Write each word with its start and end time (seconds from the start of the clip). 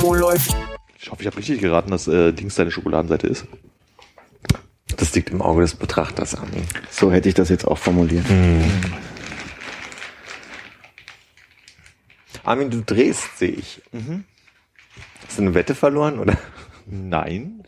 Wo 0.00 0.14
läuft? 0.14 0.54
Ich 0.98 1.10
hoffe, 1.10 1.22
ich 1.22 1.26
habe 1.26 1.36
richtig 1.36 1.60
geraten, 1.60 1.90
dass 1.90 2.08
äh, 2.08 2.32
Dings 2.32 2.54
deine 2.54 2.70
Schokoladenseite 2.70 3.26
ist. 3.26 3.46
Das 4.96 5.14
liegt 5.14 5.30
im 5.30 5.42
Auge 5.42 5.62
des 5.62 5.74
Betrachters, 5.74 6.34
Armin. 6.36 6.64
So 6.90 7.12
hätte 7.12 7.28
ich 7.28 7.34
das 7.34 7.48
jetzt 7.48 7.66
auch 7.66 7.78
formuliert. 7.78 8.24
Armin, 12.44 12.70
du 12.70 12.82
drehst, 12.82 13.38
sehe 13.38 13.50
ich. 13.50 13.82
Hast 15.26 15.38
du 15.38 15.42
eine 15.42 15.54
Wette 15.54 15.74
verloren 15.74 16.18
oder 16.18 16.38
Nein. 16.86 17.64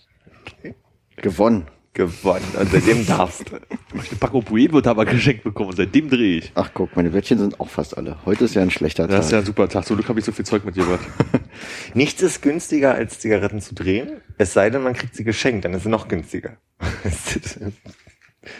Gewonnen. 1.17 1.67
Gewonnen? 1.99 2.45
Und 2.59 2.71
seitdem 2.71 3.07
darfst 3.07 3.51
du. 3.51 3.57
Ich 3.57 3.99
habe 3.99 4.09
eine 4.09 4.19
Packung 4.19 4.45
Pueblo 4.45 4.81
Tabak 4.81 5.11
geschenkt 5.11 5.45
bekommen 5.45 5.71
und 5.71 5.77
seitdem 5.77 6.09
drehe 6.09 6.39
ich. 6.39 6.53
Ach 6.55 6.71
guck, 6.73 6.97
meine 6.97 7.13
Wettchen 7.13 7.39
sind 7.39 7.61
auch 7.61 7.69
fast 7.69 7.99
alle. 7.99 8.17
Heute 8.25 8.45
ist 8.45 8.55
ja 8.55 8.63
ein 8.63 8.71
schlechter 8.71 9.07
Tag. 9.07 9.17
Das 9.17 9.27
ist 9.27 9.33
ja 9.33 9.39
ein 9.39 9.45
super 9.45 9.69
Tag. 9.69 9.85
Zum 9.85 9.97
Glück 9.97 10.09
habe 10.09 10.19
ich 10.21 10.25
so 10.25 10.33
viel 10.33 10.47
Zeug 10.47 10.65
mit 10.65 10.77
dir 10.77 10.85
gebracht. 10.85 11.07
Nichts 11.95 12.23
ist 12.23 12.41
günstiger, 12.41 12.95
als 12.95 13.19
Zigaretten 13.19 13.61
zu 13.61 13.75
drehen. 13.75 14.23
Es 14.39 14.55
sei 14.55 14.71
denn, 14.71 14.83
man 14.83 14.95
kriegt 14.95 15.15
sie 15.15 15.25
geschenkt, 15.25 15.65
dann 15.65 15.75
ist 15.75 15.83
sie 15.83 15.89
noch 15.91 16.09
günstiger. 16.09 16.57
ist, 17.05 17.37
das, 17.37 17.57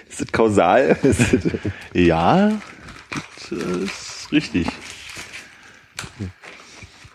ist 0.09 0.21
das 0.21 0.33
kausal? 0.33 0.99
Ist 1.03 1.33
das, 1.33 1.43
ja, 1.95 2.61
das 3.37 3.53
ist 3.53 4.33
richtig. 4.33 4.67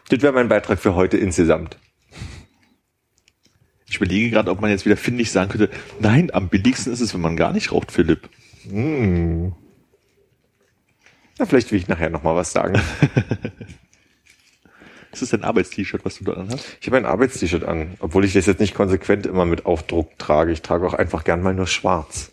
das 0.09 0.21
wäre 0.21 0.33
mein 0.33 0.47
Beitrag 0.47 0.79
für 0.79 0.95
heute 0.95 1.17
insgesamt. 1.17 1.77
Ich 3.93 3.97
überlege 3.97 4.31
gerade, 4.31 4.49
ob 4.49 4.59
man 4.59 4.71
jetzt 4.71 4.87
wieder 4.87 4.97
findig 4.97 5.31
sagen 5.31 5.51
könnte, 5.51 5.69
nein, 5.99 6.33
am 6.33 6.49
billigsten 6.49 6.91
ist 6.91 6.99
es, 6.99 7.13
wenn 7.13 7.21
man 7.21 7.37
gar 7.37 7.53
nicht 7.53 7.71
raucht, 7.71 7.91
Philipp. 7.91 8.27
Na, 11.37 11.45
vielleicht 11.45 11.71
will 11.71 11.77
ich 11.77 11.87
nachher 11.87 12.09
noch 12.09 12.23
mal 12.23 12.35
was 12.35 12.51
sagen. 12.51 12.73
Ist 15.11 15.21
das 15.21 15.29
dein 15.29 15.43
Arbeitst-T-Shirt, 15.43 16.03
was 16.05 16.17
du 16.17 16.23
da 16.23 16.43
hast? 16.49 16.75
Ich 16.81 16.87
habe 16.87 16.97
ein 16.97 17.05
Arbeitst-T-Shirt 17.05 17.65
an, 17.65 17.93
obwohl 17.99 18.25
ich 18.25 18.33
das 18.33 18.47
jetzt 18.47 18.59
nicht 18.59 18.73
konsequent 18.73 19.27
immer 19.27 19.45
mit 19.45 19.67
Aufdruck 19.67 20.17
trage. 20.17 20.51
Ich 20.51 20.63
trage 20.63 20.87
auch 20.87 20.95
einfach 20.95 21.23
gern 21.23 21.43
mal 21.43 21.53
nur 21.53 21.67
schwarz. 21.67 22.31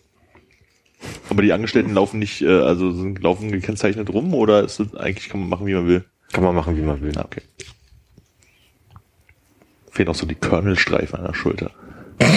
Aber 1.28 1.42
die 1.42 1.52
Angestellten 1.52 1.92
laufen 1.92 2.20
nicht, 2.20 2.40
äh, 2.40 2.48
also 2.48 2.90
sind 2.90 3.22
laufen 3.22 3.52
gekennzeichnet 3.52 4.08
rum 4.08 4.32
oder 4.32 4.64
ist 4.64 4.80
das 4.80 4.94
eigentlich 4.94 5.28
kann 5.28 5.40
man 5.40 5.50
machen, 5.50 5.66
wie 5.66 5.74
man 5.74 5.86
will? 5.86 6.06
Kann 6.32 6.42
man 6.42 6.54
machen, 6.54 6.78
wie 6.78 6.82
man 6.82 7.02
will. 7.02 7.12
Ah, 7.18 7.26
okay. 7.26 7.42
Fehlen 9.90 10.06
noch 10.06 10.14
so 10.14 10.26
die 10.26 10.34
Körnelstreifen 10.34 11.18
an 11.18 11.26
der 11.26 11.34
Schulter. 11.34 11.70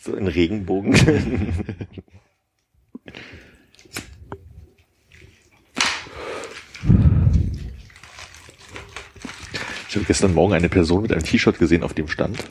So 0.00 0.14
in 0.16 0.26
Regenbogen. 0.26 0.92
Ich 9.88 9.96
habe 9.96 10.04
gestern 10.06 10.34
Morgen 10.34 10.54
eine 10.54 10.68
Person 10.68 11.02
mit 11.02 11.12
einem 11.12 11.22
T-Shirt 11.22 11.58
gesehen, 11.58 11.82
auf 11.84 11.94
dem 11.94 12.08
stand 12.08 12.44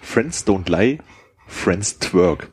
Friends 0.00 0.46
don't 0.46 0.70
lie, 0.70 0.98
Friends 1.46 1.98
twerk. 1.98 2.50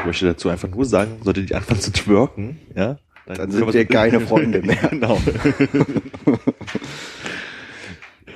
Ich 0.00 0.04
möchte 0.06 0.26
dazu 0.26 0.48
einfach 0.48 0.68
nur 0.68 0.84
sagen, 0.84 1.20
sollte 1.22 1.44
die 1.44 1.54
anfangen 1.54 1.80
zu 1.80 1.92
twerken, 1.92 2.58
ja, 2.74 2.98
Dann 3.26 3.50
sind 3.50 3.72
wir 3.72 3.84
keine 3.84 4.20
Freunde 4.26 4.62
mehr. 4.62 4.88
genau. 4.88 5.20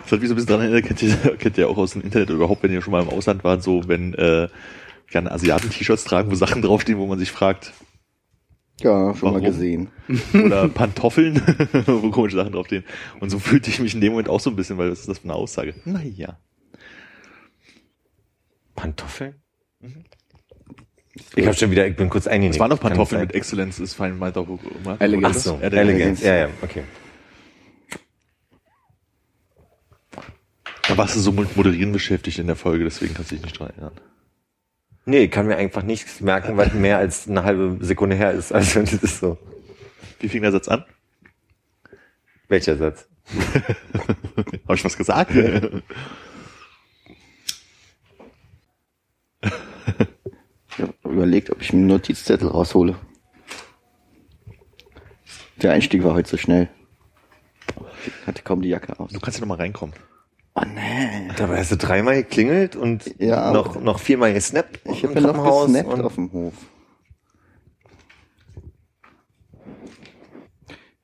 Das 0.04 0.12
hat 0.12 0.20
mich 0.20 0.28
so 0.28 0.34
ein 0.34 0.36
bisschen 0.36 0.50
dran 0.54 0.60
erinnert, 0.60 0.84
kennt 0.84 1.02
ihr, 1.02 1.16
kennt 1.38 1.58
ihr 1.58 1.68
auch 1.68 1.76
aus 1.76 1.92
dem 1.92 2.02
Internet 2.02 2.28
oder 2.28 2.36
überhaupt, 2.36 2.62
wenn 2.62 2.72
ihr 2.72 2.82
schon 2.82 2.92
mal 2.92 3.02
im 3.02 3.08
Ausland 3.08 3.42
wart, 3.42 3.62
so 3.62 3.88
wenn 3.88 4.14
äh, 4.14 4.48
gerne 5.10 5.32
Asiaten-T-Shirts 5.32 6.04
tragen, 6.04 6.30
wo 6.30 6.34
Sachen 6.34 6.62
draufstehen, 6.62 6.98
wo 6.98 7.06
man 7.06 7.18
sich 7.18 7.30
fragt, 7.30 7.72
Ja, 8.80 9.14
schon 9.14 9.32
mal 9.32 9.40
Warum? 9.40 9.44
gesehen. 9.44 9.88
oder 10.34 10.68
Pantoffeln, 10.68 11.40
wo 11.86 12.10
komische 12.10 12.36
Sachen 12.36 12.52
draufstehen. 12.52 12.84
Und 13.20 13.30
so 13.30 13.38
fühlte 13.38 13.70
ich 13.70 13.80
mich 13.80 13.94
in 13.94 14.00
dem 14.00 14.12
Moment 14.12 14.28
auch 14.28 14.40
so 14.40 14.50
ein 14.50 14.56
bisschen, 14.56 14.76
weil 14.78 14.90
was 14.90 15.00
ist 15.00 15.08
das 15.08 15.18
für 15.18 15.24
eine 15.24 15.34
Aussage? 15.34 15.74
Naja. 15.84 16.38
Pantoffeln? 18.74 19.36
Ich 21.36 21.46
habe 21.46 21.56
schon 21.56 21.70
wieder, 21.70 21.86
ich 21.86 21.96
bin 21.96 22.10
kurz 22.10 22.26
eingenickt. 22.26 22.56
Es 22.56 22.60
waren 22.60 22.70
noch 22.70 22.80
Pantoffeln 22.80 23.20
mit 23.20 23.34
Excellence, 23.34 23.78
ist 23.78 23.94
fein, 23.94 24.14
auch 24.14 24.18
Marco. 24.18 24.58
Elegance. 24.98 25.38
Ach 25.38 25.42
so, 25.42 25.58
Elegance. 25.60 26.26
Ja, 26.26 26.36
ja, 26.36 26.48
okay. 26.60 26.82
Da 30.94 30.98
warst 30.98 31.16
du 31.16 31.18
so 31.18 31.32
mit 31.32 31.56
Moderieren 31.56 31.90
beschäftigt 31.90 32.38
in 32.38 32.46
der 32.46 32.54
Folge, 32.54 32.84
deswegen 32.84 33.14
kannst 33.14 33.32
du 33.32 33.34
dich 33.34 33.44
nicht 33.44 33.58
dran 33.58 33.70
erinnern. 33.70 33.90
Nee, 35.06 35.24
ich 35.24 35.30
kann 35.32 35.48
mir 35.48 35.56
einfach 35.56 35.82
nichts 35.82 36.20
merken, 36.20 36.56
was 36.56 36.72
mehr 36.72 36.98
als 36.98 37.26
eine 37.26 37.42
halbe 37.42 37.84
Sekunde 37.84 38.14
her 38.14 38.30
ist. 38.30 38.52
Also 38.52 38.78
das 38.80 38.92
ist 38.92 39.18
so. 39.18 39.36
Wie 40.20 40.28
fing 40.28 40.42
der 40.42 40.52
Satz 40.52 40.68
an? 40.68 40.84
Welcher 42.46 42.76
Satz? 42.76 43.08
Habe 44.68 44.76
ich 44.76 44.84
was 44.84 44.96
gesagt? 44.96 45.32
Ich 45.32 45.82
habe 50.78 50.94
überlegt, 51.02 51.50
ob 51.50 51.60
ich 51.60 51.72
mir 51.72 51.80
einen 51.80 51.88
Notizzettel 51.88 52.46
raushole. 52.46 52.94
Der 55.60 55.72
Einstieg 55.72 56.04
war 56.04 56.14
heute 56.14 56.30
so 56.30 56.36
schnell. 56.36 56.68
Ich 58.06 58.26
hatte 58.28 58.44
kaum 58.44 58.62
die 58.62 58.68
Jacke 58.68 59.00
aus. 59.00 59.10
Du 59.10 59.18
kannst 59.18 59.40
ja 59.40 59.40
noch 59.40 59.48
mal 59.48 59.56
reinkommen. 59.56 59.92
Oh 60.56 60.62
nee. 60.66 61.28
Dabei 61.36 61.58
hast 61.58 61.72
du 61.72 61.76
dreimal 61.76 62.14
geklingelt 62.22 62.76
und 62.76 63.18
Ja, 63.18 63.52
noch, 63.52 63.80
noch 63.80 63.98
viermal 63.98 64.32
gesnappt. 64.32 64.80
Ich 64.84 65.02
ja 65.02 65.08
noch 65.20 65.64
gesnappt 65.66 65.88
und- 65.92 66.02
auf 66.02 66.14
dem 66.14 66.32
Hof. 66.32 66.54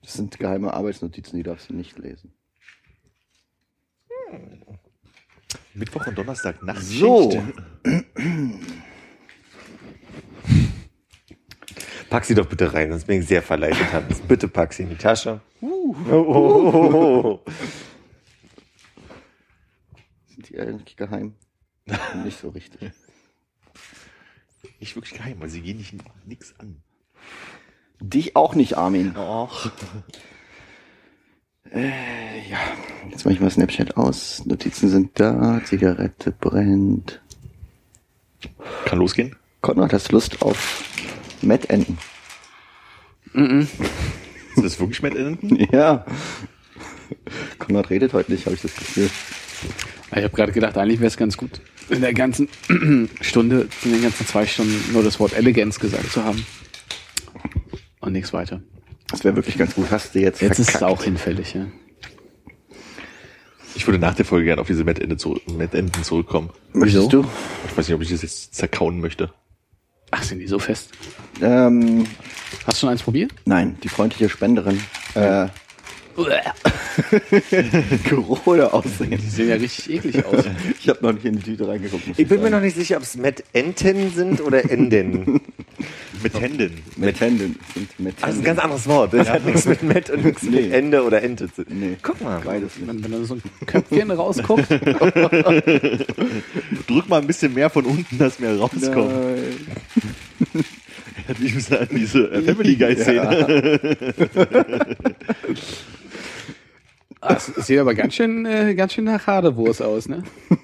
Das 0.03 0.15
sind 0.15 0.39
geheime 0.39 0.73
Arbeitsnotizen, 0.75 1.37
die 1.37 1.43
darfst 1.45 1.71
du 1.71 1.75
nicht 1.75 1.99
lesen. 1.99 2.33
Mittwoch 5.75 6.07
und 6.07 6.19
Donnerstag 6.19 6.63
Nachtschicht. 6.63 6.99
So. 7.01 7.43
Pack 12.09 12.25
sie 12.25 12.35
doch 12.35 12.47
bitte 12.47 12.73
rein, 12.73 12.91
sonst 12.91 13.07
bin 13.07 13.21
ich 13.21 13.27
sehr 13.29 13.43
verleitet. 13.43 13.93
Hans. 13.93 14.21
Bitte 14.29 14.49
pack 14.49 14.73
sie 14.73 14.83
in 14.83 14.91
die 14.91 14.97
Tasche. 14.97 15.41
Oh, 15.61 15.95
oh, 16.11 16.15
oh, 16.15 16.75
oh, 17.25 17.41
eigentlich 20.59 20.97
geheim? 20.97 21.35
nicht 22.25 22.41
so 22.41 22.51
richtig. 22.51 22.93
Nicht 24.79 24.97
wirklich 24.97 25.15
geheim, 25.15 25.41
weil 25.41 25.49
sie 25.49 25.61
gehen 25.61 25.79
nicht 25.79 25.95
nix 26.27 26.55
an. 26.59 26.83
Dich 28.01 28.37
auch 28.37 28.55
nicht, 28.55 28.79
Armin. 28.79 29.15
Och. 29.17 29.71
Ja, 31.73 32.59
jetzt 33.11 33.25
mache 33.25 33.35
ich 33.35 33.41
mal 33.41 33.51
Snapchat 33.51 33.97
aus. 33.97 34.45
Notizen 34.47 34.89
sind 34.89 35.21
da, 35.21 35.61
Zigarette 35.65 36.33
brennt. 36.33 37.21
Kann 38.87 38.99
losgehen? 38.99 39.37
Konrad, 39.61 39.93
hast 39.93 40.09
du 40.09 40.13
Lust 40.13 40.43
auf 40.43 40.85
Mettenten? 41.43 41.99
Ist 43.35 44.65
das 44.65 44.81
wirklich 44.81 45.03
mit 45.03 45.15
Enden? 45.15 45.57
Ja. 45.73 46.05
Konrad 47.59 47.91
redet 47.91 48.13
heute 48.13 48.33
nicht, 48.33 48.47
habe 48.47 48.55
ich 48.55 48.63
das 48.63 48.75
Gefühl. 48.75 49.11
Ich 50.13 50.25
habe 50.25 50.31
gerade 50.31 50.53
gedacht, 50.53 50.77
eigentlich 50.77 50.99
wäre 51.01 51.09
es 51.09 51.17
ganz 51.17 51.37
gut, 51.37 51.61
in 51.89 52.01
der 52.01 52.13
ganzen 52.15 52.49
Stunde, 53.21 53.69
in 53.85 53.93
den 53.93 54.03
ganzen 54.03 54.27
zwei 54.27 54.45
Stunden 54.47 54.93
nur 54.93 55.03
das 55.05 55.21
Wort 55.21 55.33
Eleganz 55.35 55.79
gesagt 55.79 56.11
zu 56.11 56.25
haben. 56.25 56.45
Und 58.01 58.13
nichts 58.13 58.33
weiter. 58.33 58.61
Das 59.11 59.25
wäre 59.25 59.37
wirklich 59.37 59.57
ganz 59.59 59.75
gut. 59.75 59.91
Hast 59.91 60.15
du 60.15 60.21
jetzt 60.21 60.41
Jetzt 60.41 60.59
ist 60.59 60.69
es 60.69 60.71
verkackt. 60.71 60.91
auch 60.93 61.03
hinfällig, 61.05 61.55
ja. 61.55 61.67
Ich 63.75 63.87
würde 63.87 63.99
nach 63.99 64.15
der 64.15 64.25
Folge 64.25 64.47
gerne 64.47 64.61
auf 64.61 64.67
diese 64.67 64.85
Mettende 64.85 65.17
zurück, 65.17 65.43
Mettenden 65.57 66.03
zurückkommen. 66.03 66.51
Möchtest 66.73 67.13
du? 67.13 67.25
Ich 67.69 67.77
weiß 67.77 67.87
nicht, 67.89 67.95
ob 67.95 68.03
ich 68.03 68.11
das 68.11 68.23
jetzt 68.23 68.55
zerkauen 68.55 69.01
möchte. 69.01 69.33
Ach, 70.11 70.23
sind 70.25 70.41
die 70.41 70.49
so 70.49 70.59
fest? 70.59 70.91
Ähm, 71.41 72.05
Hast 72.67 72.79
du 72.79 72.81
schon 72.81 72.89
eins 72.91 73.03
probiert? 73.03 73.33
nein, 73.45 73.79
die 73.85 73.89
freundliche 73.89 74.29
Spenderin 74.29 74.81
äh, 75.15 75.47
Oder 78.45 78.75
Aussehen? 78.75 79.11
Die 79.11 79.17
sehen 79.31 79.49
ja 79.49 79.55
richtig 79.57 79.91
eklig 79.91 80.25
aus. 80.25 80.45
Ich 80.79 80.89
habe 80.89 80.99
noch 81.03 81.13
nicht 81.13 81.25
in 81.25 81.37
die 81.37 81.43
Tüte 81.43 81.67
reingeguckt. 81.69 82.03
Ich 82.17 82.29
bin 82.29 82.43
mir 82.43 82.51
noch 82.51 82.61
nicht 82.61 82.77
sicher, 82.77 82.97
ob 82.97 83.03
es 83.03 83.17
Met-Enten 83.17 84.13
sind 84.13 84.41
oder 84.41 84.71
Enden. 84.71 85.41
Mit 86.23 86.39
Händen. 86.39 86.83
Mettenden. 86.97 87.59
Sind 87.73 87.89
Mettenden. 87.99 88.21
Das 88.21 88.33
ist 88.35 88.41
ein 88.41 88.45
ganz 88.45 88.59
anderes 88.59 88.87
Wort. 88.87 89.15
Das 89.15 89.31
hat 89.31 89.47
nichts 89.47 89.65
mit 89.65 89.83
Met 89.83 90.11
und 90.11 90.23
nichts 90.23 90.43
mit 90.43 90.53
Nee. 90.53 90.69
Ende 90.71 91.03
oder 91.03 91.23
Ente 91.23 91.51
zu 91.51 91.65
tun. 91.65 91.81
Nee. 91.81 91.97
Guck 92.03 92.21
mal. 92.21 92.43
Beides. 92.45 92.73
Wenn, 92.85 93.03
wenn 93.03 93.11
da 93.13 93.25
so 93.25 93.37
ein 93.37 93.43
Köpfchen 93.65 94.11
rausguckt. 94.11 94.69
Drück 96.87 97.09
mal 97.09 97.23
ein 97.23 97.27
bisschen 97.27 97.55
mehr 97.55 97.71
von 97.71 97.87
unten, 97.87 98.19
dass 98.19 98.39
mehr 98.39 98.55
rauskommt. 98.59 98.95
Nein. 98.95 99.55
Hat 101.27 101.41
mich 101.41 101.73
an 101.73 101.89
diese 101.91 102.43
Family 102.43 102.77
Guy 102.77 102.97
Szene. 102.97 103.81
Ah, 107.21 107.35
Es 107.35 107.47
sieht 107.67 107.79
aber 107.79 107.95
ganz 107.95 108.15
schön, 108.15 108.47
äh, 108.47 108.75
ganz 108.75 108.95
schön 108.95 109.05
nach 109.05 109.27
Hadewurst 109.27 109.83
aus, 109.83 110.09
ne? 110.09 110.23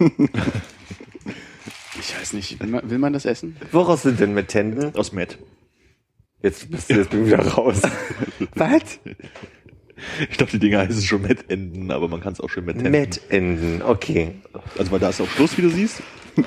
Ich 1.98 2.18
weiß 2.20 2.34
nicht, 2.34 2.60
will 2.60 2.68
man, 2.68 2.90
will 2.90 2.98
man 2.98 3.12
das 3.14 3.24
essen? 3.24 3.56
Woraus 3.72 4.02
sind 4.02 4.20
denn 4.20 4.34
Met-Enten? 4.34 4.94
Aus 4.96 5.12
Matt. 5.12 5.38
Jetzt 6.42 6.70
bist 6.70 6.90
du 6.90 6.94
jetzt 6.94 7.10
bin 7.10 7.22
ich 7.24 7.32
wieder 7.32 7.44
raus. 7.46 7.80
Was? 8.54 9.00
Ich 10.30 10.36
dachte, 10.36 10.52
die 10.52 10.58
Dinger 10.58 10.80
heißen 10.80 11.02
schon 11.02 11.22
Met-Enden, 11.22 11.90
aber 11.90 12.06
man 12.08 12.20
kann 12.20 12.34
es 12.34 12.40
auch 12.40 12.50
schön 12.50 12.66
mit 12.66 12.76
Händen. 12.76 12.90
Met-Enden, 12.90 13.82
okay. 13.82 14.34
Also, 14.78 14.92
weil 14.92 14.98
da 15.00 15.08
ist 15.08 15.20
auch 15.22 15.28
Schluss, 15.28 15.56
wie 15.56 15.62
du 15.62 15.70
siehst. 15.70 16.02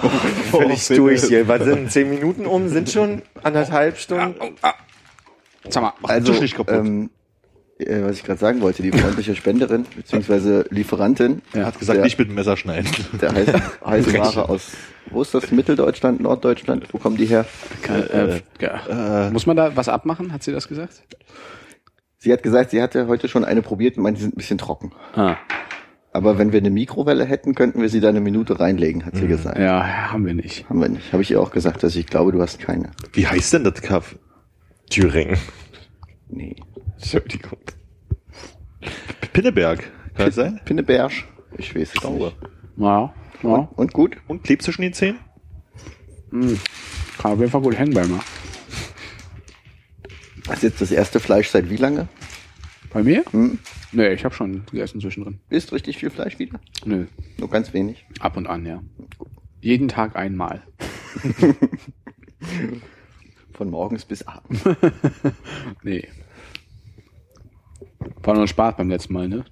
Völlig 0.52 0.88
durch 0.88 1.24
hier. 1.24 1.48
Was 1.48 1.64
sind 1.64 1.92
zehn 1.92 2.10
Minuten 2.12 2.46
um? 2.46 2.70
Sind 2.70 2.90
schon 2.92 3.24
anderthalb 3.42 3.98
Stunden? 3.98 4.36
Sag 5.68 5.82
mal, 5.82 5.94
Also, 6.04 6.32
Tisch 6.32 6.42
nicht 6.42 6.56
kaputt. 6.56 6.76
ähm, 6.76 7.10
äh, 7.80 8.04
was 8.04 8.18
ich 8.18 8.24
gerade 8.24 8.40
sagen 8.40 8.62
wollte, 8.62 8.84
die 8.84 8.92
freundliche 8.92 9.36
Spenderin 9.36 9.86
bzw. 9.96 10.64
Lieferantin 10.70 11.42
Ja. 11.54 11.66
Hat 11.66 11.80
gesagt, 11.80 11.98
Der- 11.98 12.04
nicht 12.06 12.20
mit 12.20 12.28
dem 12.30 12.36
Messer 12.36 12.56
schneiden. 12.58 12.90
der 13.22 13.34
heißt, 13.34 13.54
heißt 13.86 14.18
Ware 14.18 14.50
aus, 14.50 14.72
wo 15.12 15.22
ist 15.22 15.34
das? 15.34 15.52
Mitteldeutschland, 15.52 16.20
Norddeutschland? 16.22 16.86
Wo 16.94 16.98
kommen 17.00 17.18
die 17.18 17.26
her? 17.26 17.46
kann, 17.82 18.04
äh, 18.10 18.42
ja. 18.60 19.30
muss 19.32 19.46
man 19.46 19.58
da 19.58 19.76
was 19.76 19.90
abmachen? 19.90 20.32
Hat 20.34 20.44
sie 20.44 20.52
das 20.52 20.68
gesagt? 20.68 21.02
Sie 22.18 22.32
hat 22.34 22.44
gesagt, 22.44 22.72
sie 22.72 22.82
hatte 22.82 23.08
heute 23.08 23.28
schon 23.30 23.46
eine 23.46 23.62
probiert 23.62 23.96
und 23.98 24.04
meint, 24.04 24.18
die 24.18 24.22
sind 24.24 24.34
ein 24.36 24.38
bisschen 24.38 24.58
trocken. 24.58 24.92
Ah, 25.16 25.38
Aber 26.12 26.38
wenn 26.38 26.52
wir 26.52 26.60
eine 26.60 26.70
Mikrowelle 26.70 27.24
hätten, 27.24 27.56
könnten 27.56 27.82
wir 27.82 27.88
sie 27.88 28.02
da 28.02 28.10
eine 28.10 28.20
Minute 28.20 28.60
reinlegen, 28.60 29.06
hat 29.06 29.16
sie 29.16 29.26
gesagt. 29.28 29.58
ja, 29.58 30.12
haben 30.12 30.26
wir 30.26 30.34
nicht. 30.34 30.68
Haben 30.70 30.82
wir 30.82 30.90
nicht. 30.90 31.14
Habe 31.14 31.22
ich 31.24 31.32
ihr 31.32 31.40
auch 31.42 31.52
gesagt, 31.52 31.82
dass 31.82 31.96
ich 31.96 32.08
glaube, 32.08 32.34
du 32.34 32.42
hast 32.42 32.60
keine. 32.60 32.92
Wie 33.14 33.26
heißt 33.26 33.54
denn 33.54 33.64
das 33.64 33.82
Kaff? 33.82 34.16
Thüringen. 34.90 35.38
Nee. 36.28 36.58
Entschuldigung. 37.02 37.60
Pinneberg. 39.34 39.80
Kann 40.16 40.26
das 40.26 40.36
sein? 40.36 40.60
Pinneberg. 40.66 41.12
Ich 41.58 41.74
weiß 41.76 41.90
es 41.94 42.02
Glaube. 42.02 42.26
nicht. 42.26 42.38
Ja, 42.78 43.14
ja. 43.44 43.70
Und 43.76 43.94
gut? 43.94 44.18
Und 44.28 44.44
klebt 44.44 44.62
zwischen 44.64 44.82
den 44.82 44.94
Zähnen? 44.94 45.20
Kann 46.32 47.32
auf 47.32 47.40
jeden 47.40 47.52
Fall 47.52 47.62
gut 47.62 47.78
hängen 47.78 47.92
bleiben. 47.94 48.12
ja. 48.12 48.20
Das 50.46 50.58
ist 50.58 50.64
jetzt 50.64 50.82
das 50.82 50.92
erste 50.92 51.20
Fleisch 51.20 51.50
seit 51.50 51.70
wie 51.70 51.76
lange? 51.78 52.08
Bei 52.92 53.04
mir? 53.04 53.24
Hm? 53.32 53.60
Nee, 53.92 54.10
ich 54.14 54.26
habe 54.26 54.34
schon 54.36 54.66
gegessen 54.66 55.00
zwischendrin. 55.02 55.40
Isst 55.50 55.72
richtig 55.74 55.98
viel 55.98 56.10
Fleisch 56.10 56.38
wieder? 56.40 56.60
Nö, 56.86 57.06
Nur 57.38 57.50
ganz 57.50 57.74
wenig. 57.74 58.06
ab 58.20 58.36
und 58.38 58.48
an, 58.48 58.66
ja. 58.66 58.82
Jeden 59.62 59.88
Tag 59.88 60.16
einmal. 60.16 60.62
Von 63.54 63.70
morgens 63.70 64.06
bis 64.06 64.24
abends. 64.28 64.62
Nee. 65.84 66.08
War 68.24 68.36
nur 68.36 68.48
Spaß 68.48 68.78
beim 68.78 68.90
letzten 68.90 69.14
Mal, 69.14 69.28
ne? 69.28 69.46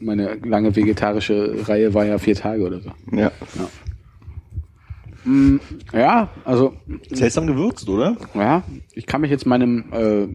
Meine 0.00 0.34
lange 0.36 0.74
vegetarische 0.74 1.68
Reihe 1.68 1.92
war 1.92 2.06
ja 2.06 2.18
vier 2.18 2.34
Tage 2.34 2.62
oder 2.64 2.80
so. 2.80 2.90
Ja. 3.12 3.30
Ja, 5.92 6.28
also, 6.44 6.74
Seltsam 7.10 7.46
gewürzt, 7.46 7.88
oder? 7.88 8.16
ja, 8.34 8.62
ich 8.92 9.06
kann 9.06 9.22
mich 9.22 9.30
jetzt 9.30 9.46
meinem 9.46 9.84
äh, 9.92 10.28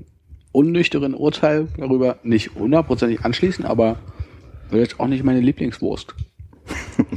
unnüchteren 0.51 1.13
Urteil 1.13 1.67
darüber 1.77 2.17
nicht 2.23 2.55
hundertprozentig 2.55 3.23
anschließen, 3.23 3.65
aber 3.65 3.99
wird 4.69 4.81
jetzt 4.81 4.99
auch 4.99 5.07
nicht 5.07 5.23
meine 5.23 5.41
Lieblingswurst. 5.41 6.15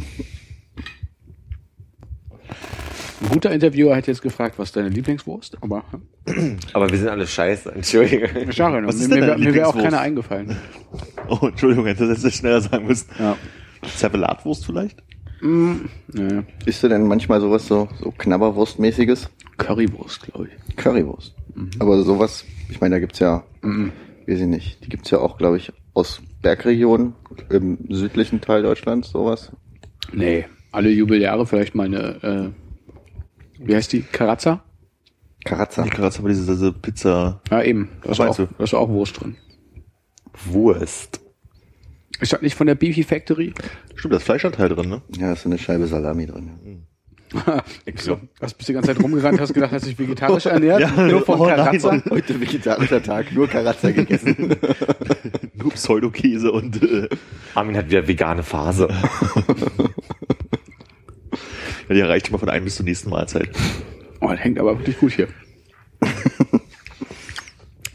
Ein 3.22 3.28
guter 3.28 3.52
Interviewer 3.52 3.94
hätte 3.94 4.10
jetzt 4.10 4.22
gefragt, 4.22 4.58
was 4.58 4.70
ist 4.70 4.76
deine 4.76 4.88
Lieblingswurst, 4.88 5.58
aber 5.60 5.84
Aber 6.72 6.90
wir 6.90 6.98
sind 6.98 7.08
alle 7.08 7.26
scheiße. 7.26 7.72
Entschuldige. 7.72 8.28
Was 8.46 8.56
mir, 8.58 8.82
ist 8.82 9.08
mir, 9.08 9.38
mir 9.38 9.54
wäre 9.54 9.66
auch 9.66 9.76
keiner 9.76 10.00
eingefallen. 10.00 10.56
Oh, 11.28 11.46
Entschuldigung, 11.46 11.86
hätte 11.86 12.06
das 12.06 12.22
jetzt 12.22 12.36
schneller 12.36 12.60
sagen 12.60 12.86
müssen. 12.86 13.08
Ja. 13.19 13.38
Zervelatwurst 13.96 14.66
vielleicht? 14.66 15.02
Nee. 15.40 16.42
Isst 16.66 16.82
du 16.82 16.88
denn 16.88 17.06
manchmal 17.06 17.40
sowas 17.40 17.66
so, 17.66 17.88
so 18.00 18.10
Knabberwurstmäßiges? 18.10 19.30
Currywurst, 19.56 20.22
glaube 20.22 20.48
ich. 20.48 20.76
Currywurst. 20.76 21.34
Mhm. 21.54 21.70
Aber 21.78 22.02
sowas, 22.02 22.44
ich 22.69 22.80
meine, 22.82 22.96
da 22.96 22.98
gibt's 23.00 23.20
ja, 23.20 23.44
weiß 23.62 24.40
ich 24.40 24.46
nicht, 24.46 24.84
die 24.84 24.90
gibt's 24.90 25.10
ja 25.10 25.19
auch, 25.19 25.38
glaube 25.38 25.56
ich, 25.56 25.72
aus 25.94 26.20
Bergregionen 26.42 27.14
im 27.48 27.78
südlichen 27.88 28.42
Teil 28.42 28.62
Deutschlands, 28.62 29.10
sowas. 29.10 29.52
Nee, 30.12 30.44
alle 30.72 30.90
Jubeljahre 30.90 31.46
vielleicht 31.46 31.74
mal 31.74 31.86
eine, 31.86 32.52
äh, 32.52 32.62
wie 33.64 33.75
heißt 33.75 33.93
die? 33.93 34.03
Karazza? 34.03 34.62
Karazza. 35.44 35.82
Die 35.82 35.91
gerade 35.91 36.17
aber 36.19 36.29
diese, 36.29 36.53
diese 36.53 36.73
Pizza. 36.73 37.41
Ja, 37.50 37.62
eben. 37.62 37.91
Da 38.03 38.11
ist, 38.11 38.20
auch, 38.20 38.37
da 38.37 38.64
ist 38.64 38.75
auch 38.75 38.88
Wurst 38.88 39.20
drin. 39.20 39.37
Wurst. 40.47 41.20
Ist 42.20 42.32
das 42.32 42.43
nicht 42.43 42.55
von 42.55 42.67
der 42.67 42.76
Beefy 42.76 43.03
Factory? 43.03 43.53
Stimmt, 43.97 44.14
das 44.14 44.23
Fleischanteil 44.23 44.69
drin, 44.69 44.88
ne? 44.88 45.03
Ja, 45.17 45.32
ist 45.32 45.43
so 45.43 45.49
eine 45.49 45.59
Scheibe 45.59 45.87
Salami 45.87 46.26
drin. 46.26 46.87
so. 47.97 48.20
Hast 48.41 48.55
bist 48.55 48.69
die 48.69 48.73
ganze 48.73 48.94
Zeit 48.94 49.03
rumgerannt, 49.03 49.41
hast 49.41 49.55
gedacht, 49.55 49.73
hast 49.73 49.87
dich 49.87 49.99
vegetarisch 49.99 50.47
ernährt? 50.47 50.81
Ja, 50.81 50.91
nur 51.06 51.23
von 51.23 51.41
oh 51.41 51.47
nein, 51.47 51.56
Karazza? 51.56 52.03
Heute 52.11 52.41
vegetarischer 52.41 53.03
Tag, 53.03 53.32
nur 53.32 53.49
Karazza 53.49 53.91
gegessen. 53.91 54.56
Nur 55.55 55.70
Pseudokäse 55.73 56.53
und 56.53 56.82
äh, 56.82 57.08
Armin 57.55 57.76
hat 57.76 57.91
wieder 57.91 58.06
vegane 58.06 58.43
Phase. 58.43 58.88
Ja, 61.93 61.94
die 61.94 62.00
erreicht 62.00 62.29
immer 62.29 62.39
von 62.39 62.49
einem 62.49 62.65
bis 62.65 62.77
zur 62.77 62.85
nächsten 62.85 63.11
Mahlzeit. 63.11 63.50
Oh, 64.21 64.29
das 64.29 64.41
hängt 64.41 64.59
aber 64.59 64.79
wirklich 64.79 64.99
gut 64.99 65.12
hier. 65.12 65.29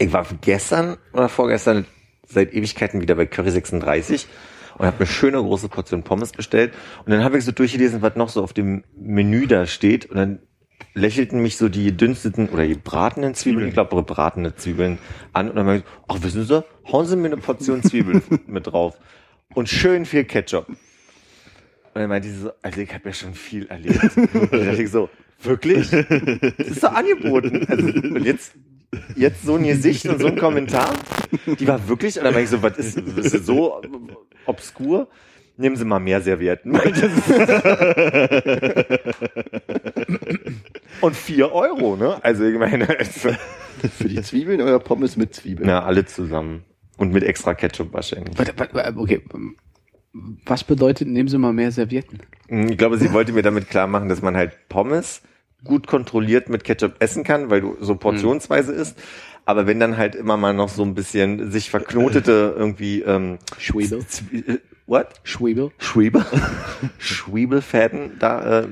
Ich 0.00 0.12
war 0.12 0.24
gestern 0.40 0.96
oder 1.12 1.28
vorgestern 1.28 1.84
seit 2.24 2.54
Ewigkeiten 2.54 3.00
wieder 3.00 3.16
bei 3.16 3.26
Curry 3.26 3.50
36 3.50 4.28
und 4.78 4.86
habe 4.86 4.98
eine 4.98 5.06
schöne 5.06 5.38
große 5.38 5.68
Portion 5.68 6.04
Pommes 6.04 6.30
bestellt. 6.30 6.72
Und 7.04 7.10
dann 7.10 7.24
habe 7.24 7.36
ich 7.36 7.44
so 7.44 7.50
durchgelesen, 7.50 8.00
was 8.00 8.14
noch 8.14 8.28
so 8.28 8.44
auf 8.44 8.52
dem 8.52 8.84
Menü 8.96 9.48
da 9.48 9.66
steht. 9.66 10.06
Und 10.06 10.16
dann 10.16 10.38
lächelten 10.94 11.42
mich 11.42 11.56
so 11.56 11.68
die 11.68 11.86
gedünsteten 11.86 12.48
oder 12.48 12.64
gebratenen 12.68 13.34
Zwiebeln, 13.34 13.66
ich 13.66 13.74
glaube 13.74 13.96
gebratene 13.96 14.54
Zwiebeln 14.54 14.98
an. 15.32 15.50
Und 15.50 15.56
dann 15.56 15.66
meinte 15.66 15.84
ich, 15.84 16.04
ach 16.06 16.22
wissen 16.22 16.44
Sie, 16.44 16.64
hauen 16.92 17.06
Sie 17.06 17.16
mir 17.16 17.26
eine 17.26 17.38
Portion 17.38 17.82
Zwiebeln 17.82 18.22
mit 18.46 18.68
drauf. 18.68 18.96
Und 19.54 19.68
schön 19.68 20.04
viel 20.04 20.24
Ketchup. 20.24 20.66
Und 21.98 22.02
dann 22.02 22.10
meinte 22.10 22.28
sie 22.28 22.42
so, 22.42 22.52
also 22.62 22.80
ich 22.80 22.94
habe 22.94 23.08
ja 23.08 23.12
schon 23.12 23.34
viel 23.34 23.66
erlebt. 23.66 24.16
Und 24.16 24.52
dann 24.52 24.66
dachte 24.66 24.84
ich 24.84 24.88
so, 24.88 25.10
wirklich? 25.42 25.90
Das 25.90 26.68
ist 26.68 26.84
doch 26.84 26.92
angeboten. 26.92 27.66
Also, 27.68 27.86
und 27.88 28.24
jetzt, 28.24 28.52
jetzt 29.16 29.42
so 29.42 29.56
ein 29.56 29.64
Gesicht 29.64 30.06
und 30.06 30.20
so 30.20 30.28
ein 30.28 30.36
Kommentar, 30.36 30.94
die 31.58 31.66
war 31.66 31.88
wirklich, 31.88 32.16
und 32.16 32.22
dann 32.22 32.34
meinte 32.34 32.44
ich 32.44 32.50
so, 32.50 32.62
was 32.62 32.78
ist, 32.78 32.98
ist 32.98 33.34
das 33.34 33.44
so 33.44 33.82
obskur? 34.46 35.08
Nehmen 35.56 35.74
Sie 35.74 35.84
mal 35.84 35.98
mehr 35.98 36.20
Servietten. 36.20 36.78
Und 41.00 41.16
vier 41.16 41.50
Euro, 41.50 41.96
ne? 41.96 42.22
Also 42.22 42.44
ich 42.44 42.56
meine, 42.56 42.96
also, 42.96 43.30
Für 43.96 44.08
die 44.08 44.22
Zwiebeln 44.22 44.62
oder 44.62 44.78
Pommes 44.78 45.16
mit 45.16 45.34
Zwiebeln? 45.34 45.66
na, 45.66 45.82
alle 45.82 46.06
zusammen. 46.06 46.62
Und 46.96 47.12
mit 47.12 47.24
extra 47.24 47.54
Ketchup 47.54 47.92
wahrscheinlich. 47.92 48.38
Okay. 48.38 49.20
Was 50.46 50.64
bedeutet, 50.64 51.08
nehmen 51.08 51.28
Sie 51.28 51.38
mal 51.38 51.52
mehr 51.52 51.70
Servietten? 51.70 52.20
Ich 52.48 52.78
glaube, 52.78 52.98
sie 52.98 53.12
wollte 53.12 53.32
mir 53.32 53.42
damit 53.42 53.68
klar 53.68 53.86
machen, 53.86 54.08
dass 54.08 54.22
man 54.22 54.36
halt 54.36 54.68
Pommes 54.68 55.22
gut 55.64 55.86
kontrolliert 55.86 56.48
mit 56.48 56.64
Ketchup 56.64 56.94
essen 57.00 57.24
kann, 57.24 57.50
weil 57.50 57.60
du 57.60 57.76
so 57.80 57.96
portionsweise 57.96 58.72
isst. 58.72 58.98
Aber 59.44 59.66
wenn 59.66 59.80
dann 59.80 59.96
halt 59.96 60.14
immer 60.14 60.36
mal 60.36 60.52
noch 60.52 60.68
so 60.68 60.82
ein 60.82 60.94
bisschen 60.94 61.50
sich 61.50 61.70
verknotete 61.70 62.54
irgendwie 62.56 63.00
ähm, 63.00 63.38
Schwebel? 63.58 64.04
Äh, 64.32 64.58
what? 64.86 65.08
Schwebel? 65.24 65.70
Schwebel? 65.78 66.24
Schwebelfäden, 66.98 68.18
da, 68.18 68.60
äh, 68.60 68.66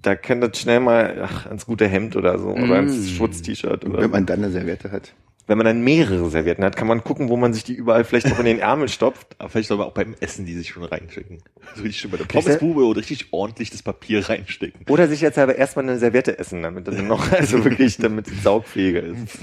da 0.00 0.16
kann 0.16 0.40
das 0.40 0.58
schnell 0.58 0.80
mal 0.80 1.22
ach, 1.22 1.46
ans 1.46 1.66
gute 1.66 1.86
Hemd 1.86 2.16
oder 2.16 2.38
so 2.38 2.48
oder 2.48 2.76
ans 2.76 3.10
Schutz-T-Shirt 3.10 3.84
oder 3.84 4.00
Wenn 4.00 4.10
man 4.10 4.26
dann 4.26 4.42
eine 4.42 4.50
Serviette 4.50 4.90
hat. 4.90 5.12
Wenn 5.48 5.58
man 5.58 5.66
dann 5.66 5.82
mehrere 5.82 6.30
Servietten 6.30 6.64
hat, 6.64 6.76
kann 6.76 6.86
man 6.86 7.02
gucken, 7.02 7.28
wo 7.28 7.36
man 7.36 7.52
sich 7.52 7.64
die 7.64 7.74
überall 7.74 8.04
vielleicht 8.04 8.28
noch 8.28 8.38
in 8.38 8.44
den 8.44 8.60
Ärmel 8.60 8.88
stopft. 8.88 9.34
Aber 9.38 9.48
vielleicht 9.48 9.68
soll 9.68 9.78
man 9.78 9.88
auch 9.88 9.92
beim 9.92 10.14
Essen 10.20 10.46
die 10.46 10.54
sich 10.54 10.68
schon 10.68 10.84
reinschicken. 10.84 11.38
So 11.74 11.82
richtig 11.82 12.00
schön 12.00 12.10
bei 12.12 12.16
der 12.16 12.26
Pommesbube 12.26 12.84
oder 12.84 13.00
richtig 13.00 13.32
ordentlich 13.32 13.70
das 13.70 13.82
Papier 13.82 14.28
reinstecken. 14.28 14.86
Oder 14.88 15.08
sich 15.08 15.20
jetzt 15.20 15.38
aber 15.38 15.56
erstmal 15.56 15.84
eine 15.84 15.98
Serviette 15.98 16.38
essen, 16.38 16.62
damit 16.62 16.86
dann 16.86 17.08
noch, 17.08 17.32
also 17.32 17.64
wirklich, 17.64 17.96
damit 17.96 18.28
es 18.28 18.42
saugfähiger 18.44 19.02
ist. 19.02 19.42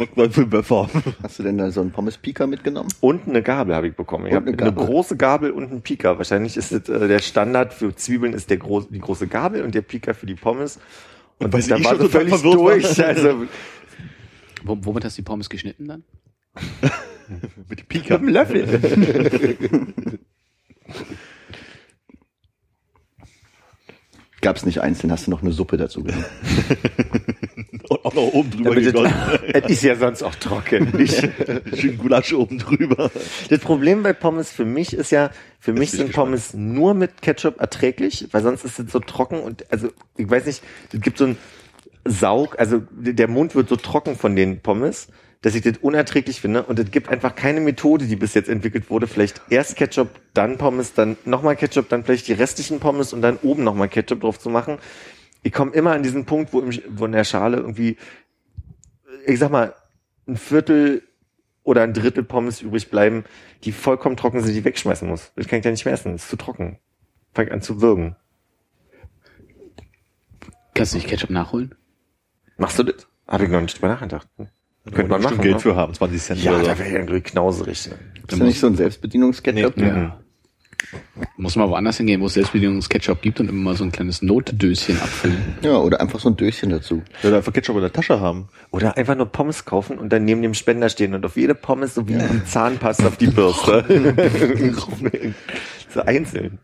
Hast 1.21 1.39
du 1.39 1.43
denn 1.43 1.57
da 1.57 1.69
so 1.69 1.81
einen 1.81 1.91
Pommes-Pika 1.91 2.47
mitgenommen? 2.47 2.89
Und 3.01 3.27
eine 3.27 3.41
Gabel 3.41 3.75
habe 3.75 3.87
ich 3.89 3.95
bekommen. 3.95 4.27
Ich 4.27 4.31
Und 4.31 4.37
habe 4.37 4.47
eine 4.47 4.57
eine, 4.61 4.73
große 4.73 5.17
Gabel 5.17 5.51
und 5.51 5.69
einen 5.69 5.81
Pika. 5.81 6.17
Wahrscheinlich 6.17 6.57
ist 6.57 6.71
das, 6.71 6.87
äh, 6.87 7.07
der 7.07 7.19
Standard 7.19 7.73
für 7.73 7.95
Zwiebeln 7.95 8.33
ist 8.33 8.49
der 8.49 8.57
groß, 8.57 8.89
die 8.89 8.99
große 8.99 9.27
Gabel 9.27 9.63
und 9.63 9.75
der 9.75 9.81
Pika 9.81 10.13
für 10.13 10.25
die 10.25 10.35
Pommes. 10.35 10.79
Und 11.39 11.53
weiß 11.53 11.67
da 11.67 11.77
ich 11.77 11.85
war 11.85 11.91
schon 11.91 12.01
so 12.01 12.07
total 12.07 12.27
völlig 12.27 12.41
durch. 12.41 13.05
Also 13.05 13.45
Wo, 14.63 14.77
womit 14.81 15.05
hast 15.05 15.17
du 15.17 15.21
die 15.21 15.25
Pommes 15.25 15.49
geschnitten 15.49 15.87
dann? 15.87 16.03
Mit 17.69 17.87
Pika. 17.87 18.17
mit 18.17 18.27
dem 18.27 18.33
Löffel. 18.33 20.17
Gab's 24.41 24.65
nicht 24.65 24.81
einzeln, 24.81 25.11
hast 25.11 25.27
du 25.27 25.31
noch 25.31 25.41
eine 25.41 25.51
Suppe 25.51 25.77
dazu 25.77 26.03
genommen. 26.03 26.25
Und 27.89 28.05
auch 28.05 28.13
noch 28.13 28.33
oben 28.33 28.51
drüber 28.51 28.75
gegossen. 28.75 29.13
es 29.53 29.69
ist 29.69 29.83
ja 29.83 29.95
sonst 29.95 30.23
auch 30.23 30.35
trocken. 30.35 30.91
Nicht? 30.95 31.27
Schön 31.75 31.97
Gulasch 31.97 32.33
oben 32.33 32.59
drüber. 32.59 33.11
Das 33.49 33.59
Problem 33.59 34.03
bei 34.03 34.13
Pommes 34.13 34.51
für 34.51 34.65
mich 34.65 34.93
ist 34.93 35.11
ja, 35.11 35.31
für 35.59 35.73
mich 35.73 35.91
bin 35.91 35.99
ich 36.01 36.05
sind 36.05 36.13
Pommes 36.13 36.53
nur 36.53 36.93
mit 36.93 37.21
Ketchup 37.21 37.59
erträglich, 37.59 38.27
weil 38.31 38.43
sonst 38.43 38.63
ist 38.63 38.79
es 38.79 38.91
so 38.91 38.99
trocken 38.99 39.39
und 39.41 39.69
also 39.71 39.89
ich 40.17 40.29
weiß 40.29 40.45
nicht, 40.45 40.63
es 40.93 41.01
gibt 41.01 41.17
so 41.17 41.25
ein 41.25 41.37
Saug, 42.05 42.57
also 42.59 42.81
der 42.91 43.27
Mund 43.27 43.55
wird 43.55 43.69
so 43.69 43.75
trocken 43.75 44.15
von 44.15 44.35
den 44.35 44.61
Pommes, 44.61 45.09
dass 45.41 45.55
ich 45.55 45.61
das 45.61 45.77
unerträglich 45.77 46.41
finde 46.41 46.63
und 46.63 46.79
es 46.79 46.91
gibt 46.91 47.09
einfach 47.09 47.35
keine 47.35 47.61
Methode, 47.61 48.05
die 48.05 48.15
bis 48.15 48.33
jetzt 48.33 48.49
entwickelt 48.49 48.89
wurde, 48.89 49.07
vielleicht 49.07 49.41
erst 49.49 49.75
Ketchup, 49.75 50.09
dann 50.33 50.57
Pommes, 50.57 50.93
dann 50.93 51.17
nochmal 51.25 51.55
Ketchup, 51.55 51.87
dann 51.89 52.03
vielleicht 52.03 52.27
die 52.27 52.33
restlichen 52.33 52.79
Pommes 52.79 53.13
und 53.13 53.21
dann 53.21 53.37
oben 53.37 53.63
nochmal 53.63 53.89
Ketchup 53.89 54.21
drauf 54.21 54.39
zu 54.39 54.49
machen. 54.49 54.77
Ich 55.43 55.53
komme 55.53 55.71
immer 55.71 55.93
an 55.93 56.03
diesen 56.03 56.25
Punkt, 56.25 56.51
wo, 56.51 56.59
im, 56.59 56.77
wo 56.89 57.05
in 57.05 57.13
der 57.13 57.23
Schale 57.23 57.57
irgendwie, 57.57 57.97
ich 59.25 59.39
sag 59.39 59.51
mal, 59.51 59.73
ein 60.27 60.35
Viertel 60.35 61.03
oder 61.63 61.83
ein 61.83 61.93
Drittel 61.93 62.23
Pommes 62.23 62.61
übrig 62.61 62.89
bleiben, 62.89 63.23
die 63.63 63.71
vollkommen 63.71 64.17
trocken 64.17 64.41
sind, 64.41 64.53
die 64.53 64.59
ich 64.59 64.65
wegschmeißen 64.65 65.07
muss. 65.07 65.31
Das 65.35 65.47
kann 65.47 65.59
ich 65.59 65.65
ja 65.65 65.71
nicht 65.71 65.85
mehr 65.85 65.93
essen, 65.93 66.13
das 66.13 66.23
ist 66.23 66.29
zu 66.29 66.35
trocken. 66.35 66.79
Fängt 67.33 67.51
an 67.51 67.61
zu 67.61 67.81
würgen. 67.81 68.15
Kannst 70.73 70.93
du 70.93 70.97
nicht 70.97 71.07
Ketchup 71.07 71.29
nachholen? 71.29 71.75
Machst 72.59 72.77
du 72.77 72.83
das? 72.83 73.07
Habe 73.27 73.45
ich 73.45 73.49
noch 73.49 73.61
nicht 73.61 73.75
drüber 73.77 73.89
nachgedacht. 73.89 74.27
Könnte 74.93 75.11
man 75.11 75.21
machen. 75.21 75.41
Geld 75.41 75.55
ne? 75.55 75.59
für 75.59 75.75
haben, 75.75 75.93
20 75.93 76.21
Cent 76.21 76.43
Ja, 76.43 76.51
oder 76.51 76.61
so. 76.61 76.65
da 76.67 76.79
wäre 76.79 76.89
ja 76.89 76.95
irgendwie 76.99 77.21
knauserig. 77.21 77.87
Ne? 77.87 77.95
Ist 78.27 78.37
ja 78.37 78.43
nicht 78.43 78.59
so 78.59 78.67
ein 78.67 78.75
Selbstbedienungsketchup? 78.75 79.77
Nee. 79.77 79.87
Ja. 79.87 80.19
Muss 81.37 81.55
man 81.55 81.69
woanders 81.69 81.97
hingehen, 81.97 82.21
wo 82.21 82.27
es 82.27 82.33
Selbstbedienungsketchup 82.33 83.21
gibt 83.21 83.39
und 83.39 83.49
immer 83.49 83.71
mal 83.71 83.75
so 83.75 83.83
ein 83.83 83.91
kleines 83.91 84.21
Notdöschen 84.21 84.99
abfüllen. 84.99 85.37
Ja, 85.61 85.77
oder 85.77 85.99
einfach 85.99 86.19
so 86.19 86.29
ein 86.29 86.37
Döschen 86.37 86.69
dazu. 86.69 87.03
Oder 87.23 87.37
einfach 87.37 87.53
Ketchup 87.53 87.75
in 87.75 87.81
der 87.81 87.93
Tasche 87.93 88.19
haben. 88.19 88.47
Oder 88.71 88.97
einfach 88.97 89.15
nur 89.15 89.27
Pommes 89.27 89.65
kaufen 89.65 89.99
und 89.99 90.11
dann 90.11 90.25
neben 90.25 90.41
dem 90.41 90.53
Spender 90.53 90.89
stehen 90.89 91.13
und 91.13 91.25
auf 91.25 91.35
jede 91.35 91.53
Pommes 91.55 91.95
so 91.95 92.07
wie 92.07 92.13
die 92.13 92.45
Zahnpasta 92.45 93.07
auf 93.07 93.17
die 93.17 93.27
Bürste. 93.27 93.83
so 95.93 96.01
einzeln. 96.01 96.59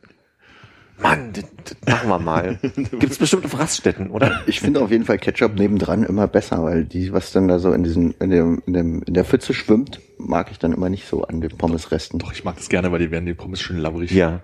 Mann, 0.98 1.34
das, 1.34 1.44
das 1.66 1.94
machen 1.94 2.10
wir 2.10 2.20
mal. 2.20 2.60
Gibt's 3.00 3.18
bestimmt 3.18 3.46
auf 3.46 3.60
Raststätten, 3.60 4.10
oder? 4.10 4.42
Ich 4.48 4.62
finde 4.62 4.82
auf 4.82 4.92
jeden 4.92 5.04
Fall 5.04 5.18
Ketchup 5.18 5.56
nebendran 5.56 6.04
immer 6.04 6.28
besser, 6.28 6.64
weil 6.64 6.86
die, 6.86 7.12
was 7.12 7.32
dann 7.32 7.48
da 7.48 7.60
so 7.60 7.74
in 7.74 7.84
diesem, 7.84 8.16
in 8.20 8.30
dem, 8.30 8.62
in 8.66 8.74
dem, 8.74 9.04
in 9.04 9.14
der 9.14 9.26
Pfütze 9.26 9.54
schwimmt, 9.54 10.00
mag 10.18 10.52
ich 10.52 10.60
dann 10.60 10.72
immer 10.72 10.90
nicht 10.90 11.08
so 11.08 11.24
an 11.24 11.42
den 11.42 11.58
Pommesresten. 11.58 12.20
Doch, 12.20 12.32
ich 12.32 12.46
mag 12.46 12.56
das 12.56 12.70
gerne, 12.70 12.92
weil 12.92 13.00
die 13.00 13.12
werden 13.12 13.26
die 13.26 13.34
Pommes 13.34 13.62
schön 13.62 13.78
labbrig. 13.78 14.12
Ja. 14.12 14.42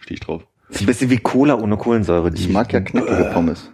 Stehe 0.00 0.14
ich 0.14 0.20
drauf. 0.20 0.46
Ist 0.68 0.80
ein 0.80 0.86
bisschen 0.86 1.10
wie 1.10 1.18
Cola 1.18 1.54
ohne 1.58 1.78
Kohlensäure. 1.78 2.30
Die 2.30 2.42
Ich 2.42 2.48
mag 2.50 2.72
ja 2.72 2.80
knackige 2.80 3.30
Pommes. 3.32 3.70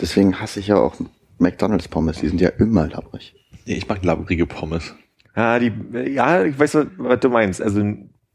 Deswegen 0.00 0.40
hasse 0.40 0.60
ich 0.60 0.68
ja 0.68 0.76
auch 0.76 0.94
McDonalds 1.38 1.88
Pommes. 1.88 2.18
Die 2.20 2.28
sind 2.28 2.40
ja 2.40 2.50
immer 2.50 2.86
labbrig. 2.86 3.34
Nee, 3.66 3.74
ich 3.74 3.88
mag 3.88 4.04
labbrige 4.04 4.46
Pommes. 4.46 4.94
Ja, 5.34 5.58
die, 5.58 5.72
ja, 6.12 6.44
ich 6.44 6.58
weiß, 6.58 6.78
was 6.96 7.20
du 7.20 7.28
meinst. 7.28 7.60
Also 7.60 7.82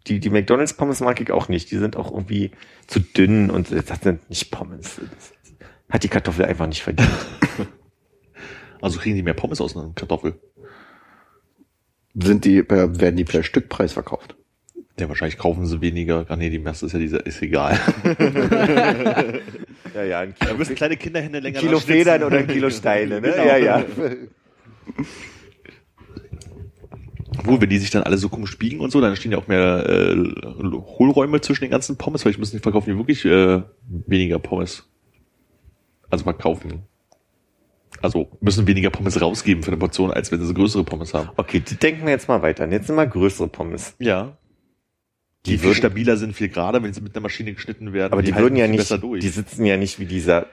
die, 0.07 0.19
die 0.19 0.29
McDonalds 0.29 0.73
Pommes 0.73 0.99
mag 0.99 1.19
ich 1.21 1.31
auch 1.31 1.47
nicht. 1.47 1.71
Die 1.71 1.77
sind 1.77 1.95
auch 1.95 2.11
irgendwie 2.11 2.51
zu 2.87 2.99
dünn 2.99 3.49
und 3.49 3.71
das 3.71 4.01
sind 4.01 4.29
nicht 4.29 4.51
Pommes. 4.51 4.99
Das 5.15 5.33
hat 5.89 6.03
die 6.03 6.09
Kartoffel 6.09 6.45
einfach 6.45 6.67
nicht 6.67 6.83
verdient. 6.83 7.09
Also 8.81 8.99
kriegen 8.99 9.15
die 9.15 9.23
mehr 9.23 9.33
Pommes 9.33 9.61
aus 9.61 9.77
einer 9.77 9.93
Kartoffel. 9.95 10.33
Sind 12.15 12.43
die, 12.43 12.69
werden 12.69 13.15
die 13.15 13.23
per 13.23 13.41
Stückpreis 13.41 13.93
verkauft? 13.93 14.35
Ja, 14.99 15.07
wahrscheinlich 15.07 15.37
kaufen 15.37 15.65
sie 15.65 15.79
weniger. 15.79 16.25
Ah 16.27 16.35
nee, 16.35 16.49
die 16.49 16.59
Masse 16.59 16.87
ist 16.87 16.91
ja 16.91 16.99
dieser, 16.99 17.25
ist 17.25 17.41
egal. 17.41 17.79
ja, 19.95 20.03
ja, 20.03 20.19
ein 20.19 20.35
Da 20.37 20.47
Kilo, 20.47 20.57
müssen 20.57 20.75
kleine 20.75 20.97
Kinder 20.97 21.21
Hände 21.21 21.39
länger 21.39 21.61
Kilo. 21.61 21.79
Federn 21.79 22.23
oder 22.23 22.39
ein 22.39 22.47
Kilo 22.47 22.69
Steine, 22.69 23.21
ne? 23.21 23.31
Genau. 23.31 23.45
Ja, 23.45 23.55
ja. 23.57 23.85
Obwohl, 27.39 27.59
wenn 27.61 27.69
die 27.69 27.77
sich 27.79 27.89
dann 27.89 28.03
alle 28.03 28.17
so 28.17 28.29
komisch 28.29 28.57
biegen 28.57 28.79
und 28.79 28.91
so, 28.91 29.01
dann 29.01 29.15
stehen 29.15 29.31
ja 29.31 29.37
auch 29.37 29.47
mehr 29.47 29.85
äh, 29.89 30.15
Hohlräume 30.97 31.41
zwischen 31.41 31.61
den 31.65 31.71
ganzen 31.71 31.97
Pommes. 31.97 32.21
Vielleicht 32.23 32.39
müssen 32.39 32.57
die 32.57 32.61
verkaufen 32.61 32.91
die 32.91 32.97
wirklich 32.97 33.25
äh, 33.25 33.61
weniger 33.89 34.39
Pommes. 34.39 34.87
Also 36.09 36.23
verkaufen. 36.23 36.83
Also 38.01 38.29
müssen 38.41 38.67
weniger 38.67 38.89
Pommes 38.89 39.21
rausgeben 39.21 39.63
für 39.63 39.69
eine 39.71 39.77
Portion, 39.77 40.11
als 40.11 40.31
wenn 40.31 40.43
sie 40.45 40.53
größere 40.53 40.83
Pommes 40.83 41.13
haben. 41.13 41.29
Okay, 41.37 41.59
die 41.61 41.75
denken 41.75 42.03
wir 42.05 42.11
jetzt 42.11 42.27
mal 42.27 42.41
weiter. 42.41 42.69
Jetzt 42.69 42.87
sind 42.87 42.95
mal 42.95 43.07
größere 43.07 43.47
Pommes. 43.47 43.95
Ja. 43.99 44.37
Die, 45.45 45.51
Die 45.51 45.57
viel 45.57 45.69
würden- 45.69 45.75
stabiler 45.77 46.17
sind, 46.17 46.33
viel 46.35 46.49
gerader, 46.49 46.83
wenn 46.83 46.93
sie 46.93 47.01
mit 47.01 47.15
einer 47.15 47.21
Maschine 47.23 47.53
geschnitten 47.53 47.93
werden. 47.93 48.13
Aber 48.13 48.21
die, 48.21 48.33
halten 48.33 48.43
würden 48.45 48.55
ja 48.57 48.67
nicht, 48.67 48.77
besser 48.79 48.97
durch. 48.97 49.21
die 49.21 49.29
sitzen 49.29 49.65
ja 49.65 49.77
nicht 49.77 49.99
wie 49.99 50.05
dieser, 50.05 50.47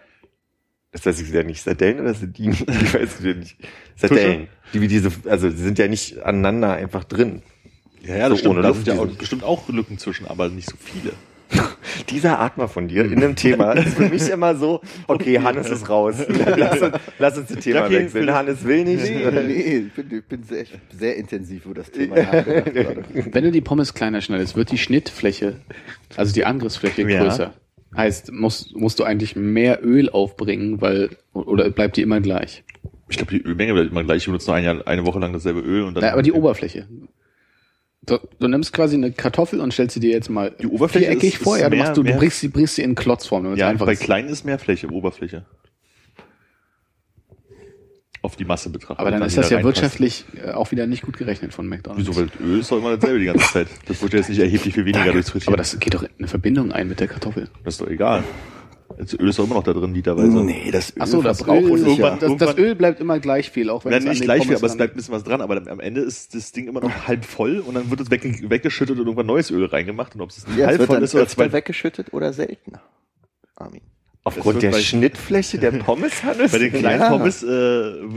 das 0.92 1.06
weiß 1.06 1.20
ich 1.20 1.30
ja 1.30 1.42
nicht, 1.42 1.62
Sardellen 1.62 2.00
oder 2.00 2.14
Sardinen? 2.14 2.56
Ich 2.82 2.94
weiß 2.94 3.18
es 3.18 3.25
ja 3.25 3.35
nicht. 3.35 3.56
Sardellen. 3.97 4.49
Die 4.75 4.80
wie 4.80 4.88
diese, 4.88 5.11
also 5.28 5.49
die 5.49 5.56
sind 5.56 5.78
ja 5.78 5.88
nicht 5.88 6.18
aneinander 6.23 6.73
einfach 6.73 7.04
drin. 7.04 7.42
ja, 8.02 8.16
ja, 8.16 8.28
das 8.28 8.30
so 8.30 8.37
stimmt. 8.38 8.54
ohne 8.54 8.62
Da 8.62 8.68
Luft, 8.68 8.85
sind 8.85 8.97
ja 8.97 9.02
auch, 9.02 9.06
bestimmt 9.09 9.44
auch 9.44 9.68
Lücken 9.68 9.99
zwischen, 9.99 10.26
aber 10.26 10.49
nicht 10.49 10.68
so 10.68 10.76
viele. 10.78 11.12
Dieser 12.11 12.38
Atmer 12.38 12.68
von 12.68 12.87
dir 12.87 13.04
in 13.11 13.18
dem 13.18 13.35
Thema 13.35 13.73
ist 13.76 13.94
für 13.97 14.09
mich 14.09 14.28
immer 14.28 14.54
so, 14.54 14.80
okay, 15.09 15.40
Hannes 15.40 15.68
ist 15.68 15.88
raus. 15.88 16.14
Lass 16.56 16.80
uns, 16.80 16.94
lass 17.18 17.38
uns 17.38 17.49
das 17.49 17.59
Thema 17.59 17.80
Okay, 17.87 17.94
wechseln. 17.94 18.11
Philipp. 18.11 18.35
Hannes 18.35 18.64
will 18.64 18.85
nicht. 18.85 19.02
nee, 19.02 19.76
ich 19.88 19.92
bin, 19.92 20.18
ich 20.18 20.25
bin 20.26 20.42
sehr, 20.44 20.64
sehr 20.97 21.16
intensiv 21.16 21.64
über 21.66 21.75
das 21.75 21.90
Thema 21.90 22.16
nachgedacht 22.23 22.73
gerade. 22.73 23.04
Wenn 23.32 23.44
du 23.44 23.50
die 23.50 23.61
Pommes 23.61 23.94
kleiner 23.94 24.20
schneidest, 24.20 24.54
wird 24.54 24.70
die 24.70 24.78
Schnittfläche, 24.78 25.56
also 26.16 26.32
die 26.32 26.44
Angriffsfläche 26.44 27.02
Ja. 27.11 27.52
Heißt, 27.97 28.32
musst, 28.32 28.75
musst 28.76 28.99
du 29.00 29.04
eigentlich 29.04 29.35
mehr 29.37 29.85
Öl 29.85 30.11
aufbringen, 30.11 30.80
weil, 30.80 31.11
oder 31.32 31.70
bleibt 31.70 31.97
die 31.97 32.02
immer 32.02 32.20
gleich? 32.20 32.62
Ich 33.09 33.16
glaube, 33.16 33.32
die 33.37 33.42
Ölmenge 33.42 33.73
bleibt 33.75 33.90
immer 33.90 34.04
gleich. 34.04 34.18
Ich 34.18 34.26
benutze 34.26 34.47
nur 34.49 34.56
ein 34.56 34.64
Jahr, 34.64 34.87
eine 34.87 35.04
Woche 35.04 35.18
lang 35.18 35.32
dasselbe 35.32 35.61
Öl 35.61 35.82
und 35.82 35.94
dann. 35.94 36.04
Na, 36.04 36.12
aber 36.12 36.23
die 36.23 36.32
Oberfläche. 36.32 36.87
Du, 38.06 38.18
du 38.38 38.49
nimmst 38.49 38.73
quasi 38.73 38.94
eine 38.97 39.11
Kartoffel 39.12 39.61
und 39.61 39.73
stellst 39.73 39.94
sie 39.94 40.00
dir 40.00 40.11
jetzt 40.11 40.30
mal 40.30 40.54
Die 40.61 40.66
Oberfläche 40.68 41.06
viereckig 41.06 41.35
ist- 41.35 41.42
vor. 41.42 41.56
ist 41.56 41.62
Ja, 41.62 41.68
du, 41.68 41.76
mehr- 41.76 41.85
machst, 41.85 41.97
du, 41.99 42.02
du 42.04 42.12
bringst 42.16 42.40
sie, 42.40 42.49
bringst 42.49 42.76
sie 42.76 42.82
in 42.82 42.94
Klotzform. 42.94 43.56
Ja, 43.56 43.68
einfach 43.68 43.87
bei 43.87 43.92
ist. 43.92 44.02
kleinen 44.02 44.28
ist 44.28 44.44
mehr 44.44 44.59
Fläche, 44.59 44.88
Oberfläche. 44.88 45.44
Auf 48.23 48.37
die 48.37 48.45
Masse 48.45 48.69
betrachtet. 48.69 48.99
Aber 49.00 49.11
dann 49.11 49.23
Und 49.23 49.29
ist 49.29 49.39
das 49.39 49.49
ja 49.49 49.62
wirtschaftlich 49.62 50.27
äh, 50.45 50.50
auch 50.50 50.71
wieder 50.73 50.87
nicht 50.87 51.03
gut 51.03 51.17
gerechnet 51.17 51.55
von 51.55 51.67
McDonalds. 51.67 52.07
Wieso? 52.07 52.21
Weil 52.21 52.29
Öl 52.47 52.61
ist 52.61 52.71
doch 52.71 52.77
immer 52.79 52.95
dasselbe 52.97 53.19
die 53.19 53.25
ganze 53.25 53.50
Zeit. 53.50 53.69
Das 53.87 54.03
wird 54.03 54.12
ja 54.12 54.19
jetzt 54.19 54.29
nicht 54.29 54.41
erheblich 54.41 54.75
viel 54.75 54.85
weniger 54.85 55.12
durchs 55.12 55.31
Frittieren. 55.31 55.55
Aber 55.55 55.57
das 55.62 55.79
geht 55.81 55.95
doch 55.95 56.03
in 56.03 56.11
eine 56.19 56.29
Verbindung 56.29 56.71
ein 56.71 56.87
mit 56.89 57.00
der 57.00 57.09
Kartoffel. 57.09 57.49
das 57.65 57.75
ist 57.75 57.81
doch 57.81 57.89
egal. 57.89 58.23
Das 58.99 59.15
Öl 59.15 59.29
ist 59.29 59.39
doch 59.39 59.45
immer 59.45 59.55
noch 59.55 59.62
da 59.62 59.73
drin, 59.73 59.95
literweise. 59.95 60.29
Nee, 60.45 60.71
das 60.71 60.91
Öl 60.91 60.97
Ach 60.99 61.07
so, 61.07 61.23
das 61.23 61.47
Öl, 61.47 61.79
sich 61.79 61.97
ja. 61.97 62.17
das, 62.17 62.37
das 62.37 62.59
Öl 62.59 62.75
bleibt 62.75 63.00
immer 63.00 63.21
gleich 63.21 63.49
viel, 63.50 63.71
auch 63.71 63.85
wenn 63.85 63.93
Nein, 63.93 64.03
es 64.03 64.09
nicht 64.09 64.23
gleich 64.23 64.47
viel, 64.47 64.57
aber 64.57 64.67
es 64.67 64.77
bleibt 64.77 64.95
ein 64.95 64.97
bisschen 64.97 65.15
was 65.15 65.23
dran. 65.25 65.41
Aber 65.41 65.55
dann 65.55 65.69
am 65.69 65.81
Ende 65.81 66.00
ist 66.03 66.35
das 66.35 66.53
Ding 66.53 66.69
immer 66.69 66.81
noch 66.81 67.07
halb 67.07 67.25
voll 67.25 67.61
und 67.61 67.75
dann 67.75 67.89
wird 67.89 68.00
es 68.00 68.11
weg, 68.11 68.50
weggeschüttet 68.50 68.99
und 68.99 69.07
irgendwann 69.07 69.27
neues 69.27 69.50
Öl 69.50 69.65
reingemacht. 69.65 70.15
Und 70.17 70.21
ob 70.21 70.31
es 70.31 70.47
nicht 70.47 70.59
Ja, 70.59 70.67
halb 70.67 70.81
wird 70.81 70.89
voll 70.89 70.97
dann 70.97 71.05
ist 71.05 71.15
oder 71.15 71.27
zwei. 71.29 71.53
weggeschüttet 71.53 72.12
oder 72.12 72.33
seltener. 72.35 72.83
Armin. 73.57 73.81
Aufgrund 74.23 74.57
Es 74.57 74.61
der 74.61 74.71
bei- 74.73 74.81
Schnittfläche 74.83 75.59
der 75.59 75.71
Pommes, 75.73 76.23
Hannes? 76.23 76.53
Bei 76.53 76.59
den 76.59 76.73
kleinen 76.73 77.00
Ja. 77.00 77.09
Pommes, 77.09 77.43
äh, 77.43 77.47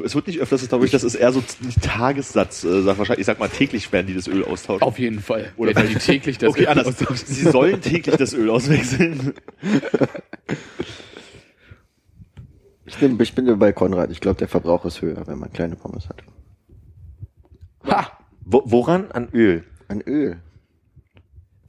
es 0.04 0.14
wird 0.16 0.28
nicht 0.28 0.40
öfters, 0.40 0.60
das 0.60 0.68
glaube 0.70 0.84
ich, 0.86 0.92
das 0.92 1.04
ist 1.04 1.16
eher 1.16 1.32
so 1.32 1.40
ein 1.40 1.82
Tagessatz. 1.82 2.66
Äh, 2.66 2.82
sag 2.82 2.98
wahrscheinlich, 2.98 3.22
ich 3.22 3.26
sag 3.26 3.40
mal, 3.40 3.48
täglich 3.48 3.90
werden 3.94 4.08
die 4.08 4.14
das 4.14 4.28
Öl 4.28 4.44
austauschen. 4.44 4.82
Auf 4.82 5.00
jeden 5.00 5.22
Fall. 5.22 5.54
Oder 5.56 5.74
Wenn 5.76 5.88
die 5.88 5.96
täglich 6.00 6.38
das 6.38 6.50
okay, 6.50 6.64
Öl 6.64 6.68
anders. 6.68 6.88
austauschen. 6.88 7.26
Sie 7.26 7.50
sollen 7.50 7.80
täglich 7.82 8.18
das 8.18 8.34
Öl 8.34 8.50
auswechseln. 8.50 9.34
Ich 12.86 12.98
bin, 12.98 13.18
ich 13.20 13.34
bin 13.34 13.58
bei 13.60 13.72
Konrad. 13.72 14.12
Ich 14.12 14.20
glaube, 14.20 14.38
der 14.38 14.50
Verbrauch 14.50 14.84
ist 14.86 15.02
höher, 15.02 15.26
wenn 15.26 15.40
man 15.40 15.52
kleine 15.54 15.76
Pommes 15.78 16.10
hat. 16.10 16.22
Ha! 17.86 18.12
Wo, 18.42 18.62
woran? 18.66 19.10
An 19.12 19.30
Öl. 19.34 19.64
An 19.88 20.02
Öl. 20.02 20.38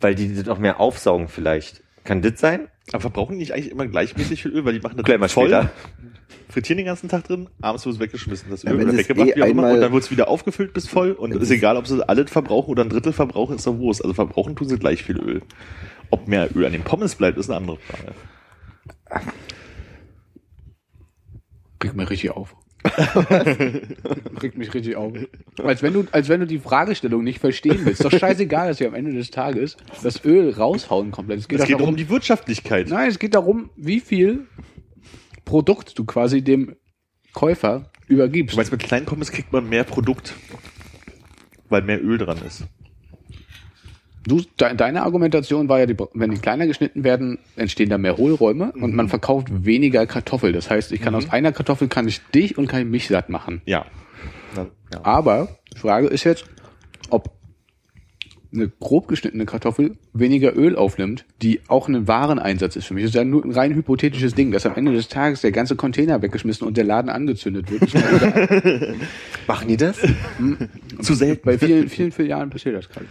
Weil 0.01 0.17
die 0.17 0.43
auch 0.51 0.59
mehr 0.59 0.81
aufsaugen 0.81 1.29
vielleicht. 1.29 1.84
Kann 2.05 2.23
das 2.23 2.39
sein? 2.39 2.69
Aber 2.93 3.01
verbrauchen 3.01 3.33
die 3.33 3.39
nicht 3.39 3.55
eigentlich 3.55 3.71
immer 3.71 3.87
gleichmäßig 3.87 4.43
viel 4.43 4.53
Öl, 4.53 4.65
weil 4.65 4.75
die 4.75 4.81
machen 4.81 4.97
das 4.97 5.05
Gleich 5.05 5.19
mal 5.19 5.29
voll, 5.29 5.49
später. 5.49 5.71
frittieren 6.51 6.77
den 6.77 6.87
ganzen 6.87 7.09
Tag 7.09 7.25
drin, 7.25 7.49
abends 7.63 7.87
wird 7.87 7.95
es 7.95 8.01
weggeschmissen, 8.01 8.51
das 8.51 8.65
Öl 8.65 8.79
es 8.89 8.97
weggemacht, 8.97 9.31
eh 9.31 9.37
wie 9.37 9.43
auch 9.43 9.47
immer, 9.47 9.73
und 9.73 9.81
dann 9.81 9.93
wird 9.93 10.03
es 10.03 10.11
wieder 10.11 10.29
aufgefüllt 10.29 10.75
bis 10.75 10.87
voll 10.87 11.13
und 11.13 11.35
Wenn 11.35 11.41
ist 11.41 11.51
egal, 11.51 11.79
ob 11.79 11.87
sie 11.87 12.07
alles 12.07 12.31
verbrauchen 12.31 12.71
oder 12.71 12.85
ein 12.85 12.91
Drittel 12.91 13.15
verbrauchen, 13.15 13.57
ist 13.57 13.67
doch 13.67 13.79
Wurst. 13.79 14.03
Also 14.03 14.13
verbrauchen 14.13 14.55
tun 14.55 14.69
sie 14.69 14.79
gleich 14.79 15.03
viel 15.03 15.19
Öl. 15.19 15.43
Ob 16.11 16.29
mehr 16.29 16.55
Öl 16.55 16.67
an 16.67 16.73
den 16.73 16.85
Pommes 16.85 17.15
bleibt, 17.15 17.39
ist 17.39 17.49
eine 17.49 17.57
andere 17.57 17.79
Frage. 17.79 18.13
Regt 21.83 21.97
mich 21.97 22.11
richtig 22.11 22.31
auf. 22.31 22.55
Regt 24.43 24.59
mich 24.59 24.75
richtig 24.75 24.97
auf. 24.97 25.13
Als 25.63 25.83
wenn 25.83 25.95
du, 25.95 26.05
als 26.13 26.29
wenn 26.29 26.41
du 26.41 26.47
die 26.47 26.59
Fragestellung 26.59 27.25
nicht 27.25 27.39
verstehen 27.39 27.81
willst. 27.85 28.05
Doch 28.05 28.11
scheißegal, 28.11 28.69
dass 28.69 28.81
wir 28.81 28.89
am 28.89 28.95
Ende 28.95 29.13
des 29.13 29.31
Tages 29.31 29.77
das 30.03 30.25
Öl 30.25 30.51
raushauen 30.51 31.11
komplett. 31.11 31.41
Es 31.41 31.49
geht, 31.49 31.61
Es 31.61 31.67
geht 31.67 31.79
darum, 31.79 31.91
um 31.91 31.97
die 31.97 32.09
Wirtschaftlichkeit. 32.11 32.89
Nein, 32.89 33.09
es 33.09 33.19
geht 33.19 33.35
darum, 33.35 33.71
wie 33.77 34.01
viel 34.01 34.47
Produkt 35.45 35.99
du 35.99 36.05
quasi 36.05 36.43
dem 36.43 36.77
Käufer 37.33 37.91
übergibst. 38.07 38.53
Du 38.53 38.59
meinst, 38.59 38.73
mit 38.73 38.83
kleinen 38.83 39.07
Pommes 39.07 39.33
kriegt 39.33 39.53
man 39.53 39.69
mehr 39.69 39.85
Produkt, 39.85 40.35
weil 41.71 41.83
mehr 41.83 42.03
Öl 42.03 42.19
dran 42.19 42.39
ist. 42.47 42.65
Du, 44.27 44.41
de, 44.61 44.75
deine 44.75 45.03
Argumentation 45.03 45.69
war 45.69 45.81
ja, 45.81 45.87
die, 45.87 45.97
wenn 46.15 46.31
die 46.31 46.39
kleiner 46.39 46.67
geschnitten 46.67 47.05
werden, 47.05 47.39
entstehen 47.57 47.91
da 47.91 47.99
mehr 47.99 48.17
Hohlräume 48.17 48.73
und 48.73 48.95
man 48.95 49.09
verkauft 49.09 49.49
weniger 49.65 50.07
Kartoffel. 50.07 50.53
Das 50.53 50.71
heißt, 50.71 50.93
ich 50.93 51.03
kann 51.03 51.15
aus 51.15 51.31
einer 51.31 51.53
Kartoffel 51.53 51.89
kann 51.89 52.09
ich 52.09 52.21
dich 52.35 52.57
und 52.57 52.67
kann 52.67 52.81
ich 52.81 52.89
mich 52.89 53.09
satt 53.09 53.29
machen. 53.29 53.61
Ja. 53.67 53.87
Ja. 54.57 54.67
Aber 55.03 55.49
die 55.75 55.79
Frage 55.79 56.07
ist 56.07 56.25
jetzt, 56.25 56.45
ob 57.11 57.31
eine 58.55 58.69
grob 58.69 59.09
geschnittene 59.09 59.47
Kartoffel 59.47 59.97
weniger 60.13 60.57
Öl 60.57 60.77
aufnimmt, 60.77 61.25
die 61.43 61.61
auch 61.69 61.89
ein 61.89 62.07
Wareneinsatz 62.07 62.77
ist 62.77 62.87
für 62.87 62.95
mich. 62.95 63.03
Das 63.03 63.11
ist 63.11 63.17
ja 63.17 63.25
nur 63.25 63.45
ein 63.45 63.51
rein 63.51 63.75
hypothetisches 63.75 64.35
Ding, 64.35 64.53
dass 64.53 64.65
am 64.65 64.75
Ende 64.77 64.93
des 64.93 65.09
Tages 65.09 65.41
der 65.41 65.53
ganze 65.53 65.77
Container 65.77 66.23
weggeschmissen 66.23 66.67
und 66.67 66.77
der 66.77 66.85
Laden 66.85 67.11
angezündet 67.11 67.71
wird. 67.71 67.93
Machen 69.47 69.69
die 69.69 69.77
das? 69.77 69.99
Zu 71.01 71.15
selten. 71.15 71.43
Bei 71.45 71.59
vielen, 71.59 71.89
vielen 71.89 72.13
Filialen 72.13 72.51
passiert 72.51 72.77
das 72.77 72.89
gerade. 72.89 73.07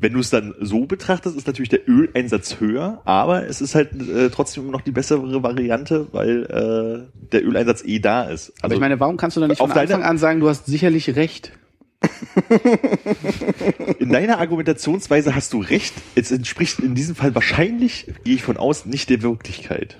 Wenn 0.00 0.14
du 0.14 0.20
es 0.20 0.30
dann 0.30 0.54
so 0.60 0.86
betrachtest, 0.86 1.36
ist 1.36 1.46
natürlich 1.46 1.68
der 1.68 1.86
Öleinsatz 1.86 2.58
höher, 2.58 3.02
aber 3.04 3.46
es 3.46 3.60
ist 3.60 3.74
halt 3.74 3.90
äh, 4.00 4.30
trotzdem 4.30 4.64
immer 4.64 4.72
noch 4.72 4.80
die 4.80 4.92
bessere 4.92 5.42
Variante, 5.42 6.06
weil 6.12 6.44
äh, 6.44 7.28
der 7.32 7.44
Öleinsatz 7.44 7.84
eh 7.84 7.98
da 7.98 8.24
ist. 8.24 8.52
Aber 8.62 8.72
ich 8.72 8.80
meine, 8.80 8.98
warum 8.98 9.18
kannst 9.18 9.36
du 9.36 9.40
dann 9.40 9.50
nicht 9.50 9.60
auf 9.60 9.70
von 9.70 9.78
Anfang 9.78 10.02
an 10.02 10.16
sagen, 10.16 10.40
du 10.40 10.48
hast 10.48 10.66
sicherlich 10.66 11.14
recht? 11.16 11.52
in 13.98 14.08
deiner 14.08 14.38
Argumentationsweise 14.38 15.34
hast 15.34 15.52
du 15.52 15.60
recht. 15.60 15.92
Es 16.14 16.30
entspricht 16.30 16.78
in 16.78 16.94
diesem 16.94 17.14
Fall 17.14 17.34
wahrscheinlich, 17.34 18.06
gehe 18.24 18.36
ich 18.36 18.42
von 18.42 18.56
aus, 18.56 18.86
nicht 18.86 19.10
der 19.10 19.20
Wirklichkeit. 19.20 19.98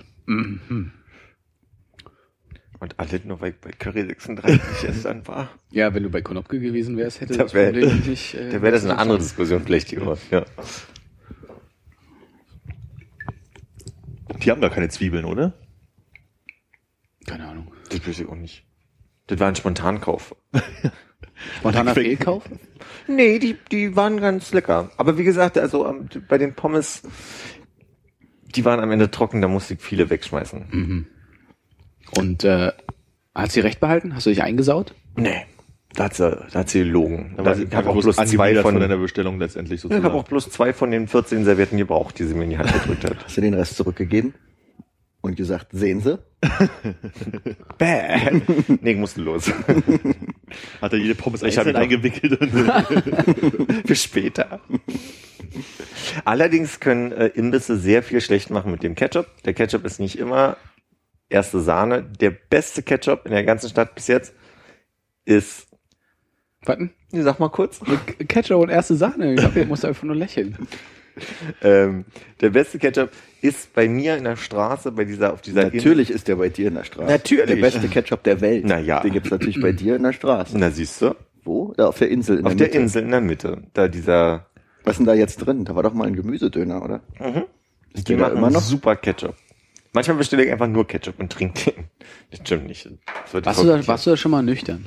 Und 2.80 2.98
alle 2.98 3.20
nur 3.24 3.40
weil 3.42 3.52
bei 3.52 3.70
Curry 3.72 4.06
36 4.06 4.60
es 4.88 5.02
dann 5.02 5.26
war. 5.28 5.50
Ja, 5.70 5.92
wenn 5.94 6.02
du 6.02 6.08
bei 6.10 6.22
Konopke 6.22 6.58
gewesen 6.58 6.96
wärst, 6.96 7.20
hätte 7.20 7.34
Da 7.36 7.42
das 7.44 7.52
wär- 7.54 7.70
Problem 7.72 8.00
nicht. 8.06 8.34
Äh, 8.34 8.48
Da 8.52 8.62
wäre 8.62 8.72
das 8.72 8.84
eine 8.84 8.96
andere 8.98 9.18
Diskussion 9.18 9.62
vielleicht 9.64 9.90
hier. 9.90 10.16
Ja. 10.30 10.44
Die 14.42 14.50
haben 14.50 14.60
gar 14.60 14.70
keine 14.70 14.88
Zwiebeln, 14.88 15.24
oder? 15.24 15.52
Keine 17.26 17.46
Ahnung. 17.46 17.72
Das 17.90 18.06
weiß 18.06 18.20
ich 18.20 18.28
auch 18.28 18.34
nicht. 18.36 18.64
Das 19.26 19.38
war 19.38 19.48
ein 19.48 19.56
Spontankauf. 19.56 20.34
Spontaner 21.58 21.94
Fehlkauf? 21.94 22.44
Nee, 23.06 23.38
die, 23.38 23.56
die 23.70 23.96
waren 23.96 24.20
ganz 24.20 24.52
lecker. 24.52 24.90
Aber 24.96 25.18
wie 25.18 25.24
gesagt, 25.24 25.58
also 25.58 25.86
ähm, 25.86 26.08
bei 26.28 26.38
den 26.38 26.54
Pommes, 26.54 27.02
die 28.54 28.64
waren 28.64 28.80
am 28.80 28.90
Ende 28.90 29.10
trocken, 29.10 29.40
da 29.42 29.48
musste 29.48 29.74
ich 29.74 29.80
viele 29.80 30.08
wegschmeißen. 30.10 31.06
Und 32.16 32.44
äh, 32.44 32.72
hat 33.34 33.52
sie 33.52 33.60
recht 33.60 33.80
behalten? 33.80 34.14
Hast 34.14 34.26
du 34.26 34.30
dich 34.30 34.42
eingesaut? 34.42 34.94
Nee. 35.16 35.44
Da 35.94 36.04
hat 36.04 36.14
sie, 36.14 36.30
da 36.52 36.60
hat 36.60 36.70
sie 36.70 36.80
gelogen. 36.80 37.34
Da 37.36 37.52
ich 37.54 37.74
habe 37.74 37.90
auch 37.90 38.00
bloß 38.00 38.16
zwei 38.16 38.54
von, 38.54 38.72
von 38.72 38.80
deiner 38.80 38.96
Bestellung 38.96 39.40
letztendlich 39.40 39.76
ich 39.76 39.80
sozusagen. 39.82 40.04
habe 40.04 40.14
auch 40.14 40.24
bloß 40.24 40.48
zwei 40.50 40.72
von 40.72 40.92
den 40.92 41.08
14 41.08 41.44
Servietten 41.44 41.78
gebraucht, 41.78 42.18
die 42.18 42.24
sie 42.24 42.34
mir 42.34 42.44
in 42.44 42.50
die 42.50 42.58
Hand 42.58 42.72
gedrückt 42.72 43.04
hat. 43.04 43.16
Hast 43.24 43.36
du 43.36 43.40
den 43.40 43.54
Rest 43.54 43.76
zurückgegeben 43.76 44.34
und 45.20 45.36
gesagt, 45.36 45.68
sehen 45.72 46.00
Sie? 46.00 46.18
Bäh. 47.78 48.40
nee, 48.80 48.92
ich 48.92 48.96
musste 48.98 49.20
los. 49.20 49.52
Hat 50.80 50.92
er 50.92 50.98
jede 50.98 51.14
Pommes 51.16 51.42
Ich 51.42 51.58
einzeln 51.58 51.76
eingewickelt 51.76 52.40
und 52.40 52.50
Für 53.86 53.96
später. 53.96 54.60
Allerdings 56.24 56.78
können 56.80 57.12
äh, 57.12 57.26
Imbisse 57.26 57.76
sehr 57.76 58.02
viel 58.02 58.20
schlecht 58.20 58.50
machen 58.50 58.70
mit 58.70 58.82
dem 58.82 58.94
Ketchup. 58.94 59.26
Der 59.44 59.54
Ketchup 59.54 59.84
ist 59.84 59.98
nicht 59.98 60.18
immer 60.18 60.56
erste 61.30 61.60
Sahne. 61.60 62.02
Der 62.02 62.30
beste 62.30 62.82
Ketchup 62.82 63.24
in 63.24 63.32
der 63.32 63.44
ganzen 63.44 63.70
Stadt 63.70 63.94
bis 63.94 64.08
jetzt 64.08 64.34
ist, 65.24 65.66
Warten? 66.64 66.90
sag 67.12 67.40
mal 67.40 67.48
kurz, 67.48 67.80
Ketchup 68.28 68.60
und 68.60 68.68
erste 68.68 68.94
Sahne. 68.96 69.32
Ich, 69.32 69.40
glaub, 69.40 69.56
ich 69.56 69.66
musste 69.66 69.88
einfach 69.88 70.02
nur 70.02 70.16
lächeln. 70.16 70.58
ähm, 71.62 72.04
der 72.40 72.50
beste 72.50 72.78
Ketchup 72.78 73.10
ist 73.40 73.72
bei 73.72 73.88
mir 73.88 74.16
in 74.16 74.24
der 74.24 74.36
Straße, 74.36 74.92
bei 74.92 75.04
dieser, 75.04 75.32
auf 75.32 75.40
dieser 75.40 75.64
Natürlich 75.64 76.10
ist 76.10 76.28
der 76.28 76.36
bei 76.36 76.50
dir 76.50 76.68
in 76.68 76.74
der 76.74 76.84
Straße. 76.84 77.10
Natürlich. 77.10 77.46
Der 77.46 77.56
beste 77.56 77.88
Ketchup 77.88 78.22
der 78.24 78.40
Welt. 78.40 78.64
Na 78.66 78.78
ja. 78.78 79.00
Den 79.00 79.12
gibt's 79.12 79.30
natürlich 79.30 79.60
bei 79.60 79.72
dir 79.72 79.96
in 79.96 80.02
der 80.02 80.12
Straße. 80.12 80.58
Na, 80.58 80.70
siehst 80.70 81.00
du? 81.00 81.14
Wo? 81.44 81.72
Da 81.76 81.88
auf 81.88 81.98
der 81.98 82.10
Insel. 82.10 82.38
In 82.38 82.46
Auf 82.46 82.56
der 82.56 82.66
Mitte. 82.66 82.78
Insel 82.78 83.02
in 83.02 83.10
der 83.10 83.20
Mitte. 83.20 83.62
Da 83.72 83.88
dieser, 83.88 84.46
Was 84.84 84.92
ist 84.92 84.98
denn 84.98 85.06
da 85.06 85.14
jetzt 85.14 85.38
drin? 85.38 85.64
Da 85.64 85.74
war 85.74 85.82
doch 85.82 85.94
mal 85.94 86.06
ein 86.06 86.14
Gemüsedöner, 86.14 86.84
oder? 86.84 87.00
Ist 87.94 88.08
die 88.08 88.16
der 88.16 88.18
machen 88.18 88.36
immer 88.36 88.50
noch? 88.50 88.60
super 88.60 88.96
Ketchup. 88.96 89.34
Manchmal 89.92 90.16
bestelle 90.18 90.44
ich 90.44 90.52
einfach 90.52 90.68
nur 90.68 90.86
Ketchup 90.86 91.18
und 91.18 91.32
trinke 91.32 91.72
den. 91.72 91.84
Das 92.30 92.40
stimmt 92.40 92.66
nicht. 92.66 92.88
Das 93.32 93.44
Warst 93.44 93.60
du, 93.62 93.66
da, 93.66 93.86
warst 93.86 94.06
du 94.06 94.10
da 94.10 94.16
schon 94.16 94.30
mal 94.30 94.42
nüchtern? 94.42 94.86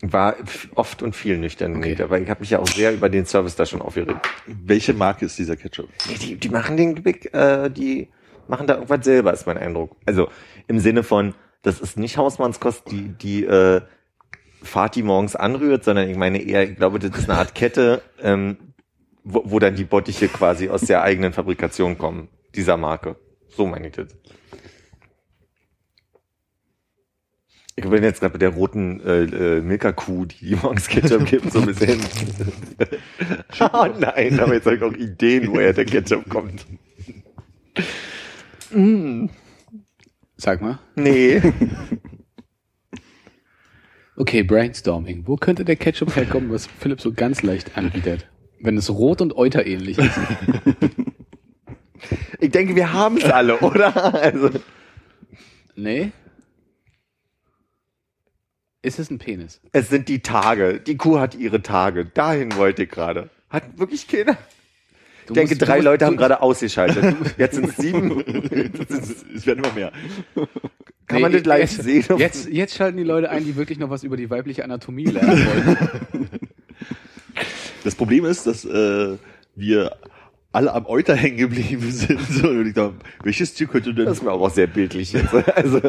War 0.00 0.36
oft 0.76 1.02
und 1.02 1.16
viel 1.16 1.38
nüchtern, 1.38 1.76
Okay. 1.76 1.94
okay. 1.94 2.02
aber 2.04 2.20
ich 2.20 2.30
habe 2.30 2.40
mich 2.40 2.50
ja 2.50 2.60
auch 2.60 2.68
sehr 2.68 2.92
über 2.94 3.08
den 3.08 3.26
Service 3.26 3.56
da 3.56 3.66
schon 3.66 3.82
aufgeregt. 3.82 4.26
welche 4.46 4.94
Marke 4.94 5.26
ist 5.26 5.36
dieser 5.38 5.56
Ketchup? 5.56 5.88
Nee, 6.08 6.14
Die, 6.18 6.36
die 6.36 6.48
machen 6.48 6.76
den 6.76 6.94
Gebäck, 6.94 7.34
äh, 7.34 7.68
die 7.68 8.08
machen 8.46 8.66
da 8.68 8.74
irgendwas 8.74 9.04
selber, 9.04 9.32
ist 9.32 9.46
mein 9.46 9.58
Eindruck. 9.58 9.96
Also 10.06 10.28
im 10.68 10.78
Sinne 10.78 11.02
von, 11.02 11.34
das 11.62 11.80
ist 11.80 11.98
nicht 11.98 12.16
Hausmannskost, 12.16 12.90
die, 12.90 13.08
die 13.08 13.44
äh, 13.44 13.80
Fatih 14.62 15.02
morgens 15.02 15.34
anrührt, 15.36 15.82
sondern 15.84 16.08
ich 16.08 16.16
meine 16.16 16.40
eher, 16.40 16.62
ich 16.70 16.76
glaube, 16.76 17.00
das 17.00 17.18
ist 17.18 17.28
eine 17.28 17.38
Art 17.38 17.54
Kette, 17.56 18.00
ähm, 18.22 18.56
wo, 19.24 19.42
wo 19.46 19.58
dann 19.58 19.74
die 19.74 19.84
Bottiche 19.84 20.28
quasi 20.28 20.68
aus 20.68 20.82
der 20.82 21.02
eigenen 21.02 21.32
Fabrikation 21.32 21.98
kommen, 21.98 22.28
dieser 22.54 22.76
Marke. 22.76 23.16
So 23.48 23.66
meine 23.66 23.88
ich 23.88 23.94
das. 23.94 24.08
Ich 27.78 27.88
bin 27.88 28.02
jetzt 28.02 28.20
gerade 28.20 28.32
bei 28.32 28.38
der 28.38 28.50
roten 28.50 29.00
äh, 29.00 29.22
äh, 29.22 29.60
Milka-Kuh, 29.60 30.24
die 30.24 30.46
die 30.46 30.56
morgens 30.56 30.88
Ketchup 30.88 31.26
gibt, 31.26 31.52
so 31.52 31.60
ein 31.60 31.66
bisschen. 31.66 32.00
oh 33.60 33.86
nein, 33.98 34.40
aber 34.40 34.54
jetzt 34.54 34.66
habe 34.66 34.76
ich 34.76 34.82
auch 34.82 34.92
Ideen, 34.92 35.48
woher 35.48 35.72
der 35.72 35.84
Ketchup 35.84 36.28
kommt. 36.28 36.66
Sag 40.36 40.60
mal. 40.60 40.78
Nee. 40.96 41.40
Okay, 44.20 44.42
Brainstorming. 44.42 45.28
Wo 45.28 45.36
könnte 45.36 45.64
der 45.64 45.76
Ketchup 45.76 46.16
herkommen, 46.16 46.50
was 46.50 46.66
Philipp 46.66 47.00
so 47.00 47.12
ganz 47.12 47.42
leicht 47.42 47.78
anbietet? 47.78 48.28
Wenn 48.60 48.76
es 48.76 48.90
rot 48.90 49.20
und 49.20 49.36
euter 49.36 49.64
ähnlich 49.64 49.96
ist. 49.96 50.18
Ich 52.40 52.50
denke, 52.50 52.74
wir 52.74 52.92
haben 52.92 53.18
es 53.18 53.26
alle, 53.26 53.60
oder? 53.60 54.14
Also, 54.20 54.50
Nee? 55.76 56.10
Ist 58.82 58.98
es 58.98 59.10
ein 59.10 59.18
Penis? 59.18 59.60
es 59.72 59.88
sind 59.88 60.08
die 60.08 60.20
Tage. 60.20 60.80
Die 60.80 60.96
Kuh 60.96 61.18
hat 61.18 61.34
ihre 61.34 61.62
Tage. 61.62 62.04
Dahin 62.06 62.54
wollte 62.56 62.84
ich 62.84 62.90
gerade. 62.90 63.28
Hat 63.50 63.78
wirklich 63.78 64.06
keiner? 64.06 64.34
Du 65.26 65.34
Ich 65.34 65.34
denke, 65.34 65.54
musst- 65.56 65.62
drei 65.62 65.76
musst- 65.76 65.84
Leute 65.84 66.06
haben 66.06 66.16
gerade 66.16 66.40
ausgeschaltet. 66.40 67.16
Jetzt 67.38 67.56
sind 67.56 67.68
es 67.70 67.76
sieben. 67.76 68.20
Es 69.34 69.46
werden 69.46 69.64
immer 69.64 69.72
mehr. 69.74 69.92
Kann 71.06 71.20
man 71.22 71.32
Nee, 71.32 71.38
das 71.38 71.46
live 71.46 71.60
jetzt, 71.72 71.82
sehen? 71.82 72.04
Jetzt, 72.18 72.48
jetzt 72.48 72.74
schalten 72.76 72.98
die 72.98 73.02
Leute 73.04 73.30
ein, 73.30 73.44
die 73.44 73.56
wirklich 73.56 73.78
noch 73.78 73.88
was 73.90 74.04
über 74.04 74.16
die 74.16 74.28
weibliche 74.30 74.62
Anatomie 74.64 75.04
lernen 75.06 75.46
wollen. 75.46 76.28
Das 77.84 77.94
Problem 77.94 78.24
ist, 78.26 78.46
dass 78.46 78.64
äh, 78.64 79.16
wir 79.54 79.96
alle 80.52 80.72
am 80.74 80.84
Euter 80.86 81.14
hängen 81.14 81.36
geblieben 81.38 81.90
sind. 81.90 82.20
So, 82.20 82.48
und 82.48 82.66
ich 82.66 82.74
dachte, 82.74 82.94
welches 83.22 83.54
Tier 83.54 83.66
könnte 83.68 83.94
denn... 83.94 84.04
Das 84.06 84.18
ist 84.18 84.22
mir 84.24 84.30
aber 84.32 84.42
auch 84.46 84.50
sehr 84.50 84.66
bildlich 84.66 85.12
jetzt. 85.12 85.32
Also, 85.32 85.80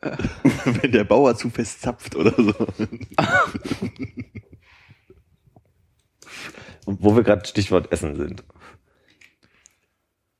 wenn 0.64 0.92
der 0.92 1.04
Bauer 1.04 1.36
zu 1.36 1.50
fest 1.50 1.82
zapft 1.82 2.14
oder 2.14 2.32
so. 2.36 2.54
Und 6.86 7.02
wo 7.02 7.16
wir 7.16 7.22
gerade 7.22 7.46
Stichwort 7.46 7.92
Essen 7.92 8.16
sind. 8.16 8.44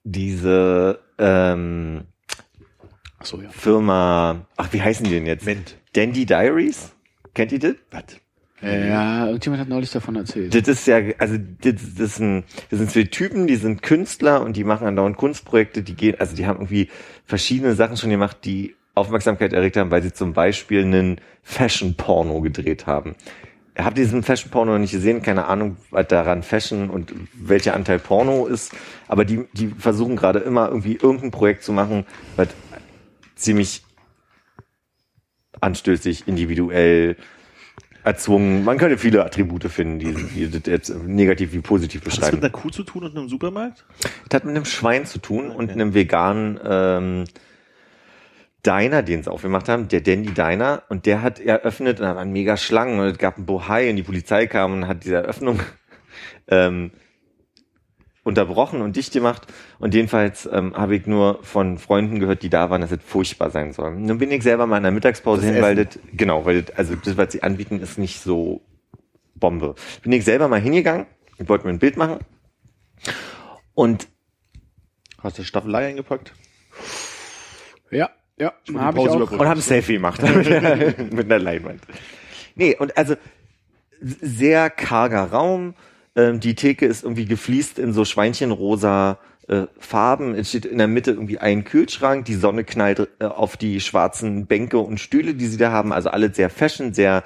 Diese 0.04 1.00
ähm, 1.18 2.06
Ach 3.18 3.26
so, 3.26 3.40
ja. 3.42 3.50
Firma, 3.50 4.46
ach, 4.56 4.72
wie 4.72 4.80
heißen 4.80 5.04
die 5.04 5.10
denn 5.10 5.26
jetzt? 5.26 5.44
Ment. 5.44 5.76
Dandy 5.92 6.24
Diaries? 6.24 6.92
Kennt 7.34 7.52
ihr 7.52 7.58
das? 7.58 7.74
Was? 7.90 8.04
Ja, 8.60 9.26
irgendjemand 9.26 9.60
hat 9.60 9.68
neulich 9.68 9.90
davon 9.90 10.16
erzählt. 10.16 10.52
Das 10.52 10.66
ist 10.66 10.86
ja, 10.86 11.00
also 11.18 11.36
das, 11.38 11.74
das, 11.96 12.16
sind, 12.16 12.44
das 12.70 12.80
sind 12.80 12.90
zwei 12.90 13.04
Typen, 13.04 13.46
die 13.46 13.54
sind 13.54 13.82
Künstler 13.82 14.42
und 14.42 14.56
die 14.56 14.64
machen 14.64 14.86
andauernd 14.86 15.16
Kunstprojekte, 15.16 15.82
die 15.82 15.94
gehen, 15.94 16.16
also 16.18 16.34
die 16.34 16.46
haben 16.46 16.56
irgendwie 16.56 16.88
verschiedene 17.24 17.74
Sachen 17.74 17.96
schon 17.96 18.10
gemacht, 18.10 18.38
die 18.44 18.74
Aufmerksamkeit 18.98 19.52
erregt 19.52 19.76
haben, 19.76 19.90
weil 19.90 20.02
sie 20.02 20.12
zum 20.12 20.32
Beispiel 20.32 20.82
einen 20.82 21.20
Fashion-Porno 21.42 22.40
gedreht 22.40 22.86
haben. 22.86 23.14
Habt 23.76 23.96
ihr 23.96 24.04
diesen 24.04 24.22
Fashion-Porno 24.22 24.72
noch 24.72 24.78
nicht 24.78 24.92
gesehen? 24.92 25.22
Keine 25.22 25.46
Ahnung, 25.46 25.76
was 25.90 26.08
daran 26.08 26.42
Fashion 26.42 26.90
und 26.90 27.12
welcher 27.34 27.74
Anteil 27.74 28.00
Porno 28.00 28.46
ist. 28.46 28.72
Aber 29.06 29.24
die, 29.24 29.44
die 29.52 29.68
versuchen 29.68 30.16
gerade 30.16 30.40
immer 30.40 30.68
irgendwie 30.68 30.96
irgendein 30.96 31.30
Projekt 31.30 31.62
zu 31.62 31.72
machen, 31.72 32.04
was 32.36 32.48
ziemlich 33.36 33.84
anstößig, 35.60 36.26
individuell, 36.26 37.16
erzwungen. 38.04 38.64
Man 38.64 38.78
könnte 38.78 38.98
viele 38.98 39.24
Attribute 39.24 39.64
finden, 39.64 39.98
die, 39.98 40.14
die 40.14 40.50
das 40.50 40.62
jetzt 40.66 40.94
negativ 41.04 41.52
wie 41.52 41.60
positiv 41.60 42.00
Hat 42.00 42.06
das 42.06 42.16
beschreiben. 42.16 42.36
mit 42.36 42.44
einer 42.44 42.52
Kuh 42.52 42.70
zu 42.70 42.82
tun 42.82 43.04
und 43.04 43.16
einem 43.16 43.28
Supermarkt? 43.28 43.84
Das 44.28 44.36
hat 44.36 44.44
mit 44.44 44.56
einem 44.56 44.64
Schwein 44.64 45.06
zu 45.06 45.18
tun 45.18 45.50
und 45.50 45.70
einem 45.70 45.94
veganen 45.94 46.58
ähm, 46.64 47.24
Diner, 48.66 49.02
den 49.02 49.22
sie 49.22 49.30
aufgemacht 49.30 49.68
haben, 49.68 49.88
der 49.88 50.00
Dandy 50.00 50.32
Diner, 50.32 50.82
und 50.88 51.06
der 51.06 51.22
hat 51.22 51.40
eröffnet 51.40 52.00
und 52.00 52.06
da 52.06 52.16
waren 52.16 52.32
mega 52.32 52.56
Schlangen 52.56 52.98
und 52.98 53.06
es 53.06 53.18
gab 53.18 53.36
einen 53.36 53.46
Bohai 53.46 53.90
und 53.90 53.96
die 53.96 54.02
Polizei 54.02 54.46
kam 54.46 54.72
und 54.72 54.88
hat 54.88 55.04
diese 55.04 55.16
Eröffnung 55.16 55.60
ähm, 56.48 56.90
unterbrochen 58.24 58.82
und 58.82 58.96
dicht 58.96 59.12
gemacht. 59.12 59.46
Und 59.78 59.94
jedenfalls 59.94 60.48
ähm, 60.52 60.74
habe 60.76 60.96
ich 60.96 61.06
nur 61.06 61.42
von 61.42 61.78
Freunden 61.78 62.18
gehört, 62.18 62.42
die 62.42 62.50
da 62.50 62.68
waren, 62.68 62.80
dass 62.80 62.90
es 62.90 62.98
furchtbar 63.02 63.50
sein 63.50 63.72
soll. 63.72 63.94
Nun 63.94 64.18
bin 64.18 64.30
ich 64.30 64.42
selber 64.42 64.66
mal 64.66 64.78
in 64.78 64.82
der 64.82 64.92
Mittagspause 64.92 65.42
Das 65.42 65.52
hin, 65.52 65.62
weil 65.62 65.76
das, 65.76 65.98
genau, 66.12 66.44
weil 66.44 66.62
das, 66.62 66.76
also 66.76 66.96
das, 66.96 67.16
was 67.16 67.32
sie 67.32 67.42
anbieten, 67.42 67.80
ist 67.80 67.96
nicht 67.98 68.20
so 68.20 68.60
Bombe. 69.34 69.76
Bin 70.02 70.12
ich 70.12 70.24
selber 70.24 70.48
mal 70.48 70.60
hingegangen, 70.60 71.06
ich 71.38 71.48
wollte 71.48 71.64
mir 71.64 71.72
ein 71.72 71.78
Bild 71.78 71.96
machen 71.96 72.18
und 73.74 74.08
Hast 75.20 75.36
du 75.36 75.42
Staffelei 75.42 75.88
eingepackt? 75.88 76.32
Ja, 77.90 78.10
ja, 78.38 78.52
die 78.68 78.76
habe 78.76 79.00
ich 79.00 79.06
Pause 79.06 79.24
auch. 79.24 79.30
und 79.30 79.40
habe 79.40 79.58
ein 79.58 79.60
Selfie 79.60 79.94
gemacht 79.94 80.22
mit 81.10 81.24
einer 81.26 81.38
Leinwand. 81.38 81.80
Nee, 82.54 82.76
und 82.76 82.96
also 82.96 83.14
sehr 84.00 84.70
karger 84.70 85.24
Raum. 85.24 85.74
Ähm, 86.16 86.40
die 86.40 86.54
Theke 86.54 86.86
ist 86.86 87.04
irgendwie 87.04 87.26
gefliest 87.26 87.78
in 87.78 87.92
so 87.92 88.04
Schweinchenrosa 88.04 89.18
äh, 89.48 89.66
Farben. 89.78 90.34
Es 90.34 90.50
steht 90.50 90.66
in 90.66 90.78
der 90.78 90.88
Mitte 90.88 91.12
irgendwie 91.12 91.38
ein 91.38 91.64
Kühlschrank. 91.64 92.24
Die 92.26 92.34
Sonne 92.34 92.64
knallt 92.64 93.08
äh, 93.18 93.24
auf 93.24 93.56
die 93.56 93.80
schwarzen 93.80 94.46
Bänke 94.46 94.78
und 94.78 94.98
Stühle, 94.98 95.34
die 95.34 95.46
sie 95.46 95.56
da 95.56 95.70
haben. 95.72 95.92
Also 95.92 96.10
alle 96.10 96.32
sehr 96.32 96.50
fashion, 96.50 96.92
sehr 96.92 97.22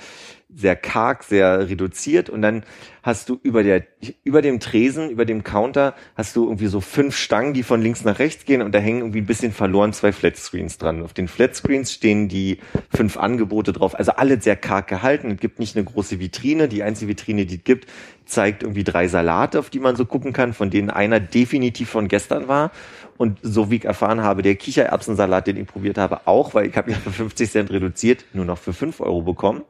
sehr 0.54 0.76
karg, 0.76 1.24
sehr 1.24 1.68
reduziert 1.68 2.28
und 2.28 2.42
dann 2.42 2.62
hast 3.02 3.28
du 3.28 3.38
über 3.42 3.62
der 3.62 3.84
über 4.24 4.42
dem 4.42 4.60
Tresen, 4.60 5.10
über 5.10 5.24
dem 5.24 5.42
Counter 5.44 5.94
hast 6.14 6.36
du 6.36 6.44
irgendwie 6.44 6.66
so 6.66 6.80
fünf 6.80 7.16
Stangen, 7.16 7.52
die 7.52 7.62
von 7.62 7.82
links 7.82 8.04
nach 8.04 8.18
rechts 8.18 8.44
gehen 8.44 8.62
und 8.62 8.72
da 8.72 8.78
hängen 8.78 9.00
irgendwie 9.00 9.20
ein 9.20 9.26
bisschen 9.26 9.52
verloren 9.52 9.92
zwei 9.92 10.12
Flatscreens 10.12 10.78
dran. 10.78 11.02
Auf 11.02 11.12
den 11.12 11.28
Flatscreens 11.28 11.92
stehen 11.92 12.28
die 12.28 12.58
fünf 12.94 13.16
Angebote 13.16 13.72
drauf, 13.72 13.98
also 13.98 14.12
alle 14.12 14.40
sehr 14.40 14.56
karg 14.56 14.86
gehalten. 14.86 15.30
Es 15.32 15.40
gibt 15.40 15.58
nicht 15.58 15.76
eine 15.76 15.84
große 15.84 16.20
Vitrine, 16.20 16.68
die 16.68 16.82
einzige 16.82 17.10
Vitrine, 17.10 17.46
die 17.46 17.56
es 17.56 17.64
gibt, 17.64 17.88
zeigt 18.24 18.62
irgendwie 18.62 18.84
drei 18.84 19.08
Salate, 19.08 19.58
auf 19.58 19.70
die 19.70 19.80
man 19.80 19.96
so 19.96 20.06
gucken 20.06 20.32
kann, 20.32 20.52
von 20.54 20.70
denen 20.70 20.90
einer 20.90 21.20
definitiv 21.20 21.90
von 21.90 22.08
gestern 22.08 22.48
war. 22.48 22.70
Und 23.18 23.38
so 23.42 23.70
wie 23.70 23.76
ich 23.76 23.84
erfahren 23.84 24.22
habe, 24.22 24.42
der 24.42 24.56
Kichererbsensalat, 24.56 25.46
den 25.46 25.56
ich 25.56 25.66
probiert 25.66 25.98
habe, 25.98 26.26
auch, 26.26 26.54
weil 26.54 26.66
ich 26.66 26.76
habe 26.76 26.90
ihn 26.90 26.96
für 26.96 27.10
50 27.10 27.50
Cent 27.50 27.70
reduziert, 27.70 28.24
nur 28.32 28.44
noch 28.44 28.58
für 28.58 28.72
5 28.72 29.00
Euro 29.00 29.22
bekommen. 29.22 29.62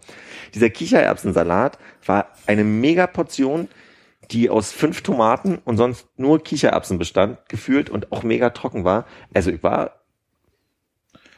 Dieser 0.55 0.71
Kichererbsensalat 0.71 1.79
war 2.07 2.29
eine 2.47 2.64
Mega-Portion, 3.23 3.69
die 4.31 4.51
aus 4.51 4.73
fünf 4.73 5.03
Tomaten 5.03 5.59
und 5.65 5.77
sonst 5.77 6.07
nur 6.17 6.43
Kichererbsen 6.43 6.99
bestand, 6.99 7.39
gefühlt 7.49 7.91
und 7.91 8.13
auch 8.13 8.23
mega 8.23 8.51
trocken 8.51 8.85
war. 8.85 9.07
Also 9.35 9.51
ich 9.51 9.63
war 9.63 10.03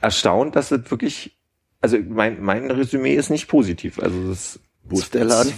erstaunt, 0.00 0.54
dass 0.54 0.70
es 0.70 0.90
wirklich, 0.90 1.36
also 1.80 1.98
mein, 2.08 2.42
mein 2.42 2.70
Resümee 2.70 3.14
ist 3.14 3.30
nicht 3.30 3.48
positiv. 3.48 3.98
Also 3.98 4.28
das 4.28 4.60
Wo 4.84 4.98
ist 4.98 5.14
der 5.14 5.24
Laden? 5.24 5.52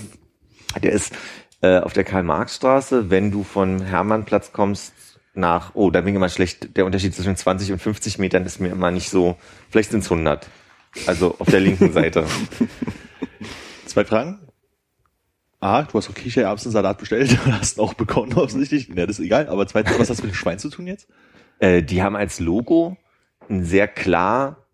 der 0.82 0.92
ist 0.92 1.12
äh, 1.62 1.78
auf 1.78 1.92
der 1.92 2.04
Karl-Marx-Straße, 2.04 3.10
wenn 3.10 3.30
du 3.30 3.44
von 3.44 3.82
Hermannplatz 3.82 4.52
kommst 4.52 4.92
nach, 5.34 5.74
oh, 5.74 5.90
da 5.90 6.00
bin 6.00 6.10
ich 6.10 6.16
immer 6.16 6.28
schlecht, 6.28 6.76
der 6.76 6.86
Unterschied 6.86 7.14
zwischen 7.14 7.36
20 7.36 7.72
und 7.72 7.78
50 7.78 8.18
Metern 8.18 8.44
ist 8.46 8.60
mir 8.60 8.68
immer 8.68 8.90
nicht 8.90 9.10
so, 9.10 9.36
vielleicht 9.70 9.90
sind 9.90 10.00
es 10.00 10.10
100. 10.10 10.48
Also 11.06 11.36
auf 11.38 11.48
der 11.48 11.60
linken 11.60 11.92
Seite. 11.92 12.24
Zwei 13.86 14.04
Fragen. 14.04 14.45
A, 15.60 15.82
du 15.82 15.94
hast 15.94 16.10
auch 16.10 16.14
Kichererbsensalat 16.14 16.98
bestellt, 16.98 17.36
hast 17.50 17.78
ihn 17.78 17.80
auch 17.82 17.94
bekommen 17.94 18.34
offensichtlich. 18.34 18.88
Ja, 18.88 19.06
das 19.06 19.18
ist 19.18 19.24
egal. 19.24 19.48
Aber 19.48 19.66
zweitens, 19.66 19.94
was 19.98 20.10
hat 20.10 20.10
das 20.18 20.22
mit 20.22 20.32
dem 20.32 20.34
Schwein 20.34 20.58
zu 20.58 20.68
tun 20.68 20.86
jetzt? 20.86 21.08
Äh, 21.58 21.82
die 21.82 22.02
haben 22.02 22.16
als 22.16 22.40
Logo 22.40 22.96
ein 23.48 23.64
sehr 23.64 23.88
klar 23.88 24.66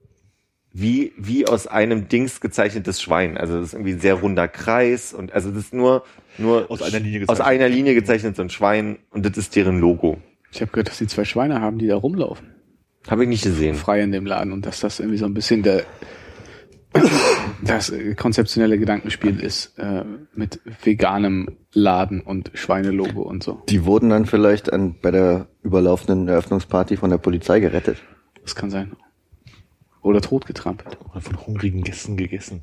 wie, 0.72 1.12
wie 1.18 1.46
aus 1.46 1.66
einem 1.66 2.08
Dings 2.08 2.40
gezeichnetes 2.40 3.00
Schwein. 3.02 3.36
Also 3.36 3.58
das 3.58 3.68
ist 3.68 3.74
irgendwie 3.74 3.92
ein 3.92 4.00
sehr 4.00 4.14
runder 4.14 4.48
Kreis 4.48 5.12
und 5.12 5.32
also 5.32 5.50
das 5.50 5.64
ist 5.64 5.74
nur, 5.74 6.04
nur 6.38 6.70
Aus 6.70 6.80
einer 6.82 6.98
Linie 6.98 7.20
aus 7.22 7.36
gezeichnet. 7.38 7.46
einer 7.46 7.68
Linie 7.68 7.94
gezeichnet 7.94 8.36
so 8.36 8.42
ein 8.42 8.50
Schwein 8.50 8.98
und 9.10 9.26
das 9.26 9.36
ist 9.36 9.54
deren 9.54 9.78
Logo. 9.78 10.16
Ich 10.50 10.60
habe 10.62 10.70
gehört, 10.72 10.88
dass 10.88 10.98
die 10.98 11.06
zwei 11.06 11.24
Schweine 11.24 11.60
haben, 11.60 11.78
die 11.78 11.86
da 11.86 11.96
rumlaufen. 11.96 12.48
Habe 13.08 13.24
ich 13.24 13.28
nicht 13.28 13.44
gesehen. 13.44 13.74
Frei 13.74 14.00
in 14.00 14.12
dem 14.12 14.24
Laden 14.26 14.52
und 14.52 14.64
dass 14.64 14.80
das 14.80 14.98
irgendwie 14.98 15.18
so 15.18 15.26
ein 15.26 15.34
bisschen 15.34 15.62
der 15.62 15.84
das 17.62 17.90
äh, 17.90 18.14
konzeptionelle 18.14 18.78
Gedankenspiel 18.78 19.40
ist 19.40 19.78
äh, 19.78 20.04
mit 20.34 20.60
veganem 20.82 21.56
Laden 21.72 22.20
und 22.20 22.50
Schweinelogo 22.54 23.22
und 23.22 23.42
so. 23.42 23.62
Die 23.68 23.84
wurden 23.84 24.10
dann 24.10 24.26
vielleicht 24.26 24.72
an, 24.72 24.96
bei 25.00 25.10
der 25.10 25.46
überlaufenden 25.62 26.28
Eröffnungsparty 26.28 26.96
von 26.96 27.10
der 27.10 27.18
Polizei 27.18 27.60
gerettet. 27.60 27.98
Das 28.42 28.54
kann 28.54 28.70
sein. 28.70 28.92
Oder 30.02 30.20
totgetrampelt. 30.20 30.98
Oder 31.10 31.20
von 31.20 31.46
hungrigen 31.46 31.82
Gästen 31.82 32.16
gegessen. 32.16 32.62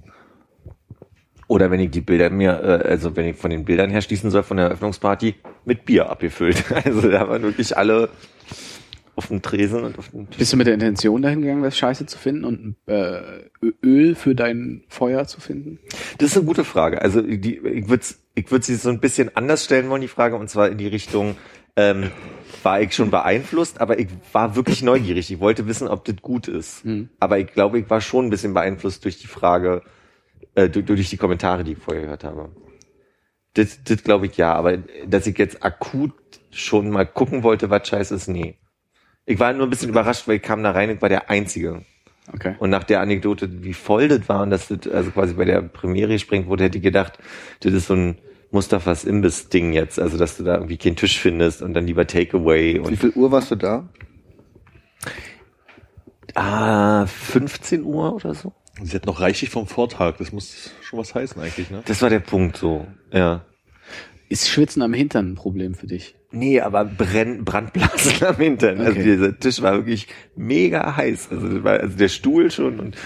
Oder 1.48 1.72
wenn 1.72 1.80
ich 1.80 1.90
die 1.90 2.02
Bilder 2.02 2.30
mir, 2.30 2.62
äh, 2.62 2.90
also 2.90 3.16
wenn 3.16 3.26
ich 3.26 3.36
von 3.36 3.50
den 3.50 3.66
Bildern 3.66 3.90
her 3.90 4.02
schließen 4.02 4.30
soll 4.30 4.44
von 4.44 4.58
der 4.58 4.68
Eröffnungsparty, 4.68 5.36
mit 5.66 5.86
Bier 5.86 6.10
abgefüllt. 6.10 6.64
Also 6.86 7.10
da 7.10 7.28
waren 7.28 7.42
wirklich 7.42 7.76
alle 7.76 8.10
auf 9.20 9.28
dem 9.28 9.42
Tresen 9.42 9.84
und 9.84 10.00
auf 10.00 10.10
dem 10.10 10.26
Bist 10.26 10.54
du 10.54 10.58
mit 10.58 10.66
der 10.66 10.74
Intention 10.74 11.22
dahin 11.22 11.42
gegangen, 11.42 11.62
das 11.62 11.78
Scheiße 11.78 12.06
zu 12.06 12.18
finden 12.18 12.46
und 12.46 12.76
äh, 12.88 13.22
Öl 13.84 14.16
für 14.16 14.34
dein 14.34 14.84
Feuer 14.88 15.28
zu 15.28 15.42
finden? 15.42 15.78
Das 16.18 16.32
ist 16.32 16.38
eine 16.38 16.46
gute 16.46 16.64
Frage. 16.64 17.02
Also 17.02 17.22
die, 17.22 17.58
ich 17.58 17.90
würde 17.90 18.06
ich 18.36 18.50
würd 18.50 18.64
sie 18.64 18.76
so 18.76 18.90
ein 18.90 19.02
bisschen 19.02 19.36
anders 19.36 19.66
stellen 19.66 19.90
wollen, 19.90 20.02
die 20.02 20.08
Frage, 20.08 20.38
und 20.38 20.50
zwar 20.50 20.70
in 20.70 20.78
die 20.78 20.88
Richtung, 20.88 21.36
ähm, 21.76 22.12
war 22.64 22.82
ich 22.82 22.94
schon 22.94 23.12
beeinflusst, 23.12 23.82
aber 23.82 24.00
ich 24.00 24.08
war 24.32 24.56
wirklich 24.56 24.82
neugierig. 24.82 25.32
Ich 25.32 25.40
wollte 25.40 25.68
wissen, 25.68 25.88
ob 25.88 26.06
das 26.06 26.16
gut 26.22 26.48
ist. 26.48 26.86
Aber 27.20 27.38
ich 27.40 27.48
glaube, 27.48 27.80
ich 27.80 27.90
war 27.90 28.02
schon 28.02 28.26
ein 28.26 28.30
bisschen 28.30 28.54
beeinflusst 28.54 29.04
durch 29.04 29.20
die 29.20 29.28
Frage, 29.28 29.82
äh, 30.56 30.70
durch, 30.70 30.86
durch 30.86 31.10
die 31.10 31.18
Kommentare, 31.18 31.64
die 31.64 31.74
ich 31.74 31.78
vorher 31.78 32.04
gehört 32.04 32.24
habe. 32.24 32.50
Das, 33.54 33.84
das 33.84 34.04
glaube 34.04 34.28
ich 34.28 34.38
ja, 34.38 34.54
aber 34.54 34.78
dass 35.08 35.28
ich 35.28 35.38
jetzt 35.38 35.64
akut 35.64 36.14
schon 36.52 36.90
mal 36.90 37.06
gucken 37.06 37.44
wollte, 37.44 37.70
was 37.70 37.88
scheiße 37.88 38.16
ist, 38.16 38.28
nee. 38.28 38.58
Ich 39.30 39.40
war 39.40 39.54
nur 39.54 39.68
ein 39.68 39.70
bisschen 39.70 39.90
überrascht, 39.90 40.28
weil 40.28 40.38
ich 40.38 40.42
kam 40.42 40.64
da 40.64 40.72
rein 40.72 40.90
und 40.90 41.04
war 41.04 41.10
der 41.10 41.30
Einzige. 41.30 41.86
Okay. 42.34 42.56
Und 42.58 42.72
nach 42.72 42.84
der 42.84 43.00
Anekdote, 43.00 43.64
wie 43.64 43.76
voll 43.76 44.08
das 44.08 44.28
war 44.28 44.42
und 44.42 44.50
dass 44.50 44.70
das 44.70 44.88
also 44.92 45.12
quasi 45.12 45.36
bei 45.36 45.46
der 45.46 45.62
Premiere 45.62 46.14
gesprengt 46.14 46.48
wurde, 46.48 46.64
hätte 46.64 46.80
ich 46.80 46.84
gedacht, 46.84 47.20
das 47.60 47.74
ist 47.74 47.86
so 47.86 47.94
ein 47.94 48.18
Mustafas 48.50 49.04
Imbiss-Ding 49.04 49.72
jetzt. 49.72 50.00
Also, 50.00 50.18
dass 50.18 50.38
du 50.38 50.44
da 50.44 50.56
irgendwie 50.56 50.78
keinen 50.78 50.96
Tisch 50.96 51.20
findest 51.20 51.62
und 51.62 51.76
dann 51.76 51.86
lieber 51.86 52.08
Takeaway 52.08 52.82
Wie 52.90 52.98
viel 52.98 53.12
Uhr 53.12 53.32
warst 53.32 53.52
du 53.52 53.56
da? 53.56 53.88
ah, 56.34 57.06
15 57.06 57.84
Uhr 57.84 58.16
oder 58.16 58.34
so. 58.34 58.52
Sie 58.82 58.96
hat 58.96 59.06
noch 59.06 59.20
reichlich 59.20 59.52
vom 59.52 59.68
Vortag. 59.68 60.18
Das 60.18 60.32
muss 60.32 60.72
schon 60.82 60.98
was 60.98 61.14
heißen 61.14 61.40
eigentlich, 61.40 61.70
ne? 61.70 61.84
Das 61.86 62.02
war 62.02 62.10
der 62.10 62.20
Punkt 62.20 62.58
so. 62.58 62.88
Ja. 63.14 63.46
Ist 64.28 64.50
Schwitzen 64.50 64.82
am 64.82 64.94
Hintern 64.94 65.34
ein 65.34 65.36
Problem 65.36 65.76
für 65.76 65.86
dich? 65.86 66.16
Nee, 66.32 66.62
aber 66.62 66.86
Brenn, 66.86 67.44
Brandblasen 67.44 68.24
am 68.28 68.36
Hintern. 68.36 68.80
Also 68.80 68.92
Okay. 68.92 69.04
dieser 69.04 69.40
Tisch 69.40 69.62
war 69.62 69.74
wirklich 69.78 70.08
mega 70.36 70.96
heiß. 70.96 71.30
Also, 71.32 71.64
war, 71.64 71.80
also 71.80 71.98
der 71.98 72.08
Stuhl 72.10 72.52
schon 72.52 72.80
und 72.80 72.98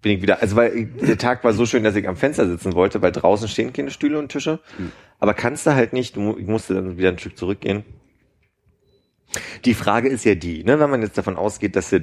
bin 0.00 0.12
ich 0.12 0.22
wieder, 0.22 0.40
also 0.40 0.54
weil 0.54 0.86
der 0.86 1.18
Tag 1.18 1.42
war 1.42 1.52
so 1.52 1.66
schön, 1.66 1.82
dass 1.82 1.96
ich 1.96 2.06
am 2.06 2.16
Fenster 2.16 2.48
sitzen 2.48 2.74
wollte, 2.74 3.02
weil 3.02 3.10
draußen 3.10 3.48
stehen 3.48 3.72
keine 3.72 3.90
Stühle 3.90 4.18
und 4.20 4.30
Tische. 4.30 4.60
Aber 5.18 5.34
kannst 5.34 5.66
du 5.66 5.74
halt 5.74 5.92
nicht, 5.92 6.14
du, 6.14 6.38
ich 6.38 6.46
musste 6.46 6.74
dann 6.74 6.96
wieder 6.96 7.08
ein 7.08 7.18
Stück 7.18 7.36
zurückgehen. 7.36 7.82
Die 9.64 9.74
Frage 9.74 10.08
ist 10.08 10.24
ja 10.24 10.36
die, 10.36 10.62
ne, 10.64 10.78
wenn 10.78 10.88
man 10.88 11.02
jetzt 11.02 11.18
davon 11.18 11.36
ausgeht, 11.36 11.74
dass 11.74 11.90
das 11.90 12.02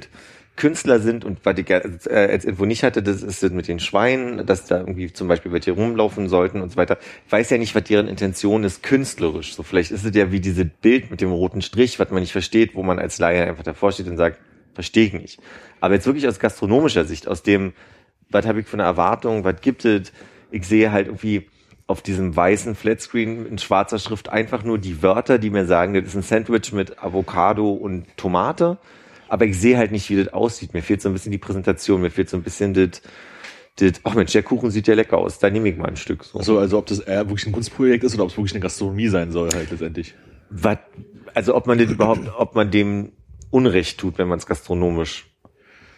Künstler 0.56 1.00
sind 1.00 1.24
und 1.24 1.44
was 1.44 1.58
ich 1.58 1.70
äh, 1.70 1.82
als 2.08 2.44
Info 2.44 2.64
nicht 2.64 2.82
hatte, 2.82 3.02
das 3.02 3.22
ist 3.22 3.42
mit 3.52 3.68
den 3.68 3.78
Schweinen, 3.78 4.46
dass 4.46 4.64
da 4.64 4.80
irgendwie 4.80 5.12
zum 5.12 5.28
Beispiel 5.28 5.52
welche 5.52 5.72
rumlaufen 5.72 6.28
sollten 6.28 6.60
und 6.60 6.70
so 6.70 6.76
weiter. 6.76 6.98
Ich 7.26 7.32
weiß 7.32 7.50
ja 7.50 7.58
nicht, 7.58 7.74
was 7.74 7.84
deren 7.84 8.08
Intention 8.08 8.64
ist, 8.64 8.82
künstlerisch. 8.82 9.54
So 9.54 9.62
vielleicht 9.62 9.90
ist 9.90 10.04
es 10.04 10.14
ja 10.14 10.32
wie 10.32 10.40
dieses 10.40 10.66
Bild 10.80 11.10
mit 11.10 11.20
dem 11.20 11.30
roten 11.30 11.62
Strich, 11.62 11.98
was 11.98 12.10
man 12.10 12.20
nicht 12.20 12.32
versteht, 12.32 12.74
wo 12.74 12.82
man 12.82 12.98
als 12.98 13.18
Laie 13.18 13.46
einfach 13.46 13.64
davor 13.64 13.92
steht 13.92 14.08
und 14.08 14.16
sagt, 14.16 14.40
verstehe 14.74 15.06
ich 15.06 15.12
nicht. 15.12 15.40
Aber 15.80 15.94
jetzt 15.94 16.06
wirklich 16.06 16.26
aus 16.26 16.38
gastronomischer 16.38 17.04
Sicht, 17.04 17.28
aus 17.28 17.42
dem, 17.42 17.72
was 18.30 18.46
habe 18.46 18.60
ich 18.60 18.66
für 18.66 18.74
eine 18.74 18.84
Erwartung, 18.84 19.44
was 19.44 19.60
gibt 19.60 19.84
es, 19.84 20.12
ich 20.50 20.66
sehe 20.66 20.90
halt 20.92 21.06
irgendwie 21.06 21.48
auf 21.86 22.02
diesem 22.02 22.34
weißen 22.34 22.74
Flatscreen 22.74 23.46
in 23.46 23.58
schwarzer 23.58 23.98
Schrift 23.98 24.28
einfach 24.28 24.64
nur 24.64 24.78
die 24.78 25.02
Wörter, 25.02 25.38
die 25.38 25.50
mir 25.50 25.66
sagen, 25.66 25.94
das 25.94 26.04
ist 26.06 26.16
ein 26.16 26.22
Sandwich 26.22 26.72
mit 26.72 27.02
Avocado 27.02 27.70
und 27.70 28.06
Tomate. 28.16 28.78
Aber 29.28 29.44
ich 29.44 29.58
sehe 29.58 29.76
halt 29.76 29.92
nicht, 29.92 30.08
wie 30.10 30.16
das 30.16 30.32
aussieht. 30.32 30.74
Mir 30.74 30.82
fehlt 30.82 31.02
so 31.02 31.08
ein 31.08 31.12
bisschen 31.12 31.32
die 31.32 31.38
Präsentation, 31.38 32.00
mir 32.00 32.10
fehlt 32.10 32.30
so 32.30 32.36
ein 32.36 32.42
bisschen 32.42 32.74
das, 32.74 33.02
das 33.76 33.92
ach 34.04 34.14
Mensch, 34.14 34.32
der 34.32 34.42
Kuchen 34.42 34.70
sieht 34.70 34.86
ja 34.86 34.94
lecker 34.94 35.18
aus, 35.18 35.38
da 35.38 35.50
nehme 35.50 35.68
ich 35.68 35.76
mal 35.76 35.88
ein 35.88 35.96
Stück. 35.96 36.24
So. 36.24 36.40
So, 36.42 36.58
also 36.58 36.78
ob 36.78 36.86
das 36.86 37.00
eher 37.00 37.28
wirklich 37.28 37.46
ein 37.46 37.52
Kunstprojekt 37.52 38.04
ist 38.04 38.14
oder 38.14 38.24
ob 38.24 38.30
es 38.30 38.36
wirklich 38.36 38.54
eine 38.54 38.60
Gastronomie 38.60 39.08
sein 39.08 39.30
soll 39.32 39.50
halt 39.54 39.70
letztendlich. 39.70 40.14
Was, 40.50 40.78
also 41.34 41.54
ob 41.54 41.66
man 41.66 41.78
das 41.78 41.90
überhaupt, 41.90 42.30
ob 42.36 42.54
man 42.54 42.70
dem 42.70 43.12
Unrecht 43.50 43.98
tut, 43.98 44.18
wenn 44.18 44.28
man 44.28 44.38
es 44.38 44.46
gastronomisch 44.46 45.26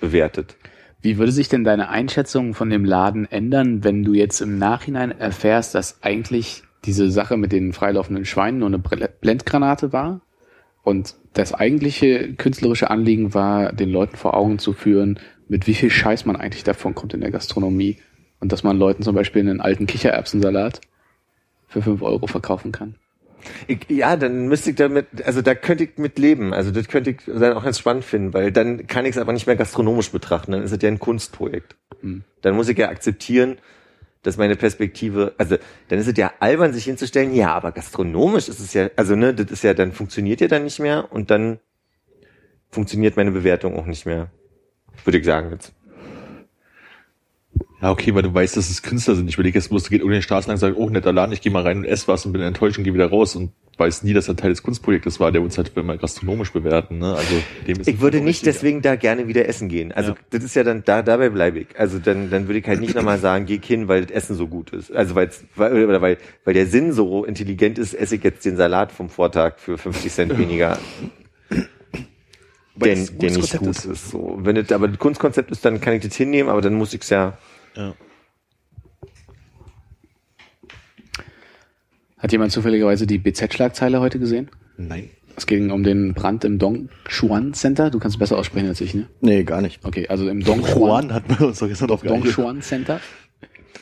bewertet. 0.01 0.57
Wie 1.01 1.19
würde 1.19 1.33
sich 1.33 1.49
denn 1.49 1.65
deine 1.65 1.91
Einschätzung 1.91 2.55
von 2.55 2.71
dem 2.71 2.85
Laden 2.85 3.31
ändern, 3.31 3.85
wenn 3.85 4.03
du 4.03 4.15
jetzt 4.15 4.41
im 4.41 4.59
Nachhinein 4.59 5.13
erfährst, 5.13 5.75
dass 5.75 6.03
eigentlich 6.03 6.65
diese 6.85 7.11
Sache 7.11 7.37
mit 7.37 7.53
den 7.53 7.73
freilaufenden 7.73 8.25
Schweinen 8.25 8.61
nur 8.61 8.69
eine 8.69 8.79
Blendgranate 8.79 9.93
war 9.93 10.23
und 10.89 11.15
das 11.35 11.53
eigentliche 11.53 12.33
künstlerische 12.33 12.91
Anliegen 12.91 13.35
war, 13.35 13.73
den 13.73 13.91
Leuten 13.91 14.17
vor 14.17 14.35
Augen 14.35 14.59
zu 14.59 14.73
führen, 14.73 15.21
mit 15.47 15.67
wie 15.67 15.75
viel 15.75 15.91
Scheiß 15.91 16.25
man 16.25 16.37
eigentlich 16.37 16.65
davon 16.65 16.95
kommt 16.95 17.13
in 17.13 17.21
der 17.21 17.31
Gastronomie 17.31 17.99
und 18.41 18.53
dass 18.53 18.63
man 18.63 18.79
Leuten 18.79 19.03
zum 19.03 19.15
Beispiel 19.15 19.43
einen 19.43 19.61
alten 19.61 19.87
Kichererbsensalat 19.87 20.81
für 21.69 21.83
fünf 21.83 22.01
Euro 22.01 22.27
verkaufen 22.27 22.73
kann. 22.73 22.95
Ich, 23.67 23.81
ja, 23.89 24.17
dann 24.17 24.49
müsste 24.49 24.71
ich 24.71 24.77
damit, 24.77 25.07
also 25.25 25.43
da 25.43 25.55
könnte 25.55 25.85
ich 25.85 25.99
mit 25.99 26.19
leben. 26.19 26.55
Also 26.55 26.71
das 26.71 26.89
könnte 26.89 27.11
ich 27.11 27.19
dann 27.27 27.53
auch 27.53 27.65
ganz 27.65 27.79
spannend 27.79 28.05
finden, 28.05 28.33
weil 28.33 28.51
dann 28.51 28.87
kann 28.87 29.05
ich 29.05 29.13
es 29.13 29.19
aber 29.19 29.33
nicht 29.33 29.47
mehr 29.47 29.57
gastronomisch 29.57 30.11
betrachten. 30.11 30.53
Dann 30.53 30.63
ist 30.63 30.73
es 30.73 30.83
ja 30.83 30.89
ein 30.89 30.99
Kunstprojekt. 30.99 31.77
Hm. 32.01 32.25
Dann 32.41 32.57
muss 32.57 32.69
ich 32.69 32.79
ja 32.79 32.89
akzeptieren, 32.89 33.59
dass 34.29 34.37
meine 34.37 34.57
Perspektive, 34.57 35.33
also 35.39 35.57
dann 35.89 35.99
ist 35.99 36.07
es 36.07 36.17
ja 36.19 36.33
albern, 36.39 36.75
sich 36.75 36.85
hinzustellen, 36.85 37.35
ja, 37.35 37.55
aber 37.55 37.73
gastronomisch 37.73 38.49
ist 38.49 38.61
es 38.61 38.75
ja, 38.75 38.91
also 38.95 39.17
ne, 39.17 39.33
das 39.33 39.51
ist 39.51 39.65
ja, 39.65 39.73
dann 39.73 39.93
funktioniert 39.93 40.43
ja 40.43 40.49
dann 40.49 40.65
nicht 40.65 40.81
mehr 40.81 41.11
und 41.11 41.31
dann 41.31 41.61
funktioniert 42.71 43.17
meine 43.17 43.31
Bewertung 43.31 43.79
auch 43.79 43.87
nicht 43.87 44.05
mehr. 44.05 44.31
Würde 45.03 45.19
ich 45.19 45.25
sagen 45.25 45.51
jetzt. 45.51 45.73
Ja, 47.81 47.93
okay, 47.93 48.13
weil 48.15 48.23
du 48.23 48.35
weißt, 48.35 48.57
dass 48.57 48.71
es 48.71 48.83
Künstler 48.83 49.15
sind. 49.15 49.29
Ich 49.29 49.35
überlege 49.35 49.57
jetzt 49.57 49.69
bloß, 49.69 49.85
du 49.85 49.91
geht 49.91 50.03
über 50.03 50.11
den 50.13 50.23
Straßen 50.23 50.49
lang 50.49 50.57
und 50.57 50.61
sagt, 50.61 50.77
oh, 50.77 50.91
netter 50.91 51.13
Laden, 51.13 51.33
ich 51.33 51.41
gehe 51.41 51.53
mal 51.53 51.63
rein 51.63 51.79
und 51.79 51.85
esse 51.85 52.09
was 52.09 52.27
und 52.27 52.33
bin 52.33 52.43
enttäuscht 52.43 52.77
und 52.77 52.83
gehe 52.85 52.93
wieder 52.93 53.07
raus 53.09 53.37
und 53.37 53.53
weiß 53.77 54.03
nie, 54.03 54.13
dass 54.13 54.27
er 54.27 54.35
Teil 54.35 54.51
des 54.51 54.65
Kunstprojektes 54.65 55.21
war, 55.21 55.31
der 55.31 55.41
uns 55.41 55.57
halt 55.57 55.71
immer 55.77 55.97
gastronomisch 55.97 56.53
bewerten. 56.53 56.99
Ne? 56.99 57.15
Also 57.15 57.35
dem 57.69 57.79
ist 57.79 57.87
Ich 57.87 58.01
würde 58.01 58.21
nicht 58.21 58.45
deswegen 58.45 58.83
da 58.83 58.97
gerne 58.97 59.29
wieder 59.29 59.47
essen 59.49 59.69
gehen. 59.69 59.93
Also 59.93 60.11
Ja. 60.11 60.17
das 60.31 60.43
ist 60.43 60.57
ja 60.57 60.65
dann, 60.65 60.83
da 60.85 61.03
dabei 61.03 61.29
bleibe 61.29 61.61
ich. 61.61 61.69
Also 61.79 62.01
dann, 62.01 62.29
dann 62.31 62.49
würde 62.49 62.59
ich 62.59 62.67
halt 62.67 62.81
nicht 62.81 62.97
nochmal 62.97 63.19
sagen, 63.21 63.47
geh 63.47 63.61
hin, 63.63 63.87
weil 63.87 64.03
das 64.07 64.11
Essen 64.11 64.35
so 64.35 64.49
gut 64.49 64.73
ist. 64.73 64.91
Also 64.93 65.15
weil, 65.15 65.31
oder 65.57 66.03
weil, 66.03 66.19
weil 66.45 66.55
der 66.55 66.67
Sinn 66.67 66.93
so 66.93 67.25
intelligent 67.25 67.79
ist, 67.79 67.95
esse 67.95 68.17
ich 68.17 68.25
jetzt 68.25 68.45
den 68.45 68.57
Salat 68.57 68.91
vom 68.91 69.09
Vortag 69.09 69.59
für 69.59 69.79
50 69.79 70.13
Cent 70.13 70.37
weniger, 70.37 70.77
Weil 72.75 72.95
der, 72.95 72.97
nicht 72.97 73.17
Kunstkonzept 73.19 73.63
gut 73.65 73.71
ist. 73.77 73.85
ist. 73.85 74.11
So, 74.11 74.39
wenn 74.43 74.57
das 74.57 74.73
aber 74.73 74.89
das 74.89 74.99
Kunstkonzept 74.99 75.53
ist, 75.53 75.65
dann 75.65 75.81
kann 75.81 75.95
ich 75.95 76.03
das 76.03 76.17
hinnehmen, 76.17 76.49
aber 76.49 76.61
dann 76.61 76.75
muss 76.75 76.93
ich 76.95 77.03
es 77.03 77.11
ja. 77.11 77.39
Ja. 77.77 77.95
Hat 82.19 82.33
jemand 82.33 82.53
zufälligerweise 82.53 83.07
die 83.07 83.19
BZ-Schlagzeile 83.19 84.01
heute 84.01 84.19
gesehen? 84.19 84.51
Nein. 84.77 85.11
Es 85.37 85.47
ging 85.47 85.71
um 85.71 85.85
den 85.85 86.15
Brand 86.15 86.45
im 86.45 86.59
Dongchuan 86.59 87.55
Center. 87.55 87.91
Du 87.91 88.01
kannst 88.01 88.17
es 88.17 88.19
besser 88.19 88.37
aussprechen 88.37 88.67
als 88.67 88.81
ich, 88.81 88.95
ne? 88.95 89.07
Nee, 89.21 89.45
gar 89.45 89.61
nicht. 89.61 89.85
Okay, 89.85 90.09
also 90.09 90.29
im 90.29 90.43
Dongchuan, 90.43 90.79
Juan 90.79 91.15
hat 91.15 91.29
man 91.29 91.39
uns 91.49 91.61
doch 91.61 91.69
gestern 91.69 91.89
drauf. 91.89 92.03
Dongchuan 92.03 92.61
Center. 92.61 93.01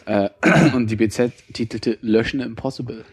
Äh, 0.05 0.29
und 0.75 0.91
die 0.91 0.97
BZ 0.97 1.33
titelte 1.55 1.97
Löschen 2.03 2.41
Impossible. 2.41 3.07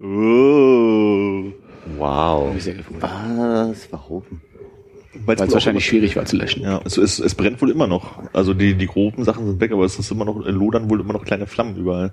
Oh. 0.00 1.52
Wow. 1.98 2.48
Hab 2.48 2.56
ich 2.56 2.64
sehr 2.64 2.74
gefreut. 2.74 3.02
Was? 3.02 3.92
Warum? 3.92 4.24
Weil 5.24 5.40
es 5.40 5.52
wahrscheinlich 5.52 5.86
schwierig 5.86 6.16
war 6.16 6.24
zu 6.24 6.36
löschen. 6.36 6.62
Ja, 6.62 6.80
es, 6.84 6.96
es, 6.96 7.18
es 7.18 7.34
brennt 7.34 7.60
wohl 7.62 7.70
immer 7.70 7.86
noch. 7.86 8.22
Also 8.32 8.54
die, 8.54 8.74
die 8.74 8.86
groben 8.86 9.24
Sachen 9.24 9.46
sind 9.46 9.60
weg, 9.60 9.72
aber 9.72 9.84
es 9.84 9.98
ist 9.98 10.10
immer 10.10 10.24
noch, 10.24 10.44
lodern 10.44 10.90
wohl 10.90 11.00
immer 11.00 11.12
noch 11.12 11.24
kleine 11.24 11.46
Flammen 11.46 11.76
überall. 11.76 12.12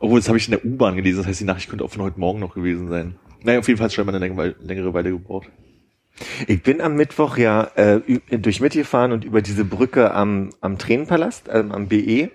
Obwohl, 0.00 0.20
das 0.20 0.28
habe 0.28 0.38
ich 0.38 0.46
in 0.46 0.52
der 0.52 0.64
U-Bahn 0.64 0.96
gelesen, 0.96 1.18
das 1.18 1.26
heißt, 1.26 1.40
die 1.40 1.44
Nachricht 1.44 1.68
könnte 1.68 1.84
auch 1.84 1.90
von 1.90 2.02
heute 2.02 2.20
Morgen 2.20 2.38
noch 2.38 2.54
gewesen 2.54 2.88
sein. 2.88 3.16
Naja, 3.42 3.58
auf 3.58 3.68
jeden 3.68 3.78
Fall 3.78 3.90
scheinbar 3.90 4.14
eine 4.14 4.24
längere, 4.24 4.54
längere 4.60 4.94
Weile 4.94 5.10
gebraucht. 5.10 5.48
Ich 6.46 6.62
bin 6.62 6.80
am 6.80 6.94
Mittwoch 6.94 7.36
ja 7.36 7.70
äh, 7.76 8.00
durch 8.30 8.60
Mitte 8.60 8.78
gefahren 8.78 9.12
und 9.12 9.24
über 9.24 9.42
diese 9.42 9.64
Brücke 9.64 10.12
am, 10.12 10.50
am 10.60 10.78
Tränenpalast, 10.78 11.48
ähm, 11.52 11.72
am 11.72 11.88
BE. 11.88 12.30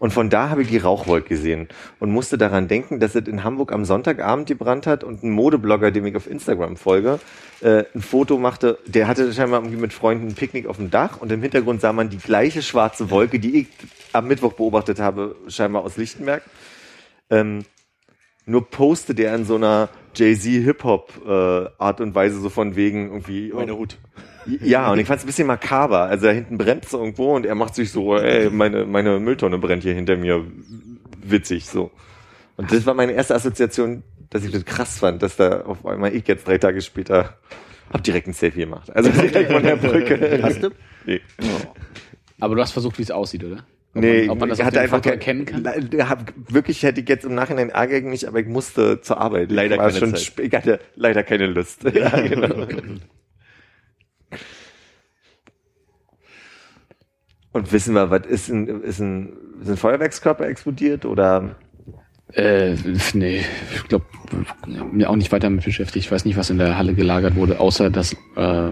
Und 0.00 0.14
von 0.14 0.30
da 0.30 0.48
habe 0.48 0.62
ich 0.62 0.68
die 0.68 0.78
Rauchwolke 0.78 1.28
gesehen 1.28 1.68
und 1.98 2.10
musste 2.10 2.38
daran 2.38 2.68
denken, 2.68 3.00
dass 3.00 3.14
es 3.14 3.28
in 3.28 3.44
Hamburg 3.44 3.70
am 3.70 3.84
Sonntagabend 3.84 4.48
gebrannt 4.48 4.86
hat 4.86 5.04
und 5.04 5.22
ein 5.22 5.30
Modeblogger, 5.30 5.90
dem 5.90 6.06
ich 6.06 6.16
auf 6.16 6.28
Instagram 6.28 6.78
folge, 6.78 7.20
äh, 7.60 7.84
ein 7.94 8.00
Foto 8.00 8.38
machte, 8.38 8.78
der 8.86 9.06
hatte 9.08 9.30
scheinbar 9.34 9.60
irgendwie 9.60 9.76
mit 9.76 9.92
Freunden 9.92 10.28
ein 10.28 10.34
Picknick 10.34 10.66
auf 10.66 10.76
dem 10.76 10.90
Dach 10.90 11.20
und 11.20 11.30
im 11.30 11.42
Hintergrund 11.42 11.82
sah 11.82 11.92
man 11.92 12.08
die 12.08 12.16
gleiche 12.16 12.62
schwarze 12.62 13.10
Wolke, 13.10 13.38
die 13.38 13.60
ich 13.60 13.66
am 14.14 14.26
Mittwoch 14.26 14.54
beobachtet 14.54 15.00
habe, 15.00 15.36
scheinbar 15.48 15.82
aus 15.84 15.98
Lichtenberg. 15.98 16.42
Ähm, 17.28 17.66
nur 18.46 18.70
postet 18.70 19.20
er 19.20 19.34
in 19.34 19.44
so 19.44 19.56
einer 19.56 19.90
Jay-Z 20.14 20.64
Hip-Hop 20.64 21.12
äh, 21.26 22.02
und 22.02 22.14
Weise 22.14 22.40
so 22.40 22.48
von 22.48 22.74
wegen 22.74 23.08
irgendwie 23.08 23.52
Meine 23.54 23.76
Hut. 23.76 23.98
Ja, 24.62 24.90
und 24.92 24.98
ich 24.98 25.06
fand 25.06 25.18
es 25.18 25.24
ein 25.24 25.26
bisschen 25.26 25.46
makaber. 25.46 26.02
Also 26.02 26.26
da 26.26 26.32
hinten 26.32 26.58
brennt 26.58 26.88
so 26.88 26.98
irgendwo 26.98 27.34
und 27.34 27.46
er 27.46 27.54
macht 27.54 27.74
sich 27.74 27.90
so, 27.92 28.16
ey, 28.16 28.50
meine, 28.50 28.84
meine 28.86 29.20
Mülltonne 29.20 29.58
brennt 29.58 29.82
hier 29.82 29.94
hinter 29.94 30.16
mir. 30.16 30.44
Witzig, 31.22 31.66
so. 31.66 31.90
Und 32.56 32.72
das 32.72 32.86
war 32.86 32.94
meine 32.94 33.12
erste 33.12 33.34
Assoziation, 33.34 34.02
dass 34.30 34.44
ich 34.44 34.52
das 34.52 34.64
krass 34.64 34.98
fand, 34.98 35.22
dass 35.22 35.36
da 35.36 35.62
auf 35.62 35.84
einmal 35.86 36.14
ich 36.14 36.26
jetzt 36.28 36.46
drei 36.46 36.58
Tage 36.58 36.80
später 36.80 37.36
hab 37.92 38.04
direkt 38.04 38.28
ein 38.28 38.32
Selfie 38.32 38.60
gemacht. 38.60 38.94
Also 38.94 39.10
direkt 39.22 39.52
von 39.52 39.62
der 39.62 39.76
Brücke. 39.76 40.40
Hast 40.42 40.62
du? 40.62 40.70
Nee. 41.06 41.20
Aber 42.38 42.54
du 42.54 42.60
hast 42.60 42.72
versucht, 42.72 42.98
wie 42.98 43.02
es 43.02 43.10
aussieht, 43.10 43.44
oder? 43.44 43.64
Ob 43.92 44.02
Nee, 44.02 44.20
man, 44.22 44.30
ob 44.30 44.40
man 44.40 44.48
das 44.50 44.62
hatte 44.62 44.80
einfach 44.80 44.98
Foto 44.98 45.10
erkennen 45.10 45.46
kann? 45.46 45.64
Wirklich 46.48 46.84
hätte 46.84 47.00
ich 47.00 47.08
jetzt 47.08 47.24
im 47.24 47.34
Nachhinein 47.34 47.70
ärgere 47.70 47.98
ich 47.98 48.04
mich, 48.04 48.28
aber 48.28 48.38
ich 48.38 48.46
musste 48.46 49.00
zur 49.00 49.18
Arbeit. 49.20 49.50
Leider 49.50 49.74
ich 49.74 49.80
war 49.80 49.88
keine 49.88 49.98
schon 49.98 50.14
Zeit. 50.14 50.32
Ich 50.38 50.52
hatte 50.54 50.78
leider 50.94 51.24
keine 51.24 51.46
Lust. 51.46 51.82
Ja, 51.94 52.20
genau. 52.20 52.66
Und 57.52 57.72
wissen 57.72 57.94
wir, 57.94 58.10
was 58.10 58.26
ist 58.26 58.48
ein, 58.48 58.66
ist 58.82 59.00
ein, 59.00 59.32
ist 59.62 59.68
ein 59.70 59.76
Feuerwerkskörper 59.76 60.46
explodiert 60.46 61.04
oder? 61.04 61.56
Äh, 62.32 62.76
nee, 63.12 63.44
ich 63.74 63.88
glaube, 63.88 64.04
mir 64.92 65.10
auch 65.10 65.16
nicht 65.16 65.32
weiter 65.32 65.50
mit 65.50 65.64
beschäftigt. 65.64 66.06
Ich 66.06 66.12
weiß 66.12 66.24
nicht, 66.24 66.36
was 66.36 66.48
in 66.50 66.58
der 66.58 66.78
Halle 66.78 66.94
gelagert 66.94 67.34
wurde, 67.34 67.58
außer 67.58 67.90
dass 67.90 68.12
äh, 68.36 68.70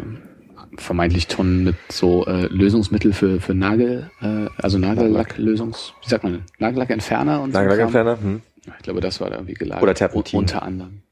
vermeintlich 0.76 1.26
Tonnen 1.26 1.64
mit 1.64 1.74
so 1.90 2.24
äh, 2.26 2.46
Lösungsmittel 2.46 3.12
für, 3.12 3.40
für 3.40 3.54
Nagel, 3.54 4.10
äh, 4.20 4.46
also 4.58 4.78
Nagellacklösungs, 4.78 5.92
wie 6.04 6.08
sagt 6.08 6.22
man, 6.22 6.44
Nagellackentferner 6.58 7.40
und 7.40 7.50
so. 7.52 7.58
Nagellackentferner? 7.58 8.20
Hm. 8.20 8.42
Ich 8.76 8.82
glaube, 8.82 9.00
das 9.00 9.20
war 9.20 9.30
da 9.30 9.36
irgendwie 9.36 9.54
gelagert. 9.54 9.82
Oder 9.82 9.94
Terpentin. 9.94 10.36
Un- 10.38 10.44
Unter 10.44 10.62
anderem. 10.62 11.02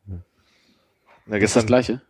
Na, 1.26 1.37
Ist 1.38 1.57
das 1.57 1.66
gestern, 1.66 2.00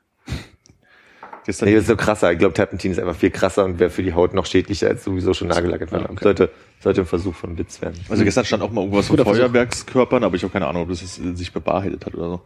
gleiche? 1.47 1.65
gestern 1.65 1.69
Nee, 1.69 1.75
das 1.75 1.83
ist 1.83 1.89
so 1.89 1.97
krasser. 1.97 2.33
Ich 2.33 2.39
glaube, 2.39 2.55
Terpentin 2.55 2.93
ist 2.93 2.99
einfach 2.99 3.17
viel 3.17 3.31
krasser 3.31 3.65
und 3.65 3.79
wäre 3.79 3.91
für 3.91 4.03
die 4.03 4.13
Haut 4.13 4.35
noch 4.35 4.47
schädlicher 4.47 4.89
als 4.89 5.05
sowieso 5.05 5.33
schon 5.35 5.49
Nagellackentferner. 5.49 6.07
Ah, 6.09 6.13
okay. 6.13 6.25
Sollte, 6.25 6.51
sollte 6.81 7.01
ein 7.03 7.07
Versuch 7.07 7.35
von 7.35 7.57
Witz 7.57 7.81
werden. 7.81 7.99
also 8.09 8.25
gestern 8.25 8.45
stand 8.45 8.63
auch 8.63 8.71
mal 8.71 8.83
irgendwas 8.83 9.07
von. 9.07 9.19
Feuerwerkskörpern, 9.19 10.25
aber 10.25 10.37
ich 10.37 10.43
habe 10.43 10.53
keine 10.53 10.67
Ahnung, 10.67 10.83
ob 10.83 10.89
das 10.91 11.03
äh, 11.03 11.35
sich 11.35 11.53
bewahrheitet 11.53 12.05
hat 12.05 12.15
oder 12.15 12.29
so. 12.29 12.41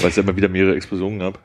Weil 0.00 0.10
es 0.10 0.16
ja 0.16 0.22
immer 0.22 0.36
wieder 0.36 0.48
mehrere 0.48 0.74
Explosionen 0.76 1.18
gab. 1.18 1.38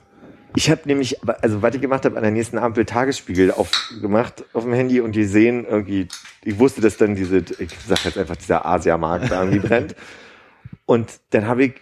Ich 0.55 0.71
habe 0.71 0.81
nämlich, 0.85 1.17
also 1.41 1.61
was 1.61 1.75
ich 1.75 1.81
gemacht 1.81 2.05
habe, 2.05 2.15
an 2.15 2.23
der 2.23 2.31
nächsten 2.31 2.57
Ampel 2.57 2.85
Tagesspiegel 2.85 3.51
aufgemacht 3.51 4.45
auf 4.53 4.63
dem 4.63 4.73
Handy 4.73 5.01
und 5.01 5.15
die 5.15 5.25
sehen 5.25 5.65
irgendwie, 5.69 6.07
ich 6.43 6.57
wusste, 6.57 6.81
dass 6.81 6.97
dann 6.97 7.15
diese, 7.15 7.37
ich 7.37 7.69
sag 7.87 8.05
jetzt 8.05 8.17
einfach, 8.17 8.37
dieser 8.37 8.65
Asiamarkt 8.65 9.29
da 9.29 9.43
irgendwie 9.43 9.59
brennt. 9.59 9.95
Und 10.87 11.19
dann 11.31 11.47
habe 11.47 11.65
ich 11.65 11.73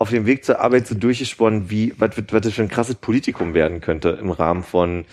auf 0.00 0.08
dem 0.08 0.24
Weg 0.24 0.46
zur 0.46 0.60
Arbeit 0.60 0.86
so 0.86 0.94
durchgesponnen, 0.94 1.68
wie, 1.68 1.92
was, 1.98 2.12
was 2.16 2.40
das 2.40 2.54
für 2.54 2.62
ein 2.62 2.68
krasses 2.68 2.94
Politikum 2.94 3.52
werden 3.52 3.82
könnte 3.82 4.18
im 4.20 4.30
Rahmen 4.30 4.62
von 4.62 5.04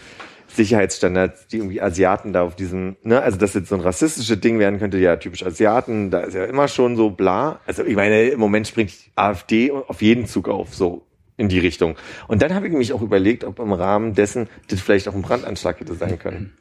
Sicherheitsstandards, 0.48 1.48
die 1.48 1.58
irgendwie 1.58 1.82
Asiaten 1.82 2.32
da 2.32 2.44
auf 2.44 2.56
diesem, 2.56 2.96
ne, 3.04 3.22
also 3.22 3.38
dass 3.38 3.54
jetzt 3.54 3.68
so 3.68 3.76
ein 3.76 3.82
rassistisches 3.82 4.40
Ding 4.40 4.60
werden 4.60 4.80
könnte, 4.80 4.98
ja, 4.98 5.18
typisch 5.18 5.46
Asiaten, 5.46 6.10
da 6.10 6.22
ist 6.22 6.36
ja 6.36 6.46
immer 6.46 6.70
schon 6.70 6.96
so 6.96 7.10
bla. 7.10 7.60
Also 7.68 7.84
ich 7.84 7.98
meine, 7.98 8.30
im 8.30 8.40
Moment 8.40 8.66
springt 8.66 8.92
die 8.92 9.12
AfD 9.18 9.72
auf 9.72 10.02
jeden 10.02 10.26
Zug 10.26 10.48
auf, 10.48 10.74
so 10.74 11.06
in 11.36 11.50
die 11.50 11.60
Richtung. 11.60 11.98
Und 12.30 12.42
dann 12.42 12.56
habe 12.56 12.68
ich 12.68 12.74
mich 12.74 12.94
auch 12.94 13.02
überlegt, 13.02 13.44
ob 13.44 13.60
im 13.60 13.74
Rahmen 13.74 14.14
dessen 14.14 14.48
das 14.70 14.80
vielleicht 14.80 15.10
auch 15.10 15.16
ein 15.16 15.22
Brandanschlag 15.22 15.82
hätte 15.82 15.96
sein 15.96 16.18
können. 16.18 16.58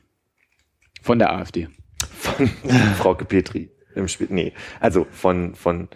Von 1.01 1.21
der 1.21 1.33
AfD. 1.33 1.69
Von 2.19 2.49
Frauke 2.99 3.25
Petri 3.25 3.71
im 3.95 4.09
Spiel. 4.09 4.27
Nee, 4.31 4.53
also 4.81 5.07
von, 5.13 5.55
von 5.55 5.89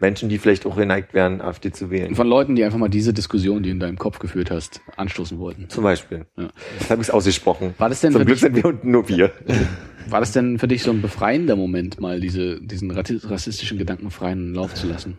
Menschen, 0.00 0.28
die 0.28 0.38
vielleicht 0.38 0.64
auch 0.64 0.76
geneigt 0.76 1.12
wären, 1.12 1.40
AfD 1.40 1.72
zu 1.72 1.90
wählen. 1.90 2.14
Von 2.14 2.28
Leuten, 2.28 2.54
die 2.54 2.62
einfach 2.64 2.78
mal 2.78 2.88
diese 2.88 3.12
Diskussion, 3.12 3.62
die 3.64 3.70
du 3.70 3.74
in 3.74 3.80
deinem 3.80 3.98
Kopf 3.98 4.18
geführt 4.20 4.50
hast, 4.50 4.80
anstoßen 4.96 5.38
wollten. 5.40 5.68
Zum 5.68 5.82
Beispiel. 5.82 6.26
Ja. 6.36 6.50
Das 6.78 6.90
habe 6.90 7.02
ich 7.02 7.12
ausgesprochen. 7.12 7.74
War 7.78 7.88
das 7.88 8.00
denn 8.00 8.12
Zum 8.12 8.20
für 8.20 8.26
Glück 8.26 8.36
dich- 8.36 8.42
sind 8.42 8.54
wir 8.56 8.64
unten 8.66 8.90
nur 8.92 9.08
wir. 9.08 9.32
War 10.08 10.20
das 10.20 10.32
denn 10.32 10.58
für 10.58 10.68
dich 10.68 10.82
so 10.84 10.90
ein 10.90 11.02
befreiender 11.02 11.54
Moment, 11.56 12.00
mal 12.00 12.18
diese, 12.20 12.60
diesen 12.62 12.90
rassistischen 12.92 13.76
Gedanken 13.76 14.10
freien 14.10 14.54
Lauf 14.54 14.72
zu 14.74 14.86
lassen? 14.86 15.18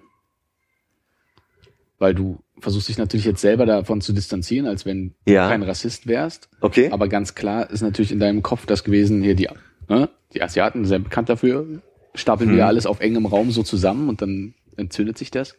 Weil 1.99 2.15
du 2.15 2.39
versuchst 2.59 2.87
dich 2.89 2.97
natürlich 2.97 3.25
jetzt 3.25 3.41
selber 3.41 3.65
davon 3.65 3.99
zu 4.01 4.13
distanzieren, 4.13 4.65
als 4.65 4.85
wenn 4.85 5.13
Ja. 5.27 5.43
du 5.45 5.49
kein 5.51 5.63
Rassist 5.63 6.07
wärst. 6.07 6.49
Okay. 6.61 6.89
Aber 6.91 7.07
ganz 7.09 7.35
klar 7.35 7.69
ist 7.69 7.81
natürlich 7.81 8.11
in 8.11 8.19
deinem 8.19 8.41
Kopf 8.41 8.65
das 8.65 8.83
gewesen, 8.83 9.21
hier 9.21 9.35
die, 9.35 9.49
ne? 9.89 10.09
die 10.33 10.41
Asiaten, 10.41 10.85
sehr 10.85 10.99
bekannt 10.99 11.27
dafür, 11.29 11.67
stapeln 12.15 12.49
Hm. 12.51 12.57
wir 12.57 12.65
alles 12.67 12.85
auf 12.85 13.01
engem 13.01 13.25
Raum 13.25 13.51
so 13.51 13.63
zusammen 13.63 14.07
und 14.09 14.21
dann 14.21 14.55
entzündet 14.79 15.17
sich 15.17 15.31
das. 15.31 15.55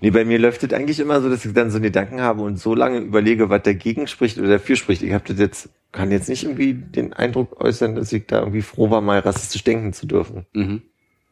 Nee, 0.00 0.10
bei 0.10 0.24
mir 0.24 0.38
läuft 0.38 0.62
es 0.62 0.72
eigentlich 0.72 1.00
immer 1.00 1.20
so, 1.20 1.28
dass 1.28 1.44
ich 1.44 1.52
dann 1.52 1.70
so 1.70 1.76
einen 1.76 1.84
Gedanken 1.84 2.20
habe 2.20 2.42
und 2.42 2.58
so 2.58 2.74
lange 2.74 2.98
überlege, 2.98 3.50
was 3.50 3.62
dagegen 3.62 4.06
spricht 4.06 4.38
oder 4.38 4.48
dafür 4.48 4.76
spricht. 4.76 5.02
Ich 5.02 5.12
habe 5.12 5.24
das 5.26 5.38
jetzt, 5.38 5.68
kann 5.92 6.10
jetzt 6.10 6.28
nicht 6.28 6.44
irgendwie 6.44 6.74
den 6.74 7.12
Eindruck 7.12 7.60
äußern, 7.60 7.94
dass 7.94 8.12
ich 8.12 8.26
da 8.26 8.40
irgendwie 8.40 8.62
froh 8.62 8.90
war, 8.90 9.00
mal 9.00 9.18
rassistisch 9.18 9.64
denken 9.64 9.92
zu 9.92 10.06
dürfen. 10.06 10.46
Mhm. 10.52 10.82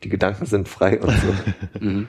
Die 0.03 0.09
Gedanken 0.09 0.47
sind 0.47 0.69
frei 0.69 1.01
und 1.01 1.11
so. 1.11 1.35
Mhm. 1.81 2.09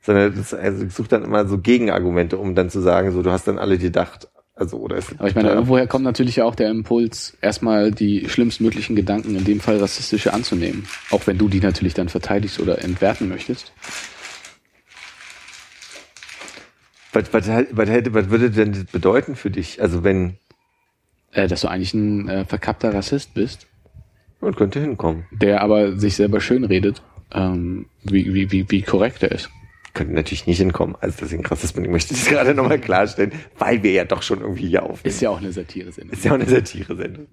Sondern 0.00 0.36
das, 0.36 0.54
also 0.54 0.84
ich 0.84 0.92
suche 0.92 1.08
dann 1.08 1.24
immer 1.24 1.48
so 1.48 1.58
Gegenargumente, 1.58 2.38
um 2.38 2.54
dann 2.54 2.70
zu 2.70 2.80
sagen, 2.80 3.10
so 3.10 3.22
du 3.22 3.32
hast 3.32 3.48
dann 3.48 3.58
alle 3.58 3.76
gedacht. 3.76 4.28
Also, 4.54 4.78
oder 4.78 4.96
ist 4.96 5.12
Aber 5.18 5.28
ich 5.28 5.34
meine, 5.34 5.50
irgendwoher 5.50 5.86
kommt 5.86 6.04
natürlich 6.04 6.36
ja 6.36 6.44
auch 6.44 6.54
der 6.54 6.70
Impuls, 6.70 7.36
erstmal 7.42 7.90
die 7.90 8.28
schlimmstmöglichen 8.28 8.94
Gedanken, 8.96 9.36
in 9.36 9.44
dem 9.44 9.60
Fall 9.60 9.78
rassistische, 9.78 10.32
anzunehmen. 10.32 10.86
Auch 11.10 11.26
wenn 11.26 11.36
du 11.36 11.48
die 11.48 11.60
natürlich 11.60 11.92
dann 11.92 12.08
verteidigst 12.08 12.58
oder 12.60 12.82
entwerten 12.82 13.28
möchtest. 13.28 13.72
Was, 17.16 17.32
was, 17.32 17.66
was, 17.72 17.88
hätte, 17.88 18.14
was 18.14 18.30
würde 18.30 18.50
denn 18.50 18.72
das 18.72 18.84
bedeuten 18.84 19.34
für 19.36 19.50
dich? 19.50 19.80
Also 19.82 20.04
wenn, 20.04 20.36
Äh, 21.32 21.48
dass 21.48 21.62
du 21.62 21.68
eigentlich 21.68 21.94
ein 21.94 22.28
äh, 22.28 22.44
verkappter 22.44 22.94
Rassist 22.94 23.34
bist, 23.34 23.66
man 24.40 24.54
könnte 24.54 24.80
hinkommen. 24.80 25.24
der 25.32 25.62
aber 25.62 25.96
sich 25.98 26.14
selber 26.16 26.40
schön 26.40 26.64
redet, 26.64 27.02
ähm, 27.32 27.86
wie, 28.04 28.32
wie, 28.34 28.52
wie, 28.52 28.70
wie 28.70 28.82
korrekt 28.82 29.22
er 29.22 29.32
ist. 29.32 29.50
Könnte 29.94 30.12
natürlich 30.12 30.46
nicht 30.46 30.58
hinkommen. 30.58 30.94
Also 31.00 31.16
deswegen 31.22 31.44
Rassismus, 31.46 31.84
ich 31.84 31.90
möchte 31.90 32.14
das 32.14 32.26
gerade 32.28 32.54
nochmal 32.54 32.78
klarstellen, 32.78 33.32
weil 33.58 33.82
wir 33.82 33.92
ja 33.92 34.04
doch 34.04 34.22
schon 34.22 34.40
irgendwie 34.42 34.68
hier 34.68 34.82
aufnehmen. 34.82 35.14
Ist 35.14 35.20
ja 35.22 35.30
auch 35.30 35.38
eine 35.38 35.52
Satire-Sendung. 35.52 36.12
Ist 36.12 36.24
ja 36.24 36.30
auch 36.32 36.34
eine 36.36 36.46
Satire-Sendung. 36.46 37.26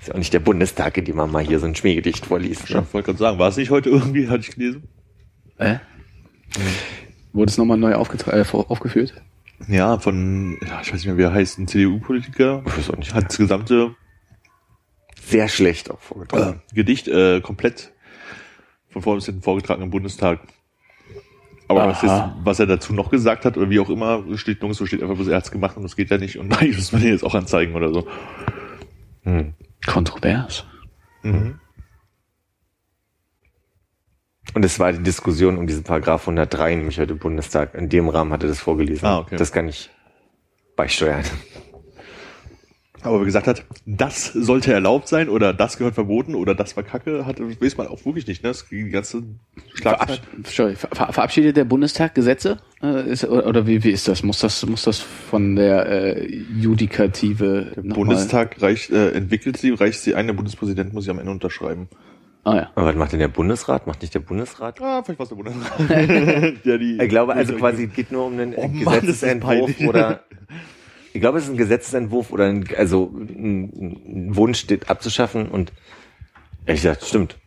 Ist 0.00 0.08
ja 0.08 0.14
auch 0.14 0.18
nicht 0.18 0.32
der 0.34 0.40
Bundestag, 0.40 0.98
in 0.98 1.06
dem 1.06 1.16
man 1.16 1.30
mal 1.30 1.42
hier 1.42 1.58
so 1.58 1.66
ein 1.66 1.74
Schmähgedicht 1.74 2.26
vorliest. 2.26 2.68
Ja, 2.68 2.80
Ne? 2.80 2.86
wollte 2.92 3.06
gerade 3.06 3.18
sagen, 3.18 3.38
war 3.38 3.48
es 3.48 3.56
nicht 3.56 3.70
heute 3.70 3.88
irgendwie, 3.88 4.28
hatte 4.28 4.40
ich 4.40 4.54
gelesen? 4.54 4.82
Äh? 5.56 5.76
Wurde 7.32 7.50
es 7.50 7.58
nochmal 7.58 7.78
neu 7.78 7.92
äh, 7.92 7.94
aufgeführt? 7.94 9.14
Ja, 9.68 9.98
von, 9.98 10.58
ja, 10.60 10.80
ich 10.82 10.88
weiß 10.88 10.94
nicht 10.94 11.06
mehr, 11.06 11.18
wie 11.18 11.22
er 11.22 11.32
heißt, 11.32 11.58
ein 11.58 11.68
CDU-Politiker. 11.68 12.62
Ich 12.66 12.78
weiß 12.78 12.90
auch 12.90 12.96
nicht. 12.96 13.14
Hat 13.14 13.26
das 13.26 13.38
gesamte 13.38 13.94
Sehr 15.24 15.48
schlecht 15.48 15.90
auch 15.90 15.98
äh, 15.98 16.02
vorgetragen. 16.02 16.62
Gedicht 16.74 17.08
äh, 17.08 17.40
komplett 17.40 17.92
von 18.90 19.02
vorne 19.02 19.18
bis 19.18 19.26
hinten 19.26 19.42
vorgetragen 19.42 19.82
im 19.82 19.90
Bundestag. 19.90 20.40
Aber 21.68 21.86
was, 21.86 22.02
jetzt, 22.02 22.22
was 22.44 22.60
er 22.60 22.66
dazu 22.66 22.92
noch 22.92 23.10
gesagt 23.10 23.46
hat 23.46 23.56
oder 23.56 23.70
wie 23.70 23.80
auch 23.80 23.88
immer, 23.88 24.24
steht 24.36 24.60
nirgendwo, 24.60 24.84
steht 24.84 25.02
einfach 25.02 25.14
bloß, 25.14 25.28
er 25.28 25.38
hat's 25.38 25.50
gemacht 25.50 25.76
und 25.76 25.84
das 25.84 25.96
geht 25.96 26.10
ja 26.10 26.18
nicht 26.18 26.38
und 26.38 26.52
eigentlich 26.60 26.76
muss 26.76 26.92
man 26.92 27.00
den 27.00 27.12
jetzt 27.12 27.24
auch 27.24 27.34
anzeigen 27.34 27.74
oder 27.74 27.94
so. 27.94 28.06
Hm. 29.22 29.54
Kontrovers. 29.86 30.66
Mhm. 31.22 31.60
Und 34.54 34.64
es 34.64 34.78
war 34.78 34.92
die 34.92 35.02
Diskussion 35.02 35.56
um 35.56 35.66
diesen 35.66 35.82
Paragraph 35.82 36.22
103, 36.22 36.76
nämlich 36.76 36.98
heute 36.98 37.12
im 37.12 37.18
Bundestag. 37.18 37.74
In 37.74 37.88
dem 37.88 38.08
Rahmen 38.08 38.32
hat 38.32 38.42
er 38.42 38.48
das 38.48 38.60
vorgelesen. 38.60 39.06
Ah, 39.06 39.18
okay. 39.20 39.36
Das 39.36 39.52
kann 39.52 39.68
ich 39.68 39.90
beisteuern. 40.76 41.24
Aber 43.04 43.20
wie 43.20 43.24
gesagt 43.24 43.48
hat, 43.48 43.64
das 43.84 44.32
sollte 44.32 44.72
erlaubt 44.72 45.08
sein 45.08 45.28
oder 45.28 45.52
das 45.52 45.76
gehört 45.76 45.94
verboten 45.94 46.36
oder 46.36 46.54
das 46.54 46.76
war 46.76 46.84
Kacke, 46.84 47.26
hat, 47.26 47.40
das 47.40 47.60
weiß 47.60 47.76
man 47.76 47.88
auch 47.88 48.04
wirklich 48.04 48.28
nicht, 48.28 48.44
ne? 48.44 48.50
Das, 48.50 48.68
die 48.68 48.90
ganze 48.90 49.24
Schlagzeit. 49.74 50.20
Verabsch 50.20 50.54
Sorry, 50.54 50.76
ver 50.76 50.88
ver 50.92 51.12
verabschiedet 51.12 51.56
der 51.56 51.64
Bundestag 51.64 52.14
Gesetze? 52.14 52.58
Äh, 52.80 53.10
ist, 53.10 53.24
oder 53.24 53.46
oder 53.46 53.66
wie, 53.66 53.82
wie 53.82 53.90
ist 53.90 54.06
das? 54.06 54.22
Muss 54.22 54.38
das, 54.38 54.64
muss 54.66 54.84
das 54.84 55.00
von 55.00 55.56
der 55.56 55.86
äh, 55.86 56.26
Judikative 56.56 57.72
Der 57.74 57.82
Bundestag 57.82 58.62
reicht, 58.62 58.90
äh, 58.90 59.10
entwickelt 59.10 59.56
sie, 59.56 59.70
reicht 59.70 60.00
sie 60.00 60.14
ein, 60.14 60.28
der 60.28 60.34
Bundespräsident 60.34 60.92
muss 60.92 61.04
sie 61.04 61.10
am 61.10 61.18
Ende 61.18 61.32
unterschreiben. 61.32 61.88
Ah 62.44 62.56
ja. 62.56 62.70
Aber 62.74 62.86
was 62.88 62.96
macht 62.96 63.12
denn 63.12 63.20
der 63.20 63.28
Bundesrat? 63.28 63.86
Macht 63.86 64.02
nicht 64.02 64.14
der 64.14 64.20
Bundesrat? 64.20 64.80
Ah, 64.80 65.02
vielleicht 65.02 65.18
war 65.18 65.24
es 65.24 65.28
der 65.28 65.36
Bundesrat. 65.36 66.58
ja, 66.64 66.78
die, 66.78 66.98
Ich 67.00 67.08
glaube, 67.08 67.34
also 67.34 67.54
quasi, 67.54 67.84
es 67.84 67.92
geht 67.94 68.10
nur 68.10 68.26
um 68.26 68.32
einen 68.32 68.54
Oh 68.56 68.66
Mann, 68.66 69.00
Gesetzesentwurf 69.00 69.70
das 69.78 69.86
oder, 69.88 70.24
ich 71.12 71.20
glaube, 71.20 71.38
es 71.38 71.44
ist 71.44 71.50
ein 71.50 71.56
Gesetzesentwurf 71.56 72.32
oder 72.32 72.46
ein, 72.46 72.66
also 72.76 73.12
ein, 73.16 74.26
ein 74.28 74.36
Wunsch 74.36 74.58
steht 74.58 74.90
abzuschaffen 74.90 75.48
und 75.48 75.72
ehrlich 76.66 76.82
gesagt, 76.82 77.04
stimmt. 77.04 77.38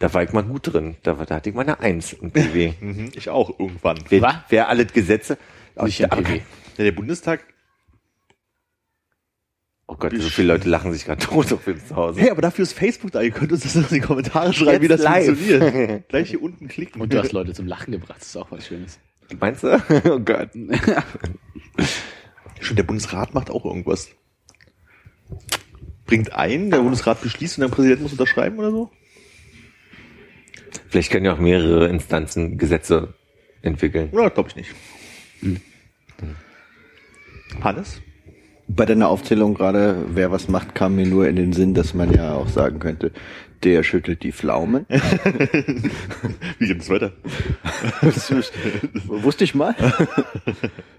Da 0.00 0.12
war 0.12 0.24
ich 0.24 0.32
mal 0.32 0.42
gut 0.42 0.72
drin. 0.72 0.96
Da, 1.04 1.16
war, 1.18 1.26
da 1.26 1.36
hatte 1.36 1.50
ich 1.50 1.54
mal 1.54 1.62
eine 1.62 1.78
Eins 1.78 2.12
im 2.14 2.32
PW. 2.32 2.72
Mhm, 2.80 3.12
ich 3.14 3.28
auch 3.30 3.56
irgendwann. 3.60 3.98
Wer, 4.08 4.44
wer 4.48 4.68
alle 4.68 4.84
Gesetze, 4.86 5.38
Nicht 5.80 6.00
im 6.00 6.10
aber- 6.10 6.22
PW. 6.22 6.40
Ja, 6.76 6.84
der 6.84 6.92
Bundestag. 6.92 7.44
Oh 9.86 9.96
Gott, 9.96 10.12
so 10.16 10.28
viele 10.30 10.48
Leute 10.54 10.68
lachen 10.68 10.92
sich 10.92 11.04
gerade 11.04 11.20
tot 11.24 11.52
auf 11.52 11.66
uns 11.66 11.88
zu 11.88 11.96
Hause. 11.96 12.20
Hey, 12.20 12.30
aber 12.30 12.40
dafür 12.42 12.62
ist 12.62 12.72
Facebook 12.72 13.12
da. 13.12 13.20
Ihr 13.20 13.30
könnt 13.30 13.52
uns 13.52 13.62
das 13.62 13.76
in 13.76 13.86
die 13.88 14.00
Kommentare 14.00 14.52
schreiben, 14.52 14.82
wie 14.82 14.88
Jetzt 14.88 15.04
das 15.04 15.04
live. 15.04 15.26
funktioniert. 15.26 16.08
Gleich 16.08 16.30
hier 16.30 16.42
unten 16.42 16.68
klicken. 16.68 17.00
Und 17.02 17.12
du 17.12 17.18
hast 17.18 17.32
Leute 17.32 17.52
zum 17.52 17.66
Lachen 17.66 17.92
gebracht, 17.92 18.20
das 18.20 18.28
ist 18.28 18.36
auch 18.36 18.50
was 18.50 18.66
Schönes. 18.66 18.98
Meinst 19.38 19.62
du? 19.62 19.82
Oh 20.10 20.18
Gott. 20.20 20.50
Schon 22.60 22.76
der 22.76 22.82
Bundesrat 22.82 23.34
macht 23.34 23.50
auch 23.50 23.64
irgendwas. 23.64 24.08
Bringt 26.06 26.32
ein, 26.34 26.70
der 26.70 26.78
Bundesrat 26.78 27.20
beschließt 27.22 27.58
und 27.58 27.62
der 27.62 27.74
Präsident 27.74 28.02
muss 28.02 28.12
unterschreiben 28.12 28.58
oder 28.58 28.70
so? 28.70 28.90
Vielleicht 30.88 31.10
können 31.10 31.24
ja 31.26 31.32
auch 31.34 31.38
mehrere 31.38 31.88
Instanzen 31.88 32.56
Gesetze 32.58 33.14
entwickeln. 33.62 34.10
Ja, 34.12 34.28
glaube 34.28 34.50
ich 34.50 34.56
nicht. 34.56 34.74
Hannes? 37.62 38.00
Bei 38.66 38.86
deiner 38.86 39.08
Aufzählung 39.08 39.54
gerade, 39.54 40.04
wer 40.08 40.30
was 40.30 40.48
macht, 40.48 40.74
kam 40.74 40.96
mir 40.96 41.06
nur 41.06 41.28
in 41.28 41.36
den 41.36 41.52
Sinn, 41.52 41.74
dass 41.74 41.94
man 41.94 42.12
ja 42.12 42.34
auch 42.34 42.48
sagen 42.48 42.78
könnte, 42.78 43.12
der 43.62 43.82
schüttelt 43.82 44.22
die 44.22 44.32
Pflaumen. 44.32 44.86
Wie 46.58 46.66
geht 46.66 46.80
es 46.80 46.90
weiter? 46.90 47.12
Wusste 49.06 49.44
ich 49.44 49.54
mal. 49.54 49.74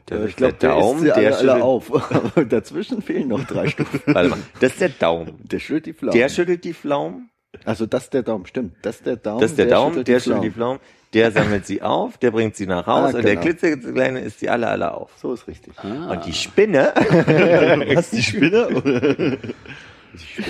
Der, 0.10 0.26
ich 0.26 0.36
glaube, 0.36 0.54
der 0.54 0.70
Daumen, 0.70 1.04
der, 1.04 1.16
alle, 1.16 1.26
alle 1.30 1.38
schüttelt, 1.40 1.62
auf. 1.64 2.14
Aber 2.14 2.46
dazwischen 2.46 3.02
fehlen 3.02 3.28
noch 3.30 3.44
drei 3.46 3.70
Stufen. 3.70 4.02
warte 4.06 4.30
mal, 4.30 4.38
das 4.60 4.74
ist 4.74 4.82
der 4.82 4.90
Daumen. 4.90 5.34
Der 5.40 5.58
schüttelt 5.58 5.88
die 5.88 5.94
Pflaumen. 5.94 6.20
Der 6.20 6.30
schüttelt 6.30 6.64
die 6.64 6.74
Pflaumen. 6.76 7.32
Also 7.64 7.86
das 7.86 8.04
ist 8.06 8.14
der 8.14 8.24
Daumen, 8.24 8.46
stimmt. 8.46 8.74
Das 8.82 8.98
ist 8.98 9.06
der 9.06 9.16
Daumen. 9.16 9.42
Das 9.42 9.52
ist 9.52 9.58
der, 9.58 9.66
Daumen, 9.68 10.04
der 10.04 10.20
schüttelt 10.20 10.44
die 10.44 10.52
Pflaumen. 10.52 10.80
Pflaumen. 10.80 10.80
Der 11.14 11.32
sammelt 11.32 11.66
sie 11.66 11.82
auf, 11.82 12.18
der 12.18 12.32
bringt 12.32 12.56
sie 12.58 12.66
nach 12.68 12.86
Hause 12.88 13.14
Ah, 13.14 13.18
und 13.18 13.24
der 13.26 13.36
genau. 13.38 13.42
klitzekleine 13.42 14.20
isst 14.20 14.42
die 14.42 14.50
alle, 14.50 14.68
alle 14.68 14.94
auf. 14.94 15.12
So 15.22 15.34
ist 15.34 15.48
richtig. 15.48 15.74
Und 15.82 16.26
die 16.26 16.34
Spinne, 16.34 16.92
Was, 17.96 18.10
die 18.10 18.22
Spinne? 18.24 19.38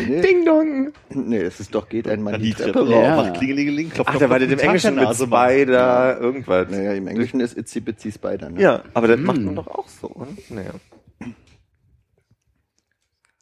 Nee, 0.08 0.22
Ding 0.22 0.46
Dong. 0.46 0.94
nee, 1.10 1.40
es 1.42 1.60
ist 1.60 1.74
doch, 1.74 1.90
geht 1.90 2.08
einmal 2.08 2.36
An 2.36 2.40
die 2.40 2.50
die 2.50 2.54
Treppe 2.54 2.74
Treppe 2.74 2.92
rauf. 2.92 3.04
Ja. 3.04 3.16
rauf, 3.16 3.26
macht 3.26 3.38
Klingelingeling, 3.40 3.90
klopft 3.90 4.12
Ach, 4.14 4.20
da 4.20 4.30
war 4.30 4.38
den 4.38 4.52
das 4.52 4.60
im 4.62 4.66
Englischen 4.68 4.94
mit 4.96 5.10
der 5.10 5.14
Spider, 5.16 6.20
irgendwas. 6.20 6.70
Naja, 6.70 6.94
im 6.94 7.08
Englischen 7.08 7.40
ist 7.40 7.58
Itsy 7.58 7.80
Bitsy 7.80 8.12
Spider. 8.12 8.52
Ne? 8.52 8.62
Ja, 8.62 8.84
aber 8.94 9.08
das 9.08 9.20
macht 9.20 9.40
man 9.42 9.56
doch 9.56 9.66
auch 9.66 9.88
so, 9.88 10.08
oder? 10.12 10.28
Naja. 10.50 10.70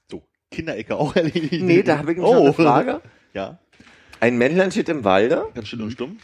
So, 0.09 0.23
Kinderecke 0.49 0.95
auch 0.95 1.13
erledigt. 1.13 1.61
Nee, 1.61 1.83
da 1.83 1.97
habe 1.97 2.13
ich 2.13 2.17
noch 2.19 2.33
eine 2.35 2.53
Frage. 2.53 3.01
Ja, 3.33 3.57
Ein 4.19 4.37
Männlein 4.37 4.71
steht 4.71 4.89
im 4.89 5.03
Walde. 5.03 5.45
ganz 5.53 5.67
still 5.67 5.81
und 5.81 5.91
stumm. 5.91 6.17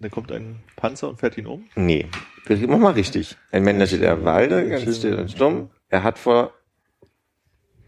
Dann 0.00 0.10
kommt 0.10 0.32
ein 0.32 0.56
Panzer 0.76 1.08
und 1.08 1.20
fährt 1.20 1.38
ihn 1.38 1.46
um. 1.46 1.64
Nee, 1.76 2.06
mach 2.48 2.78
mal 2.78 2.92
richtig. 2.92 3.36
Ein 3.52 3.62
Männlein 3.62 3.86
steht 3.86 4.02
im 4.02 4.24
Walde, 4.24 4.68
ganz 4.68 4.96
still 4.96 5.14
und 5.14 5.30
stumm. 5.30 5.70
Er 5.88 6.02
hat 6.02 6.18
vor, 6.18 6.52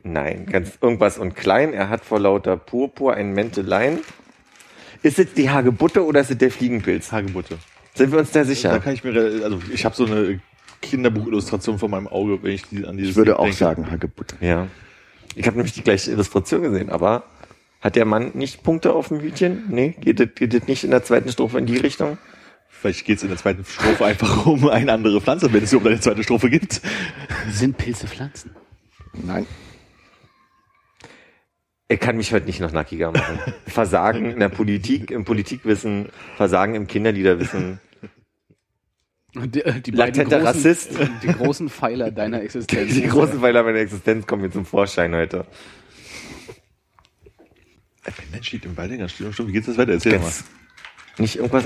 nein, 0.04 0.46
ganz 0.46 0.78
irgendwas 0.80 1.18
und 1.18 1.34
klein. 1.34 1.72
Er 1.72 1.88
hat 1.88 2.04
vor 2.04 2.20
lauter 2.20 2.56
Purpur 2.56 3.14
ein 3.14 3.32
Mäntelein. 3.32 3.98
Ist 5.02 5.18
es 5.18 5.34
die 5.34 5.50
Hagebutte 5.50 6.04
oder 6.04 6.20
ist 6.20 6.30
es 6.30 6.38
der 6.38 6.50
Fliegenpilz? 6.50 7.10
Hagebutte. 7.12 7.58
Sind 7.94 8.12
wir 8.12 8.18
uns 8.20 8.30
da 8.30 8.40
Da 8.40 8.44
sicher? 8.46 8.78
kann 8.80 8.94
ich 8.94 9.02
mir, 9.04 9.12
also 9.44 9.58
ich 9.72 9.84
habe 9.84 9.94
so 9.94 10.06
eine 10.06 10.40
Kinderbuchillustration 10.82 11.78
vor 11.78 11.88
meinem 11.88 12.06
Auge, 12.08 12.42
wenn 12.42 12.52
ich 12.52 12.62
die, 12.68 12.84
an 12.86 12.96
dieses 12.96 13.10
Ich 13.10 13.16
würde 13.16 13.32
Ding 13.32 13.38
auch 13.40 13.44
denke. 13.44 13.56
sagen 13.58 13.90
Hagebutte. 13.90 14.36
Ja. 14.40 14.68
Ich 15.34 15.46
habe 15.46 15.56
nämlich 15.56 15.72
die 15.74 15.82
gleiche 15.82 16.12
Illustration 16.12 16.62
gesehen, 16.62 16.90
aber 16.90 17.24
hat 17.84 17.96
der 17.96 18.06
Mann 18.06 18.30
nicht 18.32 18.62
Punkte 18.62 18.94
auf 18.94 19.08
dem 19.08 19.20
Hütchen? 19.20 19.64
Nee, 19.68 19.94
geht 20.00 20.18
das, 20.18 20.28
geht 20.34 20.54
das 20.54 20.66
nicht 20.66 20.84
in 20.84 20.90
der 20.90 21.04
zweiten 21.04 21.30
Strophe 21.30 21.58
in 21.58 21.66
die 21.66 21.76
Richtung? 21.76 22.16
Vielleicht 22.66 23.04
geht's 23.04 23.22
in 23.22 23.28
der 23.28 23.36
zweiten 23.36 23.62
Strophe 23.66 24.06
einfach 24.06 24.46
um 24.46 24.66
eine 24.68 24.90
andere 24.90 25.20
Pflanze, 25.20 25.52
wenn 25.52 25.62
es 25.62 25.72
überhaupt 25.72 25.90
eine 25.90 26.00
zweite 26.00 26.24
Strophe 26.24 26.48
gibt. 26.48 26.80
Sind 27.50 27.76
Pilze 27.76 28.08
Pflanzen? 28.08 28.56
Nein. 29.12 29.46
Er 31.88 31.98
kann 31.98 32.16
mich 32.16 32.32
heute 32.32 32.46
nicht 32.46 32.60
noch 32.60 32.72
nackiger 32.72 33.12
machen. 33.12 33.38
Versagen 33.66 34.30
in 34.30 34.40
der 34.40 34.48
Politik, 34.48 35.10
im 35.10 35.26
Politikwissen, 35.26 36.08
Versagen 36.36 36.74
im 36.74 36.86
Kinderliederwissen. 36.86 37.80
Die, 39.34 39.60
äh, 39.60 39.80
die 39.80 39.90
Latenter 39.90 40.38
großen, 40.40 40.46
Rassist. 40.46 40.98
Die 41.22 41.26
großen 41.26 41.68
Pfeiler 41.68 42.10
deiner 42.10 42.40
Existenz. 42.40 42.94
Die 42.94 43.06
großen 43.06 43.40
Pfeiler 43.40 43.62
meiner 43.62 43.80
Existenz 43.80 44.26
kommen 44.26 44.40
hier 44.40 44.52
zum 44.52 44.64
Vorschein 44.64 45.14
heute. 45.14 45.44
Mensch, 48.32 48.48
steht 48.48 48.64
im 48.64 48.74
Baldinger 48.74 49.08
Stimmt. 49.08 49.38
Wie 49.48 49.52
geht's 49.52 49.66
das 49.66 49.78
weiter? 49.78 49.92
Erzähl 49.92 50.12
mal. 50.18 50.22
Ganz, 50.24 50.44
nicht 51.18 51.36
irgendwas. 51.36 51.64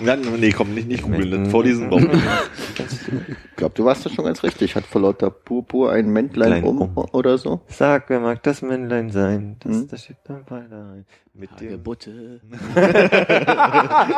Nein, 0.00 0.20
nee, 0.38 0.50
komm, 0.52 0.74
nicht, 0.74 0.86
nicht 0.88 1.02
googeln. 1.02 1.50
Vorlesen 1.50 1.88
brauchen. 1.88 2.10
Ich 2.10 3.56
glaube, 3.56 3.74
du 3.74 3.84
warst 3.84 4.06
da 4.06 4.10
schon 4.10 4.24
ganz 4.24 4.42
richtig. 4.42 4.76
Hat 4.76 4.84
vor 4.86 5.00
lauter 5.02 5.30
Purpur 5.30 5.92
ein 5.92 6.08
Mäntlein 6.12 6.48
Klein 6.50 6.64
um, 6.64 6.80
um. 6.82 6.96
oder 7.12 7.36
so? 7.38 7.62
Sag, 7.68 8.08
wer 8.08 8.20
mag 8.20 8.42
das 8.44 8.62
Männlein 8.62 9.10
sein? 9.10 9.56
Das, 9.60 9.72
Hm? 9.72 9.88
das 9.88 10.04
steht 10.04 10.16
am 10.28 10.44
Balder 10.44 10.90
rein. 10.90 11.06
Mit 11.34 11.48
dem 11.60 11.82
Butte. 11.82 12.40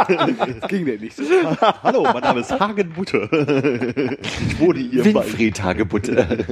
das 0.08 0.68
ging 0.68 0.84
denn 0.84 0.98
nicht 1.00 1.16
so. 1.16 1.22
Hallo, 1.84 2.02
mein 2.02 2.22
Name 2.22 2.40
ist 2.40 2.50
Hagen 2.58 2.90
Butte. 2.90 4.18
Ich 4.50 4.56
hier 4.58 5.04
bei. 5.12 5.14
Winfried 5.22 5.62
Hagebutte. 5.62 6.44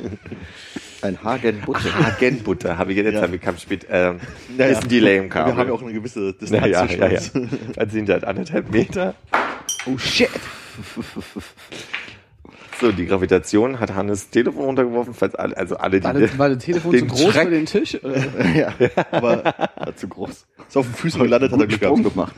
Ein 1.02 1.18
Hagenbutte. 1.24 1.92
Hagenbutter, 1.92 2.78
habe 2.78 2.92
ich 2.92 2.98
jetzt, 2.98 3.12
Ja. 3.14 3.26
kam 3.38 3.58
spät, 3.58 3.88
ähm, 3.90 4.20
Ja, 4.56 4.66
ist 4.66 4.84
ein 4.84 4.88
Delay 4.88 5.16
im 5.16 5.24
Wir 5.24 5.30
Kabel. 5.30 5.56
haben 5.56 5.66
ja 5.68 5.74
auch 5.74 5.82
eine 5.82 5.92
gewisse 5.94 6.32
Distanz 6.32 6.64
ja, 6.68 6.84
ja, 6.84 7.08
ja. 7.08 7.20
Was 7.74 7.90
sind 7.90 8.08
das? 8.08 8.22
Anderthalb 8.22 8.70
Meter? 8.70 9.16
Oh 9.86 9.98
shit. 9.98 10.30
So, 12.82 12.90
die 12.90 13.06
Gravitation 13.06 13.78
hat 13.78 13.94
Hannes 13.94 14.30
Telefon 14.30 14.64
runtergeworfen, 14.64 15.14
falls 15.14 15.36
alle, 15.36 15.56
also 15.56 15.76
alle, 15.76 16.00
die, 16.00 16.04
War 16.04 16.14
das, 16.14 16.36
war 16.38 16.48
das 16.48 16.58
Telefon 16.64 16.98
zu 16.98 17.06
groß 17.06 17.20
Schreck- 17.32 17.44
für 17.44 17.50
den 17.50 17.66
Tisch? 17.66 18.02
Oder? 18.02 18.24
ja, 18.56 18.74
Aber 19.12 19.44
war 19.76 19.94
zu 19.96 20.08
groß. 20.08 20.46
ist 20.68 20.76
auf 20.76 20.86
den 20.86 20.94
Füßen 20.96 21.22
gelandet, 21.22 21.52
hat 21.52 21.60
er 21.60 21.70
Sprung 21.70 22.02
gemacht. 22.02 22.34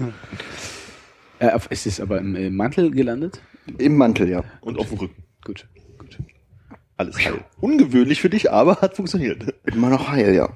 Äh, 1.39 1.49
auf- 1.51 1.71
ist 1.71 1.87
es 1.87 1.99
aber 1.99 2.19
im, 2.19 2.37
im 2.37 2.55
Mantel 2.57 2.91
gelandet? 2.91 3.41
Im 3.79 3.97
Mantel, 3.97 4.29
ja. 4.29 4.45
Und 4.61 4.79
auf 4.79 4.91
dem 4.91 4.99
Rücken. 4.99 5.25
Gut, 5.47 5.67
gut. 5.97 6.19
Alles 6.99 7.17
heil. 7.25 7.43
Ungewöhnlich 7.63 8.21
für 8.21 8.29
dich, 8.29 8.53
aber 8.53 8.83
hat 8.83 8.97
funktioniert. 8.97 9.55
Immer 9.65 9.89
noch 9.89 10.11
heil, 10.11 10.35
ja. 10.35 10.51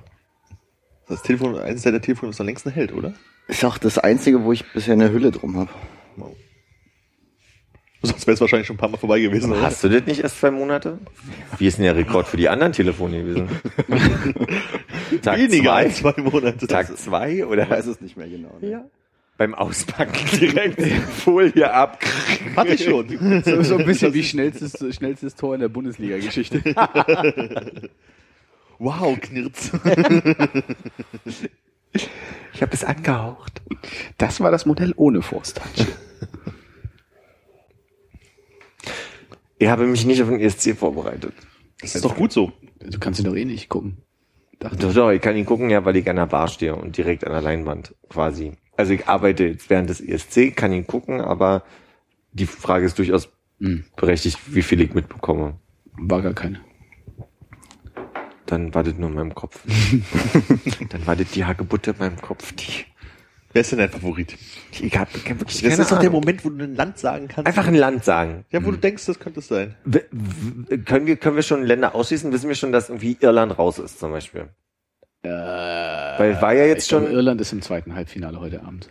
Das 1.09 1.23
Telefon, 1.23 1.57
eines 1.59 1.81
der 1.81 1.99
Telefone, 2.03 2.33
das 2.33 2.41
am 2.41 2.47
längsten 2.47 2.69
hält, 2.71 2.93
oder? 2.93 3.15
Ist 3.47 3.65
auch 3.65 3.79
das 3.79 3.97
einzige, 3.97 4.45
wo 4.45 4.53
ich 4.53 4.71
bisher 4.73 4.93
eine 4.93 5.11
Hülle 5.11 5.31
drum 5.31 5.57
habe. 5.57 5.71
Sonst 8.03 8.27
wäre 8.27 8.35
es 8.35 8.41
wahrscheinlich 8.41 8.67
schon 8.67 8.77
ein 8.77 8.79
paar 8.79 8.89
Mal 8.91 8.97
vorbei 8.97 9.21
gewesen. 9.21 9.51
oder? 9.53 9.63
Hast 9.63 9.83
du 9.83 9.89
das 9.89 10.07
nicht 10.07 10.21
erst 10.21 10.39
zwei 10.39 10.51
Monate? 10.53 10.99
Wie 11.59 11.67
ist 11.67 11.79
denn 11.79 11.85
der 11.85 11.97
Rekord 11.97 12.29
für 12.29 12.37
die 12.37 12.49
anderen 12.49 12.73
Telefone 12.73 13.23
gewesen? 13.25 13.49
Tag 15.23 15.39
Weniger 15.39 15.63
zwei? 15.71 15.71
als 15.73 15.97
zwei 15.97 16.15
Monate. 16.23 16.67
Tag 16.69 16.97
zwei 16.97 17.45
oder? 17.45 17.65
Ich 17.65 17.71
weiß 17.71 17.87
es 17.87 18.01
nicht 18.01 18.17
mehr 18.17 18.29
genau. 18.29 18.57
Ne? 18.61 18.71
Ja. 18.71 18.85
Beim 19.37 19.55
Auspacken 19.55 20.15
direkt 20.39 20.81
Folie 21.25 21.73
ab. 21.73 21.99
Hatte 22.57 22.75
ich 22.75 22.85
schon. 22.85 23.43
So, 23.45 23.63
so 23.63 23.77
ein 23.79 23.85
bisschen 23.87 24.13
wie 24.15 24.23
schnellstes, 24.25 24.77
schnellstes 24.95 25.35
Tor 25.37 25.55
in 25.55 25.61
der 25.61 25.69
Bundesliga-Geschichte. 25.69 26.63
Wow, 28.81 29.19
Knirz. 29.21 29.73
Ich 32.53 32.63
habe 32.63 32.73
es 32.73 32.85
angehaucht. 32.85 33.61
Das 34.19 34.41
war 34.41 34.53
das 34.53 34.67
Modell 34.67 34.93
ohne 34.97 35.21
Force 35.21 35.55
Touch. 35.55 35.85
Ich 39.59 39.69
habe 39.69 39.87
mich 39.87 40.05
nicht 40.07 40.23
auf 40.23 40.29
den 40.29 40.41
ESC 40.41 40.77
vorbereitet. 40.77 41.35
Das 41.81 41.95
ist 41.95 42.05
doch 42.05 42.17
gut 42.17 42.33
so. 42.33 42.53
Du 42.81 42.99
kannst 42.99 43.21
ihn 43.21 43.27
doch 43.27 43.35
eh 43.37 43.45
nicht 43.45 43.69
gucken. 43.69 43.99
Dachte 44.59 44.77
Doch, 44.79 44.93
doch, 44.95 45.11
ich 45.11 45.21
kann 45.21 45.37
ihn 45.37 45.47
gucken, 45.47 45.71
ja, 45.71 45.85
weil 45.85 45.97
ich 45.97 46.09
an 46.11 46.17
der 46.17 46.27
Bar 46.27 46.49
stehe 46.49 46.75
und 46.75 46.97
direkt 46.97 47.25
an 47.25 47.33
der 47.33 47.43
Leinwand 47.43 47.95
quasi. 48.09 48.53
Also 48.77 48.93
ich 48.93 49.07
arbeite 49.09 49.45
jetzt 49.45 49.71
während 49.71 49.89
des 49.91 50.01
ESC, 50.01 50.55
kann 50.57 50.73
ihn 50.73 50.87
gucken, 50.87 51.21
aber 51.21 51.63
die 52.33 52.47
Frage 52.47 52.87
ist 52.87 52.99
durchaus 52.99 53.29
Hm. 53.61 53.85
berechtigt, 53.97 54.39
wie 54.55 54.63
viel 54.63 54.81
ich 54.81 54.95
mitbekomme. 54.95 55.59
war 55.97 56.23
gar 56.23 56.35
keine. 56.35 56.61
Dann 58.47 58.73
war 58.73 58.83
das 58.85 58.95
nur 58.95 59.09
in 59.11 59.17
meinem 59.17 59.35
Kopf. 59.35 59.61
Dann 60.91 61.07
war 61.07 61.17
das 61.17 61.31
die 61.33 61.45
Hagebutte 61.45 61.91
in 61.91 61.99
meinem 61.99 62.21
Kopf. 62.21 62.53
Die, 62.53 62.85
Wer 63.59 63.63
ist 63.63 63.73
denn 63.73 63.81
dein 63.81 63.91
Favorit? 63.91 64.37
ich 64.81 64.97
hab, 64.97 65.13
ich 65.17 65.29
hab 65.29 65.41
wirklich 65.41 65.63
Das 65.63 65.79
ist 65.81 65.91
doch 65.91 65.99
der 65.99 66.11
Ahnung. 66.11 66.21
Moment, 66.21 66.45
wo 66.45 66.51
du 66.51 66.63
ein 66.63 66.77
Land 66.77 66.97
sagen 66.97 67.27
kannst. 67.27 67.49
Einfach 67.49 67.67
ein 67.67 67.75
Land 67.75 68.05
sagen. 68.05 68.45
Ja, 68.53 68.65
wo 68.65 68.71
du 68.71 68.77
denkst, 68.77 69.05
das 69.07 69.19
könnte 69.19 69.41
es 69.41 69.49
sein. 69.49 69.75
W 69.85 69.99
können 70.85 71.07
wir, 71.09 71.17
können 71.17 71.35
wir 71.35 71.43
schon 71.43 71.65
Länder 71.65 71.93
ausschließen? 71.97 72.31
Wissen 72.31 72.47
wir 72.47 72.55
schon, 72.55 72.71
dass 72.71 72.89
irgendwie 72.89 73.17
Irland 73.19 73.59
raus 73.59 73.81
ist, 73.81 73.99
zum 73.99 74.13
Beispiel? 74.13 74.43
Äh, 75.23 75.29
Weil 75.31 76.41
war 76.41 76.55
ja 76.55 76.67
jetzt 76.67 76.85
ich 76.85 76.89
glaube, 76.91 77.07
schon- 77.07 77.15
Irland 77.17 77.41
ist 77.41 77.53
im 77.53 77.61
zweiten 77.61 77.97
Halbfinale 77.97 78.39
heute 78.39 78.63
Abend. 78.63 78.91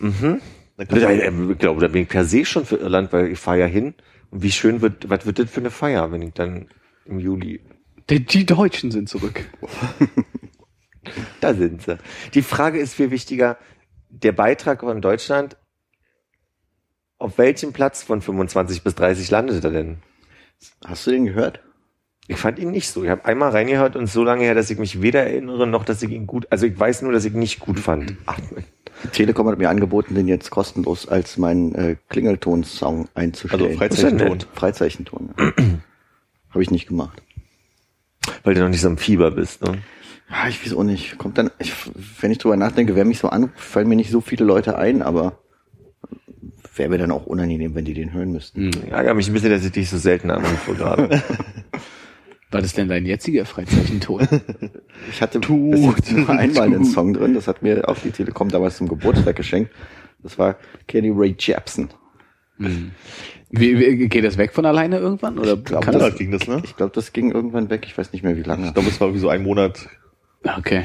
Mhm. 0.00 0.40
Ich 0.76 0.88
glaube, 0.88 1.80
da 1.80 1.86
bin 1.86 2.02
ich 2.02 2.08
per 2.08 2.24
se 2.24 2.44
schon 2.44 2.64
für 2.64 2.78
Irland, 2.78 3.12
weil 3.12 3.28
ich 3.28 3.38
fahre 3.38 3.60
ja 3.60 3.66
hin. 3.66 3.94
Und 4.32 4.42
wie 4.42 4.50
schön 4.50 4.80
wird, 4.80 5.08
was 5.08 5.24
wird 5.24 5.38
das 5.38 5.48
für 5.48 5.60
eine 5.60 5.70
Feier, 5.70 6.10
wenn 6.10 6.22
ich 6.22 6.34
dann 6.34 6.66
im 7.04 7.20
Juli, 7.20 7.60
Die, 8.10 8.24
die 8.24 8.44
Deutschen 8.44 8.90
sind 8.90 9.08
zurück. 9.08 9.44
da 11.40 11.54
sind 11.54 11.82
sie. 11.82 11.98
Die 12.34 12.42
Frage 12.42 12.78
ist 12.78 12.94
viel 12.94 13.10
wichtiger, 13.10 13.58
der 14.10 14.32
Beitrag 14.32 14.80
von 14.80 15.00
Deutschland, 15.00 15.56
auf 17.18 17.38
welchem 17.38 17.72
Platz 17.72 18.02
von 18.02 18.22
25 18.22 18.82
bis 18.82 18.94
30 18.94 19.30
landet 19.30 19.64
er 19.64 19.70
denn? 19.70 19.98
Hast 20.86 21.06
du 21.06 21.10
den 21.10 21.26
gehört? 21.26 21.60
Ich 22.30 22.36
fand 22.36 22.58
ihn 22.58 22.70
nicht 22.70 22.90
so. 22.90 23.02
Ich 23.04 23.10
habe 23.10 23.24
einmal 23.24 23.50
reingehört 23.50 23.96
und 23.96 24.06
so 24.06 24.22
lange 24.22 24.44
her, 24.44 24.54
dass 24.54 24.68
ich 24.70 24.78
mich 24.78 25.00
weder 25.00 25.24
erinnere, 25.24 25.66
noch 25.66 25.84
dass 25.84 26.02
ich 26.02 26.10
ihn 26.10 26.26
gut, 26.26 26.46
also 26.50 26.66
ich 26.66 26.78
weiß 26.78 27.02
nur, 27.02 27.12
dass 27.12 27.24
ich 27.24 27.32
ihn 27.32 27.38
nicht 27.38 27.58
gut 27.58 27.80
fand. 27.80 28.16
Ach, 28.26 28.38
Telekom 29.12 29.48
hat 29.48 29.58
mir 29.58 29.70
angeboten, 29.70 30.14
den 30.14 30.28
jetzt 30.28 30.50
kostenlos 30.50 31.08
als 31.08 31.38
meinen 31.38 31.74
äh, 31.74 31.96
Klingelton-Song 32.08 33.08
einzustellen. 33.14 33.64
Also 33.64 33.78
Freizeichenton. 33.78 34.44
Freizeichenton. 34.52 35.34
Ja. 35.38 35.52
Habe 36.50 36.62
ich 36.62 36.70
nicht 36.70 36.88
gemacht. 36.88 37.22
weil 38.42 38.54
du 38.54 38.60
noch 38.60 38.68
nicht 38.68 38.80
so 38.80 38.88
im 38.88 38.98
Fieber 38.98 39.30
bist, 39.30 39.62
ne? 39.62 39.78
Ja, 40.30 40.48
ich 40.48 40.64
weiß 40.64 40.74
auch 40.74 40.84
nicht. 40.84 41.18
Kommt 41.18 41.38
dann, 41.38 41.50
ich, 41.58 41.72
wenn 42.20 42.30
ich 42.30 42.38
drüber 42.38 42.56
nachdenke, 42.56 42.94
wer 42.94 43.04
mich 43.04 43.18
so 43.18 43.28
an, 43.28 43.50
fallen 43.56 43.88
mir 43.88 43.96
nicht 43.96 44.10
so 44.10 44.20
viele 44.20 44.44
Leute 44.44 44.76
ein, 44.76 45.02
aber 45.02 45.38
wäre 46.78 46.88
mir 46.88 46.98
dann 46.98 47.10
auch 47.10 47.26
unangenehm, 47.26 47.74
wenn 47.74 47.84
die 47.84 47.94
den 47.94 48.12
hören 48.12 48.32
müssten. 48.32 48.68
Ich 48.68 48.92
ärgere 48.92 49.14
mich 49.14 49.28
ein 49.28 49.32
bisschen, 49.32 49.50
dass 49.50 49.64
ich 49.64 49.72
dich 49.72 49.90
so 49.90 49.98
selten 49.98 50.30
anrufe 50.30 50.74
gerade. 50.74 51.22
War 52.50 52.62
das 52.62 52.72
denn 52.72 52.88
dein 52.88 53.04
jetziger 53.04 53.44
Freizeichentor? 53.44 54.26
Ich 55.10 55.22
hatte 55.22 55.38
bis 55.38 55.84
jetzt 55.84 56.12
nur 56.12 56.28
einmal 56.28 56.64
einen 56.64 56.84
Song 56.84 57.14
drin, 57.14 57.32
das 57.32 57.46
hat 57.46 57.62
mir 57.62 57.88
auch 57.88 57.96
die 57.96 58.10
Telekom 58.10 58.48
damals 58.48 58.78
zum 58.78 58.88
Geburtstag 58.88 59.36
geschenkt. 59.36 59.70
Das 60.24 60.38
war 60.38 60.56
Kenny 60.88 61.12
Ray 61.14 61.36
Jepsen. 61.38 61.90
Hm. 62.58 62.90
wie, 63.50 63.78
wie, 63.78 64.08
geht 64.08 64.24
das 64.24 64.36
weg 64.36 64.52
von 64.52 64.66
alleine 64.66 64.98
irgendwann? 64.98 65.38
Oder 65.38 65.56
glaub, 65.56 65.84
kann 65.84 65.94
Monat 65.94 66.12
das? 66.12 66.18
ging 66.18 66.32
das, 66.32 66.48
ne? 66.48 66.60
Ich 66.64 66.76
glaube, 66.76 66.92
das 66.92 67.12
ging 67.12 67.30
irgendwann 67.30 67.70
weg. 67.70 67.84
Ich 67.86 67.96
weiß 67.96 68.12
nicht 68.12 68.24
mehr, 68.24 68.36
wie 68.36 68.42
lange. 68.42 68.66
Ich 68.66 68.74
glaube, 68.74 68.88
es 68.88 69.00
war 69.00 69.14
wie 69.14 69.18
so 69.18 69.28
ein 69.28 69.44
Monat. 69.44 69.88
Okay. 70.44 70.84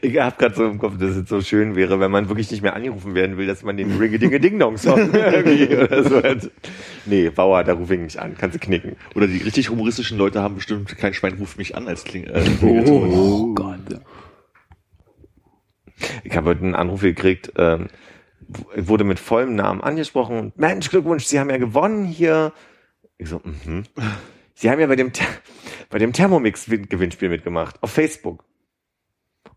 Ich 0.00 0.18
habe 0.18 0.36
gerade 0.36 0.54
so 0.54 0.64
im 0.66 0.78
Kopf, 0.78 0.98
dass 0.98 1.14
es 1.14 1.28
so 1.28 1.40
schön 1.40 1.76
wäre, 1.76 2.00
wenn 2.00 2.10
man 2.10 2.28
wirklich 2.28 2.50
nicht 2.50 2.62
mehr 2.62 2.74
angerufen 2.74 3.14
werden 3.14 3.36
will, 3.36 3.46
dass 3.46 3.62
man 3.62 3.76
den 3.76 3.96
Ringe-Dinge-Ding-Dong-Song 3.96 4.98
irgendwie 5.14 5.76
oder 5.76 6.02
so 6.02 6.22
hat. 6.22 6.50
Nee, 7.06 7.30
Bauer, 7.30 7.62
da 7.64 7.74
rufe 7.74 7.94
ich 7.94 8.00
nicht 8.00 8.18
an, 8.18 8.36
kannst 8.36 8.56
du 8.56 8.58
knicken. 8.60 8.96
Oder 9.14 9.26
die 9.28 9.38
richtig 9.38 9.70
humoristischen 9.70 10.18
Leute 10.18 10.42
haben 10.42 10.56
bestimmt, 10.56 10.96
kein 10.96 11.14
Schwein 11.14 11.34
ruft 11.34 11.58
mich 11.58 11.76
an 11.76 11.86
als 11.86 12.04
Kling. 12.04 12.24
Äh, 12.24 12.42
Oh, 12.62 13.54
Gott. 13.54 14.00
Ich 16.24 16.36
habe 16.36 16.50
heute 16.50 16.62
einen 16.62 16.74
Anruf 16.74 17.02
gekriegt, 17.02 17.52
ähm, 17.56 17.88
wurde 18.76 19.04
mit 19.04 19.18
vollem 19.18 19.54
Namen 19.54 19.80
angesprochen 19.80 20.52
Mensch, 20.56 20.90
Glückwunsch, 20.90 21.24
Sie 21.24 21.38
haben 21.38 21.50
ja 21.50 21.58
gewonnen 21.58 22.04
hier. 22.04 22.52
Ich 23.18 23.28
so, 23.28 23.40
mhm. 23.44 23.84
Sie 24.58 24.68
haben 24.68 24.80
ja 24.80 24.88
bei 24.88 24.96
dem, 24.96 25.12
bei 25.90 25.98
dem 25.98 26.12
Thermomix-Gewinnspiel 26.12 27.28
mitgemacht, 27.28 27.80
auf 27.80 27.92
Facebook. 27.92 28.44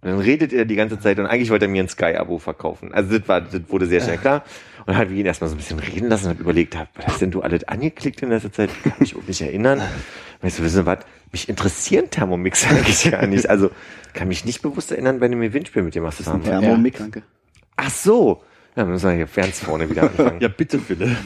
Und 0.01 0.09
dann 0.09 0.19
redet 0.19 0.53
er 0.53 0.65
die 0.65 0.75
ganze 0.75 0.99
Zeit 0.99 1.17
und 1.17 1.25
eigentlich 1.25 1.49
wollte 1.49 1.65
er 1.65 1.69
mir 1.69 1.83
ein 1.83 1.89
Sky-Abo 1.89 2.37
verkaufen. 2.37 2.93
Also 2.93 3.17
das, 3.17 3.27
war, 3.27 3.41
das 3.41 3.61
wurde 3.69 3.87
sehr 3.87 4.01
schnell 4.01 4.19
klar. 4.19 4.43
Und 4.79 4.89
dann 4.89 4.97
habe 4.97 5.11
ich 5.11 5.19
ihn 5.19 5.25
erstmal 5.25 5.49
so 5.49 5.55
ein 5.55 5.57
bisschen 5.57 5.79
reden 5.79 6.07
lassen 6.07 6.25
und 6.25 6.29
habe 6.31 6.41
überlegt, 6.41 6.75
hab, 6.75 6.89
was 7.03 7.17
denn 7.17 7.31
du 7.31 7.41
alles 7.41 7.63
angeklickt 7.67 8.21
in 8.21 8.29
letzter 8.29 8.51
Zeit? 8.51 8.69
Kann 8.83 8.93
mich 8.99 9.15
auch 9.15 9.23
nicht 9.27 9.41
erinnern. 9.41 9.81
Weißt 10.41 10.59
du, 10.59 10.63
wissen 10.63 10.77
Sie 10.77 10.85
was? 10.85 10.99
Mich 11.31 11.49
interessieren 11.49 12.09
Thermomix 12.11 12.67
eigentlich 12.69 13.09
gar 13.09 13.25
nicht. 13.25 13.49
Also 13.49 13.71
kann 14.13 14.27
mich 14.27 14.45
nicht 14.45 14.61
bewusst 14.61 14.91
erinnern, 14.91 15.19
bei 15.19 15.25
einem 15.25 15.41
Gewinnspiel 15.41 15.81
mit 15.81 15.95
gemacht 15.95 16.17
zu 16.17 16.25
haben. 16.27 16.43
Ja. 16.43 16.59
Thermomix. 16.59 16.99
Ja, 16.99 17.05
danke. 17.05 17.23
Ach 17.75 17.89
so. 17.89 18.43
Ja, 18.75 18.85
müssen 18.85 19.09
wir 19.09 19.15
hier 19.15 19.27
ganz 19.35 19.59
vorne 19.59 19.89
wieder 19.89 20.03
anfangen. 20.03 20.39
ja, 20.39 20.47
bitte, 20.47 20.77
Philipp. 20.77 21.17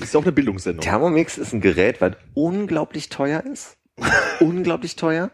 Ist 0.00 0.16
auch 0.16 0.22
eine 0.22 0.32
Bildungssendung. 0.32 0.82
Thermomix 0.82 1.38
ist 1.38 1.52
ein 1.52 1.60
Gerät, 1.60 2.00
was 2.00 2.12
unglaublich 2.34 3.08
teuer 3.08 3.42
ist. 3.44 3.76
unglaublich 4.40 4.96
teuer. 4.96 5.30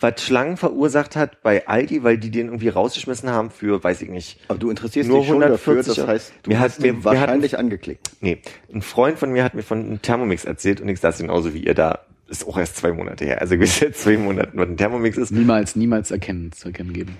Was 0.00 0.22
Schlangen 0.22 0.56
verursacht 0.56 1.16
hat 1.16 1.42
bei 1.42 1.66
Aldi, 1.66 2.04
weil 2.04 2.18
die 2.18 2.30
den 2.30 2.46
irgendwie 2.46 2.68
rausgeschmissen 2.68 3.30
haben 3.30 3.50
für, 3.50 3.82
weiß 3.82 4.00
ich 4.02 4.08
nicht. 4.10 4.38
Aber 4.46 4.58
du 4.58 4.70
interessierst 4.70 5.08
Nur 5.08 5.20
dich 5.20 5.28
schon 5.28 5.40
dafür, 5.40 5.72
140 5.72 5.96
das 5.96 6.06
heißt, 6.06 6.32
du 6.44 6.50
Mir 6.50 6.60
hat- 6.60 6.70
hast 6.70 6.80
mir- 6.80 6.88
ihn 6.88 6.94
mir 6.94 6.98
hat- 6.98 7.04
wahrscheinlich 7.20 7.58
angeklickt. 7.58 8.08
Nee, 8.20 8.38
ein 8.72 8.82
Freund 8.82 9.18
von 9.18 9.32
mir 9.32 9.42
hat 9.42 9.54
mir 9.54 9.64
von 9.64 9.80
einem 9.84 10.00
Thermomix 10.02 10.44
erzählt 10.44 10.80
und 10.80 10.88
ich 10.88 11.00
saß 11.00 11.18
genauso 11.18 11.52
wie 11.52 11.64
ihr 11.64 11.74
da. 11.74 12.00
Ist 12.28 12.46
auch 12.46 12.58
erst 12.58 12.76
zwei 12.76 12.92
Monate 12.92 13.24
her. 13.24 13.40
Also 13.40 13.56
bis 13.58 13.80
jetzt 13.80 14.02
zwei 14.02 14.16
Monaten, 14.18 14.56
was 14.56 14.68
ein 14.68 14.76
Thermomix 14.76 15.16
ist. 15.16 15.32
Niemals, 15.32 15.74
niemals 15.74 16.10
erkennen, 16.12 16.52
zu 16.52 16.68
erkennen 16.68 16.92
geben. 16.92 17.16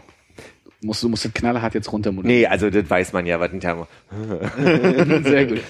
Du 0.81 0.87
musst, 0.87 1.03
du 1.03 1.09
musst 1.09 1.25
das 1.25 1.33
knallhart 1.35 1.75
jetzt 1.75 1.91
runter 1.93 2.13
Nee, 2.13 2.47
also 2.47 2.71
das 2.71 2.89
weiß 2.89 3.13
man 3.13 3.27
ja, 3.27 3.41
was 3.41 3.51
ein 3.51 3.59
Thermomix 3.59 3.91
Sehr 5.29 5.47
gut. 5.47 5.61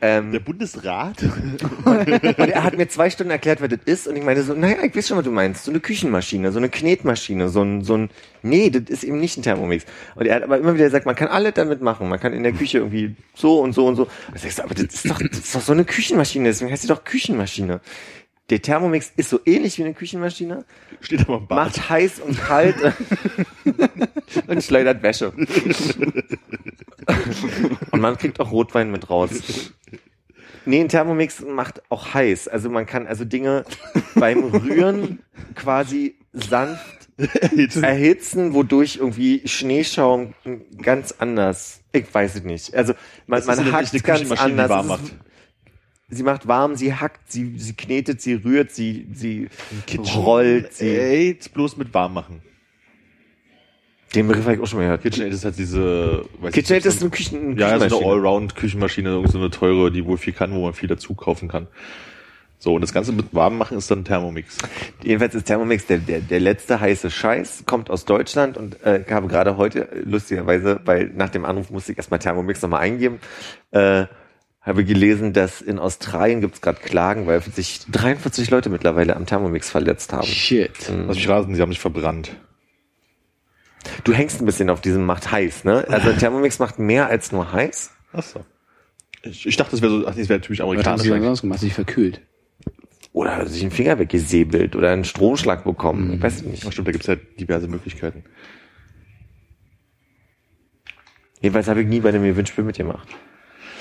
Ähm, 0.00 0.32
Der 0.32 0.40
Bundesrat? 0.40 1.22
und 1.84 2.38
er 2.38 2.64
hat 2.64 2.76
mir 2.76 2.88
zwei 2.88 3.10
Stunden 3.10 3.30
erklärt, 3.30 3.60
was 3.60 3.68
das 3.68 3.80
ist. 3.84 4.08
Und 4.08 4.16
ich 4.16 4.24
meine 4.24 4.42
so, 4.42 4.54
naja, 4.54 4.76
ich 4.82 4.94
weiß 4.94 5.08
schon, 5.08 5.16
was 5.16 5.24
du 5.24 5.30
meinst. 5.30 5.64
So 5.64 5.70
eine 5.70 5.80
Küchenmaschine, 5.80 6.52
so 6.52 6.58
eine 6.58 6.68
Knetmaschine, 6.68 7.48
so 7.48 7.62
ein, 7.62 7.82
so 7.82 7.96
ein, 7.96 8.10
nee, 8.42 8.70
das 8.70 8.82
ist 8.88 9.04
eben 9.04 9.18
nicht 9.18 9.36
ein 9.36 9.42
Thermomix. 9.42 9.84
Und 10.14 10.26
er 10.26 10.36
hat 10.36 10.42
aber 10.42 10.58
immer 10.58 10.74
wieder 10.74 10.84
gesagt, 10.84 11.06
man 11.06 11.16
kann 11.16 11.28
alles 11.28 11.54
damit 11.54 11.82
machen. 11.82 12.08
Man 12.08 12.20
kann 12.20 12.32
in 12.32 12.42
der 12.42 12.52
Küche 12.52 12.78
irgendwie 12.78 13.16
so 13.34 13.60
und 13.60 13.72
so 13.72 13.86
und 13.86 13.96
so. 13.96 14.04
Und 14.28 14.44
ich 14.44 14.54
sag, 14.54 14.64
aber 14.64 14.74
das 14.74 14.94
ist 14.94 15.10
doch, 15.10 15.20
das 15.20 15.38
ist 15.38 15.54
doch 15.54 15.60
so 15.60 15.72
eine 15.72 15.84
Küchenmaschine. 15.84 16.44
Deswegen 16.46 16.70
heißt 16.70 16.82
sie 16.82 16.88
doch 16.88 17.04
Küchenmaschine. 17.04 17.80
Der 18.50 18.62
Thermomix 18.62 19.12
ist 19.16 19.28
so 19.30 19.40
ähnlich 19.44 19.76
wie 19.78 19.84
eine 19.84 19.92
Küchenmaschine, 19.94 20.64
Steht 21.00 21.20
aber 21.20 21.36
im 21.36 21.46
Bad. 21.46 21.66
macht 21.76 21.90
heiß 21.90 22.20
und 22.20 22.38
kalt 22.38 22.76
und 24.46 24.64
schleudert 24.64 25.02
Wäsche. 25.02 25.32
und 27.90 28.00
man 28.00 28.16
kriegt 28.16 28.40
auch 28.40 28.50
Rotwein 28.50 28.90
mit 28.90 29.10
raus. 29.10 29.72
Nee, 30.64 30.80
ein 30.80 30.88
Thermomix 30.88 31.40
macht 31.40 31.82
auch 31.90 32.14
heiß. 32.14 32.48
Also 32.48 32.68
man 32.70 32.86
kann 32.86 33.06
also 33.06 33.24
Dinge 33.24 33.64
beim 34.14 34.44
Rühren 34.44 35.20
quasi 35.54 36.16
sanft 36.32 37.08
erhitzen, 37.82 38.54
wodurch 38.54 38.96
irgendwie 38.96 39.42
Schneeschaum 39.46 40.34
ganz 40.80 41.12
anders. 41.18 41.80
Ich 41.92 42.12
weiß 42.12 42.36
es 42.36 42.44
nicht. 42.44 42.74
Also 42.74 42.94
man, 43.26 43.38
Das 43.38 43.46
man 43.46 43.72
hackt 43.72 44.04
ganz 44.04 44.30
anders. 44.32 44.68
warm 44.68 44.90
Es 44.90 44.96
ist- 45.00 45.02
macht. 45.02 45.14
Sie 46.10 46.22
macht 46.22 46.48
warm, 46.48 46.74
sie 46.74 46.94
hackt, 46.94 47.30
sie, 47.30 47.58
sie 47.58 47.74
knetet, 47.74 48.22
sie 48.22 48.34
rührt, 48.34 48.70
sie, 48.70 49.06
sie 49.12 49.48
rollt, 50.14 50.72
sie. 50.72 50.88
Aids 50.88 51.50
bloß 51.50 51.76
mit 51.76 51.92
warm 51.92 52.14
machen. 52.14 52.42
Den 54.14 54.26
Begriff 54.26 54.44
habe 54.44 54.54
ich 54.54 54.60
auch 54.62 54.66
schon 54.66 54.78
mal 54.78 54.84
gehört. 54.84 55.02
KitchenAid 55.02 55.32
ist 55.34 55.44
halt 55.44 55.58
diese, 55.58 56.24
weiß 56.40 56.54
KitchenAid 56.54 56.86
ist 56.86 57.02
eine 57.02 57.10
Küchen, 57.10 57.58
ja, 57.58 57.68
so 57.68 57.74
eine 57.74 57.84
Küchenmaschine. 57.84 58.10
Allround-Küchenmaschine, 58.10 59.08
irgend 59.10 59.32
so 59.32 59.38
eine 59.38 59.50
teure, 59.50 59.92
die 59.92 60.06
wohl 60.06 60.16
viel 60.16 60.32
kann, 60.32 60.54
wo 60.54 60.62
man 60.62 60.72
viel 60.72 60.88
dazu 60.88 61.14
kaufen 61.14 61.48
kann. 61.48 61.66
So, 62.58 62.74
und 62.74 62.80
das 62.80 62.92
Ganze 62.94 63.12
mit 63.12 63.34
warm 63.34 63.58
machen 63.58 63.76
ist 63.76 63.90
dann 63.90 64.04
Thermomix. 64.04 64.58
Jedenfalls 65.02 65.34
ist 65.34 65.44
Thermomix 65.44 65.86
der, 65.86 65.98
der, 65.98 66.20
der 66.20 66.40
letzte 66.40 66.80
heiße 66.80 67.10
Scheiß, 67.10 67.64
kommt 67.66 67.90
aus 67.90 68.06
Deutschland 68.06 68.56
und 68.56 68.82
äh, 68.82 69.04
habe 69.10 69.28
gerade 69.28 69.58
heute, 69.58 69.88
lustigerweise, 70.04 70.80
weil 70.84 71.12
nach 71.14 71.28
dem 71.28 71.44
Anruf 71.44 71.70
musste 71.70 71.92
ich 71.92 71.98
erstmal 71.98 72.18
Thermomix 72.18 72.62
nochmal 72.62 72.80
eingeben, 72.80 73.20
äh, 73.72 74.06
habe 74.68 74.84
gelesen, 74.84 75.32
dass 75.32 75.60
in 75.60 75.78
Australien 75.78 76.40
gibt 76.40 76.56
es 76.56 76.60
gerade 76.60 76.78
Klagen, 76.80 77.26
weil 77.26 77.40
sich 77.40 77.80
43 77.90 78.50
Leute 78.50 78.68
mittlerweile 78.68 79.16
am 79.16 79.26
Thermomix 79.26 79.70
verletzt 79.70 80.12
haben. 80.12 80.26
Shit. 80.26 80.90
Lass 81.06 81.16
mich 81.16 81.28
raten, 81.28 81.54
sie 81.54 81.62
haben 81.62 81.72
sich 81.72 81.80
verbrannt. 81.80 82.36
Du 84.04 84.12
hängst 84.12 84.40
ein 84.40 84.46
bisschen 84.46 84.68
auf 84.70 84.80
diesem 84.80 85.06
macht 85.06 85.32
heiß, 85.32 85.64
ne? 85.64 85.86
Also 85.88 86.12
Thermomix 86.18 86.58
macht 86.58 86.78
mehr 86.78 87.08
als 87.08 87.32
nur 87.32 87.52
heiß. 87.52 87.92
Ach 88.12 88.22
so. 88.22 88.44
Ich, 89.22 89.46
ich 89.46 89.56
dachte, 89.56 89.72
das 89.72 89.82
wäre 89.82 90.00
so, 90.00 90.06
ach, 90.06 90.14
nee, 90.14 90.20
das 90.20 90.28
wäre 90.28 90.40
typisch 90.40 90.58
Was 90.58 90.64
haben 90.64 90.70
amerikanisch. 90.70 91.02
sie 91.02 91.08
sonst 91.08 91.40
gemacht? 91.40 91.60
Sich 91.60 91.74
verkühlt. 91.74 92.20
Oder 93.12 93.46
sich 93.46 93.62
einen 93.62 93.70
Finger 93.70 93.98
weggesäbelt 93.98 94.76
oder 94.76 94.90
einen 94.90 95.04
Stromschlag 95.04 95.64
bekommen. 95.64 96.14
Ich 96.14 96.22
weiß 96.22 96.36
es 96.36 96.42
nicht. 96.42 96.66
Ach, 96.66 96.72
stimmt, 96.72 96.88
da 96.88 96.92
gibt's 96.92 97.06
ja 97.06 97.16
diverse 97.16 97.68
Möglichkeiten. 97.68 98.24
Jedenfalls 101.40 101.68
habe 101.68 101.82
ich 101.82 101.88
nie 101.88 102.00
bei 102.00 102.10
einem 102.10 102.24
Gewinnspiel 102.24 102.64
mitgemacht. 102.64 103.08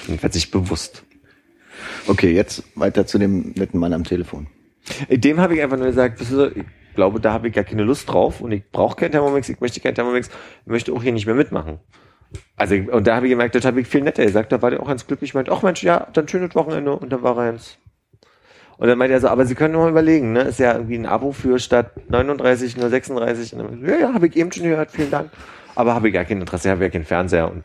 Jedenfalls 0.07 0.35
nicht 0.35 0.51
bewusst. 0.51 1.03
Okay, 2.07 2.31
jetzt 2.31 2.63
weiter 2.75 3.05
zu 3.05 3.17
dem 3.17 3.51
netten 3.55 3.79
Mann 3.79 3.93
am 3.93 4.03
Telefon. 4.03 4.47
Dem 5.09 5.39
habe 5.39 5.55
ich 5.55 5.61
einfach 5.61 5.77
nur 5.77 5.87
gesagt, 5.87 6.19
wissen 6.19 6.37
Sie, 6.37 6.59
ich 6.59 6.95
glaube, 6.95 7.19
da 7.19 7.33
habe 7.33 7.49
ich 7.49 7.53
gar 7.53 7.65
keine 7.65 7.83
Lust 7.83 8.09
drauf 8.09 8.41
und 8.41 8.51
ich 8.51 8.63
brauche 8.71 8.95
keinen 8.95 9.11
Thermomix, 9.11 9.49
ich 9.49 9.59
möchte 9.59 9.81
keinen 9.81 9.95
Thermomix, 9.95 10.29
ich 10.61 10.67
möchte 10.67 10.93
auch 10.93 11.03
hier 11.03 11.11
nicht 11.11 11.25
mehr 11.25 11.35
mitmachen. 11.35 11.79
Also, 12.55 12.75
und 12.75 13.05
da 13.05 13.17
habe 13.17 13.27
ich 13.27 13.31
gemerkt, 13.31 13.55
das 13.55 13.65
habe 13.65 13.81
ich 13.81 13.87
viel 13.87 14.01
netter 14.01 14.25
gesagt, 14.25 14.51
da 14.51 14.61
war 14.61 14.71
der 14.71 14.81
auch 14.81 14.87
ganz 14.87 15.05
glücklich, 15.05 15.33
meinte, 15.33 15.51
ach 15.51 15.61
Mensch, 15.61 15.83
ja, 15.83 16.07
dann 16.13 16.27
schönes 16.27 16.55
Wochenende 16.55 16.95
und 16.95 17.11
dann 17.11 17.21
war 17.21 17.37
er 17.37 17.51
ganz. 17.51 17.77
Und 18.77 18.87
dann 18.87 18.97
meinte 18.97 19.13
er 19.13 19.21
so, 19.21 19.27
aber 19.27 19.45
Sie 19.45 19.55
können 19.55 19.73
nur 19.73 19.83
mal 19.83 19.91
überlegen, 19.91 20.33
ne, 20.33 20.41
ist 20.41 20.59
ja 20.59 20.73
irgendwie 20.73 20.97
ein 20.97 21.05
Abo 21.05 21.31
für 21.31 21.59
statt 21.59 21.91
39 22.09 22.77
nur 22.77 22.89
36 22.89 23.53
und 23.53 23.59
dann, 23.59 23.85
ja, 23.85 23.97
ja, 23.97 24.13
habe 24.13 24.27
ich 24.27 24.35
eben 24.35 24.51
schon 24.51 24.63
gehört, 24.63 24.91
vielen 24.91 25.11
Dank. 25.11 25.31
Aber 25.75 25.93
habe 25.93 26.07
ich 26.07 26.13
gar 26.13 26.25
kein 26.25 26.39
Interesse, 26.39 26.69
habe 26.69 26.83
ja 26.83 26.89
keinen 26.89 27.05
Fernseher 27.05 27.51
und 27.51 27.63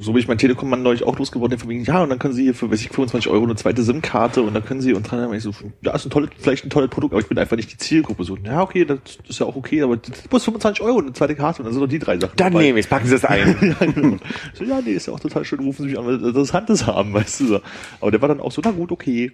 So 0.00 0.12
bin 0.12 0.20
ich 0.20 0.28
mein 0.28 0.38
Telekom-Mann 0.38 0.82
neulich 0.82 1.02
auch 1.02 1.18
losgeworden, 1.18 1.50
der 1.50 1.58
von 1.58 1.68
wegen, 1.68 1.84
ja, 1.84 2.02
und 2.02 2.08
dann 2.08 2.18
können 2.18 2.32
Sie 2.32 2.44
hier 2.44 2.54
für, 2.54 2.70
weiß 2.70 2.80
ich, 2.80 2.88
25 2.88 3.30
Euro 3.30 3.44
eine 3.44 3.54
zweite 3.56 3.82
SIM-Karte 3.82 4.42
und 4.42 4.54
dann 4.54 4.64
können 4.64 4.80
Sie, 4.80 4.94
und 4.94 5.10
habe 5.12 5.36
ich 5.36 5.42
so, 5.42 5.52
ja, 5.82 5.94
ist 5.94 6.06
ein 6.06 6.10
tolles, 6.10 6.30
vielleicht 6.38 6.64
ein 6.64 6.70
tolles 6.70 6.88
Produkt, 6.88 7.12
aber 7.12 7.20
ich 7.20 7.28
bin 7.28 7.38
einfach 7.38 7.56
nicht 7.56 7.70
die 7.70 7.76
Zielgruppe. 7.76 8.24
So, 8.24 8.36
ja, 8.36 8.62
okay, 8.62 8.84
das 8.84 8.98
ist 9.28 9.40
ja 9.40 9.46
auch 9.46 9.56
okay, 9.56 9.82
aber 9.82 9.98
das 9.98 10.30
muss 10.30 10.44
25 10.44 10.82
Euro 10.82 11.00
eine 11.00 11.12
zweite 11.12 11.34
Karte 11.34 11.60
und 11.60 11.66
dann 11.66 11.74
sind 11.74 11.82
noch 11.82 11.88
die 11.88 11.98
drei 11.98 12.18
Sachen. 12.18 12.36
dann 12.36 12.52
dabei. 12.52 12.64
nehme 12.64 12.80
ich, 12.80 12.88
packen 12.88 13.06
Sie 13.06 13.14
es 13.14 13.24
ein. 13.26 13.56
ja, 13.60 13.86
genau. 13.86 14.16
so, 14.54 14.64
ja, 14.64 14.80
nee, 14.80 14.92
ist 14.92 15.06
ja 15.06 15.12
auch 15.12 15.20
total 15.20 15.44
schön, 15.44 15.60
rufen 15.60 15.82
Sie 15.82 15.90
mich 15.90 15.98
an, 15.98 16.06
weil 16.06 16.18
Sie 16.18 16.26
Interessantes 16.28 16.86
haben, 16.86 17.12
weißt 17.12 17.40
du 17.40 17.46
so. 17.46 17.60
Aber 18.00 18.10
der 18.10 18.22
war 18.22 18.28
dann 18.28 18.40
auch 18.40 18.52
so, 18.52 18.62
na 18.64 18.70
gut, 18.70 18.90
okay. 18.90 19.32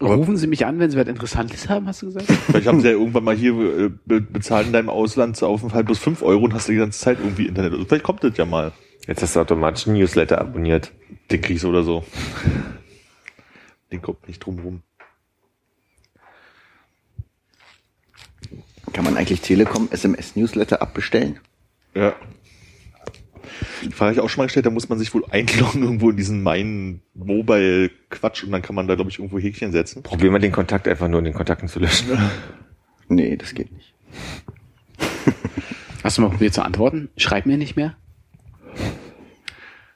Rufen 0.00 0.36
Sie 0.36 0.46
mich 0.46 0.66
an, 0.66 0.78
wenn 0.78 0.90
Sie 0.90 0.96
was 0.96 1.06
Interessantes 1.06 1.68
haben, 1.68 1.86
hast 1.86 2.02
du 2.02 2.06
gesagt? 2.06 2.26
Vielleicht 2.26 2.66
haben 2.66 2.80
sie 2.80 2.88
ja 2.88 2.92
irgendwann 2.94 3.22
mal 3.22 3.36
hier 3.36 3.52
äh, 3.52 3.90
be 4.04 4.20
bezahlt 4.20 4.66
in 4.66 4.72
deinem 4.72 4.88
Auslandsaufenthalt 4.88 5.86
bloß 5.86 5.98
5 5.98 6.22
Euro 6.22 6.44
und 6.44 6.54
hast 6.54 6.68
die 6.68 6.74
ganze 6.74 6.98
Zeit 6.98 7.18
irgendwie 7.20 7.46
Internet. 7.46 7.72
Also 7.72 7.84
vielleicht 7.84 8.04
kommt 8.04 8.24
das 8.24 8.36
ja 8.36 8.44
mal. 8.44 8.72
Jetzt 9.06 9.22
hast 9.22 9.36
du 9.36 9.40
automatisch 9.40 9.86
einen 9.86 9.98
Newsletter 9.98 10.40
abonniert. 10.40 10.92
Den 11.30 11.40
kriegst 11.40 11.64
du 11.64 11.68
oder 11.68 11.82
so. 11.82 12.04
Den 13.90 14.00
kommt 14.00 14.26
nicht 14.28 14.38
drum 14.38 14.58
rum. 14.60 14.82
Kann 18.92 19.04
man 19.04 19.16
eigentlich 19.16 19.40
Telekom 19.40 19.88
SMS 19.90 20.36
Newsletter 20.36 20.82
abbestellen? 20.82 21.40
Ja. 21.94 22.14
Die 23.82 23.90
Frage 23.90 24.10
habe 24.10 24.12
ich 24.12 24.20
auch 24.20 24.28
schon 24.28 24.42
mal 24.42 24.46
gestellt, 24.46 24.66
da 24.66 24.70
muss 24.70 24.88
man 24.88 24.98
sich 24.98 25.12
wohl 25.12 25.24
einloggen 25.30 25.82
irgendwo 25.82 26.10
in 26.10 26.16
diesen 26.16 26.42
Mein 26.42 27.02
Mobile 27.14 27.90
Quatsch 28.10 28.44
und 28.44 28.52
dann 28.52 28.62
kann 28.62 28.76
man 28.76 28.86
da 28.86 28.94
glaube 28.94 29.10
ich 29.10 29.18
irgendwo 29.18 29.38
Häkchen 29.38 29.72
setzen. 29.72 30.02
Probier 30.02 30.30
mal 30.30 30.38
den 30.38 30.52
Kontakt 30.52 30.86
einfach 30.86 31.08
nur 31.08 31.18
in 31.18 31.24
den 31.24 31.34
Kontakten 31.34 31.68
zu 31.68 31.80
löschen. 31.80 32.16
Nee, 33.08 33.36
das 33.36 33.54
geht 33.54 33.72
nicht. 33.72 33.94
Hast 36.04 36.18
du 36.18 36.22
mal 36.22 36.30
probiert 36.30 36.54
zu 36.54 36.64
antworten? 36.64 37.10
Schreib 37.16 37.46
mir 37.46 37.58
nicht 37.58 37.76
mehr. 37.76 37.96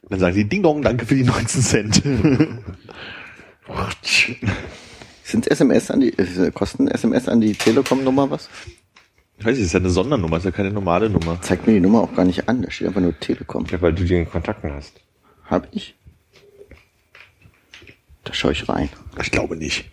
Dann 0.09 0.21
sagen 0.21 0.37
die 0.37 0.49
Ding 0.49 0.63
Dong, 0.63 0.83
danke 0.83 1.05
für 1.07 1.17
die 1.17 1.25
19 1.25 1.63
Cent. 1.63 2.03
Sind 5.25 5.51
SMS 5.51 5.91
an 5.91 6.01
die, 6.01 6.17
äh, 6.17 6.53
kosten 6.53 6.87
SMS 6.87 7.29
an 7.29 7.41
die 7.41 7.55
Telekom-Nummer 7.55 8.31
was? 8.31 8.49
Ich 9.39 9.45
weiß 9.45 9.57
nicht, 9.57 9.67
ist 9.67 9.73
ja 9.73 9.81
eine 9.81 9.91
Sondernummer, 9.91 10.37
ist 10.37 10.45
ja 10.45 10.53
keine 10.53 10.71
normale 10.71 11.11
Nummer. 11.11 11.43
Zeigt 11.43 11.67
mir 11.67 11.75
die 11.75 11.81
Nummer 11.81 12.03
auch 12.03 12.15
gar 12.15 12.25
nicht 12.25 12.49
an, 12.49 12.63
da 12.63 12.71
steht 12.71 12.87
einfach 12.87 13.01
nur 13.01 13.19
Telekom. 13.19 13.67
Ja, 13.71 13.83
weil 13.83 13.93
du 13.93 14.05
die 14.05 14.15
in 14.15 14.31
Kontakten 14.31 14.73
hast. 14.73 15.01
Hab 15.45 15.69
ich? 15.73 15.97
Da 18.25 18.33
schaue 18.33 18.53
ich 18.53 18.69
rein. 18.69 18.89
Ich 19.21 19.31
glaube 19.33 19.57
nicht. 19.57 19.91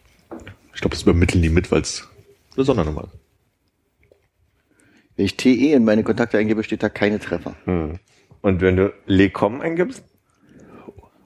Ich 0.74 0.82
glaube, 0.82 0.96
das 0.96 1.02
übermitteln 1.04 1.42
die 1.42 1.50
mit, 1.50 1.72
weil 1.72 1.82
es 1.82 2.08
eine 2.56 2.64
Sondernummer 2.66 3.06
ist. 3.06 3.20
Wenn 5.16 5.26
ich 5.26 5.36
TE 5.38 5.74
in 5.74 5.84
meine 5.84 6.04
Kontakte 6.04 6.38
eingebe, 6.38 6.64
steht 6.64 6.82
da 6.84 6.90
keine 6.90 7.20
Treffer. 7.20 7.56
Und 8.44 8.62
wenn 8.62 8.76
du 8.76 8.94
Lecom 9.08 9.62
eingibst, 9.62 10.04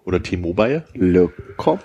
Oder 0.05 0.23
T-Mobile. 0.23 0.85
Lecom. 0.93 1.79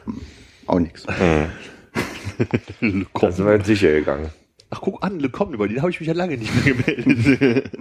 Auch 0.66 0.78
nix. 0.78 1.07
Le 2.80 3.07
da 3.20 3.33
sind 3.33 3.47
wir 3.47 3.55
jetzt 3.55 3.66
sicher 3.66 3.91
gegangen. 3.93 4.30
Ach, 4.70 4.80
guck 4.80 5.03
an, 5.03 5.18
Le 5.18 5.28
Com, 5.28 5.53
über 5.53 5.66
den 5.66 5.80
habe 5.80 5.91
ich 5.91 5.99
mich 6.01 6.07
ja 6.07 6.14
lange 6.14 6.37
nicht 6.37 6.55
mehr 6.55 6.74
gemeldet. 6.74 7.70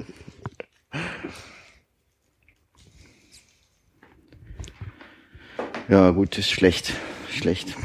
Ja, 5.88 6.12
gut, 6.12 6.38
ist 6.38 6.50
schlecht. 6.50 6.94
Schlecht. 7.30 7.76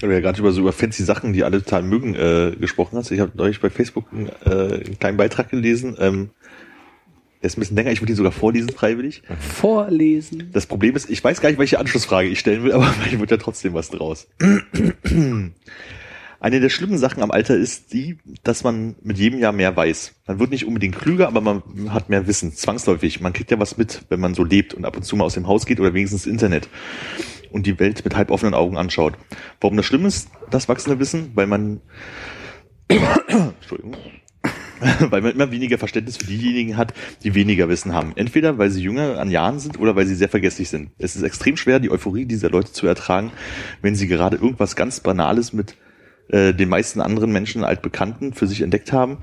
Weil 0.00 0.10
du 0.10 0.14
ja 0.14 0.20
gerade 0.20 0.38
über 0.38 0.52
so 0.52 0.60
über 0.60 0.72
fancy 0.72 1.02
Sachen, 1.02 1.32
die 1.32 1.42
alle 1.42 1.62
total 1.62 1.82
mögen, 1.82 2.14
äh, 2.14 2.54
gesprochen 2.58 2.96
hast. 2.96 3.10
Ich 3.10 3.18
habe 3.20 3.32
neulich 3.34 3.60
bei 3.60 3.68
Facebook 3.68 4.06
einen, 4.12 4.28
äh, 4.44 4.84
einen 4.84 4.98
kleinen 4.98 5.16
Beitrag 5.16 5.50
gelesen. 5.50 5.96
Ähm, 5.98 6.30
der 7.42 7.48
ist 7.48 7.56
ein 7.56 7.60
bisschen 7.60 7.76
länger, 7.76 7.92
ich 7.92 8.00
würde 8.00 8.12
ihn 8.12 8.16
sogar 8.16 8.32
vorlesen, 8.32 8.70
freiwillig. 8.70 9.22
Vorlesen. 9.38 10.50
Das 10.52 10.66
Problem 10.66 10.96
ist, 10.96 11.08
ich 11.08 11.22
weiß 11.22 11.40
gar 11.40 11.50
nicht, 11.50 11.58
welche 11.58 11.78
Anschlussfrage 11.78 12.28
ich 12.28 12.38
stellen 12.38 12.64
will, 12.64 12.72
aber 12.74 12.86
vielleicht 12.86 13.18
wird 13.18 13.30
ja 13.30 13.36
trotzdem 13.36 13.74
was 13.74 13.90
draus. 13.90 14.28
Eine 16.40 16.60
der 16.60 16.68
schlimmen 16.68 16.98
Sachen 16.98 17.20
am 17.20 17.32
Alter 17.32 17.56
ist 17.56 17.92
die, 17.92 18.18
dass 18.44 18.62
man 18.62 18.94
mit 19.02 19.18
jedem 19.18 19.40
Jahr 19.40 19.50
mehr 19.50 19.74
weiß. 19.74 20.14
Man 20.28 20.38
wird 20.38 20.52
nicht 20.52 20.66
unbedingt 20.66 20.96
klüger, 20.96 21.26
aber 21.26 21.40
man 21.40 21.62
hat 21.88 22.10
mehr 22.10 22.28
Wissen, 22.28 22.52
zwangsläufig. 22.52 23.20
Man 23.20 23.32
kriegt 23.32 23.50
ja 23.50 23.58
was 23.58 23.76
mit, 23.76 24.02
wenn 24.08 24.20
man 24.20 24.34
so 24.34 24.44
lebt 24.44 24.72
und 24.72 24.84
ab 24.84 24.96
und 24.96 25.02
zu 25.02 25.16
mal 25.16 25.24
aus 25.24 25.34
dem 25.34 25.48
Haus 25.48 25.66
geht 25.66 25.80
oder 25.80 25.94
wenigstens 25.94 26.26
Internet 26.26 26.68
und 27.50 27.66
die 27.66 27.78
Welt 27.78 28.04
mit 28.04 28.16
halb 28.16 28.30
offenen 28.30 28.54
Augen 28.54 28.76
anschaut. 28.76 29.14
Warum 29.60 29.76
das 29.76 29.86
schlimm 29.86 30.06
ist, 30.06 30.30
das 30.50 30.68
wachsende 30.68 30.98
Wissen? 30.98 31.32
Weil 31.34 31.46
man, 31.46 31.80
Entschuldigung, 32.88 33.96
weil 35.10 35.22
man 35.22 35.32
immer 35.32 35.50
weniger 35.50 35.78
Verständnis 35.78 36.16
für 36.16 36.26
diejenigen 36.26 36.76
hat, 36.76 36.94
die 37.22 37.34
weniger 37.34 37.68
Wissen 37.68 37.94
haben. 37.94 38.12
Entweder 38.16 38.58
weil 38.58 38.70
sie 38.70 38.82
jünger 38.82 39.18
an 39.18 39.30
Jahren 39.30 39.58
sind 39.58 39.78
oder 39.78 39.96
weil 39.96 40.06
sie 40.06 40.14
sehr 40.14 40.28
vergesslich 40.28 40.68
sind. 40.68 40.90
Es 40.98 41.16
ist 41.16 41.22
extrem 41.22 41.56
schwer, 41.56 41.80
die 41.80 41.90
Euphorie 41.90 42.26
dieser 42.26 42.50
Leute 42.50 42.72
zu 42.72 42.86
ertragen, 42.86 43.32
wenn 43.82 43.94
sie 43.94 44.08
gerade 44.08 44.36
irgendwas 44.36 44.76
ganz 44.76 45.00
Banales 45.00 45.52
mit 45.52 45.76
äh, 46.28 46.52
den 46.52 46.68
meisten 46.68 47.00
anderen 47.00 47.32
Menschen 47.32 47.64
altbekannten 47.64 48.32
für 48.32 48.46
sich 48.46 48.62
entdeckt 48.62 48.92
haben 48.92 49.18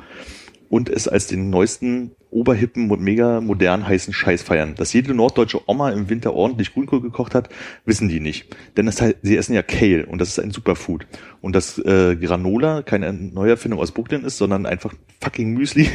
und 0.76 0.90
es 0.90 1.08
als 1.08 1.28
den 1.28 1.50
neuesten 1.50 2.12
oberhippen 2.32 2.92
und 2.92 3.00
mega 3.00 3.40
modern 3.40 3.88
heißen 3.88 4.14
Scheiß 4.14 4.44
feiern. 4.44 4.76
Dass 4.76 4.92
jede 4.92 5.14
norddeutsche 5.14 5.62
Oma 5.70 5.92
im 5.92 6.10
Winter 6.10 6.34
ordentlich 6.34 6.74
Grünkohl 6.74 7.00
gekocht 7.00 7.34
hat, 7.34 7.48
wissen 7.86 8.10
die 8.10 8.20
nicht. 8.20 8.54
Denn 8.76 8.86
das 8.86 9.00
heißt, 9.00 9.20
sie 9.22 9.38
essen 9.38 9.54
ja 9.54 9.62
Kale 9.62 10.06
und 10.06 10.20
das 10.20 10.28
ist 10.28 10.40
ein 10.40 10.52
Superfood. 10.52 11.08
Und 11.40 11.56
dass 11.56 11.78
äh, 11.78 12.18
Granola 12.18 12.82
keine 12.82 13.14
Neuerfindung 13.14 13.80
aus 13.80 13.94
Brooklyn 13.94 14.26
ist, 14.26 14.38
sondern 14.38 14.66
einfach 14.66 14.94
fucking 15.22 15.54
Müsli, 15.54 15.90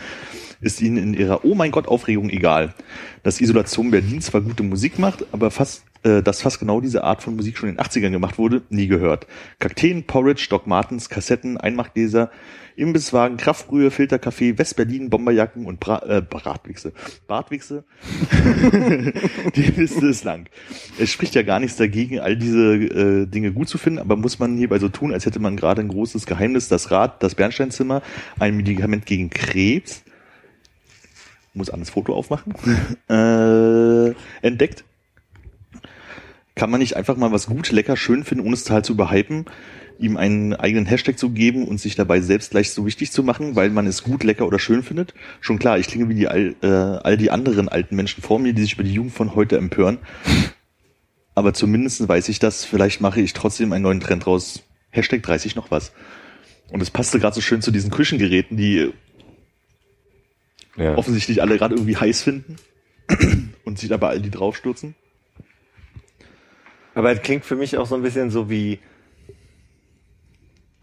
ist 0.62 0.80
ihnen 0.80 0.96
in 0.96 1.12
ihrer 1.12 1.44
Oh 1.44 1.54
mein 1.54 1.70
Gott 1.70 1.86
Aufregung 1.86 2.30
egal. 2.30 2.72
Dass 3.22 3.42
Isolation 3.42 3.90
Berlin 3.90 4.22
zwar 4.22 4.40
gute 4.40 4.62
Musik 4.62 4.98
macht, 4.98 5.26
aber 5.32 5.50
fast 5.50 5.84
äh, 6.06 6.22
dass 6.22 6.40
fast 6.40 6.60
genau 6.60 6.80
diese 6.80 7.04
Art 7.04 7.22
von 7.22 7.36
Musik 7.36 7.58
schon 7.58 7.68
in 7.68 7.76
den 7.76 7.84
80ern 7.84 8.12
gemacht 8.12 8.38
wurde, 8.38 8.62
nie 8.70 8.86
gehört. 8.86 9.26
Kakteen, 9.58 10.04
Porridge, 10.04 10.46
Doc 10.48 10.66
Martens, 10.66 11.08
Kassetten, 11.08 11.58
Einmachgläser, 11.58 12.30
Imbisswagen, 12.76 13.38
Kraftbrühe, 13.38 13.90
Filterkaffee, 13.90 14.58
West-Berlin, 14.58 15.08
Bomberjacken 15.08 15.64
und 15.64 15.80
Bra 15.80 16.02
äh, 16.06 16.20
Bratwichse. 16.20 16.92
Bartwichse? 17.26 17.84
Die 19.56 19.62
Liste 19.62 20.06
ist 20.06 20.24
lang. 20.24 20.48
Es 20.98 21.10
spricht 21.10 21.34
ja 21.34 21.42
gar 21.42 21.58
nichts 21.58 21.76
dagegen, 21.76 22.20
all 22.20 22.36
diese 22.36 22.74
äh, 22.74 23.26
Dinge 23.26 23.52
gut 23.52 23.68
zu 23.68 23.78
finden, 23.78 23.98
aber 23.98 24.16
muss 24.16 24.38
man 24.38 24.58
hierbei 24.58 24.78
so 24.78 24.90
tun, 24.90 25.12
als 25.12 25.24
hätte 25.24 25.40
man 25.40 25.56
gerade 25.56 25.80
ein 25.80 25.88
großes 25.88 26.26
Geheimnis, 26.26 26.68
das 26.68 26.90
Rad, 26.90 27.22
das 27.22 27.34
Bernsteinzimmer, 27.34 28.02
ein 28.38 28.56
Medikament 28.56 29.06
gegen 29.06 29.30
Krebs, 29.30 30.02
muss 31.54 31.70
an 31.70 31.80
das 31.80 31.90
Foto 31.90 32.14
aufmachen, 32.14 32.54
äh, 33.08 34.14
entdeckt. 34.46 34.84
Kann 36.54 36.70
man 36.70 36.80
nicht 36.80 36.96
einfach 36.96 37.16
mal 37.16 37.32
was 37.32 37.46
gut, 37.46 37.70
lecker, 37.70 37.96
schön 37.96 38.24
finden, 38.24 38.44
ohne 38.44 38.54
es 38.54 38.64
total 38.64 38.84
zu 38.84 38.92
überhypen, 38.92 39.46
ihm 39.98 40.16
einen 40.16 40.54
eigenen 40.54 40.86
Hashtag 40.86 41.18
zu 41.18 41.30
geben 41.30 41.66
und 41.66 41.80
sich 41.80 41.94
dabei 41.96 42.20
selbst 42.20 42.50
gleich 42.50 42.70
so 42.70 42.86
wichtig 42.86 43.12
zu 43.12 43.22
machen, 43.22 43.56
weil 43.56 43.70
man 43.70 43.86
es 43.86 44.02
gut, 44.02 44.24
lecker 44.24 44.46
oder 44.46 44.58
schön 44.58 44.82
findet? 44.82 45.14
Schon 45.40 45.58
klar, 45.58 45.78
ich 45.78 45.86
klinge 45.86 46.08
wie 46.08 46.14
die 46.14 46.28
all, 46.28 46.54
äh, 46.62 46.66
all 46.66 47.16
die 47.16 47.30
anderen 47.30 47.68
alten 47.68 47.96
Menschen 47.96 48.22
vor 48.22 48.38
mir, 48.38 48.52
die 48.52 48.62
sich 48.62 48.74
über 48.74 48.84
die 48.84 48.92
Jugend 48.92 49.12
von 49.12 49.34
heute 49.34 49.56
empören. 49.56 49.98
Aber 51.34 51.52
zumindest 51.52 52.08
weiß 52.08 52.28
ich 52.28 52.38
das, 52.38 52.64
vielleicht 52.64 53.00
mache 53.00 53.20
ich 53.20 53.32
trotzdem 53.32 53.72
einen 53.72 53.82
neuen 53.82 54.00
Trend 54.00 54.26
raus. 54.26 54.62
Hashtag 54.90 55.22
30 55.22 55.54
noch 55.56 55.70
was. 55.70 55.92
Und 56.70 56.80
es 56.80 56.90
passte 56.90 57.18
gerade 57.20 57.34
so 57.34 57.40
schön 57.40 57.62
zu 57.62 57.70
diesen 57.70 57.90
Küchengeräten, 57.90 58.56
die 58.56 58.90
Ja. 60.76 60.96
offensichtlich 60.96 61.42
alle 61.42 61.58
gerade 61.58 61.74
irgendwie 61.74 61.96
heiß 61.96 62.22
finden 62.22 62.56
und 63.64 63.78
sich 63.78 63.88
dabei 63.88 64.08
all 64.08 64.20
die 64.20 64.30
draufstürzen. 64.30 64.94
Aber 66.94 67.12
es 67.12 67.20
klingt 67.20 67.44
für 67.44 67.56
mich 67.56 67.76
auch 67.76 67.86
so 67.86 67.94
ein 67.94 68.02
bisschen 68.02 68.30
so 68.30 68.48
wie, 68.48 68.78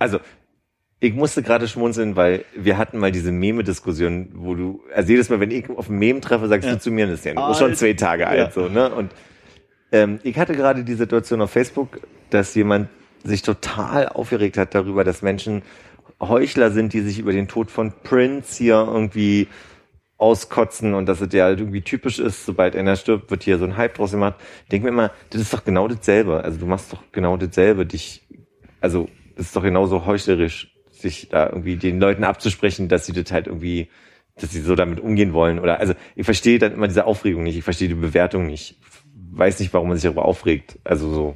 also, 0.03 0.19
ich 0.99 1.13
musste 1.13 1.41
gerade 1.43 1.67
schmunzeln, 1.67 2.15
weil 2.15 2.45
wir 2.55 2.77
hatten 2.77 2.97
mal 2.97 3.11
diese 3.11 3.31
Meme-Diskussion, 3.31 4.29
wo 4.35 4.53
du, 4.55 4.83
also 4.93 5.11
jedes 5.11 5.29
Mal, 5.29 5.39
wenn 5.39 5.51
ich 5.51 5.69
auf 5.69 5.89
ein 5.89 5.97
Meme 5.97 6.21
treffe, 6.21 6.47
sagst 6.47 6.67
Ja. 6.67 6.75
du 6.75 6.79
zu 6.79 6.91
mir, 6.91 7.07
das 7.07 7.19
ist 7.19 7.25
ja 7.25 7.33
nur 7.33 7.55
schon 7.55 7.73
zwei 7.75 7.93
Tage 7.93 8.23
Ja. 8.23 8.29
alt, 8.29 8.53
so, 8.53 8.67
ne? 8.69 8.93
Und 8.93 9.11
ähm, 9.91 10.19
ich 10.23 10.37
hatte 10.37 10.53
gerade 10.55 10.83
die 10.83 10.93
Situation 10.95 11.41
auf 11.41 11.51
Facebook, 11.51 11.99
dass 12.29 12.53
jemand 12.55 12.89
sich 13.23 13.41
total 13.41 14.09
aufgeregt 14.09 14.57
hat 14.57 14.75
darüber, 14.75 15.03
dass 15.03 15.21
Menschen 15.21 15.61
Heuchler 16.21 16.71
sind, 16.71 16.93
die 16.93 17.01
sich 17.01 17.19
über 17.19 17.31
den 17.31 17.47
Tod 17.47 17.71
von 17.71 17.93
Prince 18.03 18.57
hier 18.57 18.75
irgendwie 18.89 19.47
auskotzen 20.17 20.93
und 20.93 21.05
dass 21.07 21.19
es 21.21 21.33
ja 21.33 21.45
halt 21.45 21.59
irgendwie 21.59 21.81
typisch 21.81 22.19
ist, 22.19 22.45
sobald 22.45 22.75
einer 22.75 22.95
stirbt, 22.95 23.29
wird 23.29 23.43
hier 23.43 23.57
so 23.57 23.65
ein 23.65 23.75
Hype 23.77 23.95
draus 23.95 24.11
gemacht. 24.11 24.35
Ich 24.63 24.69
denke 24.69 24.85
mir 24.85 24.91
immer, 24.91 25.11
das 25.31 25.41
ist 25.41 25.53
doch 25.53 25.65
genau 25.65 25.87
dasselbe. 25.87 26.43
Also 26.43 26.59
du 26.59 26.65
machst 26.65 26.93
doch 26.93 27.03
genau 27.11 27.35
dasselbe, 27.35 27.85
dich, 27.85 28.21
also 28.79 29.09
das 29.35 29.47
ist 29.47 29.55
doch 29.55 29.63
genauso 29.63 30.05
heuchlerisch, 30.05 30.73
sich 30.91 31.29
da 31.29 31.47
irgendwie 31.47 31.75
den 31.75 31.99
Leuten 31.99 32.23
abzusprechen, 32.23 32.87
dass 32.87 33.05
sie 33.05 33.13
das 33.13 33.31
halt 33.31 33.47
irgendwie, 33.47 33.89
dass 34.39 34.51
sie 34.51 34.61
so 34.61 34.75
damit 34.75 34.99
umgehen 34.99 35.33
wollen. 35.33 35.59
Oder 35.59 35.79
also 35.79 35.93
ich 36.15 36.25
verstehe 36.25 36.59
dann 36.59 36.73
immer 36.73 36.87
diese 36.87 37.05
Aufregung 37.05 37.43
nicht, 37.43 37.57
ich 37.57 37.63
verstehe 37.63 37.89
die 37.89 37.95
Bewertung 37.95 38.47
nicht. 38.47 38.77
Weiß 39.31 39.59
nicht, 39.59 39.73
warum 39.73 39.89
man 39.89 39.97
sich 39.97 40.03
darüber 40.03 40.25
aufregt. 40.25 40.79
Also 40.83 41.11
so. 41.11 41.35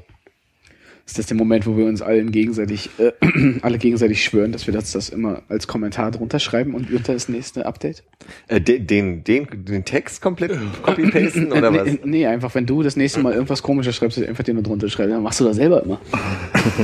Ist 1.06 1.18
das 1.18 1.28
der 1.28 1.38
Moment, 1.38 1.66
wo 1.66 1.78
wir 1.78 1.86
uns 1.86 2.02
allen 2.02 2.32
gegenseitig, 2.32 2.90
äh, 2.98 3.14
alle 3.62 3.78
gegenseitig 3.78 4.22
schwören, 4.24 4.52
dass 4.52 4.68
wir 4.68 4.74
das, 4.74 4.92
das 4.92 5.08
immer 5.08 5.42
als 5.48 5.66
Kommentar 5.66 6.12
drunter 6.12 6.38
schreiben 6.38 6.76
und 6.76 6.92
unter 6.92 7.14
das 7.14 7.30
nächste 7.30 7.66
Update? 7.66 8.04
Äh, 8.50 8.60
den, 8.60 8.88
den, 8.88 9.24
den, 9.24 9.48
den 9.66 9.86
Text 9.86 10.22
komplett 10.22 10.52
copy-pasten 10.82 11.54
oder 11.54 11.74
was? 11.74 11.86
Nee, 11.86 12.00
nee, 12.04 12.28
einfach, 12.28 12.54
wenn 12.56 12.66
du 12.66 12.84
das 12.84 12.98
nächste 12.98 13.22
Mal 13.22 13.34
irgendwas 13.34 13.64
komisches 13.64 13.96
schreibst, 13.96 14.22
einfach 14.22 14.44
den 14.44 14.58
da 14.58 14.62
drunter 14.62 14.90
schreibst, 14.90 15.14
dann 15.14 15.24
machst 15.24 15.40
du 15.40 15.46
das 15.46 15.56
selber 15.56 15.82
immer. 15.84 16.02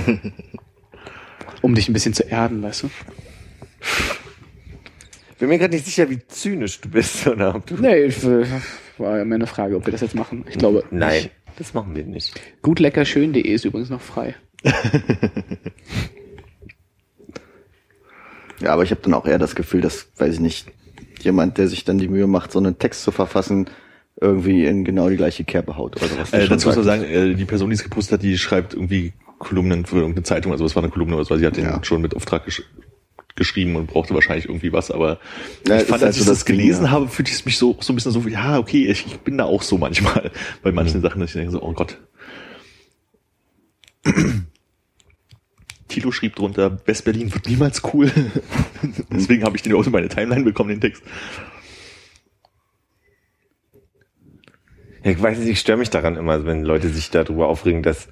um 1.63 1.73
dich 1.73 1.89
ein 1.89 1.93
bisschen 1.93 2.13
zu 2.13 2.29
erden, 2.29 2.61
weißt 2.61 2.83
du? 2.83 2.89
Bin 5.39 5.49
mir 5.49 5.57
gerade 5.57 5.73
nicht 5.73 5.85
sicher, 5.85 6.09
wie 6.09 6.19
zynisch 6.27 6.79
du 6.81 6.89
bist 6.89 7.25
oder 7.33 7.55
ob 7.55 7.65
du. 7.65 7.75
Nee, 7.75 8.03
ich, 8.03 8.23
äh, 8.23 8.45
war 8.99 9.17
ja 9.17 9.25
mehr 9.25 9.35
eine 9.35 9.47
Frage, 9.47 9.75
ob 9.75 9.85
wir 9.85 9.91
das 9.91 10.01
jetzt 10.01 10.13
machen. 10.13 10.45
Ich 10.47 10.57
glaube, 10.57 10.83
Nein, 10.91 11.23
nicht. 11.23 11.31
das 11.57 11.73
machen 11.73 11.95
wir 11.95 12.03
nicht. 12.03 12.39
Gutleckerschön.de 12.61 13.41
ist 13.41 13.65
übrigens 13.65 13.89
noch 13.89 14.01
frei. 14.01 14.35
Ja, 18.63 18.71
aber 18.71 18.83
ich 18.83 18.91
habe 18.91 19.01
dann 19.01 19.13
auch 19.13 19.25
eher 19.25 19.39
das 19.39 19.55
Gefühl, 19.55 19.81
dass, 19.81 20.07
weiß 20.17 20.35
ich 20.35 20.39
nicht, 20.39 20.71
jemand, 21.19 21.57
der 21.57 21.67
sich 21.67 21.83
dann 21.83 21.97
die 21.97 22.07
Mühe 22.07 22.27
macht, 22.27 22.53
so 22.53 22.59
einen 22.59 22.79
Text 22.79 23.03
zu 23.03 23.11
verfassen, 23.11 23.69
irgendwie 24.21 24.65
in 24.65 24.85
genau 24.85 25.09
die 25.09 25.17
gleiche 25.17 25.43
Kerbe 25.43 25.75
haut 25.75 25.97
oder 25.97 26.07
sowas. 26.07 26.31
Äh, 26.31 26.47
dazu 26.47 26.67
muss 26.69 26.77
man 26.77 26.85
sagen, 26.85 27.03
äh, 27.03 27.33
die 27.33 27.43
Person, 27.45 27.69
die 27.69 27.75
es 27.75 27.83
gepostet 27.83 28.13
hat, 28.13 28.23
die 28.23 28.37
schreibt 28.37 28.73
irgendwie 28.73 29.11
Kolumnen 29.43 29.85
für 29.85 29.97
irgendeine 29.97 30.23
Zeitung, 30.23 30.51
also 30.51 30.65
es 30.65 30.75
war 30.75 30.83
eine 30.83 30.91
Kolumne, 30.91 31.15
oder 31.15 31.25
so, 31.25 31.35
sie 31.37 31.45
hat 31.45 31.57
den 31.57 31.65
Ja. 31.65 31.83
schon 31.83 32.01
mit 32.01 32.15
Auftrag 32.15 32.45
gesch 32.45 32.63
geschrieben 33.35 33.75
und 33.75 33.87
brauchte 33.87 34.13
wahrscheinlich 34.13 34.45
irgendwie 34.45 34.71
was, 34.73 34.91
aber 34.91 35.19
Ja, 35.67 35.77
ich 35.77 35.83
fand, 35.87 36.03
als 36.03 36.17
also 36.17 36.19
ich 36.19 36.25
das, 36.27 36.37
das 36.39 36.45
Ding, 36.45 36.55
gelesen 36.57 36.85
ja. 36.85 36.91
habe, 36.91 37.07
fühlte 37.07 37.31
ich 37.31 37.37
es 37.37 37.45
mich 37.45 37.57
so, 37.57 37.75
so 37.81 37.91
ein 37.91 37.95
bisschen 37.95 38.11
so, 38.11 38.19
ja, 38.27 38.59
okay, 38.59 38.85
ich, 38.85 39.07
ich 39.07 39.17
bin 39.21 39.39
da 39.39 39.45
auch 39.45 39.63
so 39.63 39.79
manchmal 39.79 40.29
bei 40.61 40.71
manchen 40.71 41.01
Sachen, 41.01 41.19
dass 41.19 41.31
ich 41.31 41.35
denke 41.35 41.51
so, 41.51 41.61
oh 41.63 41.73
Gott. 41.73 41.97
Tilo 45.87 46.11
schrieb 46.11 46.35
drunter, 46.35 46.79
West-Berlin 46.85 47.33
wird 47.33 47.47
niemals 47.47 47.81
cool. 47.93 48.11
Deswegen 49.11 49.43
habe 49.43 49.55
ich 49.57 49.63
den 49.63 49.73
auch 49.73 49.85
in 49.85 49.91
meine 49.91 50.09
Timeline 50.09 50.43
bekommen, 50.43 50.69
den 50.69 50.81
Text. 50.81 51.01
Ja, 55.03 55.11
ich 55.11 55.21
weiß 55.21 55.39
nicht, 55.39 55.49
ich 55.49 55.59
störe 55.59 55.77
mich 55.77 55.89
daran 55.89 56.15
immer, 56.17 56.45
wenn 56.45 56.63
Leute 56.63 56.89
sich 56.89 57.09
darüber 57.09 57.47
aufregen, 57.47 57.83
dass 57.83 58.07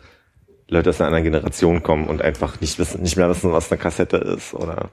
Leute 0.72 0.90
aus 0.90 1.02
einer 1.02 1.08
anderen 1.08 1.26
Generation 1.26 1.84
kommen 1.84 2.08
und 2.08 2.22
einfach 2.22 2.62
nicht 2.62 2.80
wissen, 2.80 3.02
nicht 3.02 3.18
mehr 3.18 3.30
wissen, 3.30 3.52
was 3.52 3.70
eine 3.72 3.80
Kassette 3.80 4.18
ist 4.18 4.54
oder. 4.54 4.92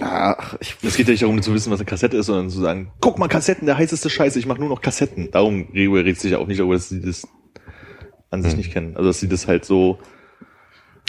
Ach, 0.00 0.56
ich, 0.58 0.76
Es 0.82 0.96
geht 0.96 1.06
ja 1.06 1.12
nicht 1.12 1.22
darum 1.22 1.42
zu 1.42 1.52
wissen, 1.52 1.70
was 1.70 1.80
eine 1.80 1.86
Kassette 1.86 2.16
ist, 2.16 2.26
sondern 2.26 2.48
zu 2.48 2.58
sagen, 2.58 2.90
guck 2.98 3.18
mal, 3.18 3.28
Kassetten, 3.28 3.66
der 3.66 3.76
heißeste 3.76 4.08
Scheiße, 4.08 4.38
ich 4.38 4.46
mache 4.46 4.60
nur 4.60 4.70
noch 4.70 4.80
Kassetten. 4.80 5.30
Darum 5.30 5.68
redet 5.74 6.18
sich 6.18 6.32
ja 6.32 6.38
auch 6.38 6.46
nicht 6.46 6.58
darüber, 6.58 6.74
dass 6.74 6.88
sie 6.88 7.02
das 7.02 7.28
an 8.30 8.42
sich 8.42 8.56
nicht 8.56 8.72
kennen. 8.72 8.96
Also 8.96 9.10
dass 9.10 9.20
sie 9.20 9.28
das 9.28 9.46
halt 9.46 9.66
so. 9.66 9.98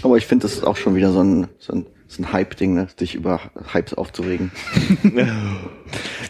aber 0.03 0.17
ich 0.17 0.27
finde, 0.27 0.43
das 0.43 0.53
ist 0.53 0.65
auch 0.65 0.75
schon 0.75 0.95
wieder 0.95 1.13
so 1.13 1.23
ein, 1.23 1.47
so 1.57 1.71
ein, 1.71 1.85
so 2.07 2.23
ein 2.23 2.33
Hype-Ding, 2.33 2.73
ne? 2.73 2.87
sich 2.99 3.15
über 3.15 3.39
Hypes 3.71 3.93
aufzuregen. 3.93 4.51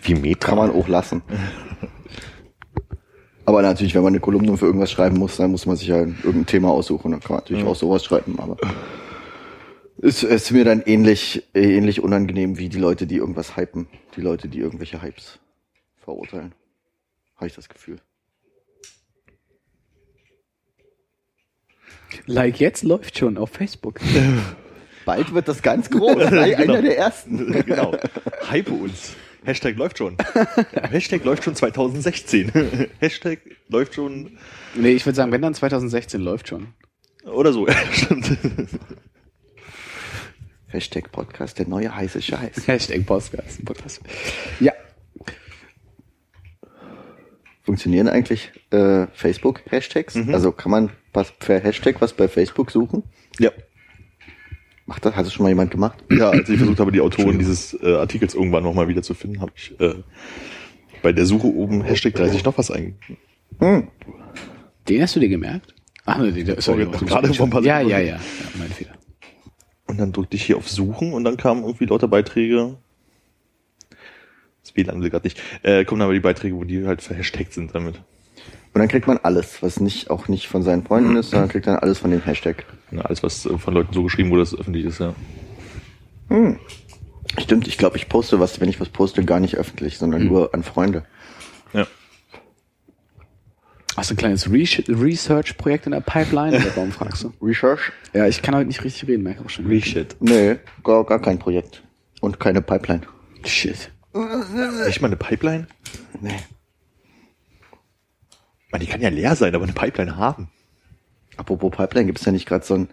Wie 0.03 0.13
Meta. 0.13 0.47
Kann 0.47 0.59
man 0.59 0.69
auch 0.69 0.87
lassen. 0.87 1.23
Aber 3.45 3.61
natürlich, 3.61 3.93
wenn 3.93 4.03
man 4.03 4.13
eine 4.13 4.21
Kolumne 4.21 4.57
für 4.57 4.65
irgendwas 4.65 4.91
schreiben 4.91 5.17
muss, 5.17 5.37
dann 5.37 5.51
muss 5.51 5.65
man 5.65 5.75
sich 5.75 5.87
ja 5.87 5.97
irgendein 5.97 6.45
Thema 6.45 6.69
aussuchen. 6.69 7.11
Dann 7.11 7.19
kann 7.19 7.35
man 7.35 7.43
natürlich 7.43 7.65
auch 7.65 7.75
sowas 7.75 8.03
schreiben, 8.05 8.39
aber 8.39 8.57
ist, 9.97 10.23
ist 10.23 10.51
mir 10.51 10.65
dann 10.65 10.81
ähnlich, 10.85 11.43
ähnlich 11.53 12.01
unangenehm 12.01 12.57
wie 12.57 12.69
die 12.69 12.79
Leute, 12.79 13.07
die 13.07 13.17
irgendwas 13.17 13.57
hypen. 13.57 13.87
Die 14.15 14.21
Leute, 14.21 14.47
die 14.47 14.59
irgendwelche 14.59 15.01
Hypes 15.01 15.39
verurteilen. 15.97 16.53
Habe 17.35 17.47
ich 17.47 17.55
das 17.55 17.69
Gefühl. 17.69 17.99
Like 22.25 22.59
jetzt 22.59 22.83
läuft 22.83 23.17
schon 23.17 23.37
auf 23.37 23.49
Facebook. 23.49 23.99
Bald 25.05 25.33
wird 25.33 25.47
das 25.47 25.61
ganz 25.61 25.89
groß. 25.89 26.17
Einer 26.31 26.81
der 26.81 26.97
ersten. 26.97 27.51
genau. 27.65 27.95
Hype 28.49 28.71
uns. 28.71 29.15
Hashtag 29.45 29.75
läuft 29.77 29.97
schon. 29.97 30.17
Hashtag 30.89 31.23
läuft 31.23 31.43
schon 31.43 31.55
2016. 31.55 32.51
Hashtag 32.99 33.39
läuft 33.67 33.95
schon. 33.95 34.37
Nee, 34.75 34.91
ich 34.91 35.05
würde 35.05 35.15
sagen, 35.15 35.31
wenn 35.31 35.41
dann 35.41 35.53
2016 35.53 36.21
läuft 36.21 36.47
schon. 36.47 36.73
Oder 37.25 37.53
so. 37.53 37.67
Ja, 37.67 37.75
stimmt. 37.91 38.37
Hashtag 40.67 41.11
Podcast, 41.11 41.59
der 41.59 41.67
neue 41.67 41.95
heiße 41.95 42.21
Scheiß. 42.21 42.67
Hashtag 42.67 43.05
Podcast. 43.05 43.63
Podcast. 43.63 44.01
Ja, 44.59 44.73
Funktionieren 47.63 48.09
eigentlich 48.09 48.51
äh, 48.71 49.07
Facebook-Hashtags? 49.13 50.17
Also 50.33 50.51
kann 50.51 50.69
man 50.69 50.91
was 51.13 51.31
per 51.31 51.61
Hashtag 51.61 52.01
was 52.01 52.11
bei 52.11 52.27
Facebook 52.27 52.71
suchen? 52.71 53.03
Ja. 53.39 53.51
Macht 54.85 55.05
das? 55.05 55.15
Hat 55.15 55.25
das 55.25 55.33
schon 55.33 55.43
mal 55.43 55.49
jemand 55.49 55.71
gemacht? 55.71 56.03
Ja, 56.11 56.29
als 56.29 56.49
ich 56.49 56.57
versucht 56.57 56.79
habe, 56.79 56.91
die 56.91 57.01
Autoren 57.01 57.39
dieses 57.39 57.73
äh, 57.81 57.95
Artikels 57.95 58.35
irgendwann 58.35 58.63
nochmal 58.63 58.87
wieder 58.87 59.01
zu 59.01 59.13
finden, 59.13 59.41
habe 59.41 59.51
ich 59.55 59.79
äh, 59.79 59.95
bei 61.01 61.11
der 61.11 61.25
Suche 61.25 61.47
oben 61.47 61.81
Hashtag 61.83 62.13
30 62.15 62.43
noch 62.43 62.57
was 62.57 62.71
eingegeben. 62.71 63.17
den 64.89 65.01
hast 65.01 65.15
du 65.15 65.19
dir 65.19 65.29
gemerkt? 65.29 65.73
Ach, 66.05 66.17
nee, 66.17 66.43
der 66.43 66.57
ist 66.57 66.65
Sorry, 66.65 66.85
gerade 67.05 67.33
vor 67.33 67.47
ein 67.47 67.49
paar 67.49 67.63
Ja, 67.63 67.79
ja, 67.79 67.99
ja, 67.99 68.15
ja, 68.15 68.19
mein 68.57 68.69
Fehler. 68.69 68.93
Und 69.87 69.99
dann 69.99 70.11
drückte 70.11 70.35
ich 70.35 70.43
hier 70.43 70.57
auf 70.57 70.69
Suchen 70.69 71.13
und 71.13 71.23
dann 71.23 71.37
kamen 71.37 71.63
irgendwie 71.63 71.85
lauter 71.85 72.07
Beiträge. 72.07 72.77
Das 74.63 74.75
WLAN 74.75 75.01
will 75.01 75.09
gerade 75.09 75.25
nicht. 75.25 75.41
Äh, 75.61 75.85
kommen 75.85 76.01
aber 76.01 76.13
die 76.13 76.19
Beiträge, 76.19 76.55
wo 76.55 76.63
die 76.63 76.85
halt 76.85 77.01
verhashtagt 77.01 77.53
sind 77.53 77.75
damit. 77.75 78.01
Und 78.73 78.79
dann 78.79 78.87
kriegt 78.87 79.05
man 79.05 79.19
alles, 79.19 79.61
was 79.61 79.79
nicht 79.79 80.09
auch 80.09 80.27
nicht 80.27 80.47
von 80.47 80.63
seinen 80.63 80.83
Freunden 80.83 81.15
ist, 81.15 81.29
sondern 81.29 81.49
kriegt 81.49 81.67
dann 81.67 81.77
alles 81.77 81.99
von 81.99 82.09
dem 82.09 82.21
Hashtag. 82.21 82.65
Ja, 82.91 83.01
alles, 83.01 83.21
was 83.21 83.45
äh, 83.45 83.57
von 83.57 83.73
Leuten 83.73 83.93
so 83.93 84.03
geschrieben 84.03 84.31
wurde, 84.31 84.41
dass 84.41 84.53
es 84.53 84.59
öffentlich 84.59 84.85
ist, 84.85 84.99
ja. 84.99 85.13
Stimmt, 87.37 87.67
ich 87.67 87.77
glaube, 87.77 87.97
ich 87.97 88.09
poste 88.09 88.39
was, 88.39 88.59
wenn 88.59 88.69
ich 88.69 88.79
was 88.79 88.89
poste, 88.89 89.23
gar 89.23 89.39
nicht 89.39 89.57
öffentlich, 89.57 89.97
sondern 89.99 90.25
nur 90.25 90.53
an 90.55 90.63
Freunde. 90.63 91.05
Ja. 91.73 91.85
Hast 93.95 94.09
du 94.09 94.15
ein 94.15 94.17
kleines 94.17 94.51
Re 94.51 94.65
Research-Projekt 94.87 95.85
in 95.85 95.91
der 95.91 96.01
Pipeline 96.01 96.57
oder 96.57 96.75
warum 96.75 96.91
fragst 96.91 97.23
du? 97.23 97.33
Research? 97.45 97.91
Ja, 98.13 98.25
ich 98.27 98.41
kann 98.41 98.55
heute 98.55 98.67
nicht 98.67 98.83
richtig 98.83 99.07
reden, 99.07 99.21
merke 99.21 99.41
ich 99.41 99.45
auch 99.45 99.49
schon. 99.49 99.67
Reshit. 99.67 100.15
Nee, 100.19 100.55
gar, 100.83 101.03
gar 101.05 101.21
kein 101.21 101.37
Projekt. 101.37 101.83
Und 102.21 102.39
keine 102.39 102.61
Pipeline. 102.63 103.01
Shit. 103.45 103.91
Echt 104.87 105.01
mal 105.01 105.07
eine 105.07 105.17
Pipeline? 105.17 105.67
Nee. 106.21 106.39
Man, 108.73 108.81
die 108.81 108.87
kann 108.87 108.99
ja 109.01 109.09
leer 109.09 109.35
sein, 109.35 109.53
aber 109.55 109.63
eine 109.63 109.73
Pipeline 109.73 110.17
haben. 110.17 110.49
Apropos 111.37 111.71
Pipeline, 111.71 112.07
gibt 112.07 112.19
es 112.19 112.25
ja 112.25 112.31
nicht 112.31 112.47
gerade 112.47 112.65
so 112.65 112.73
einen 112.73 112.89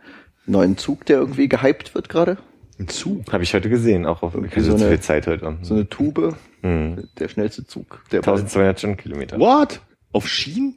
neuen 0.47 0.76
Zug, 0.76 1.07
der 1.07 1.18
irgendwie 1.18 1.49
gehypt 1.49 1.95
wird 1.95 2.09
gerade? 2.09 2.37
Ein 2.78 2.89
Zug. 2.89 3.33
Habe 3.33 3.43
ich 3.43 3.53
heute 3.55 3.68
gesehen, 3.68 4.07
auch 4.07 4.22
auf 4.22 4.35
Irgendwie 4.35 4.61
so 4.61 4.74
eine- 4.74 4.89
viel 4.89 5.01
Zeit 5.01 5.26
heute. 5.26 5.59
So 5.62 5.74
eine 5.74 5.89
Tube, 5.89 6.37
Hm. 6.62 7.09
der 7.18 7.28
schnellste 7.28 7.66
Zug. 7.66 8.03
Der 8.12 8.20
1200 8.22 8.78
Stundenkilometer. 8.78 9.39
What? 9.39 9.81
Auf 10.12 10.28
Schienen? 10.28 10.76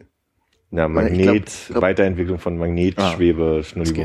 Ja, 0.71 0.87
ich 0.87 0.91
Magnet, 0.91 1.21
glaub- 1.45 1.67
glaub- 1.67 1.81
Weiterentwicklung 1.83 2.39
von 2.39 2.57
Magnet, 2.57 2.97
Ah. 2.97 3.11
Schwebe, 3.13 3.61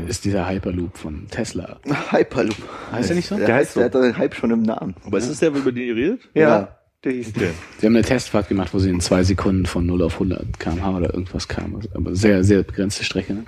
ist 0.07 0.23
dieser 0.25 0.47
Hyperloop 0.47 0.97
von 0.97 1.27
Tesla. 1.29 1.79
Hyperloop. 2.11 2.55
Heißt 2.91 3.09
der 3.09 3.15
nicht 3.15 3.27
so? 3.27 3.37
Der, 3.37 3.47
Der 3.47 3.55
heißt, 3.55 3.73
so. 3.73 3.79
der 3.79 3.85
hat 3.85 3.93
den 3.95 4.17
Hype 4.17 4.35
schon 4.35 4.51
im 4.51 4.61
Namen. 4.61 4.95
Aber 5.05 5.17
ist 5.17 5.29
das 5.31 5.39
der, 5.39 5.49
über 5.49 5.71
den 5.71 5.83
ihr 5.83 5.95
redet? 5.95 6.29
Ja, 6.35 6.78
der 7.03 7.11
hieß 7.13 7.29
Okay. 7.35 7.51
Sie 7.79 7.85
haben 7.85 7.95
eine 7.95 8.05
Testfahrt 8.05 8.47
gemacht, 8.49 8.73
wo 8.73 8.79
sie 8.79 8.89
in 8.89 8.99
zwei 8.99 9.23
Sekunden 9.23 9.65
von 9.65 9.85
0 9.85 10.03
auf 10.03 10.13
100 10.13 10.59
km/h 10.59 10.97
oder 10.97 11.13
irgendwas 11.13 11.47
kam. 11.47 11.79
Aber 11.93 12.15
sehr, 12.15 12.43
sehr 12.43 12.63
begrenzte 12.63 13.03
Strecke. 13.03 13.33
Ne? 13.33 13.45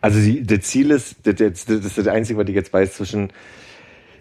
Also 0.00 0.20
die, 0.20 0.42
der 0.42 0.60
Ziel 0.60 0.90
ist, 0.90 1.16
das, 1.24 1.34
das, 1.36 1.66
das 1.66 1.84
ist 1.84 1.98
das 1.98 2.06
Einzige, 2.06 2.38
was 2.38 2.48
ich 2.48 2.54
jetzt 2.54 2.72
weiß, 2.72 2.94
zwischen 2.94 3.32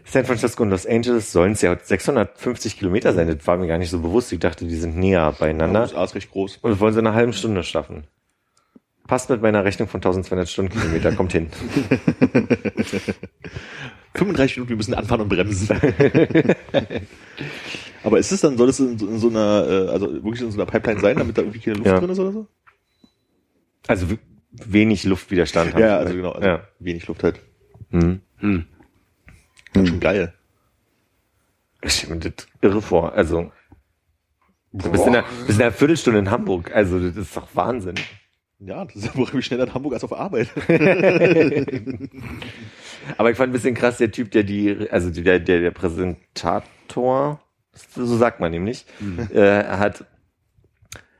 San 0.03 0.25
Francisco 0.25 0.63
und 0.63 0.71
Los 0.71 0.85
Angeles 0.85 1.31
sollen 1.31 1.53
es 1.53 1.61
ja 1.61 1.77
650 1.79 2.77
Kilometer 2.79 3.13
sein. 3.13 3.27
Das 3.27 3.45
war 3.45 3.57
mir 3.57 3.67
gar 3.67 3.77
nicht 3.77 3.91
so 3.91 3.99
bewusst. 3.99 4.33
Ich 4.33 4.39
dachte, 4.39 4.65
die 4.65 4.75
sind 4.75 4.97
näher 4.97 5.33
beieinander. 5.37 5.83
USA 5.83 6.03
ist 6.03 6.15
recht 6.15 6.31
groß. 6.31 6.57
Und 6.57 6.71
das 6.71 6.79
wollen 6.79 6.93
sie 6.93 6.99
in 6.99 7.07
einer 7.07 7.15
halben 7.15 7.33
Stunde 7.33 7.63
schaffen. 7.63 8.05
Passt 9.07 9.29
mit 9.29 9.41
meiner 9.41 9.63
Rechnung 9.63 9.87
von 9.87 9.99
1200 9.99 10.49
Stundenkilometer, 10.49 11.11
kommt 11.13 11.31
hin. 11.31 11.47
35 14.19 14.57
Minuten, 14.57 14.69
wir 14.69 14.77
müssen 14.77 14.93
anfahren 14.93 15.21
und 15.21 15.29
bremsen. 15.29 15.67
Aber 18.03 18.19
ist 18.19 18.31
es 18.31 18.41
dann, 18.41 18.57
soll 18.57 18.69
es 18.69 18.79
in, 18.79 18.97
so- 18.97 19.07
in 19.07 19.19
so 19.19 19.29
einer, 19.29 19.67
äh, 19.67 19.87
also 19.89 20.11
wirklich 20.23 20.41
in 20.41 20.51
so 20.51 20.57
einer 20.61 20.69
Pipeline 20.69 20.99
sein, 21.01 21.17
damit 21.17 21.37
da 21.37 21.41
irgendwie 21.41 21.59
keine 21.59 21.77
Luft 21.77 21.87
Ja. 21.87 21.99
drin 21.99 22.09
ist 22.09 22.19
oder 22.19 22.31
so? 22.31 22.47
Also 23.87 24.07
wenig 24.51 25.03
Luftwiderstand 25.03 25.73
haben 25.73 25.81
Ja, 25.81 25.97
also 25.97 26.13
genau, 26.13 26.31
also 26.31 26.47
Ja. 26.47 26.67
wenig 26.79 27.07
Luft 27.07 27.23
halt. 27.23 27.39
Hm. 27.91 28.21
Hm. 28.37 28.65
Ganz 29.73 29.89
schon 29.89 29.99
geil. 29.99 30.33
Ich 31.81 31.93
stelle 31.93 32.15
mir 32.15 32.21
das 32.21 32.47
irre 32.61 32.81
vor. 32.81 33.13
Also, 33.13 33.51
du 34.73 34.91
bist 34.91 35.05
in, 35.07 35.15
einer, 35.15 35.25
bist 35.47 35.59
in 35.59 35.63
einer 35.65 35.71
Viertelstunde 35.71 36.19
in 36.19 36.29
Hamburg. 36.31 36.71
Also, 36.75 36.99
das 36.99 37.15
ist 37.15 37.35
doch 37.37 37.47
Wahnsinn. 37.55 37.95
Ja, 38.59 38.83
das 38.83 38.95
ist 38.95 39.17
wirklich 39.17 39.45
schneller 39.45 39.67
in 39.67 39.73
Hamburg 39.73 39.93
als 39.93 40.03
auf 40.03 40.11
Arbeit. 40.11 40.49
Aber 43.17 43.31
ich 43.31 43.37
fand 43.37 43.49
ein 43.49 43.53
bisschen 43.53 43.73
krass, 43.73 43.97
der 43.97 44.11
Typ, 44.11 44.31
der 44.31 44.43
die, 44.43 44.89
also 44.91 45.09
der, 45.09 45.39
der, 45.39 45.61
der 45.61 45.71
Präsentator, 45.71 47.39
so 47.73 48.17
sagt 48.17 48.41
man 48.41 48.51
nämlich, 48.51 48.85
äh, 49.33 49.63
hat, 49.63 50.03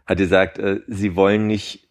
hat 0.06 0.18
gesagt, 0.18 0.60
äh, 0.60 0.82
sie 0.88 1.16
wollen 1.16 1.48
nicht, 1.48 1.88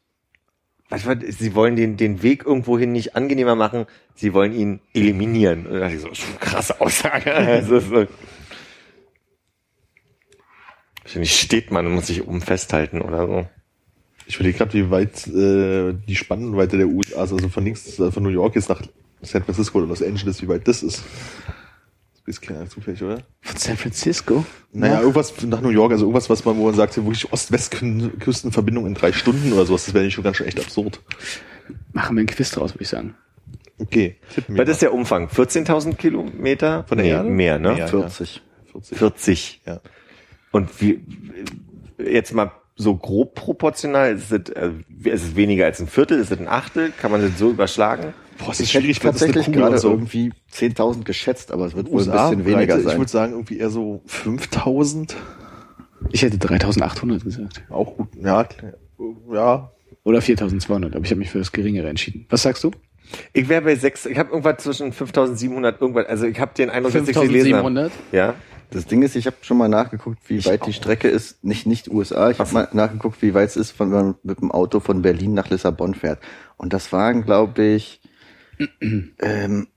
was 0.91 1.07
war, 1.07 1.17
sie 1.19 1.55
wollen 1.55 1.77
den, 1.77 1.97
den 1.97 2.23
Weg 2.23 2.45
irgendwohin 2.45 2.93
nicht 2.93 3.17
angenehmer 3.17 3.55
machen, 3.55 3.87
sie 4.15 4.35
wollen 4.35 4.53
ihn 4.53 4.81
eliminieren. 4.93 5.67
Und 5.67 5.73
da 5.73 5.81
dachte 5.81 5.95
ich 5.95 6.03
so, 6.03 6.13
schon 6.13 6.39
krasse 6.41 6.79
Aussage. 6.79 7.33
Also, 7.35 7.81
so. 7.81 8.07
Wahrscheinlich 11.03 11.41
steht 11.41 11.71
man 11.71 11.87
und 11.87 11.95
muss 11.95 12.09
sich 12.09 12.29
oben 12.29 12.43
festhalten 12.43 13.01
oder 13.01 13.27
so. 13.27 13.47
Ich 14.29 14.37
überlege 14.37 14.59
gerade, 14.59 14.75
wie 14.75 14.91
weit 14.91 15.27
äh, 15.27 15.95
die 16.07 16.15
Spannweite 16.15 16.77
der 16.77 16.87
USA 16.87 17.25
ist, 17.25 17.33
also 17.33 17.49
von 17.49 17.65
links, 17.65 17.99
äh, 17.99 18.13
von 18.13 18.23
New 18.23 18.29
York 18.29 18.57
jetzt 18.57 18.69
nach 18.69 18.83
San 19.23 19.43
Francisco 19.43 19.79
oder 19.79 19.87
Los 19.87 20.03
Angeles, 20.03 20.43
wie 20.43 20.49
weit 20.49 20.69
das 20.69 20.83
ist. 20.83 21.03
Das 22.27 22.37
ist 22.37 22.43
keine 22.43 22.59
Ahnung, 22.59 22.71
zufällig, 22.71 23.03
oder? 23.03 23.23
Von 23.41 23.57
San 23.57 23.79
Francisco? 23.79 24.45
Naja, 24.71 25.01
irgendwas 25.01 25.33
nach 25.47 25.63
New 25.63 25.71
York, 25.71 25.93
also 25.93 26.05
irgendwas, 26.05 26.29
was 26.29 26.45
man, 26.45 26.59
wo 26.59 26.67
man 26.67 26.75
sagt, 26.75 26.95
wirklich 26.99 27.33
Ost-West-Küstenverbindung 27.33 28.87
in 28.87 28.93
drei 28.93 29.13
Stunden 29.13 29.51
oder 29.55 29.65
sowas, 29.65 29.87
das 29.87 29.95
wäre 29.95 30.05
nicht 30.05 30.13
schon 30.13 30.25
ganz 30.25 30.37
schön 30.37 30.47
echt 30.47 30.61
absurd. 30.61 31.01
Machen 31.95 32.17
wir 32.17 32.21
einen 32.21 32.29
Quiz 32.29 32.51
draus, 32.51 32.75
würde 32.75 32.83
ich 32.83 32.91
sagen. 32.91 33.15
Okay. 33.79 34.17
tippen 34.35 34.57
wir 34.57 34.63
Was 34.63 34.69
ist 34.69 34.83
der 34.83 34.93
Umfang? 34.93 35.29
14.000 35.29 35.95
Kilometer? 35.95 36.85
Von 36.87 36.99
der 36.99 37.07
nee, 37.07 37.13
Erde? 37.13 37.31
Mehr, 37.31 37.59
ne? 37.59 37.73
Mehr. 37.73 37.89
40. 37.89 38.43
40. 38.73 38.99
40. 38.99 39.63
Ja. 39.65 39.81
Und 40.53 40.83
wie, 40.83 41.01
jetzt 41.99 42.35
mal 42.35 42.53
so 42.79 42.97
grob 42.97 43.35
proportional, 43.35 44.15
ist 44.15 44.33
es, 44.33 44.49
äh, 44.51 44.71
ist 45.03 45.25
es 45.25 45.37
weniger 45.37 45.67
als 45.67 45.81
ein 45.81 45.89
Viertel, 45.89 46.21
ist 46.21 46.31
es 46.31 46.39
ein 46.39 46.49
Achtel? 46.49 46.93
Kann 46.97 47.11
man 47.11 47.21
das 47.21 47.37
so 47.37 47.51
überschlagen? 47.51 48.15
Boah, 48.39 48.53
es 48.53 48.61
Ich 48.61 48.73
hätte 48.73 48.93
tatsächlich 48.93 49.51
gerade 49.53 49.77
irgendwie 49.77 50.33
10.000 50.53 51.03
geschätzt, 51.03 51.51
aber 51.51 51.67
es 51.67 51.75
wird 51.75 51.91
wohl 51.91 52.03
ein 52.03 52.11
bisschen 52.11 52.47
weniger 52.47 52.75
Breite, 52.75 52.81
ich 52.81 52.87
sein. 52.87 52.99
würde 52.99 53.11
sagen, 53.11 53.33
irgendwie 53.33 53.59
eher 53.59 53.71
so 53.71 54.01
5000. 54.07 55.17
Ich 56.13 56.23
hätte 56.23 56.39
3800 56.39 57.25
gesagt. 57.25 57.63
Auch 57.69 57.97
gut, 57.97 58.09
ja, 58.23 58.47
ja. 59.33 59.73
Oder 60.05 60.23
4200, 60.23 60.95
aber 60.95 61.05
ich 61.05 61.11
habe 61.11 61.19
mich 61.19 61.31
für 61.31 61.39
das 61.39 61.51
Geringere 61.51 61.89
entschieden. 61.89 62.27
Was 62.31 62.43
sagst 62.43 62.63
du? 62.63 62.71
Ich 63.33 63.49
wäre 63.49 63.63
bei 63.63 63.75
sechs, 63.75 64.07
ich 64.07 64.19
habe 64.19 64.31
irgendwas 64.31 64.63
zwischen 64.63 64.93
5700, 64.93 65.81
irgendwas, 65.81 66.07
also 66.07 66.27
ich 66.27 66.39
habe 66.39 66.53
den 66.57 66.71
Eindruck, 66.71 66.93
dass 66.93 67.09
ich 67.09 67.15
gelesen 67.15 67.55
habe. 67.55 67.65
5700? 67.65 67.93
Ja, 68.13 68.35
Das 68.71 68.87
Ding 68.87 69.03
ist, 69.03 69.17
ich 69.17 69.27
habe 69.27 69.37
schon 69.41 69.57
mal 69.57 69.69
nachgeguckt, 69.69 70.19
wie 70.29 70.45
weit 70.45 70.67
die 70.67 70.73
Strecke 70.73 71.09
ist. 71.09 71.43
Nicht 71.43 71.67
nicht 71.67 71.89
USA. 71.89 72.31
Ich 72.31 72.39
habe 72.39 72.53
mal 72.53 72.69
nachgeguckt, 72.73 73.23
wie 73.23 73.33
weit 73.33 73.49
es 73.49 73.57
ist, 73.57 73.71
von, 73.71 73.91
wenn 73.93 73.99
man 73.99 74.15
mit 74.23 74.41
dem 74.41 74.51
Auto 74.51 74.81
von 74.81 75.01
Berlin 75.01 75.33
nach 75.33 75.49
Lissabon 75.49 75.95
fährt. 75.95 76.21
Und 76.57 76.73
das 76.73 76.93
waren, 76.93 77.25
glaube 77.25 77.63
ich, 77.63 78.03
ähm, 78.81 79.69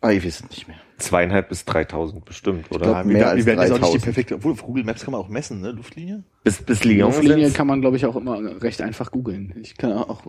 ah, 0.00 0.10
ich 0.10 0.24
weiß 0.24 0.40
es 0.40 0.50
nicht 0.50 0.66
mehr. 0.66 0.78
zweieinhalb 0.98 1.48
bis 1.50 1.64
3000 1.66 2.24
bestimmt, 2.24 2.70
oder? 2.72 2.86
glaub, 2.86 3.04
mehr 3.04 3.16
wir, 3.16 3.28
als 3.28 3.36
wir 3.38 3.46
werden 3.46 3.60
jetzt 3.60 3.72
auch 3.72 3.92
nicht 3.92 3.94
die 3.94 3.98
3000. 3.98 4.04
perfekte, 4.04 4.34
obwohl 4.34 4.52
auf 4.52 4.62
Google 4.64 4.84
Maps 4.84 5.04
kann 5.04 5.12
man 5.12 5.20
auch 5.20 5.28
messen, 5.28 5.60
ne, 5.60 5.70
Luftlinie. 5.70 6.24
bis, 6.42 6.62
bis 6.62 6.82
Lyon 6.82 7.10
Luftlinie 7.10 7.44
sind's? 7.44 7.54
kann 7.56 7.66
man, 7.66 7.80
glaube 7.80 7.96
ich, 7.96 8.06
auch 8.06 8.16
immer 8.16 8.62
recht 8.62 8.80
einfach 8.80 9.12
googeln. 9.12 9.54
Ich 9.62 9.76
kann 9.76 9.92
auch. 9.92 10.22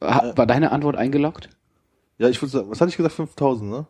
War 0.00 0.46
deine 0.46 0.70
Antwort 0.70 0.96
eingeloggt? 0.96 1.48
Ja, 2.18 2.28
ich 2.28 2.42
würde 2.42 2.50
sagen, 2.50 2.70
was 2.70 2.80
hatte 2.80 2.90
ich 2.90 2.96
gesagt, 2.96 3.14
5000, 3.14 3.70
ne? 3.70 3.86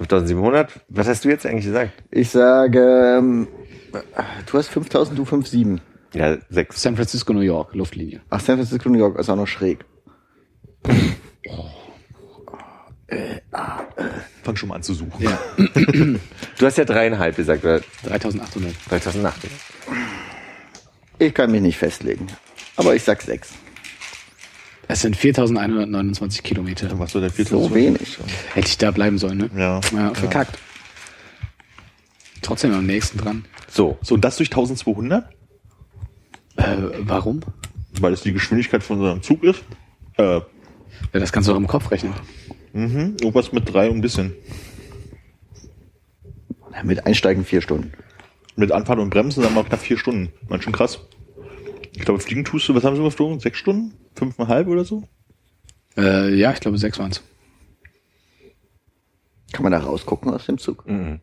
5700? 0.00 0.80
Was 0.88 1.08
hast 1.08 1.24
du 1.24 1.28
jetzt 1.28 1.44
eigentlich 1.44 1.66
gesagt? 1.66 1.92
Ich 2.10 2.30
sage, 2.30 3.18
ähm, 3.18 3.48
du 4.46 4.58
hast 4.58 4.68
5000, 4.68 5.18
du 5.18 5.24
57. 5.24 5.78
Ja, 6.14 6.38
sechs. 6.48 6.80
San 6.82 6.96
Francisco, 6.96 7.32
New 7.32 7.40
York, 7.40 7.74
Luftlinie. 7.74 8.22
Ach, 8.30 8.40
San 8.40 8.56
Francisco, 8.56 8.88
New 8.88 8.98
York 8.98 9.18
ist 9.18 9.28
auch 9.28 9.36
noch 9.36 9.46
schräg. 9.46 9.84
Fang 14.42 14.56
schon 14.56 14.68
mal 14.70 14.76
an 14.76 14.82
zu 14.82 14.94
suchen. 14.94 15.22
Ja. 15.22 15.38
Du 16.58 16.66
hast 16.66 16.76
ja 16.76 16.84
dreieinhalb 16.84 17.36
gesagt, 17.36 17.64
oder 17.64 17.80
3800. 18.04 18.74
3800. 18.90 19.34
Ich 21.18 21.32
kann 21.32 21.50
mich 21.50 21.62
nicht 21.62 21.78
festlegen. 21.78 22.26
Aber 22.76 22.94
ich 22.94 23.02
sag 23.02 23.22
sechs. 23.22 23.54
Es 24.92 25.02
sind 25.02 25.16
4129 25.16 26.42
Kilometer. 26.42 26.88
Dann 26.88 26.98
machst 26.98 27.14
du 27.14 27.20
denn 27.20 27.30
4000. 27.30 27.68
So 27.70 27.74
wenig. 27.74 28.18
Hätte 28.54 28.66
ich 28.68 28.76
da 28.78 28.90
bleiben 28.90 29.18
sollen, 29.18 29.38
ne? 29.38 29.50
Ja. 29.56 29.80
Ja, 29.94 30.12
verkackt. 30.14 30.58
Trotzdem 32.42 32.72
am 32.74 32.86
nächsten 32.86 33.18
dran. 33.18 33.44
So, 33.68 33.98
So, 34.02 34.14
und 34.16 34.24
das 34.24 34.36
durch 34.36 34.48
1200? 34.50 35.30
Äh, 36.56 36.64
warum? 37.02 37.40
Weil 38.00 38.12
es 38.12 38.22
die 38.22 38.32
Geschwindigkeit 38.32 38.82
von 38.82 38.98
so 38.98 39.06
einem 39.06 39.22
Zug 39.22 39.44
ist. 39.44 39.62
Äh, 40.16 40.22
Ja, 40.38 40.42
das 41.12 41.30
kannst 41.32 41.48
du 41.48 41.52
auch 41.52 41.56
im 41.56 41.68
Kopf 41.68 41.90
rechnen. 41.92 42.12
mhm, 42.72 43.16
irgendwas 43.20 43.52
mit 43.52 43.72
drei 43.72 43.88
und 43.90 43.98
ein 43.98 44.00
bisschen. 44.00 44.32
Mit 46.82 47.06
Einsteigen 47.06 47.44
vier 47.44 47.60
Stunden. 47.62 47.92
Mit 48.56 48.72
Anfahren 48.72 48.98
und 49.00 49.10
Bremsen 49.10 49.42
dann 49.44 49.54
mal 49.54 49.64
knapp 49.64 49.80
vier 49.80 49.98
Stunden. 49.98 50.32
Man 50.48 50.60
schon 50.62 50.72
krass. 50.72 50.98
Ich 52.00 52.06
glaube, 52.06 52.18
fliegen 52.20 52.46
tust 52.46 52.66
du, 52.66 52.74
was 52.74 52.82
haben 52.82 52.96
sie 52.96 53.02
geflogen? 53.02 53.40
Sechs 53.40 53.58
Stunden? 53.58 53.92
Fünfeinhalb 54.14 54.68
oder 54.68 54.86
so? 54.86 55.06
Äh, 55.98 56.34
ja, 56.34 56.50
ich 56.50 56.60
glaube, 56.60 56.78
sechs 56.78 56.98
waren's. 56.98 57.22
Kann 59.52 59.64
man 59.64 59.72
da 59.72 59.80
rausgucken 59.80 60.32
aus 60.32 60.46
dem 60.46 60.56
Zug? 60.56 60.86
Mhm. 60.88 61.20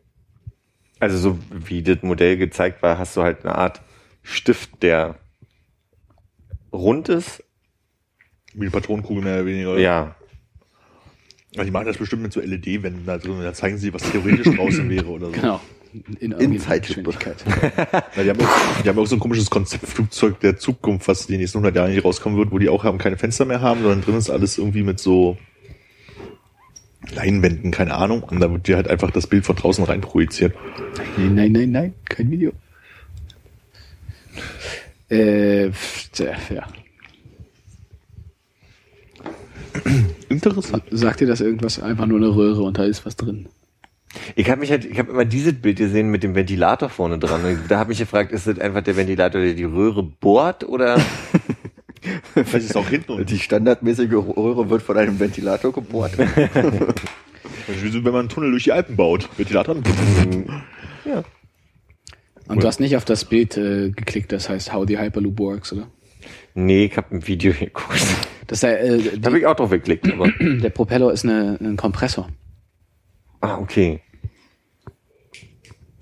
Also 0.99 1.17
so 1.17 1.39
wie 1.49 1.81
das 1.81 2.03
Modell 2.03 2.37
gezeigt 2.37 2.83
war, 2.83 2.99
hast 2.99 3.17
du 3.17 3.23
halt 3.23 3.43
eine 3.43 3.55
Art 3.55 3.81
Stift, 4.21 4.83
der 4.83 5.15
rund 6.71 7.09
ist. 7.09 7.43
Wie 8.53 8.61
eine 8.61 8.69
Patronenkugel 8.69 9.23
mehr 9.23 9.35
oder 9.37 9.45
weniger. 9.47 9.71
oder? 9.71 9.81
Ja. 9.81 10.15
Aber 11.55 11.65
die 11.65 11.71
machen 11.71 11.87
das 11.87 11.97
bestimmt 11.97 12.21
mit 12.21 12.33
so 12.33 12.39
LED-Wänden. 12.39 13.09
Also, 13.09 13.41
da 13.41 13.51
zeigen 13.51 13.79
sie, 13.79 13.95
was 13.95 14.03
theoretisch 14.11 14.55
draußen 14.55 14.87
wäre 14.91 15.07
oder 15.07 15.27
so. 15.27 15.31
Genau. 15.31 15.59
In, 16.19 16.31
In 16.33 16.59
Zeitlupe. 16.59 17.11
Geschwindigkeit. 17.11 17.43
Ja, 18.15 18.23
die, 18.23 18.29
haben 18.29 18.39
auch, 18.41 18.81
die 18.83 18.89
haben 18.89 18.99
auch 18.99 19.05
so 19.05 19.15
ein 19.15 19.19
komisches 19.19 19.49
Konzeptflugzeug 19.49 20.39
der 20.39 20.57
Zukunft, 20.57 21.07
was 21.07 21.27
den 21.27 21.39
nächsten 21.39 21.59
100 21.59 21.75
Jahren 21.75 21.91
nicht 21.91 22.03
rauskommen 22.03 22.37
wird, 22.37 22.51
wo 22.51 22.59
die 22.59 22.69
auch 22.69 22.83
haben 22.83 22.97
keine 22.97 23.17
Fenster 23.17 23.45
mehr 23.45 23.61
haben, 23.61 23.81
sondern 23.81 24.01
drin 24.01 24.15
ist 24.15 24.29
alles 24.29 24.57
irgendwie 24.57 24.83
mit 24.83 24.99
so 24.99 25.37
Leinwänden, 27.13 27.71
keine 27.71 27.93
Ahnung. 27.93 28.23
Und 28.23 28.39
da 28.39 28.51
wird 28.51 28.67
dir 28.67 28.75
halt 28.75 28.87
einfach 28.87 29.11
das 29.11 29.27
Bild 29.27 29.45
von 29.45 29.55
draußen 29.55 29.83
rein 29.83 30.01
projiziert. 30.01 30.55
Nein, 31.17 31.35
nein, 31.35 31.51
nein, 31.51 31.71
nein, 31.71 31.93
kein 32.05 32.31
Video. 32.31 32.51
Äh, 35.09 35.67
ja. 35.67 36.67
Interessant. 40.29 40.83
Sagt 40.91 41.21
dir 41.21 41.27
das 41.27 41.41
irgendwas? 41.41 41.79
Einfach 41.79 42.05
nur 42.05 42.17
eine 42.17 42.35
Röhre 42.35 42.63
und 42.63 42.77
da 42.77 42.83
ist 42.83 43.05
was 43.05 43.15
drin. 43.15 43.47
Ich 44.35 44.49
habe 44.49 44.59
mich 44.59 44.71
halt, 44.71 44.85
ich 44.85 44.99
habe 44.99 45.11
immer 45.11 45.25
dieses 45.25 45.53
Bild 45.53 45.77
gesehen 45.77 46.09
mit 46.09 46.23
dem 46.23 46.35
Ventilator 46.35 46.89
vorne 46.89 47.19
dran. 47.19 47.43
Und 47.43 47.59
da 47.69 47.79
habe 47.79 47.93
ich 47.93 47.99
gefragt, 47.99 48.31
ist 48.31 48.47
das 48.47 48.59
einfach 48.59 48.81
der 48.81 48.95
Ventilator, 48.95 49.41
der 49.41 49.53
die 49.53 49.63
Röhre 49.63 50.03
bohrt 50.03 50.63
oder? 50.63 50.99
Vielleicht 52.33 52.53
ist 52.55 52.69
es 52.71 52.75
auch 52.75 52.87
hinten 52.87 53.25
Die 53.25 53.39
standardmäßige 53.39 54.13
Röhre 54.13 54.69
wird 54.69 54.81
von 54.81 54.97
einem 54.97 55.19
Ventilator 55.19 55.73
gebohrt. 55.73 56.17
wie 56.17 57.89
so, 57.89 58.03
wenn 58.03 58.11
man 58.11 58.21
einen 58.21 58.29
Tunnel 58.29 58.51
durch 58.51 58.63
die 58.63 58.71
Alpen 58.71 58.95
baut. 58.95 59.29
Ventilator. 59.37 59.75
ja. 61.05 61.23
Und 62.47 62.63
du 62.63 62.67
hast 62.67 62.79
nicht 62.79 62.95
auf 62.95 63.05
das 63.05 63.25
Bild 63.25 63.57
äh, 63.57 63.89
geklickt, 63.89 64.31
das 64.31 64.47
heißt 64.49 64.71
How 64.71 64.85
the 64.87 64.97
Hyperloop 64.97 65.37
Works, 65.39 65.73
oder? 65.73 65.87
Nee, 66.53 66.85
ich 66.85 66.97
habe 66.97 67.15
ein 67.15 67.27
Video 67.27 67.53
geguckt. 67.53 68.05
Das 68.47 68.59
ist 68.59 68.63
äh, 68.63 68.97
Da 68.97 68.97
die, 68.97 69.25
habe 69.25 69.39
ich 69.39 69.45
auch 69.45 69.55
drauf 69.55 69.69
geklickt, 69.69 70.11
aber. 70.11 70.31
der 70.39 70.69
Propeller 70.69 71.11
ist 71.11 71.25
eine, 71.25 71.57
ein 71.61 71.75
Kompressor. 71.75 72.29
Ah, 73.41 73.57
okay. 73.57 74.01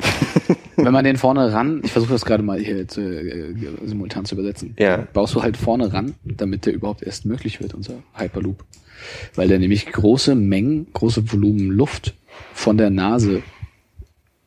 Wenn 0.78 0.92
man 0.94 1.06
den 1.06 1.18
vorne 1.18 1.52
ran, 1.54 1.82
ich 1.84 1.92
versuche 1.92 2.12
das 2.14 2.26
gerade 2.26 2.44
mal 2.44 2.60
hier 2.60 2.88
zu, 2.88 3.02
äh, 3.02 3.54
simultan 3.86 4.26
zu 4.26 4.36
übersetzen, 4.36 4.76
Ja. 4.78 5.08
baust 5.14 5.34
du 5.34 5.42
halt 5.42 5.56
vorne 5.58 5.94
ran, 5.94 6.16
damit 6.24 6.66
der 6.66 6.74
überhaupt 6.74 7.02
erst 7.02 7.26
möglich 7.26 7.62
wird, 7.62 7.74
unser 7.74 7.94
Hyperloop. 8.14 8.64
Weil 9.36 9.48
der 9.48 9.60
nämlich 9.60 9.86
große 9.86 10.36
Mengen, 10.36 10.88
große 10.94 11.32
Volumen 11.32 11.70
Luft 11.72 12.14
von 12.54 12.78
der 12.78 12.90
Nase 12.90 13.42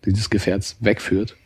dieses 0.04 0.28
Gefährts 0.30 0.76
wegführt. 0.80 1.36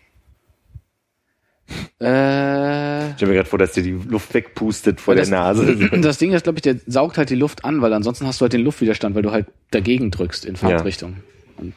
Äh, 2.00 3.08
Ich 3.10 3.16
stell 3.16 3.28
mir 3.28 3.34
gerade 3.34 3.48
vor, 3.48 3.58
dass 3.58 3.72
dir 3.72 3.82
die 3.82 3.92
Luft 3.92 4.34
wegpustet 4.34 5.00
vor 5.00 5.14
das, 5.14 5.28
der 5.28 5.38
Nase. 5.38 5.90
Das 6.02 6.18
Ding 6.18 6.32
ist, 6.32 6.42
glaube 6.42 6.58
ich, 6.58 6.62
der 6.62 6.76
saugt 6.86 7.18
halt 7.18 7.30
die 7.30 7.34
Luft 7.36 7.64
an, 7.64 7.80
weil 7.82 7.92
ansonsten 7.92 8.26
hast 8.26 8.40
du 8.40 8.42
halt 8.42 8.52
den 8.52 8.62
Luftwiderstand, 8.62 9.14
weil 9.14 9.22
du 9.22 9.30
halt 9.30 9.46
dagegen 9.70 10.10
drückst 10.10 10.44
in 10.44 10.56
Fahrtrichtung. 10.56 11.18
Und 11.56 11.72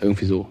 irgendwie 0.00 0.26
so. 0.26 0.48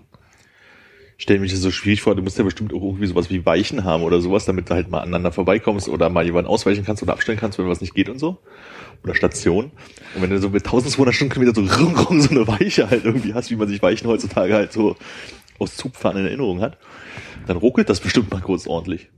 Stelle 1.18 1.40
mich 1.40 1.52
das 1.52 1.62
so 1.62 1.72
schwierig 1.72 2.02
vor, 2.02 2.16
du 2.16 2.22
musst 2.22 2.38
ja 2.38 2.44
bestimmt 2.44 2.74
auch 2.74 2.82
irgendwie 2.82 3.08
sowas 3.08 3.30
wie 3.30 3.46
Weichen 3.46 3.84
haben 3.84 4.04
oder 4.04 4.22
sowas, 4.22 4.46
damit 4.46 4.70
du 4.70 4.74
halt 4.76 4.90
mal 4.90 5.00
aneinander 5.00 5.32
vorbeikommst 5.32 5.90
oder 5.90 6.10
mal 6.10 6.24
jemanden 6.26 6.50
ausweichen 6.50 6.86
kannst 6.86 7.02
oder 7.04 7.14
abstellen 7.14 7.40
kannst, 7.40 7.58
wenn 7.58 7.68
was 7.68 7.82
nicht 7.82 7.96
geht 7.96 8.10
und 8.10 8.20
so. 8.20 8.38
Oder 9.04 9.16
Station. 9.16 9.72
Und 10.16 10.22
wenn 10.22 10.30
du 10.30 10.40
so 10.40 10.50
mit 10.50 10.66
1200 10.66 11.14
Stundenkilometer 11.14 11.64
so, 11.66 11.84
rum, 11.84 11.96
rum, 11.96 12.22
so 12.22 12.30
eine 12.32 12.48
Weiche 12.48 12.90
halt 12.90 13.06
irgendwie 13.06 13.34
hast, 13.34 13.50
wie 13.52 13.56
man 13.56 13.68
sich 13.68 13.82
Weichen 13.82 14.08
heutzutage 14.08 14.54
halt 14.54 14.72
so 14.74 14.96
aus 15.60 15.76
Zugfahren 15.76 16.18
in 16.18 16.26
Erinnerung 16.26 16.62
hat, 16.62 16.78
dann 17.48 17.58
ruckelt 17.58 17.90
das 17.90 18.00
bestimmt 18.00 18.32
mal 18.32 18.42
kurz 18.42 18.68
ordentlich. 18.68 19.10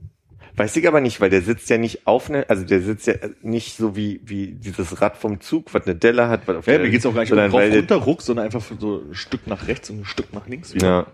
Weiß 0.56 0.76
ich 0.76 0.86
aber 0.88 1.00
nicht, 1.00 1.20
weil 1.20 1.30
der 1.30 1.42
sitzt 1.42 1.70
ja 1.70 1.78
nicht 1.78 2.06
auf 2.06 2.28
ne, 2.28 2.44
also 2.48 2.64
der 2.64 2.80
sitzt 2.82 3.06
ja 3.06 3.14
nicht 3.42 3.76
so 3.76 3.94
wie, 3.96 4.20
wie 4.24 4.48
dieses 4.52 5.00
Rad 5.00 5.16
vom 5.16 5.40
Zug, 5.40 5.72
was 5.72 5.86
eine 5.86 5.94
Delle 5.94 6.28
hat. 6.28 6.46
Was 6.46 6.56
auf 6.56 6.66
Ja, 6.66 6.74
der- 6.74 6.82
mir 6.82 6.90
geht's 6.90 7.06
auch 7.06 7.14
gar 7.14 7.20
nicht 7.22 7.32
um 7.32 7.38
drauf 7.38 7.52
weil 7.52 7.70
der- 7.70 7.80
runter 7.80 7.96
ruck, 7.96 8.20
sondern 8.22 8.46
einfach 8.46 8.60
so 8.78 9.02
ein 9.08 9.14
Stück 9.14 9.46
nach 9.46 9.68
rechts 9.68 9.90
und 9.90 10.00
ein 10.00 10.04
Stück 10.04 10.32
nach 10.34 10.46
links 10.48 10.74
wieder. 10.74 10.86
Ja. 10.86 11.06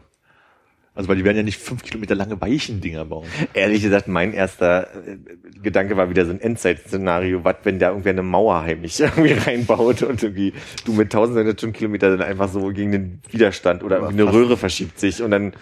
Also 0.97 1.11
weil 1.11 1.17
die 1.17 1.25
werden 1.25 1.37
ja 1.37 1.43
nicht 1.43 1.59
fünf 1.59 1.83
Kilometer 1.83 2.15
lange 2.15 2.41
Weichendinger 2.41 3.05
bauen. 3.05 3.29
Ehrlich 3.53 3.83
gesagt, 3.83 4.09
mein 4.09 4.33
erster 4.33 4.89
äh, 5.07 5.19
Gedanke 5.63 5.97
war 5.97 6.09
wieder 6.09 6.25
so 6.25 6.31
ein 6.33 6.41
Endzeit-Szenario, 6.41 7.45
was, 7.45 7.57
wenn 7.65 7.79
da 7.79 7.91
irgendwer 7.91 8.13
eine 8.13 8.23
Mauer 8.23 8.63
heimlich 8.63 8.99
irgendwie 9.01 9.35
reinbaut 9.35 10.03
und 10.03 10.23
irgendwie 10.23 10.55
du 10.87 10.95
mit 10.95 11.15
1200 11.15 11.59
Stundenkilometer 11.59 12.17
dann 12.17 12.27
einfach 12.27 12.49
so 12.49 12.73
gegen 12.73 12.93
den 12.93 13.21
Widerstand 13.31 13.85
oder 13.85 14.09
eine 14.09 14.33
Röhre 14.33 14.57
verschiebt 14.57 14.99
sich 14.99 15.23
und 15.23 15.31
dann 15.31 15.53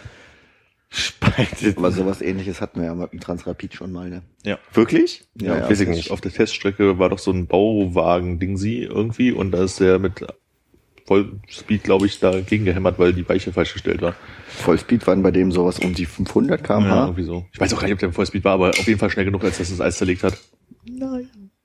spaltet. 0.89 1.77
Aber 1.79 1.91
sowas 1.91 2.23
ähnliches 2.23 2.61
hatten 2.61 2.81
wir 2.81 2.87
ja 2.87 2.95
mit 2.95 3.13
dem 3.13 3.19
Transrapid 3.19 3.75
schon 3.75 3.91
mal, 3.91 4.09
ne? 4.09 4.23
Ja. 4.45 4.59
Wirklich? 4.73 5.25
Ja, 5.41 5.57
ja. 5.57 5.69
weiß 5.69 5.81
ich 5.81 5.89
nicht. 5.89 6.11
Auf 6.13 6.21
der 6.21 6.33
Teststrecke 6.33 6.99
war 7.01 7.09
doch 7.09 7.19
so 7.19 7.33
ein 7.33 7.49
Bauwagen-Ding 7.49 8.57
sie 8.57 8.83
irgendwie 8.83 9.33
und 9.33 9.51
da 9.51 9.65
ist 9.65 9.81
der 9.81 9.99
mit 9.99 10.25
Vollspeed, 11.07 11.85
glaube 11.85 12.07
ich, 12.07 12.19
dagegen 12.19 12.65
gehämmert, 12.65 12.99
weil 12.99 13.13
die 13.13 13.29
Weiche 13.29 13.53
falsch 13.53 13.75
gestellt 13.75 14.01
war. 14.01 14.15
Vollspeed 14.49 15.07
waren 15.07 15.23
bei 15.23 15.31
dem 15.31 15.53
sowas 15.53 15.79
um 15.79 15.93
die 15.95 16.07
500 16.07 16.61
Ja, 16.61 16.67
km/h. 16.67 17.03
irgendwie 17.05 17.25
so. 17.25 17.45
Ich 17.53 17.61
weiß 17.61 17.75
auch 17.75 17.79
gar 17.79 17.85
nicht, 17.85 17.93
ob 17.95 17.99
der 17.99 18.09
im 18.09 18.15
Vollspeed 18.15 18.45
war, 18.45 18.53
aber 18.55 18.71
auf 18.71 18.87
jeden 18.87 18.99
Fall 18.99 19.11
schnell 19.11 19.27
genug, 19.27 19.45
als 19.45 19.59
dass 19.59 19.69
das 19.71 19.81
Eis 19.81 19.99
zerlegt 19.99 20.23
hat. 20.23 20.39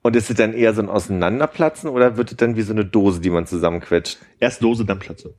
Und 0.01 0.15
ist 0.15 0.29
es 0.29 0.35
dann 0.35 0.53
eher 0.53 0.73
so 0.73 0.81
ein 0.81 0.89
Auseinanderplatzen 0.89 1.89
oder 1.89 2.17
wird 2.17 2.31
es 2.31 2.37
dann 2.37 2.55
wie 2.55 2.61
so 2.61 2.73
eine 2.73 2.85
Dose, 2.85 3.19
die 3.21 3.29
man 3.29 3.45
zusammenquetscht? 3.45 4.17
Erst 4.39 4.61
lose, 4.61 4.85
dann 4.85 4.99
Platze. 4.99 5.33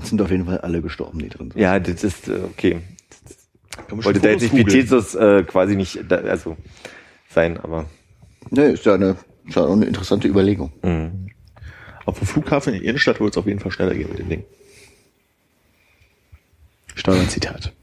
Es 0.00 0.10
sind 0.10 0.20
auf 0.22 0.30
jeden 0.30 0.44
Fall 0.46 0.58
alle 0.58 0.80
gestorben, 0.82 1.18
die 1.18 1.28
drin 1.28 1.50
sind. 1.50 1.60
Ja, 1.60 1.78
das 1.80 2.04
ist 2.04 2.28
äh, 2.28 2.38
okay. 2.44 2.78
Man 3.90 4.04
Wollte 4.04 4.20
da 4.20 4.30
jetzt 4.30 4.52
nicht. 4.52 4.66
Pietesus 4.66 5.14
äh, 5.14 5.42
quasi 5.44 5.74
nicht 5.76 6.00
da, 6.08 6.16
also 6.16 6.56
sein, 7.28 7.56
aber 7.58 7.86
Ne, 8.50 8.62
ist 8.70 8.84
ja 8.86 8.94
eine, 8.94 9.16
ist 9.46 9.56
ja 9.56 9.62
auch 9.64 9.72
eine 9.72 9.86
interessante 9.86 10.26
Überlegung. 10.28 10.72
mh. 10.82 11.10
Aber 12.08 12.16
vom 12.16 12.26
Flughafen 12.26 12.72
in 12.72 12.80
die 12.80 12.86
Innenstadt 12.86 13.20
wird 13.20 13.34
es 13.34 13.36
auf 13.36 13.44
jeden 13.44 13.60
Fall 13.60 13.70
schneller 13.70 13.94
gehen 13.94 14.08
mit 14.08 14.18
dem 14.18 14.30
Ding. 14.30 14.44
Steuerzitat. 16.94 17.74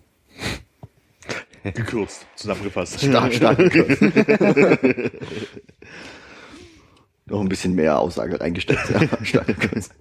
Gekürzt, 1.64 2.26
zusammengefasst. 2.36 3.02
Stark, 3.02 3.36
stark 3.36 3.60
gekürzt. 3.60 4.02
Noch 7.28 7.40
ein 7.40 7.50
bisschen 7.50 7.76
mehr 7.76 8.00
Aussage 8.00 8.42
reingesteckt. 8.42 8.90
Ja, 8.90 9.08
stark 9.24 9.46
gekürzt. 9.46 9.94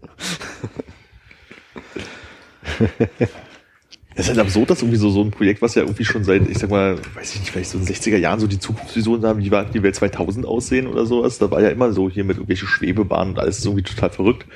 Es 4.16 4.26
ist 4.26 4.28
halt 4.28 4.38
absurd, 4.38 4.70
dass 4.70 4.82
irgendwie 4.82 4.98
so, 4.98 5.10
so 5.10 5.22
ein 5.22 5.32
Projekt, 5.32 5.60
was 5.60 5.74
ja 5.74 5.82
irgendwie 5.82 6.04
schon 6.04 6.22
seit, 6.22 6.48
ich 6.48 6.58
sag 6.58 6.70
mal, 6.70 6.96
weiß 7.14 7.34
ich 7.34 7.40
nicht, 7.40 7.50
vielleicht 7.50 7.70
so 7.70 7.78
in 7.78 7.84
den 7.84 7.94
60er 7.94 8.16
Jahren 8.16 8.38
so 8.38 8.46
die 8.46 8.60
Zukunftsvisionen 8.60 9.26
haben, 9.26 9.40
wie 9.40 9.50
war 9.50 9.64
die 9.64 9.82
Welt 9.82 9.96
2000 9.96 10.46
aussehen 10.46 10.86
oder 10.86 11.04
sowas. 11.04 11.38
Da 11.38 11.50
war 11.50 11.60
ja 11.60 11.70
immer 11.70 11.92
so 11.92 12.08
hier 12.08 12.22
mit 12.22 12.36
irgendwelche 12.36 12.66
Schwebebahnen 12.66 13.34
und 13.34 13.40
alles 13.40 13.58
ist 13.58 13.64
irgendwie 13.64 13.82
total 13.82 14.10
verrückt. 14.10 14.46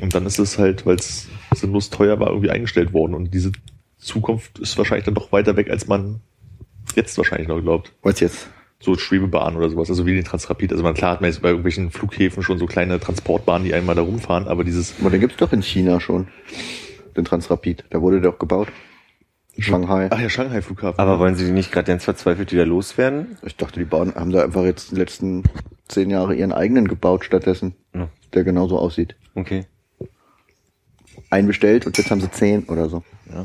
Und 0.00 0.14
dann 0.14 0.26
ist 0.26 0.38
es 0.38 0.58
halt, 0.58 0.86
weil 0.86 0.96
es 0.96 1.28
sinnlos 1.54 1.90
teuer 1.90 2.20
war, 2.20 2.28
irgendwie 2.28 2.50
eingestellt 2.50 2.92
worden. 2.92 3.14
Und 3.14 3.34
diese 3.34 3.50
Zukunft 3.98 4.60
ist 4.60 4.78
wahrscheinlich 4.78 5.04
dann 5.04 5.14
doch 5.14 5.32
weiter 5.32 5.56
weg, 5.56 5.68
als 5.68 5.88
man 5.88 6.20
jetzt 6.94 7.18
wahrscheinlich 7.18 7.48
noch 7.48 7.60
glaubt. 7.60 7.92
Was 8.02 8.20
jetzt? 8.20 8.48
So 8.78 8.96
Schwebebahnen 8.96 9.56
oder 9.56 9.70
sowas, 9.70 9.88
also 9.90 10.06
wie 10.06 10.14
den 10.14 10.24
Transrapid. 10.24 10.72
Also 10.72 10.82
man 10.82 10.94
klar 10.94 11.12
hat 11.12 11.20
man 11.20 11.30
jetzt 11.30 11.40
bei 11.40 11.50
irgendwelchen 11.50 11.92
Flughäfen 11.92 12.42
schon 12.42 12.58
so 12.58 12.66
kleine 12.66 12.98
Transportbahnen, 12.98 13.64
die 13.64 13.74
einmal 13.74 13.94
da 13.94 14.02
rumfahren, 14.02 14.48
aber 14.48 14.64
dieses 14.64 14.94
Aber 15.00 15.10
den 15.10 15.20
gibt's 15.20 15.36
doch 15.36 15.52
in 15.52 15.62
China 15.62 16.00
schon. 16.00 16.26
Den 17.16 17.24
Transrapid. 17.24 17.84
Da 17.90 18.00
wurde 18.00 18.20
der 18.20 18.30
doch 18.30 18.38
gebaut. 18.38 18.68
Shanghai. 19.58 20.08
Ach 20.10 20.18
ja, 20.18 20.28
Shanghai-Flughafen. 20.30 20.98
Aber 20.98 21.18
wollen 21.18 21.34
Sie 21.34 21.44
die 21.44 21.50
nicht 21.50 21.72
gerade 21.72 21.86
ganz 21.86 22.04
verzweifelt 22.04 22.52
wieder 22.52 22.64
loswerden? 22.64 23.36
Ich 23.42 23.56
dachte, 23.56 23.80
die 23.80 23.84
bauen, 23.84 24.14
haben 24.14 24.30
da 24.30 24.42
einfach 24.42 24.64
jetzt 24.64 24.92
die 24.92 24.96
letzten 24.96 25.42
zehn 25.88 26.08
Jahre 26.08 26.34
ihren 26.34 26.52
eigenen 26.52 26.88
gebaut 26.88 27.24
stattdessen. 27.24 27.74
Ja. 27.94 28.08
Der 28.32 28.44
genauso 28.44 28.78
aussieht. 28.78 29.14
Okay. 29.34 29.66
Einbestellt 31.28 31.86
und 31.86 31.98
jetzt 31.98 32.10
haben 32.10 32.20
sie 32.20 32.30
zehn 32.30 32.64
oder 32.64 32.88
so. 32.88 33.04
Ja. 33.30 33.44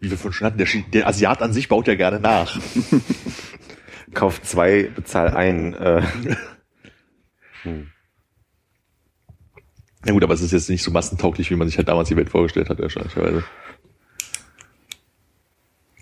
Wie 0.00 0.10
wir 0.10 0.18
von 0.18 0.32
schon 0.32 0.46
hatten, 0.46 0.58
der, 0.58 0.66
der 0.92 1.06
Asiat 1.06 1.40
an 1.40 1.54
sich 1.54 1.68
baut 1.68 1.88
ja 1.88 1.94
gerne 1.94 2.20
nach. 2.20 2.60
Kauf 4.14 4.42
zwei, 4.42 4.90
bezahl 4.94 5.30
ein. 5.30 5.74
Äh, 5.74 6.02
Na 10.06 10.12
gut, 10.12 10.22
aber 10.22 10.34
es 10.34 10.40
ist 10.40 10.52
jetzt 10.52 10.70
nicht 10.70 10.84
so 10.84 10.92
massentauglich, 10.92 11.50
wie 11.50 11.56
man 11.56 11.66
sich 11.66 11.78
halt 11.78 11.88
damals 11.88 12.08
die 12.08 12.16
Welt 12.16 12.30
vorgestellt 12.30 12.68
hat, 12.68 12.78
wahrscheinlicherweise. 12.78 13.42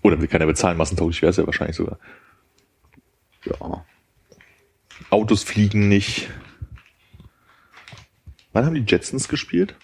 Oder 0.02 0.20
will 0.20 0.28
keiner 0.28 0.44
bezahlen, 0.44 0.76
massentauglich 0.76 1.22
wäre 1.22 1.30
es 1.30 1.38
ja 1.38 1.46
wahrscheinlich 1.46 1.76
sogar. 1.76 1.98
Ja. 3.46 3.86
Autos 5.08 5.42
fliegen 5.42 5.88
nicht. 5.88 6.28
Wann 8.52 8.66
haben 8.66 8.74
die 8.74 8.84
Jetsons 8.86 9.26
gespielt? 9.26 9.74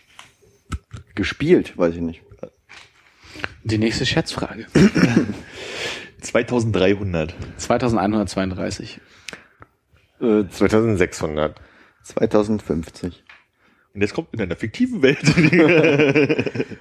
Gespielt, 1.15 1.79
weiß 1.79 1.95
ich 1.95 2.03
nicht. 2.03 2.21
Die 3.65 3.79
nächste 3.79 4.05
Schätzfrage. 4.05 4.67
2300. 6.21 7.35
2132. 7.57 9.01
äh, 10.21 10.45
2600. 10.47 11.59
2050. 12.03 13.25
Und 13.95 14.01
jetzt 14.03 14.15
kommt 14.15 14.33
in 14.33 14.41
einer 14.41 14.57
fiktiven 14.57 15.03
Welt. 15.03 15.19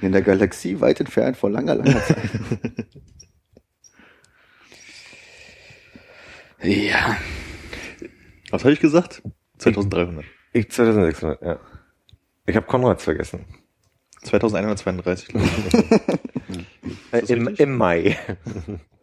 In 0.00 0.12
der 0.12 0.22
Galaxie 0.22 0.80
weit 0.80 1.00
entfernt 1.00 1.36
vor 1.36 1.50
langer, 1.50 1.74
langer 1.74 2.00
Zeit. 2.04 2.30
Ja. 6.62 7.16
Was 8.50 8.64
habe 8.64 8.72
ich 8.72 8.80
gesagt? 8.80 9.22
2300. 9.58 10.24
Ich 10.52 10.70
2600, 10.70 11.42
ja. 11.42 11.60
Ich 12.46 12.56
habe 12.56 12.66
Konrads 12.66 13.04
vergessen. 13.04 13.44
2132, 14.22 15.28
glaube 15.28 15.46
ich. 17.12 17.30
Im, 17.30 17.48
Im 17.48 17.76
Mai. 17.76 18.16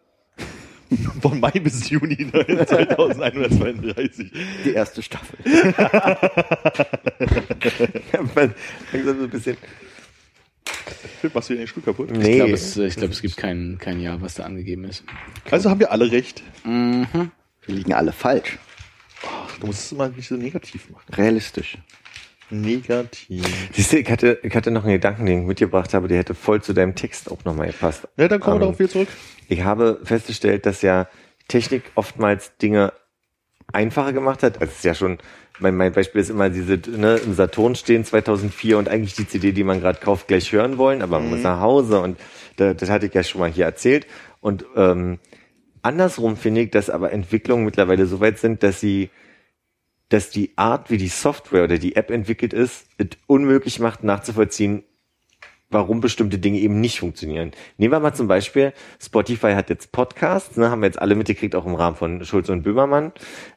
Von 1.21 1.39
Mai 1.39 1.51
bis 1.51 1.89
Juni 1.89 2.17
2132. 2.31 4.31
Die 4.65 4.73
erste 4.73 5.01
Staffel. 5.01 5.37
Man 8.35 8.53
langsam 8.91 9.17
so 9.17 9.23
ein 9.23 9.29
bisschen. 9.29 9.57
Philipp, 11.19 11.35
machst 11.35 11.49
du 11.49 11.53
dir 11.53 11.59
den 11.59 11.67
Stuhl 11.67 11.83
kaputt? 11.83 12.11
Nee. 12.11 12.31
Ich 12.31 12.35
glaube, 12.37 12.53
es, 12.53 12.77
ich 12.77 12.95
glaub, 12.95 13.11
es 13.11 13.21
gibt 13.21 13.37
kein, 13.37 13.77
kein 13.79 13.99
Jahr, 13.99 14.21
was 14.21 14.35
da 14.35 14.43
angegeben 14.43 14.83
ist. 14.85 15.03
Also 15.49 15.69
haben 15.69 15.79
wir 15.79 15.91
alle 15.91 16.11
recht. 16.11 16.43
Wir 16.63 17.07
liegen 17.67 17.93
alle 17.93 18.11
falsch. 18.11 18.57
Du 19.59 19.67
musst 19.67 19.85
es 19.85 19.91
immer 19.91 20.09
nicht 20.09 20.27
so 20.27 20.35
negativ 20.35 20.89
machen. 20.89 21.05
Realistisch. 21.13 21.77
Negativ. 22.51 23.43
Siehst 23.73 23.93
du, 23.93 23.97
ich 23.99 24.09
hatte, 24.09 24.39
ich 24.43 24.55
hatte 24.55 24.69
noch 24.69 24.83
einen 24.83 24.93
Gedanken, 24.93 25.25
den 25.25 25.41
ich 25.41 25.47
mitgebracht 25.47 25.93
habe, 25.95 26.07
der 26.07 26.19
hätte 26.19 26.35
voll 26.35 26.61
zu 26.61 26.73
deinem 26.73 26.93
Text 26.93 27.31
auch 27.31 27.43
nochmal 27.43 27.67
gepasst. 27.67 28.07
Ja, 28.17 28.27
dann 28.27 28.39
kommen 28.39 28.55
wir 28.57 28.57
Ähm, 28.57 28.61
darauf 28.61 28.79
wieder 28.79 28.89
zurück. 28.89 29.07
Ich 29.47 29.63
habe 29.63 29.99
festgestellt, 30.03 30.65
dass 30.65 30.81
ja 30.81 31.07
Technik 31.47 31.83
oftmals 31.95 32.57
Dinge 32.57 32.93
einfacher 33.71 34.13
gemacht 34.13 34.43
hat. 34.43 34.61
Also 34.61 34.71
es 34.71 34.77
ist 34.77 34.85
ja 34.85 34.95
schon, 34.95 35.17
mein, 35.59 35.75
mein 35.75 35.91
Beispiel 35.91 36.21
ist 36.21 36.29
immer 36.29 36.49
diese, 36.49 36.79
ne, 36.89 37.17
im 37.17 37.33
Saturn 37.33 37.75
stehen 37.75 38.05
2004 38.05 38.77
und 38.77 38.89
eigentlich 38.89 39.15
die 39.15 39.27
CD, 39.27 39.51
die 39.51 39.63
man 39.63 39.79
gerade 39.79 39.99
kauft, 39.99 40.27
gleich 40.27 40.51
hören 40.51 40.77
wollen, 40.77 41.01
aber 41.01 41.19
man 41.19 41.29
muss 41.29 41.43
nach 41.43 41.61
Hause 41.61 41.99
und 41.99 42.19
da, 42.57 42.73
das 42.73 42.89
hatte 42.89 43.07
ich 43.07 43.13
ja 43.13 43.23
schon 43.23 43.41
mal 43.41 43.51
hier 43.51 43.65
erzählt. 43.65 44.07
Und 44.41 44.65
ähm, 44.75 45.19
andersrum 45.81 46.37
finde 46.37 46.61
ich, 46.61 46.71
dass 46.71 46.89
aber 46.89 47.11
Entwicklungen 47.11 47.65
mittlerweile 47.65 48.05
so 48.05 48.19
weit 48.19 48.39
sind, 48.39 48.63
dass 48.63 48.79
sie 48.79 49.09
dass 50.09 50.29
die 50.29 50.55
Art, 50.55 50.91
wie 50.91 50.97
die 50.97 51.07
Software 51.07 51.63
oder 51.63 51.77
die 51.77 51.95
App 51.95 52.11
entwickelt 52.11 52.53
ist, 52.53 52.87
es 52.97 53.09
unmöglich 53.27 53.79
macht, 53.79 54.03
nachzuvollziehen, 54.03 54.83
warum 55.69 55.99
bestimmte 56.01 56.37
Dinge 56.37 56.59
eben 56.59 56.79
nicht 56.79 56.99
funktionieren. 56.99 57.51
Nehmen 57.77 57.91
wir 57.91 57.99
mal 57.99 58.13
zum 58.13 58.27
Beispiel, 58.27 58.73
Spotify 59.01 59.53
hat 59.53 59.69
jetzt 59.69 59.91
Podcasts, 59.91 60.57
ne, 60.57 60.69
haben 60.69 60.81
wir 60.81 60.87
jetzt 60.87 60.99
alle 61.01 61.15
mitgekriegt, 61.15 61.55
auch 61.55 61.65
im 61.65 61.75
Rahmen 61.75 61.95
von 61.95 62.23
Schulz 62.25 62.49
und 62.49 62.63
Böhmermann. 62.63 63.11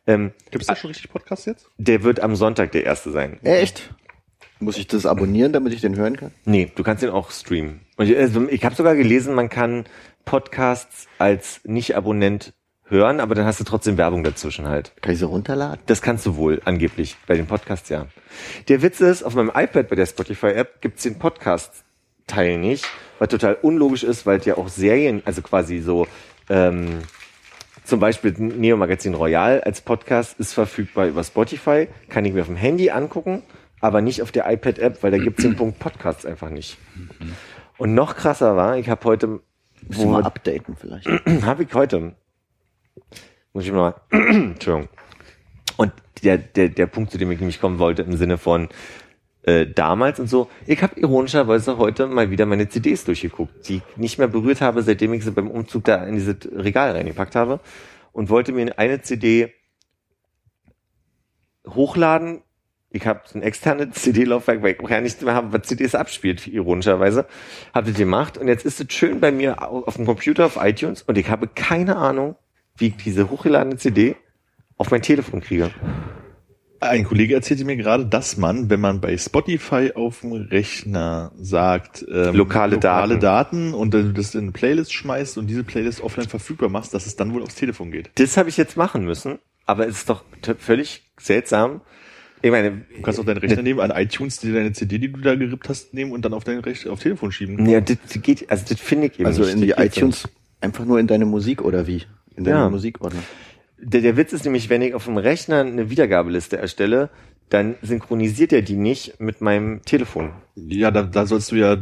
Ähm, 0.06 0.32
Gibt 0.50 0.62
es 0.62 0.68
da 0.68 0.76
schon 0.76 0.88
richtig 0.88 1.10
Podcast 1.10 1.46
jetzt? 1.46 1.68
der 1.76 2.02
wird 2.02 2.20
am 2.20 2.36
Sonntag 2.36 2.72
der 2.72 2.84
erste 2.84 3.10
sein. 3.10 3.38
Echt? 3.42 3.94
Muss 4.60 4.76
ich 4.76 4.88
das 4.88 5.06
abonnieren, 5.06 5.52
damit 5.52 5.72
ich 5.72 5.80
den 5.80 5.96
hören 5.96 6.16
kann? 6.16 6.32
Nee, 6.44 6.72
du 6.74 6.82
kannst 6.82 7.02
den 7.02 7.10
auch 7.10 7.30
streamen. 7.30 7.80
Und 7.96 8.08
ich, 8.08 8.16
also, 8.16 8.48
ich 8.48 8.64
habe 8.64 8.74
sogar 8.74 8.96
gelesen, 8.96 9.34
man 9.34 9.48
kann 9.48 9.84
Podcasts 10.24 11.06
als 11.18 11.60
Nicht-Abonnent 11.64 12.52
hören, 12.90 13.20
aber 13.20 13.34
dann 13.34 13.44
hast 13.44 13.60
du 13.60 13.64
trotzdem 13.64 13.96
Werbung 13.98 14.24
dazwischen 14.24 14.66
halt. 14.66 14.92
Kann 15.00 15.12
ich 15.12 15.18
sie 15.18 15.26
runterladen? 15.26 15.80
Das 15.86 16.02
kannst 16.02 16.26
du 16.26 16.36
wohl, 16.36 16.60
angeblich, 16.64 17.16
bei 17.26 17.36
den 17.36 17.46
Podcasts, 17.46 17.88
ja. 17.88 18.06
Der 18.68 18.82
Witz 18.82 19.00
ist, 19.00 19.22
auf 19.22 19.34
meinem 19.34 19.52
iPad 19.54 19.88
bei 19.88 19.96
der 19.96 20.06
Spotify-App 20.06 20.80
gibt's 20.80 21.02
den 21.04 21.18
Podcast-Teil 22.28 22.58
nicht, 22.58 22.86
was 23.18 23.28
total 23.28 23.54
unlogisch 23.62 24.04
ist, 24.04 24.26
weil 24.26 24.40
ja 24.42 24.56
auch 24.56 24.68
Serien, 24.68 25.22
also 25.24 25.42
quasi 25.42 25.80
so, 25.80 26.06
ähm, 26.48 27.00
zum 27.84 28.00
Beispiel 28.00 28.34
Neo 28.38 28.76
Magazin 28.76 29.14
Royal 29.14 29.62
als 29.62 29.80
Podcast 29.80 30.38
ist 30.38 30.52
verfügbar 30.52 31.06
über 31.06 31.24
Spotify, 31.24 31.88
kann 32.08 32.24
ich 32.24 32.34
mir 32.34 32.42
auf 32.42 32.46
dem 32.46 32.56
Handy 32.56 32.90
angucken, 32.90 33.42
aber 33.80 34.02
nicht 34.02 34.22
auf 34.22 34.30
der 34.30 34.50
iPad-App, 34.50 35.02
weil 35.02 35.10
da 35.10 35.18
gibt's 35.18 35.42
den 35.42 35.56
Punkt 35.56 35.78
Podcasts 35.78 36.26
einfach 36.26 36.50
nicht. 36.50 36.76
Und 37.78 37.94
noch 37.94 38.14
krasser 38.14 38.56
war, 38.56 38.76
ich 38.76 38.88
habe 38.88 39.04
heute, 39.04 39.40
Müssen 39.86 40.04
wir 40.04 40.06
mal 40.06 40.24
updaten 40.24 40.76
vielleicht. 40.76 41.06
habe 41.46 41.62
ich 41.62 41.72
heute. 41.72 42.14
Muss 43.52 43.64
ich 43.64 43.72
mal. 43.72 43.94
Entschuldigung. 44.10 44.88
Und 45.76 45.92
der, 46.24 46.36
der, 46.36 46.68
der 46.68 46.86
Punkt, 46.86 47.12
zu 47.12 47.18
dem 47.18 47.30
ich 47.30 47.38
nämlich 47.38 47.60
kommen 47.60 47.78
wollte, 47.78 48.02
im 48.02 48.16
Sinne 48.16 48.38
von 48.38 48.68
äh, 49.44 49.66
damals 49.66 50.18
und 50.20 50.28
so, 50.28 50.48
ich 50.66 50.82
habe 50.82 50.98
ironischerweise 51.00 51.78
heute 51.78 52.06
mal 52.06 52.30
wieder 52.30 52.44
meine 52.46 52.68
CDs 52.68 53.04
durchgeguckt, 53.04 53.68
die 53.68 53.76
ich 53.76 53.96
nicht 53.96 54.18
mehr 54.18 54.28
berührt 54.28 54.60
habe, 54.60 54.82
seitdem 54.82 55.12
ich 55.14 55.24
sie 55.24 55.30
beim 55.30 55.50
Umzug 55.50 55.84
da 55.84 56.04
in 56.04 56.14
dieses 56.16 56.36
Regal 56.52 56.92
reingepackt 56.92 57.34
habe 57.36 57.60
und 58.12 58.30
wollte 58.30 58.52
mir 58.52 58.78
eine 58.78 59.00
CD 59.02 59.52
hochladen. 61.66 62.42
Ich 62.90 63.06
habe 63.06 63.20
ein 63.34 63.42
externes 63.42 63.88
CD-Laufwerk, 64.02 64.62
weil 64.62 64.76
ich 64.80 64.88
ja 64.88 65.00
nicht 65.00 65.20
mehr 65.22 65.34
habe, 65.34 65.52
was 65.52 65.66
CDs 65.68 65.94
abspielt, 65.94 66.46
ironischerweise. 66.46 67.26
Habe 67.74 67.90
das 67.90 67.98
gemacht 67.98 68.38
und 68.38 68.48
jetzt 68.48 68.64
ist 68.64 68.80
es 68.80 68.92
schön 68.92 69.20
bei 69.20 69.30
mir 69.30 69.62
au- 69.62 69.84
auf 69.84 69.96
dem 69.96 70.06
Computer, 70.06 70.46
auf 70.46 70.56
iTunes 70.60 71.02
und 71.02 71.18
ich 71.18 71.28
habe 71.28 71.48
keine 71.48 71.96
Ahnung, 71.96 72.36
wie 72.76 72.88
ich 72.88 72.96
diese 72.96 73.28
hochgeladene 73.30 73.76
CD 73.76 74.16
auf 74.78 74.90
mein 74.90 75.02
Telefon 75.02 75.40
kriege. 75.40 75.70
Ein 76.80 77.04
Kollege 77.04 77.34
erzählte 77.34 77.64
mir 77.64 77.76
gerade, 77.76 78.06
dass 78.06 78.36
man, 78.36 78.70
wenn 78.70 78.80
man 78.80 79.00
bei 79.00 79.16
Spotify 79.18 79.92
auf 79.96 80.20
dem 80.20 80.32
Rechner 80.32 81.32
sagt, 81.40 82.06
ähm, 82.08 82.36
Lokale 82.36 82.78
Daten. 82.78 83.18
Daten 83.20 83.74
und 83.74 83.94
dann 83.94 84.14
das 84.14 84.34
in 84.34 84.42
eine 84.42 84.52
Playlist 84.52 84.92
schmeißt 84.92 85.38
und 85.38 85.48
diese 85.48 85.64
Playlist 85.64 86.00
offline 86.00 86.28
verfügbar 86.28 86.68
machst, 86.68 86.94
dass 86.94 87.06
es 87.06 87.16
dann 87.16 87.34
wohl 87.34 87.42
aufs 87.42 87.56
Telefon 87.56 87.90
geht. 87.90 88.10
Das 88.14 88.36
habe 88.36 88.48
ich 88.48 88.56
jetzt 88.56 88.76
machen 88.76 89.04
müssen, 89.04 89.38
aber 89.66 89.88
es 89.88 89.96
ist 89.98 90.08
doch 90.10 90.22
völlig 90.58 91.02
seltsam. 91.18 91.80
Ich 92.42 92.52
meine, 92.52 92.82
Du 92.94 93.02
kannst 93.02 93.18
auch 93.18 93.24
deinen 93.24 93.38
Rechner 93.38 93.62
nehmen, 93.62 93.80
an 93.80 93.90
iTunes 93.90 94.38
dir 94.38 94.54
deine 94.54 94.72
CD, 94.72 94.98
die 94.98 95.10
du 95.12 95.20
da 95.20 95.34
gerippt 95.34 95.68
hast, 95.68 95.92
nehmen 95.94 96.12
und 96.12 96.24
dann 96.24 96.32
auf 96.32 96.44
dein 96.44 96.60
Rech 96.60 96.88
auf 96.88 97.00
Telefon 97.00 97.32
schieben. 97.32 97.66
ja, 97.68 97.80
das 97.80 97.96
geht, 98.22 98.48
also 98.48 98.64
das 98.68 98.78
finde 98.80 99.08
ich 99.08 99.14
eben 99.18 99.26
Also 99.26 99.42
nicht. 99.42 99.54
in 99.54 99.60
die 99.62 99.70
iTunes 99.72 100.28
einfach 100.60 100.84
nur 100.84 101.00
in 101.00 101.08
deine 101.08 101.24
Musik 101.24 101.62
oder 101.62 101.88
wie? 101.88 102.04
In 102.36 102.44
deine 102.44 102.56
Ja. 102.58 102.70
Musikordner. 102.70 103.20
Der, 103.80 104.00
der 104.00 104.16
Witz 104.16 104.32
ist 104.32 104.44
nämlich, 104.44 104.68
wenn 104.70 104.82
ich 104.82 104.94
auf 104.94 105.04
dem 105.04 105.16
Rechner 105.18 105.60
eine 105.60 105.90
Wiedergabeliste 105.90 106.58
erstelle, 106.58 107.10
dann 107.48 107.76
synchronisiert 107.82 108.52
er 108.52 108.62
die 108.62 108.76
nicht 108.76 109.20
mit 109.20 109.40
meinem 109.40 109.82
Telefon. 109.84 110.32
Ja, 110.56 110.90
da, 110.90 111.02
da 111.02 111.26
sollst 111.26 111.52
du 111.52 111.56
ja 111.56 111.76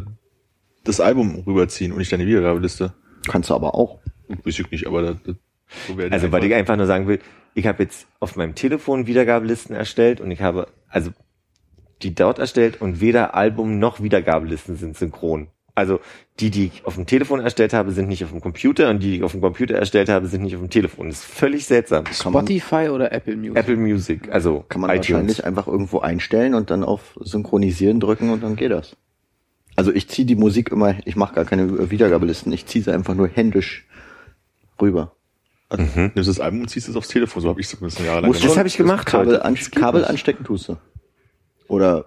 das 0.84 1.00
Album 1.00 1.42
rüberziehen 1.46 1.92
und 1.92 1.98
nicht 1.98 2.12
deine 2.12 2.26
Wiedergabeliste. 2.26 2.92
Kannst 3.26 3.50
du 3.50 3.54
aber 3.54 3.74
auch. 3.74 3.98
Weiß 4.28 4.58
ich 4.58 4.70
nicht, 4.70 4.86
aber 4.86 5.02
das, 5.02 5.16
das, 5.24 5.36
so 5.88 5.94
Also, 6.10 6.30
weil 6.32 6.44
ich 6.44 6.52
einfach- 6.54 6.58
einfach 6.72 6.76
nur 6.76 6.86
sagen 6.86 7.08
will, 7.08 7.18
ich 7.54 7.66
habe 7.66 7.82
jetzt 7.82 8.06
auf 8.20 8.36
meinem 8.36 8.54
Telefon 8.54 9.06
Wiedergabelisten 9.06 9.74
erstellt 9.74 10.20
und 10.20 10.30
ich 10.30 10.42
habe, 10.42 10.68
also 10.88 11.10
die 12.02 12.14
dort 12.14 12.38
erstellt 12.38 12.80
und 12.80 13.00
weder 13.00 13.34
Album 13.34 13.78
noch 13.78 14.02
Wiedergabelisten 14.02 14.76
sind 14.76 14.96
synchron. 14.96 15.48
Also 15.76 16.00
die, 16.40 16.50
die 16.50 16.66
ich 16.72 16.86
auf 16.86 16.94
dem 16.94 17.04
Telefon 17.04 17.40
erstellt 17.40 17.74
habe, 17.74 17.92
sind 17.92 18.08
nicht 18.08 18.24
auf 18.24 18.30
dem 18.30 18.40
Computer 18.40 18.88
und 18.88 19.02
die, 19.02 19.10
die 19.10 19.16
ich 19.18 19.22
auf 19.22 19.32
dem 19.32 19.42
Computer 19.42 19.74
erstellt 19.74 20.08
habe, 20.08 20.26
sind 20.26 20.42
nicht 20.42 20.54
auf 20.54 20.62
dem 20.62 20.70
Telefon. 20.70 21.08
Das 21.08 21.18
ist 21.18 21.26
völlig 21.26 21.66
seltsam. 21.66 22.04
Kann 22.04 22.32
man, 22.32 22.46
Spotify 22.46 22.88
oder 22.88 23.12
Apple 23.12 23.36
Music? 23.36 23.56
Apple 23.56 23.76
Music, 23.76 24.32
also 24.32 24.64
kann 24.70 24.80
man 24.80 24.90
iTunes. 24.90 25.10
wahrscheinlich 25.10 25.44
einfach 25.44 25.66
irgendwo 25.66 25.98
einstellen 25.98 26.54
und 26.54 26.70
dann 26.70 26.82
auf 26.82 27.18
Synchronisieren 27.20 28.00
drücken 28.00 28.30
und 28.30 28.42
dann 28.42 28.56
geht 28.56 28.70
das. 28.70 28.96
Also 29.76 29.92
ich 29.92 30.08
ziehe 30.08 30.26
die 30.26 30.34
Musik 30.34 30.70
immer, 30.72 30.94
ich 31.04 31.14
mache 31.14 31.34
gar 31.34 31.44
keine 31.44 31.90
Wiedergabelisten, 31.90 32.50
ich 32.54 32.64
ziehe 32.64 32.82
sie 32.82 32.92
einfach 32.92 33.14
nur 33.14 33.28
händisch 33.28 33.86
rüber. 34.80 35.12
Also, 35.68 35.84
nimmst 36.14 36.30
das 36.30 36.40
Album 36.40 36.62
und 36.62 36.68
ziehst 36.68 36.88
es 36.88 36.96
aufs 36.96 37.08
Telefon, 37.08 37.42
so 37.42 37.50
habe 37.50 37.60
ich 37.60 37.66
es 37.66 37.72
zumindest 37.72 38.00
Jahre 38.00 38.26
Musst 38.26 38.40
lang 38.40 38.46
Das 38.46 38.52
schon 38.52 38.58
habe 38.58 38.68
ich 38.68 38.76
gemacht 38.78 39.06
Kabel, 39.06 39.42
an, 39.42 39.54
Das 39.54 39.70
Kabel 39.70 40.06
anstecken 40.06 40.46
tust 40.46 40.68
du. 40.70 40.76
Oder 41.68 42.06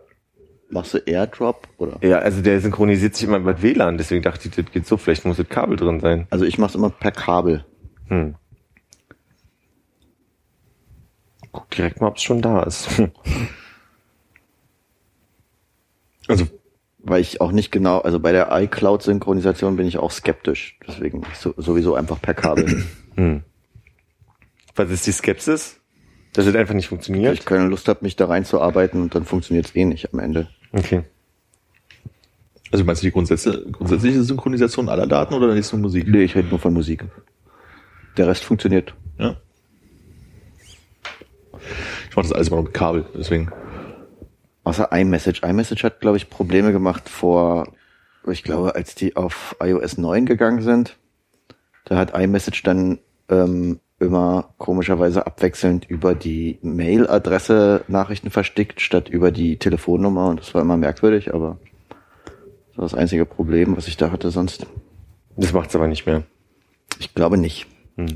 machst 0.69 0.93
du 0.93 0.97
Airdrop 0.99 1.67
oder? 1.77 1.97
Ja, 2.01 2.19
also 2.19 2.41
der 2.41 2.61
synchronisiert 2.61 3.15
sich 3.15 3.27
immer 3.27 3.37
über 3.37 3.61
WLAN, 3.61 3.97
deswegen 3.97 4.21
dachte 4.21 4.47
ich, 4.47 4.55
das 4.55 4.71
geht 4.71 4.85
so, 4.85 4.97
vielleicht 4.97 5.25
muss 5.25 5.37
das 5.37 5.49
Kabel 5.49 5.77
drin 5.77 5.99
sein. 5.99 6.27
Also 6.29 6.45
ich 6.45 6.57
mache 6.57 6.69
es 6.69 6.75
immer 6.75 6.89
per 6.89 7.11
Kabel. 7.11 7.65
Hm. 8.07 8.35
Guck 11.51 11.69
direkt 11.71 11.99
mal, 12.01 12.07
ob 12.07 12.17
es 12.17 12.23
schon 12.23 12.41
da 12.41 12.63
ist. 12.63 12.89
Also, 16.27 16.45
Weil 16.99 17.21
ich 17.21 17.41
auch 17.41 17.51
nicht 17.51 17.71
genau, 17.71 18.01
also 18.01 18.19
bei 18.19 18.31
der 18.31 18.49
iCloud-Synchronisation 18.51 19.75
bin 19.75 19.87
ich 19.87 19.97
auch 19.97 20.11
skeptisch. 20.11 20.77
Deswegen 20.87 21.23
so, 21.33 21.55
sowieso 21.57 21.95
einfach 21.95 22.21
per 22.21 22.35
Kabel. 22.35 22.85
hm. 23.15 23.43
Was 24.75 24.91
ist 24.91 25.07
die 25.07 25.11
Skepsis? 25.11 25.79
Dass 26.33 26.45
es 26.45 26.55
einfach 26.55 26.75
nicht 26.75 26.85
Weil 26.85 26.89
funktioniert? 26.89 27.33
ich 27.33 27.45
keine 27.45 27.65
Lust 27.65 27.87
habe, 27.87 28.01
mich 28.03 28.15
da 28.15 28.27
reinzuarbeiten 28.27 29.01
und 29.01 29.15
dann 29.15 29.25
funktioniert 29.25 29.65
es 29.65 29.75
eh 29.75 29.85
nicht 29.85 30.13
am 30.13 30.19
Ende. 30.19 30.49
Okay. 30.71 31.03
also 32.71 32.85
meinst 32.85 33.01
du 33.01 33.07
die 33.07 33.11
Grundsätze, 33.11 33.65
grundsätzliche 33.71 34.21
Synchronisation 34.23 34.89
aller 34.89 35.07
Daten 35.07 35.33
oder 35.33 35.53
nicht 35.53 35.71
nur 35.73 35.81
Musik? 35.81 36.07
Nee, 36.07 36.23
ich 36.23 36.35
rede 36.35 36.49
nur 36.49 36.59
von 36.59 36.73
Musik. 36.73 37.05
Der 38.17 38.27
Rest 38.27 38.43
funktioniert. 38.43 38.93
Ja. 39.17 39.37
Ich 42.09 42.15
mache 42.15 42.27
das 42.27 42.33
alles 42.33 42.49
immer 42.49 42.61
mit 42.61 42.73
Kabel, 42.73 43.05
deswegen. 43.15 43.51
Außer 44.63 44.89
iMessage. 44.91 45.41
iMessage 45.43 45.83
hat, 45.83 45.99
glaube 45.99 46.17
ich, 46.17 46.29
Probleme 46.29 46.71
gemacht 46.71 47.09
vor, 47.09 47.73
ich 48.27 48.43
glaube, 48.43 48.75
als 48.75 48.95
die 48.95 49.15
auf 49.15 49.55
iOS 49.59 49.97
9 49.97 50.25
gegangen 50.25 50.61
sind. 50.61 50.97
Da 51.85 51.97
hat 51.97 52.15
iMessage 52.15 52.61
dann 52.63 52.99
ähm, 53.29 53.79
immer 53.99 54.53
komischerweise 54.57 55.25
abwechselnd 55.27 55.89
über 55.89 56.15
die 56.15 56.59
Mail-Adresse 56.61 57.83
Nachrichten 57.87 58.29
verstickt, 58.29 58.81
statt 58.81 59.09
über 59.09 59.31
die 59.31 59.57
Telefonnummer. 59.57 60.27
Und 60.27 60.39
das 60.39 60.53
war 60.53 60.61
immer 60.61 60.77
merkwürdig, 60.77 61.33
aber 61.33 61.57
das 62.69 62.77
war 62.77 62.85
das 62.85 62.93
einzige 62.93 63.25
Problem, 63.25 63.75
was 63.75 63.87
ich 63.87 63.97
da 63.97 64.11
hatte 64.11 64.31
sonst. 64.31 64.65
Das 65.35 65.53
macht's 65.53 65.75
aber 65.75 65.87
nicht 65.87 66.05
mehr. 66.05 66.23
Ich 66.99 67.13
glaube 67.13 67.37
nicht. 67.37 67.67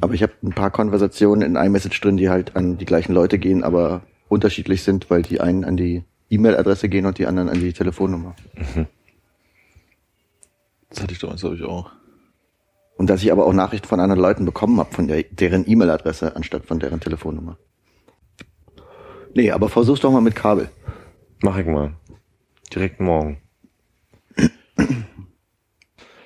Aber 0.02 0.14
ich 0.14 0.24
habe 0.24 0.34
ein 0.44 0.54
paar 0.54 0.72
Konversationen 0.72 1.42
in 1.42 1.56
iMessage 1.62 2.00
drin, 2.00 2.18
die 2.18 2.30
halt 2.30 2.56
an 2.56 2.78
die 2.78 2.86
gleichen 2.86 3.14
Leute 3.14 3.38
gehen, 3.38 3.64
aber 3.64 4.04
unterschiedlich 4.30 4.84
sind, 4.84 5.10
weil 5.10 5.24
die 5.24 5.42
einen 5.42 5.66
an 5.66 5.76
die 5.76 6.04
E-Mail-Adresse 6.30 6.88
gehen 6.90 7.06
und 7.06 7.18
die 7.18 7.28
anderen 7.28 7.50
an 7.50 7.60
die 7.60 7.74
Telefonnummer. 7.74 8.36
das 10.90 11.02
habe 11.02 11.12
ich 11.12 11.64
auch. 11.64 11.92
Und 12.96 13.10
dass 13.10 13.24
ich 13.24 13.32
aber 13.32 13.46
auch 13.46 13.54
Nachrichten 13.54 13.88
von 13.88 14.00
anderen 14.00 14.22
Leuten 14.22 14.46
bekommen 14.46 14.80
habe, 14.80 14.94
von 14.94 15.08
der, 15.08 15.24
deren 15.24 15.68
E-Mail-Adresse 15.70 16.36
anstatt 16.36 16.66
von 16.66 16.80
deren 16.80 17.00
Telefonnummer. 17.00 17.58
Nee, 19.34 19.52
aber 19.52 19.68
versuch's 19.70 20.02
doch 20.02 20.12
mal 20.12 20.22
mit 20.22 20.36
Kabel. 20.36 20.70
Mach 21.42 21.58
ich 21.58 21.66
mal. 21.66 21.94
Direkt 22.74 23.00
morgen. 23.00 23.42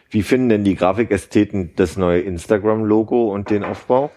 Wie 0.09 0.23
finden 0.23 0.49
denn 0.49 0.63
die 0.63 0.75
Grafikästheten 0.75 1.71
das 1.75 1.97
neue 1.97 2.21
Instagram-Logo 2.21 3.33
und 3.33 3.49
den 3.49 3.63
Aufbau? 3.63 4.11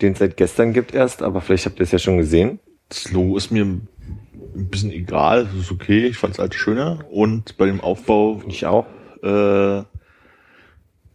Den 0.00 0.12
es 0.12 0.18
seit 0.18 0.36
gestern 0.36 0.72
gibt 0.72 0.94
erst, 0.94 1.22
aber 1.22 1.40
vielleicht 1.40 1.66
habt 1.66 1.78
ihr 1.80 1.84
es 1.84 1.92
ja 1.92 1.98
schon 1.98 2.18
gesehen. 2.18 2.60
Das 2.88 3.10
Logo 3.12 3.36
ist 3.36 3.50
mir 3.50 3.64
ein 3.64 3.88
bisschen 4.54 4.90
egal, 4.90 5.44
das 5.46 5.54
ist 5.54 5.72
okay, 5.72 6.06
ich 6.06 6.16
fand 6.18 6.34
es 6.34 6.38
halt 6.38 6.54
schöner. 6.54 7.04
Und 7.10 7.56
bei 7.56 7.66
dem 7.66 7.80
Aufbau, 7.80 8.42
Ich 8.46 8.66
auch. 8.66 8.86
äh, 9.22 9.82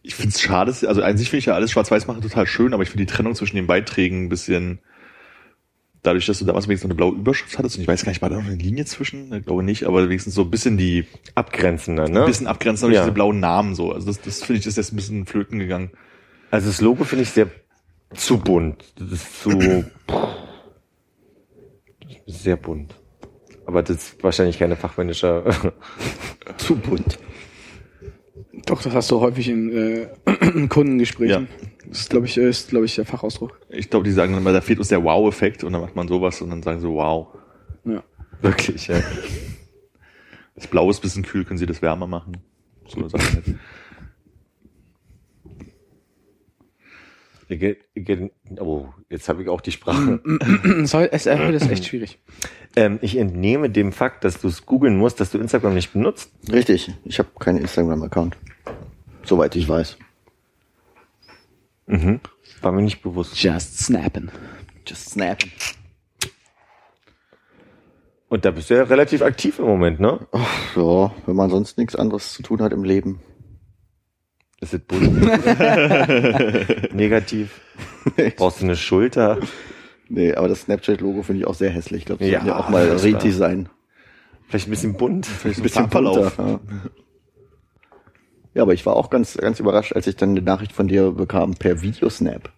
ich 0.04 0.16
finde 0.16 0.30
es 0.30 0.42
schade, 0.42 0.74
also 0.88 1.04
an 1.04 1.18
sich 1.18 1.30
finde 1.30 1.40
ich 1.40 1.46
ja 1.46 1.54
alles 1.54 1.72
schwarz-weiß 1.72 2.08
machen 2.08 2.22
total 2.22 2.48
schön, 2.48 2.74
aber 2.74 2.84
ich 2.84 2.90
finde 2.90 3.06
die 3.06 3.12
Trennung 3.14 3.36
zwischen 3.36 3.56
den 3.56 3.68
Beiträgen 3.68 4.26
ein 4.26 4.30
bisschen, 4.30 4.80
dadurch, 6.04 6.26
dass 6.26 6.40
du 6.40 6.46
damals 6.46 6.68
wenigstens 6.68 6.90
noch 6.90 6.92
eine 6.92 6.98
blaue 6.98 7.16
Überschrift 7.16 7.58
hattest, 7.58 7.76
und 7.76 7.84
ich 7.84 7.88
weiß 7.88 8.04
gar 8.04 8.12
nicht, 8.12 8.22
war 8.22 8.30
da 8.30 8.38
noch 8.38 8.46
eine 8.46 8.56
Linie 8.56 8.86
zwischen? 8.86 9.32
Ich 9.34 9.46
glaube 9.46 9.64
nicht, 9.64 9.86
aber 9.86 10.04
wenigstens 10.10 10.34
so 10.34 10.42
ein 10.42 10.50
bisschen 10.50 10.78
die, 10.78 11.06
Abgrenzender, 11.36 12.08
ne? 12.10 12.22
ein 12.22 12.26
bisschen 12.26 12.48
abgrenzen 12.48 12.88
durch 12.88 12.96
Ja. 12.96 13.04
diese 13.04 13.14
blauen 13.14 13.40
Namen 13.40 13.76
so. 13.76 13.92
Also 13.92 14.08
das, 14.08 14.22
das 14.22 14.44
finde 14.44 14.60
ich, 14.60 14.66
ist 14.66 14.78
jetzt 14.78 14.92
ein 14.92 14.96
bisschen 14.96 15.26
flöten 15.26 15.60
gegangen. 15.60 15.92
Also 16.50 16.68
das 16.68 16.82
Logo 16.82 17.04
finde 17.04 17.24
ich 17.24 17.30
sehr 17.30 17.48
zu 18.16 18.38
bunt. 18.40 18.84
Das 18.98 19.12
ist 19.12 19.42
zu 19.42 19.86
sehr 22.28 22.58
bunt. 22.58 22.96
Aber 23.66 23.84
das 23.84 23.98
ist 23.98 24.24
wahrscheinlich 24.24 24.58
keine 24.60 24.76
fachmännische. 24.76 25.44
Zu 26.58 26.76
bunt. 26.76 27.20
Doch, 28.66 28.82
das 28.82 28.94
hast 28.94 29.10
du 29.12 29.20
häufig 29.20 29.50
in 29.50 29.72
äh, 29.76 30.08
Kundengesprächen. 30.70 31.48
Das 31.88 32.02
ist, 32.02 32.10
glaube 32.10 32.26
ich, 32.28 32.38
äh, 32.38 32.50
ist, 32.50 32.70
glaube 32.70 32.86
ich, 32.86 32.96
der 32.96 33.06
Fachausdruck. 33.06 33.60
Ich 33.70 33.90
glaube, 33.90 34.06
die 34.06 34.12
sagen 34.12 34.34
dann 34.34 34.44
mal, 34.44 34.54
da 34.54 34.62
fehlt 34.62 34.80
uns 34.80 34.88
der 34.90 35.04
Wow-Effekt 35.04 35.64
und 35.64 35.74
dann 35.74 35.82
macht 35.82 35.96
man 35.96 36.08
sowas 36.08 36.42
und 36.42 36.50
dann 36.52 36.62
sagen 36.64 36.80
sie 36.80 36.88
wow. 36.88 37.28
Ja. 37.86 38.04
Wirklich, 38.42 38.88
ja. 38.88 39.02
Das 40.56 40.68
Blau 40.68 40.90
ist 40.90 41.00
ein 41.00 41.02
bisschen 41.02 41.24
kühl, 41.24 41.44
können 41.44 41.58
sie 41.58 41.66
das 41.66 41.82
wärmer 41.82 42.08
machen? 42.08 42.38
So 42.88 43.00
eine 43.00 43.10
Sache. 43.10 43.44
Ihr 47.50 47.58
geht- 47.58 47.80
ihr 47.96 48.04
geht- 48.04 48.32
Oh, 48.60 48.88
jetzt 49.10 49.28
habe 49.28 49.44
ich 49.44 49.50
auch 49.50 49.60
die 49.60 49.72
Sprache. 49.74 50.22
Soll, 50.84 51.10
es, 51.12 51.26
äh, 51.26 51.52
ist 51.52 51.70
echt 51.70 51.86
schwierig. 51.86 52.20
Ähm, 52.78 53.00
ich 53.02 53.18
entnehme 53.18 53.70
dem 53.70 53.92
Fakt, 53.92 54.24
dass 54.24 54.40
du 54.40 54.48
es 54.48 54.66
googeln 54.66 54.96
musst, 54.98 55.20
dass 55.20 55.32
du 55.32 55.38
Instagram 55.38 55.74
nicht 55.74 55.92
benutzt. 55.92 56.32
Richtig, 56.52 56.94
ich 57.04 57.20
habe 57.20 57.30
keinen 57.40 57.58
Instagram-Account. 57.58 58.38
Soweit 59.24 59.56
ich 59.56 59.68
weiß. 59.70 59.98
War 62.62 62.72
mir 62.72 62.82
nicht 62.82 63.02
bewusst. 63.02 63.42
Just 63.42 63.80
snappen. 63.80 64.32
Just 64.88 65.10
snap. 65.12 65.40
Und 68.30 68.46
da 68.46 68.52
bist 68.52 68.70
du 68.70 68.76
ja 68.76 68.84
relativ 68.84 69.22
aktiv 69.22 69.60
im 69.60 69.66
Moment, 69.66 70.00
ne? 70.00 70.26
Ja, 70.76 71.14
wenn 71.26 71.36
man 71.36 71.50
sonst 71.50 71.78
nichts 71.78 71.96
anderes 71.98 72.32
zu 72.34 72.44
tun 72.44 72.62
hat 72.62 72.72
im 72.72 72.84
Leben. 72.86 73.20
Ist 74.62 74.74
es 74.74 74.80
positiv? 74.82 75.22
Negativ? 76.94 77.60
Brauchst 78.38 78.62
du 78.62 78.66
eine 78.66 78.76
Schulter? 78.78 79.40
Nee, 80.08 80.34
aber 80.34 80.48
das 80.48 80.62
Snapchat-Logo 80.62 81.24
finde 81.24 81.42
ich 81.42 81.48
auch 81.48 81.56
sehr 81.56 81.72
hässlich. 81.72 82.00
Ich 82.02 82.06
glaube, 82.06 82.24
das 82.24 82.32
Ja, 82.32 82.46
ja 82.46 82.58
auch 82.58 82.70
mal 82.70 82.88
das 82.88 83.04
war- 83.04 83.10
Redesign. 83.22 83.70
Vielleicht 84.48 84.68
ein 84.68 84.72
bisschen 84.72 84.94
bunt? 84.94 85.26
Vielleicht 85.26 85.62
ein 85.62 85.70
Farbverlauf. 85.70 86.38
Ja. 86.38 86.60
Ja, 88.54 88.62
aber 88.64 88.74
ich 88.74 88.86
war 88.86 88.96
auch 88.96 89.10
ganz, 89.10 89.38
ganz 89.38 89.60
überrascht, 89.60 89.94
als 89.94 90.08
ich 90.08 90.16
dann 90.16 90.32
eine 90.32 90.42
Nachricht 90.42 90.72
von 90.74 90.88
dir 90.88 91.12
bekam 91.12 91.54
per 91.54 91.82
Videosnap. 91.82 92.52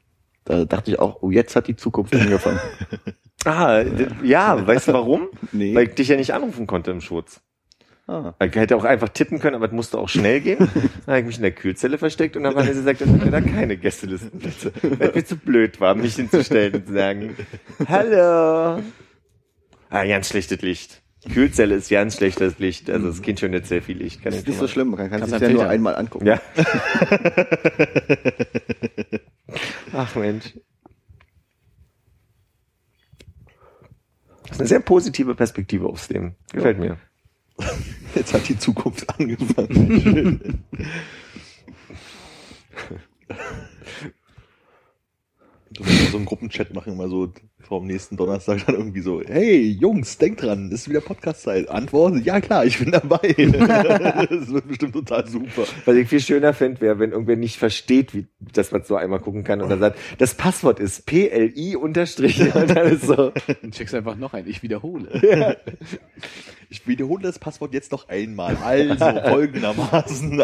Da 0.45 0.65
dachte 0.65 0.91
ich 0.91 0.99
auch, 0.99 1.21
oh, 1.21 1.31
jetzt 1.31 1.55
hat 1.55 1.67
die 1.67 1.75
Zukunft 1.75 2.15
angefangen. 2.15 2.59
Ah, 3.45 3.83
ja, 4.23 4.65
weißt 4.65 4.87
du 4.87 4.93
warum? 4.93 5.27
Nee. 5.51 5.75
Weil 5.75 5.89
ich 5.89 5.95
dich 5.95 6.07
ja 6.07 6.15
nicht 6.15 6.33
anrufen 6.33 6.65
konnte 6.65 6.91
im 6.91 7.01
Schutz. 7.01 7.41
ah. 8.07 8.33
Ich 8.41 8.55
hätte 8.55 8.77
auch 8.77 8.85
einfach 8.85 9.09
tippen 9.09 9.39
können, 9.39 9.57
aber 9.57 9.65
es 9.65 9.73
musste 9.73 9.97
auch 9.97 10.07
schnell 10.07 10.39
gehen. 10.39 10.59
Dann 11.05 11.07
habe 11.07 11.19
ich 11.19 11.25
mich 11.25 11.35
in 11.35 11.41
der 11.41 11.51
Kühlzelle 11.51 11.97
versteckt 11.97 12.37
und 12.37 12.43
dann 12.43 12.55
hat 12.55 12.67
er 12.67 12.73
gesagt, 12.73 13.01
dass 13.01 13.09
er 13.09 13.31
da 13.31 13.41
keine 13.41 13.75
Gästelistenplätze. 13.75 14.71
Weil 14.81 15.09
ich 15.09 15.15
mir 15.15 15.25
zu 15.25 15.35
blöd 15.35 15.81
war, 15.81 15.93
mich 15.93 16.15
hinzustellen 16.15 16.73
und 16.75 16.87
zu 16.87 16.93
sagen, 16.93 17.35
hallo. 17.85 18.81
Ah, 19.89 20.05
ganz 20.05 20.29
schlechtes 20.29 20.61
Licht. 20.61 21.02
Kühlzelle 21.31 21.75
ist 21.75 21.89
ganz 21.89 22.17
schlechtes 22.17 22.59
Licht. 22.59 22.89
Also 22.89 23.07
das 23.07 23.21
Kind 23.21 23.39
schon 23.39 23.51
nicht 23.51 23.67
sehr 23.67 23.81
viel 23.81 23.97
Licht. 23.97 24.21
Kann 24.21 24.31
Das 24.31 24.41
ist 24.41 24.47
nicht 24.47 24.59
so 24.59 24.67
schlimm, 24.67 24.89
man 24.89 24.99
kann 24.99 25.09
Kannst 25.09 25.29
sich 25.29 25.35
ein 25.35 25.49
ja 25.49 25.49
nur 25.49 25.69
einmal 25.69 25.95
angucken. 25.95 26.25
Ja. 26.25 26.41
Ach 29.93 30.15
Mensch. 30.15 30.53
Das 34.43 34.51
ist 34.51 34.59
eine 34.59 34.67
sehr 34.67 34.81
positive 34.81 35.35
Perspektive 35.35 35.87
aufs 35.87 36.09
Leben. 36.09 36.35
Gefällt 36.51 36.79
mir. 36.79 36.97
Jetzt 38.15 38.33
hat 38.33 38.47
die 38.47 38.57
Zukunft 38.57 39.07
angefangen. 39.09 40.63
Du 45.73 45.83
musst 45.83 46.03
mal 46.03 46.11
so 46.11 46.17
einen 46.17 46.25
Gruppenchat 46.25 46.73
machen, 46.73 46.93
immer 46.93 47.07
so 47.07 47.33
vor 47.59 47.79
dem 47.79 47.87
nächsten 47.87 48.15
Donnerstag 48.15 48.63
dann 48.67 48.75
irgendwie 48.75 49.01
so, 49.01 49.21
hey 49.25 49.61
Jungs, 49.61 50.19
denkt 50.19 50.43
dran, 50.43 50.71
ist 50.71 50.87
wieder 50.87 51.01
Podcast-Zeit. 51.01 51.67
Antwort, 51.69 52.23
ja 52.23 52.39
klar, 52.41 52.65
ich 52.65 52.77
bin 52.77 52.91
dabei. 52.91 53.19
das 53.33 54.53
wird 54.53 54.67
bestimmt 54.67 54.93
total 54.93 55.27
super. 55.27 55.63
Was 55.85 55.95
ich 55.95 56.07
viel 56.07 56.19
schöner 56.19 56.53
fände, 56.53 56.81
wäre, 56.81 56.99
wenn 56.99 57.11
irgendwer 57.11 57.37
nicht 57.37 57.57
versteht, 57.57 58.13
wie, 58.13 58.27
dass 58.39 58.71
man 58.71 58.83
so 58.83 58.95
einmal 58.95 59.19
gucken 59.19 59.43
kann 59.43 59.61
und 59.61 59.69
dann 59.69 59.79
sagt, 59.79 59.97
das 60.19 60.35
Passwort 60.35 60.79
ist 60.79 61.07
PLI 61.07 61.75
unterstrich 61.75 62.39
und 62.55 62.69
dann 62.69 62.87
ist 62.87 63.07
so. 63.07 63.31
Dann 63.61 63.73
schickst 63.73 63.95
einfach 63.95 64.15
noch 64.15 64.33
ein. 64.33 64.47
Ich 64.47 64.61
wiederhole. 64.63 65.57
Ich 66.69 66.87
wiederhole 66.87 67.21
das 67.21 67.37
Passwort 67.37 67.75
jetzt 67.75 67.91
noch 67.91 68.09
einmal. 68.09 68.57
Also 68.57 69.05
folgendermaßen. 69.29 70.41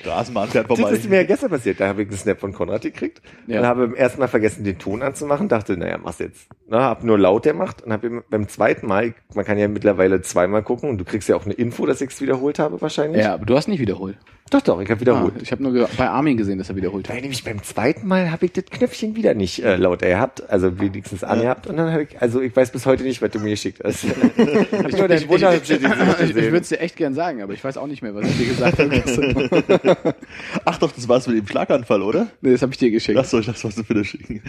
Straßenbahn 0.00 0.48
fährt 0.48 0.70
Das 0.70 0.78
vorbei. 0.78 0.94
ist 0.96 1.08
mir 1.08 1.16
ja 1.16 1.22
gestern 1.24 1.50
passiert. 1.50 1.80
Da 1.80 1.88
habe 1.88 2.02
ich 2.02 2.08
einen 2.08 2.16
Snap 2.18 2.40
von 2.40 2.52
Konrad 2.52 2.82
gekriegt 2.82 3.22
Ja. 3.46 3.60
und 3.60 3.66
habe 3.66 3.86
beim 3.88 3.94
ersten 3.96 4.20
Mal 4.20 4.28
vergessen, 4.28 4.64
den 4.64 4.78
Ton 4.78 5.02
anzumachen. 5.02 5.48
Dachte, 5.48 5.76
naja, 5.76 5.98
mach's 6.02 6.18
jetzt. 6.18 6.46
Na, 6.68 6.82
hab 6.82 7.04
nur 7.04 7.18
laut 7.18 7.44
gemacht 7.44 7.82
und 7.82 7.92
habe 7.92 8.22
beim 8.30 8.48
zweiten 8.48 8.86
Mal, 8.86 9.14
man 9.34 9.44
kann 9.44 9.58
ja 9.58 9.68
mittlerweile 9.68 10.20
zweimal 10.22 10.62
gucken 10.62 10.88
und 10.90 10.98
du 10.98 11.04
kriegst 11.04 11.28
ja 11.28 11.36
auch 11.36 11.44
eine 11.44 11.54
Info, 11.54 11.86
dass 11.86 12.00
ich 12.00 12.10
es 12.10 12.20
wiederholt 12.20 12.58
habe 12.58 12.80
wahrscheinlich. 12.80 13.22
Ja, 13.22 13.34
aber 13.34 13.44
du 13.46 13.56
hast 13.56 13.68
nicht 13.68 13.80
wiederholt. 13.80 14.16
Doch, 14.52 14.60
doch, 14.60 14.80
ich 14.82 14.90
habe 14.90 14.98
Ah, 14.98 15.00
wiederholt. 15.00 15.34
ich 15.40 15.50
habe 15.50 15.62
nur 15.62 15.88
bei 15.96 16.08
Armin 16.10 16.36
gesehen, 16.36 16.58
dass 16.58 16.68
er 16.68 16.76
wiederholt 16.76 17.08
Weil 17.08 17.16
hat. 17.16 17.22
nämlich 17.22 17.42
beim 17.42 17.62
zweiten 17.62 18.06
Mal 18.06 18.30
habe 18.30 18.44
ich 18.44 18.52
das 18.52 18.66
Knöpfchen 18.66 19.16
wieder 19.16 19.32
nicht 19.32 19.64
äh, 19.64 19.76
laut 19.76 20.00
gehabt, 20.00 20.48
also 20.50 20.78
wenigstens 20.78 21.24
angehabt. 21.24 21.66
Und 21.66 21.78
dann 21.78 21.90
habe 21.90 22.02
ich, 22.02 22.20
also 22.20 22.42
ich 22.42 22.54
weiß 22.54 22.70
bis 22.70 22.84
heute 22.84 23.02
nicht, 23.02 23.22
was 23.22 23.30
du 23.30 23.38
mir 23.38 23.48
geschickt 23.50 23.80
hast. 23.82 24.04
ich 24.36 24.96
nur 24.96 25.08
dein 25.08 25.26
Gesicht 25.26 25.32
Ich, 25.32 25.70
ich 25.70 25.80
gesehen. 25.80 26.34
würde 26.34 26.58
es 26.58 26.68
dir 26.68 26.80
echt 26.80 26.96
gern 26.96 27.14
sagen, 27.14 27.40
aber 27.42 27.54
ich 27.54 27.64
weiß 27.64 27.78
auch 27.78 27.86
nicht 27.86 28.02
mehr, 28.02 28.14
was 28.14 28.28
ich 28.28 28.36
dir 28.36 28.46
gesagt 28.48 28.78
habe. 28.78 30.14
Ach 30.66 30.78
doch, 30.78 30.92
das 30.92 31.08
war's 31.08 31.26
mit 31.26 31.38
dem 31.38 31.46
Schlaganfall, 31.48 32.02
oder? 32.02 32.28
nee, 32.42 32.52
das 32.52 32.60
habe 32.60 32.72
ich 32.72 32.78
dir 32.78 32.90
geschickt. 32.90 33.24
Soll 33.24 33.40
ich 33.40 33.46
das 33.46 33.64
was 33.64 33.74
du 33.74 33.84
für 33.84 33.94
das 33.94 34.06
schicken? 34.06 34.42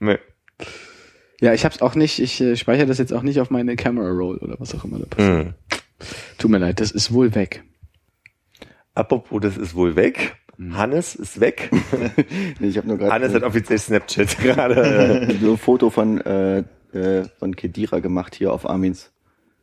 Nee. 0.00 0.18
Ja, 1.40 1.54
ich 1.54 1.64
hab's 1.64 1.80
auch 1.82 1.94
nicht, 1.94 2.18
ich 2.18 2.40
äh, 2.40 2.56
speichere 2.56 2.86
das 2.86 2.98
jetzt 2.98 3.12
auch 3.12 3.22
nicht 3.22 3.40
auf 3.40 3.50
meine 3.50 3.76
Camera 3.76 4.08
Roll 4.10 4.38
oder 4.38 4.56
was 4.58 4.74
auch 4.74 4.84
immer 4.84 4.98
da 4.98 5.06
passiert. 5.06 5.46
Hm. 5.46 5.54
Tut 6.38 6.50
mir 6.50 6.58
leid, 6.58 6.80
das 6.80 6.90
ist 6.90 7.12
wohl 7.12 7.34
weg. 7.36 7.62
Apropos, 8.98 9.40
das 9.40 9.56
ist 9.56 9.76
wohl 9.76 9.94
weg. 9.94 10.36
Hannes 10.72 11.14
ist 11.14 11.38
weg. 11.38 11.70
Nee, 12.58 12.66
ich 12.66 12.76
habe 12.76 12.88
nur 12.88 12.98
Hannes 12.98 13.28
hat 13.28 13.42
gerade 13.42 13.46
offiziell 13.46 13.78
Snapchat 13.78 14.38
gerade. 14.42 15.36
nur 15.40 15.52
ein 15.52 15.56
Foto 15.56 15.88
von, 15.88 16.20
äh, 16.20 16.64
äh, 16.92 17.24
von 17.38 17.54
Kedira 17.54 18.00
gemacht 18.00 18.34
hier 18.34 18.52
auf 18.52 18.68
Armins 18.68 19.12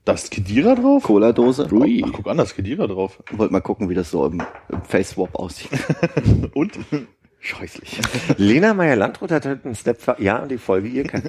Da 0.06 0.14
ist 0.14 0.32
Kedira 0.32 0.76
drauf? 0.76 1.04
Cola-Dose. 1.04 1.68
Ui. 1.70 2.02
Ach, 2.06 2.14
guck 2.14 2.28
an, 2.28 2.38
da 2.38 2.44
ist 2.44 2.56
Kedira 2.56 2.88
drauf. 2.88 3.22
Wollte 3.32 3.52
mal 3.52 3.60
gucken, 3.60 3.90
wie 3.90 3.94
das 3.94 4.10
so 4.10 4.26
im, 4.26 4.42
im 4.70 4.82
Face-Swap 4.84 5.36
aussieht. 5.36 5.72
Und? 6.54 6.80
Scheußlich. 7.46 8.00
Lena 8.38 8.74
Meyer-Landrut 8.74 9.30
hat 9.30 9.46
heute 9.46 9.66
einen 9.66 9.76
Snap, 9.76 10.20
ja, 10.20 10.44
die 10.48 10.58
Folge 10.58 10.88
ihr 10.88 11.04
kann, 11.04 11.22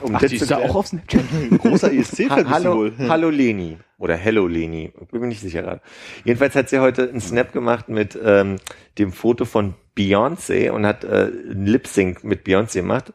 um 0.00 0.14
Ach, 0.14 0.20
das 0.20 0.30
die 0.30 0.36
ist 0.36 0.48
da 0.48 0.58
auch 0.58 0.76
auf 0.76 0.86
Snapchat? 0.86 1.24
Großer 1.58 1.92
E 1.92 1.98
ESC-Fan 1.98 2.48
Ha 2.48 2.50
hallo, 2.50 2.76
wohl. 2.76 2.92
hallo 3.08 3.30
Leni. 3.30 3.76
Oder 3.98 4.16
Hello 4.16 4.46
Leni. 4.46 4.92
Bin 5.10 5.20
mir 5.20 5.26
nicht 5.26 5.40
sicher 5.40 5.62
gerade. 5.62 5.80
Jedenfalls 6.24 6.54
hat 6.54 6.68
sie 6.68 6.78
heute 6.78 7.08
einen 7.08 7.20
Snap 7.20 7.52
gemacht 7.52 7.88
mit 7.88 8.16
ähm, 8.22 8.56
dem 8.98 9.10
Foto 9.10 9.44
von 9.44 9.74
Beyoncé 9.98 10.70
und 10.70 10.86
hat 10.86 11.02
äh, 11.02 11.32
einen 11.50 11.66
Lip-Sync 11.66 12.22
mit 12.22 12.46
Beyoncé 12.46 12.82
gemacht. 12.82 13.12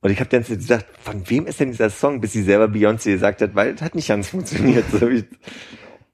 Und 0.00 0.10
ich 0.10 0.20
habe 0.20 0.30
dann 0.30 0.42
gesagt, 0.42 0.86
von 1.00 1.28
wem 1.28 1.46
ist 1.46 1.60
denn 1.60 1.72
dieser 1.72 1.90
Song, 1.90 2.22
bis 2.22 2.32
sie 2.32 2.42
selber 2.42 2.64
Beyoncé 2.64 3.10
gesagt 3.10 3.42
hat, 3.42 3.54
weil 3.54 3.74
es 3.74 3.82
hat 3.82 3.94
nicht 3.94 4.08
ganz 4.08 4.30
funktioniert, 4.30 4.86
so 4.90 5.10
wie, 5.10 5.24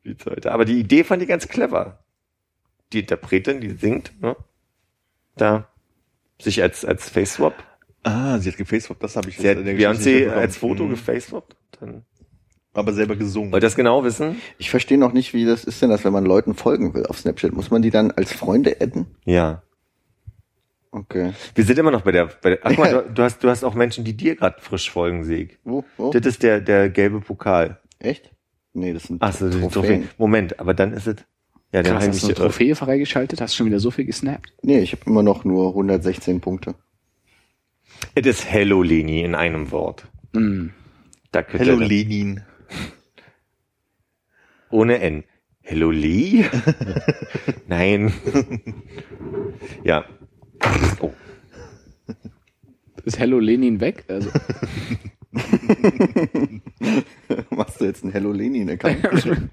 wie 0.03 0.17
heute. 0.29 0.51
Aber 0.51 0.65
die 0.65 0.81
Idee 0.81 1.05
fand 1.05 1.23
ich 1.23 1.29
ganz 1.29 1.47
clever. 1.47 2.01
Die 2.93 3.01
Interpretin, 3.01 3.61
die 3.61 3.71
singt, 3.71 4.21
ne? 4.21 4.35
da 5.37 5.69
sich 6.41 6.63
als, 6.63 6.85
als 6.85 7.09
Face-Swap. 7.09 7.55
Ah, 8.03 8.39
sie 8.39 8.51
hat 8.51 8.57
gefacewappt, 8.57 9.03
das 9.03 9.17
habe 9.17 9.29
ich 9.31 9.37
Sie 9.39 9.49
hat 9.49 9.59
in 9.59 9.65
der 9.65 9.75
Geschichte 9.75 9.91
nicht 9.95 9.99
Beyoncé 10.07 10.13
mitbekommen. 10.15 10.39
als 10.41 10.57
Foto 10.57 10.85
Mhm. 10.85 10.91
gefacewappt. 10.91 11.57
Dann 11.81 12.05
Aber 12.73 12.93
selber 12.93 13.17
gesungen. 13.17 13.51
Wollt 13.53 13.63
ihr 13.63 13.67
das 13.67 13.75
genau 13.75 14.05
wissen? 14.05 14.41
Ich 14.59 14.71
verstehe 14.71 14.99
noch 14.99 15.13
nicht, 15.13 15.35
wie 15.35 15.45
das 15.45 15.65
ist 15.65 15.83
denn 15.83 15.91
das, 15.91 16.05
wenn 16.05 16.13
man 16.13 16.25
Leuten 16.25 16.55
folgen 16.55 16.95
will 16.95 17.07
auf 17.07 17.19
Snapchat. 17.19 17.53
Muss 17.53 17.71
man 17.71 17.83
die 17.83 17.91
dann 17.91 18.11
als 18.13 18.33
Freunde 18.33 18.77
adden? 18.81 19.07
Ja. 19.25 19.63
Okay. 20.93 21.33
Wir 21.55 21.65
sind 21.65 21.79
immer 21.79 21.91
noch 21.91 22.03
bei 22.03 22.13
der, 22.13 22.27
bei 22.41 22.51
der 22.51 22.59
ach 22.63 22.71
guck 22.71 22.79
mal, 22.79 22.93
du, 22.93 23.11
du 23.13 23.23
hast, 23.23 23.43
du 23.45 23.49
hast 23.51 23.65
auch 23.65 23.75
Menschen, 23.75 24.05
die 24.05 24.17
dir 24.17 24.37
gerade 24.37 24.61
frisch 24.61 24.91
folgen, 24.91 25.25
Sieg. 25.25 25.59
Wo? 25.65 25.85
Wo? 25.97 26.11
Das 26.11 26.25
ist 26.25 26.43
der, 26.43 26.61
der 26.61 26.89
gelbe 26.89 27.21
Pokal. 27.21 27.81
Echt? 27.99 28.31
Nee, 28.73 28.93
das 28.93 29.05
sind 29.05 29.21
Ach 29.23 29.33
so, 29.33 29.49
die 29.49 29.59
Trophäen. 29.59 29.71
Trophäen. 29.73 30.09
Moment, 30.17 30.61
aber 30.61 30.75
dann 30.75 30.93
ist 30.93 31.07
es, 31.07 31.17
ja, 31.73 31.83
dann 31.83 31.95
Krass, 31.95 32.09
hast 32.09 32.23
du 32.23 32.27
eine 32.27 32.35
Trophäe 32.35 32.75
freigeschaltet? 32.77 33.41
Hast 33.41 33.55
schon 33.57 33.67
wieder 33.67 33.81
so 33.81 33.91
viel 33.91 34.05
gesnappt? 34.05 34.53
Nee, 34.63 34.81
ich 34.81 34.93
habe 34.93 35.03
immer 35.07 35.23
noch 35.23 35.45
nur 35.45 35.69
116 35.71 36.41
Punkte. 36.41 36.75
Es 38.15 38.27
ist 38.27 38.51
Hello 38.51 38.83
Leni 38.83 39.23
in 39.23 39.35
einem 39.35 39.71
Wort. 39.71 40.07
Mm. 40.33 40.69
Da 41.33 41.45
Hello 41.49 41.79
Lenin. 41.79 42.43
Ohne 44.71 44.99
N. 45.01 45.25
Hello 45.61 45.91
Lee? 45.91 46.45
Nein. 47.67 48.13
ja. 49.85 50.05
Oh. 51.01 51.13
Ist 53.05 53.19
Hello 53.19 53.39
Lenin 53.39 53.81
weg? 53.81 54.05
Also, 54.09 54.31
Machst 57.51 57.81
du 57.81 57.85
jetzt 57.85 58.03
einen 58.03 58.13
Hello 58.13 58.33
Lenin-Account? 58.33 59.05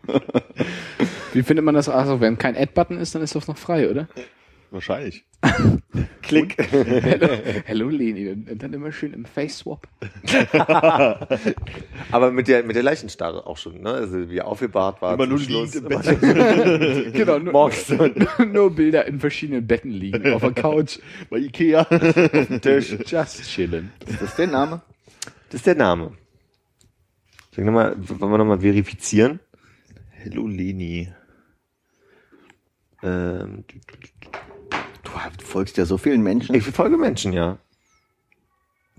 wie 1.33 1.43
findet 1.43 1.65
man 1.65 1.75
das? 1.75 1.89
Also, 1.89 2.21
wenn 2.21 2.37
kein 2.37 2.55
Add-Button 2.55 2.97
ist, 2.97 3.13
dann 3.15 3.21
ist 3.21 3.35
das 3.35 3.47
noch 3.47 3.57
frei, 3.57 3.89
oder? 3.89 4.07
Wahrscheinlich. 4.71 5.25
Klick. 6.23 6.55
Hello, 6.71 7.27
Hello 7.65 7.89
Lenin. 7.89 8.47
Und 8.49 8.63
dann 8.63 8.73
immer 8.73 8.91
schön 8.91 9.13
im 9.13 9.25
Face-Swap. 9.25 9.87
Aber 12.11 12.31
mit 12.31 12.47
der, 12.47 12.63
mit 12.63 12.75
der 12.75 12.81
Leichenstarre 12.81 13.45
auch 13.45 13.57
schon, 13.57 13.81
ne? 13.81 13.91
Also 13.91 14.31
wie 14.31 14.41
aufgebahrt 14.41 14.99
war. 15.03 15.13
Immer 15.13 15.27
nur 15.27 15.37
Schluss. 15.37 15.75
liegend 15.75 15.91
im 15.91 16.01
Bett. 16.01 17.13
Genau, 17.13 17.37
nur, 17.37 17.71
nur 18.47 18.75
Bilder 18.75 19.05
in 19.05 19.19
verschiedenen 19.19 19.67
Betten 19.67 19.91
liegen, 19.91 20.33
auf 20.33 20.41
der 20.41 20.53
Couch. 20.53 20.97
Bei 21.29 21.37
Ikea. 21.37 21.83
Tisch. 21.83 22.97
Just 23.05 23.43
chillen. 23.43 23.91
ist 24.07 24.23
das 24.23 24.35
der 24.37 24.47
Name? 24.47 24.81
Das 25.53 25.59
ist 25.59 25.67
der 25.67 25.75
Name. 25.75 26.17
Sag 27.55 27.63
noch 27.63 27.73
mal, 27.73 27.95
wollen 28.09 28.31
wir 28.31 28.37
nochmal 28.39 28.61
verifizieren? 28.61 29.39
Hello 30.09 30.47
Leni. 30.47 31.13
Ähm, 33.03 33.63
Du 35.03 35.45
folgst 35.45 35.77
ja 35.77 35.85
so 35.85 35.99
vielen 35.99 36.23
Menschen. 36.23 36.55
ich 36.55 36.63
verfolge 36.63 36.97
Menschen, 36.97 37.33
ja. 37.33 37.59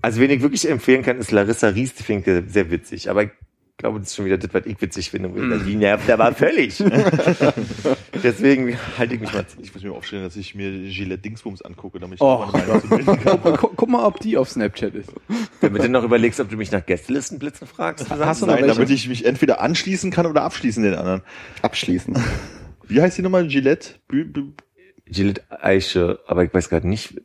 Also 0.01 0.21
wen 0.21 0.31
ich 0.31 0.41
wirklich 0.41 0.69
empfehlen 0.69 1.03
kann, 1.03 1.17
ist 1.17 1.31
Larissa 1.31 1.67
Ries, 1.67 1.93
die 1.93 2.03
finde 2.03 2.45
ich 2.45 2.53
sehr 2.53 2.71
witzig. 2.71 3.09
Aber 3.09 3.29
ich 3.75 3.79
glaube, 3.79 3.99
das 3.99 4.07
ist 4.07 4.15
schon 4.15 4.23
wieder 4.23 4.37
das, 4.37 4.53
was 4.53 4.65
ich 4.65 4.81
witzig 4.81 5.09
finde. 5.09 5.27
Mm. 5.27 5.65
Die 5.65 5.75
nervt 5.75 6.09
aber 6.09 6.33
völlig. 6.33 6.77
Deswegen 8.23 8.77
halte 8.97 9.15
ich 9.15 9.19
mich 9.19 9.33
mal 9.33 9.45
Ich 9.61 9.73
muss 9.73 9.83
mir 9.83 9.91
aufstellen, 9.91 10.23
dass 10.23 10.37
ich 10.37 10.55
mir 10.55 10.71
Gillette 10.89 11.21
Dingsbums 11.21 11.61
angucke, 11.61 11.99
damit 11.99 12.15
ich 12.15 12.21
Oh. 12.21 12.45
Guck, 12.49 13.43
guck, 13.59 13.75
guck 13.75 13.89
mal, 13.89 14.05
ob 14.05 14.21
die 14.21 14.37
auf 14.37 14.49
Snapchat 14.49 14.95
ist. 14.95 15.11
Damit 15.59 15.83
du 15.83 15.89
noch 15.89 16.05
überlegst, 16.05 16.39
ob 16.39 16.49
du 16.49 16.55
mich 16.55 16.71
nach 16.71 16.85
Gästelistenblitzen 16.85 17.67
fragst. 17.67 18.09
Hast 18.09 18.41
du 18.41 18.45
noch 18.45 18.53
Nein, 18.53 18.63
welche? 18.63 18.75
damit 18.75 18.89
ich 18.91 19.09
mich 19.09 19.25
entweder 19.25 19.59
anschließen 19.59 20.09
kann 20.09 20.25
oder 20.25 20.43
abschließen 20.43 20.81
den 20.81 20.95
anderen. 20.95 21.21
Abschließen. 21.61 22.17
Wie 22.87 23.01
heißt 23.01 23.17
die 23.17 23.23
nochmal? 23.23 23.45
Gillette? 23.47 23.95
Gillette 25.05 25.41
Eiche, 25.49 26.19
aber 26.27 26.45
ich 26.45 26.53
weiß 26.53 26.69
gerade 26.69 26.87
nicht. 26.87 27.21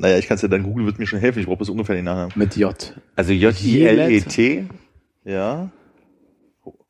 Naja, 0.00 0.18
ich 0.18 0.26
kann 0.26 0.36
es 0.36 0.42
ja 0.42 0.48
dann 0.48 0.62
googeln, 0.62 0.86
wird 0.86 0.98
mir 0.98 1.06
schon 1.06 1.18
helfen. 1.20 1.40
Ich 1.40 1.46
brauche 1.46 1.58
bis 1.58 1.68
ungefähr 1.68 1.96
den 1.96 2.04
Nachnamen. 2.04 2.32
Mit 2.34 2.56
J. 2.56 3.00
Also 3.16 3.32
J-I-L-E-T. 3.32 4.68
Ja. 5.24 5.70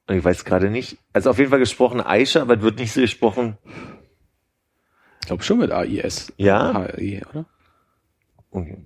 Und 0.06 0.16
ich 0.16 0.24
weiß 0.24 0.44
gerade 0.44 0.70
nicht. 0.70 0.98
Also 1.12 1.30
auf 1.30 1.38
jeden 1.38 1.50
Fall 1.50 1.58
gesprochen 1.58 2.00
Aisha, 2.00 2.42
aber 2.42 2.56
es 2.56 2.62
wird 2.62 2.78
nicht 2.78 2.92
so 2.92 3.00
gesprochen. 3.00 3.58
Ich 5.20 5.26
glaube 5.28 5.42
schon 5.42 5.58
mit 5.58 5.70
AIS. 5.70 6.32
Ja? 6.36 6.88
HI, 6.96 7.22
oder? 7.30 7.46
Okay. 8.50 8.78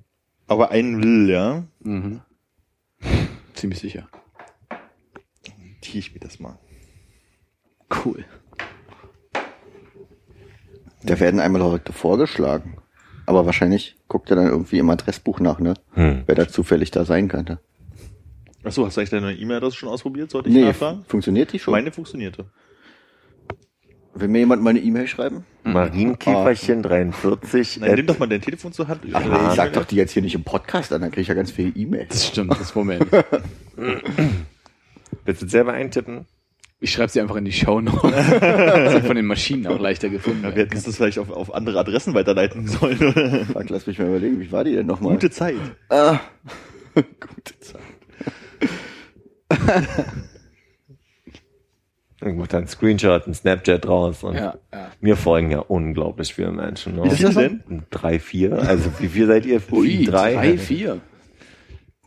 Aber 0.47 0.71
ein 0.71 1.03
will, 1.03 1.31
ja. 1.31 1.65
Mhm. 1.81 2.21
Ziemlich 3.55 3.81
sicher. 3.81 4.09
Tiere 5.81 5.99
ich 5.99 6.13
mir 6.13 6.21
das 6.21 6.39
mal. 6.39 6.59
Cool. 8.05 8.25
Da 11.03 11.21
werden 11.21 11.41
einmal 11.41 11.63
Leute 11.63 11.93
vorgeschlagen. 11.93 12.79
Aber 13.27 13.45
wahrscheinlich 13.45 13.97
guckt 14.09 14.31
er 14.31 14.37
dann 14.37 14.47
irgendwie 14.47 14.79
im 14.79 14.89
Adressbuch 14.89 15.41
nach, 15.41 15.59
ne? 15.59 15.75
Hm. 15.95 16.23
Wer 16.27 16.35
da 16.35 16.49
zufällig 16.49 16.91
da 16.93 17.05
sein 17.05 17.29
könnte. 17.29 17.59
Achso, 18.63 18.85
hast 18.87 18.97
du 18.97 19.01
eigentlich 19.01 19.11
deine 19.11 19.33
E-Mail-Adresse 19.35 19.77
schon 19.77 19.89
ausprobiert? 19.89 20.31
Sollte 20.31 20.49
ich 20.49 20.55
Nee, 20.55 20.65
nachfragen? 20.65 21.05
funktioniert 21.07 21.53
die 21.53 21.59
schon? 21.59 21.73
Meine 21.73 21.93
funktionierte. 21.93 22.47
Will 24.15 24.29
mir 24.29 24.39
jemand 24.39 24.63
mal 24.63 24.71
eine 24.71 24.79
E-Mail 24.81 25.07
schreiben? 25.07 25.45
Marienkäferchen 25.65 26.83
43. 26.83 27.81
Nein, 27.81 27.95
nimm 27.97 28.07
doch 28.07 28.19
mal 28.19 28.27
dein 28.29 28.41
Telefon 28.41 28.73
zur 28.73 28.89
Hand. 28.89 29.03
Ach, 29.13 29.23
nee, 29.25 29.49
ich 29.51 29.55
sag 29.55 29.73
doch 29.75 29.85
die 29.85 29.97
jetzt 29.97 30.13
hier 30.13 30.23
nicht 30.23 30.35
im 30.35 30.43
Podcast 30.43 30.93
an, 30.93 31.03
dann 31.03 31.11
krieg 31.11 31.23
ich 31.23 31.29
ja 31.29 31.35
ganz 31.35 31.51
viele 31.51 31.71
E-Mails. 31.77 32.09
Das 32.09 32.27
stimmt, 32.29 32.53
das 32.53 32.75
Moment. 32.75 33.07
Willst 35.25 35.43
du 35.43 35.49
selber 35.49 35.75
eintippen? 35.75 36.25
Ich 36.79 36.93
schreibe 36.93 37.11
sie 37.11 37.21
einfach 37.21 37.37
in 37.37 37.47
die 37.47 37.53
Show 37.53 37.81
Notes. 37.81 38.03
Das 38.41 38.93
wird 38.93 39.07
von 39.07 39.17
den 39.17 39.27
Maschinen 39.27 39.67
auch 39.67 39.81
leichter 39.81 40.11
gefunden. 40.11 40.45
Ja, 40.45 40.55
wir 40.55 40.65
hätten 40.65 40.75
das 40.75 40.97
vielleicht 40.97 41.19
auf, 41.19 41.31
auf 41.31 41.55
andere 41.55 41.79
Adressen 41.81 42.13
weiterleiten 42.15 42.67
sollen. 42.69 42.99
Oder? 42.99 43.45
Fuck, 43.47 43.71
lass 43.71 43.87
mich 43.87 43.99
mal 43.99 44.09
überlegen, 44.09 44.41
wie 44.41 44.53
war 44.53 44.65
die 44.65 44.75
denn 44.75 44.87
nochmal? 44.87 45.15
Gute 45.15 45.31
Zeit. 45.31 45.57
Ah, 45.89 46.21
gute 46.95 47.59
Zeit. 47.61 47.81
Ich 52.25 52.35
mach 52.35 52.47
da 52.47 52.59
einen 52.59 52.67
Screenshot, 52.67 53.27
einen 53.27 53.35
Snapchat 53.35 53.85
draus. 53.85 54.25
Und 54.25 54.35
ja, 54.35 54.57
ja. 54.73 54.91
Mir 55.01 55.17
folgen 55.17 55.51
ja 55.51 55.59
unglaublich 55.59 56.35
viele 56.35 56.51
Menschen. 56.51 56.97
Ne? 56.97 57.05
Wie 57.05 57.11
viele 57.11 57.35
denn? 57.35 57.63
Drei, 57.91 58.19
vier. 58.19 58.55
Also 58.55 58.91
wie 58.99 59.09
viel 59.09 59.27
seid 59.27 59.45
ihr? 59.45 59.61
Ui, 59.71 60.07
drei. 60.07 60.33
drei, 60.33 60.59
vier. 60.59 61.01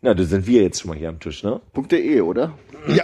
Na, 0.01 0.15
das 0.15 0.29
sind 0.29 0.47
wir 0.47 0.63
jetzt 0.63 0.81
schon 0.81 0.89
mal 0.89 0.97
hier 0.97 1.09
am 1.09 1.19
Tisch, 1.19 1.43
ne? 1.43 1.61
.de, 1.91 2.21
oder? 2.21 2.53
Ja. 2.87 3.03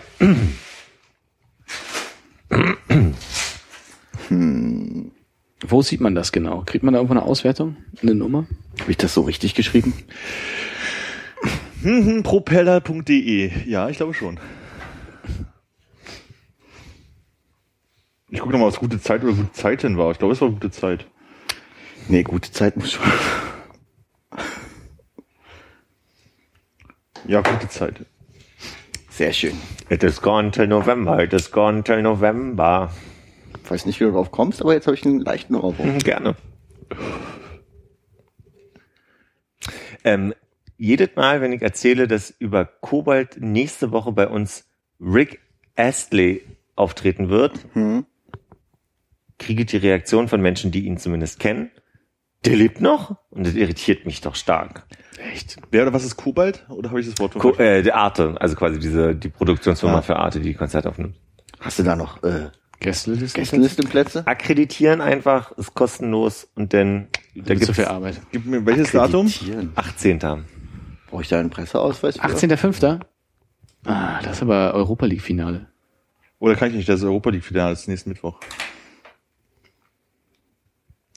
Wo 4.29 5.81
sieht 5.81 6.01
man 6.01 6.15
das 6.15 6.31
genau? 6.31 6.63
Kriegt 6.65 6.83
man 6.83 6.93
da 6.93 6.99
irgendwo 6.99 7.13
eine 7.13 7.23
Auswertung? 7.23 7.77
Eine 8.01 8.15
Nummer? 8.15 8.47
Habe 8.79 8.91
ich 8.91 8.97
das 8.97 9.13
so 9.13 9.21
richtig 9.21 9.55
geschrieben? 9.55 9.93
Mhm, 11.81 12.23
Propeller.de. 12.23 13.51
Ja, 13.69 13.89
ich 13.89 13.97
glaube 13.97 14.13
schon. 14.13 14.39
Ich 18.29 18.39
gucke 18.39 18.51
nochmal, 18.51 18.69
was 18.69 18.79
gute 18.79 18.99
Zeit 18.99 19.23
oder 19.23 19.33
gute 19.33 19.53
Zeiten 19.53 19.97
war. 19.97 20.11
Ich 20.11 20.19
glaube, 20.19 20.33
es 20.33 20.41
war 20.41 20.49
gute 20.49 20.71
Zeit. 20.71 21.05
Nee, 22.07 22.23
gute 22.23 22.51
Zeit 22.51 22.75
muss 22.75 22.91
schon. 22.91 23.05
Ja, 27.27 27.41
gute 27.41 27.69
Zeit. 27.69 28.05
Sehr 29.09 29.31
schön. 29.31 29.57
It 29.89 30.03
is 30.03 30.21
gone 30.21 30.51
till 30.51 30.67
November, 30.67 31.23
it 31.23 31.33
is 31.33 31.49
gone 31.49 31.83
till 31.83 32.01
November. 32.01 32.91
Weiß 33.69 33.85
nicht, 33.85 33.99
wie 33.99 34.03
du 34.05 34.11
drauf 34.11 34.31
kommst, 34.31 34.61
aber 34.61 34.73
jetzt 34.73 34.87
habe 34.87 34.95
ich 34.95 35.05
einen 35.05 35.19
leichten 35.19 35.55
Ohrwurm. 35.55 35.93
Mhm, 35.93 35.99
Gerne. 35.99 36.35
Ähm, 40.03 40.33
jedes 40.77 41.15
Mal, 41.15 41.41
wenn 41.41 41.53
ich 41.53 41.61
erzähle, 41.61 42.07
dass 42.07 42.29
über 42.29 42.65
Kobalt 42.65 43.37
nächste 43.39 43.91
Woche 43.91 44.11
bei 44.11 44.27
uns 44.27 44.65
Rick 44.99 45.39
Astley 45.75 46.43
auftreten 46.75 47.29
wird, 47.29 47.53
kriege 49.39 49.61
ich 49.63 49.67
die 49.67 49.77
Reaktion 49.77 50.27
von 50.27 50.41
Menschen, 50.41 50.71
die 50.71 50.85
ihn 50.85 50.97
zumindest 50.97 51.39
kennen. 51.39 51.71
Der 52.43 52.55
lebt 52.55 52.81
noch? 52.81 53.15
Und 53.31 53.47
das 53.47 53.55
irritiert 53.55 54.05
mich 54.05 54.21
doch 54.21 54.35
stark. 54.35 54.85
Echt? 55.33 55.57
Wer 55.71 55.83
oder 55.83 55.93
was 55.93 56.03
ist 56.03 56.17
Kobalt? 56.17 56.65
Oder 56.69 56.89
habe 56.89 56.99
ich 56.99 57.07
das 57.09 57.17
Wort 57.19 57.33
Ko 57.33 57.51
äh, 57.55 57.81
der 57.81 57.95
Arte, 57.95 58.35
also 58.39 58.55
quasi 58.55 58.79
diese, 58.79 59.15
die 59.15 59.29
Produktionsfirma 59.29 59.97
Ah. 59.99 60.01
für 60.01 60.17
Arte, 60.17 60.39
die 60.39 60.49
die 60.49 60.53
Konzerte 60.55 60.89
aufnimmt. 60.89 61.15
Hast 61.59 61.79
du 61.79 61.83
da 61.83 61.95
noch 61.95 62.21
äh, 62.23 62.49
Gästeliste? 62.79 63.39
Gästelistenplätze? 63.39 64.27
Akkreditieren 64.27 65.01
einfach, 65.01 65.51
ist 65.53 65.73
kostenlos 65.73 66.47
und 66.55 66.73
dann, 66.73 67.07
da 67.33 67.41
Da 67.43 67.53
gibt's 67.53 67.67
zu 67.67 67.73
viel 67.73 67.85
Arbeit. 67.85 68.21
Gib 68.31 68.45
mir 68.45 68.65
welches 68.65 68.91
Datum? 68.91 69.27
Akkreditieren. 69.27 69.71
18. 69.75 70.19
Brauche 71.09 71.21
ich 71.21 71.27
da 71.29 71.39
einen 71.39 71.49
Presseausweis? 71.49 72.17
für? 72.17 72.23
18.05. 72.23 72.99
Ah, 73.85 74.19
das 74.21 74.37
ist 74.37 74.41
aber 74.41 74.73
Europa 74.73 75.05
League 75.05 75.21
Finale. 75.21 75.67
Oder 76.39 76.55
kann 76.55 76.69
ich 76.69 76.75
nicht? 76.75 76.89
Das 76.89 76.99
ist 76.99 77.05
Europa 77.05 77.29
League 77.29 77.43
Finale, 77.43 77.71
das 77.71 77.81
ist 77.81 77.87
nächsten 77.87 78.09
Mittwoch. 78.09 78.39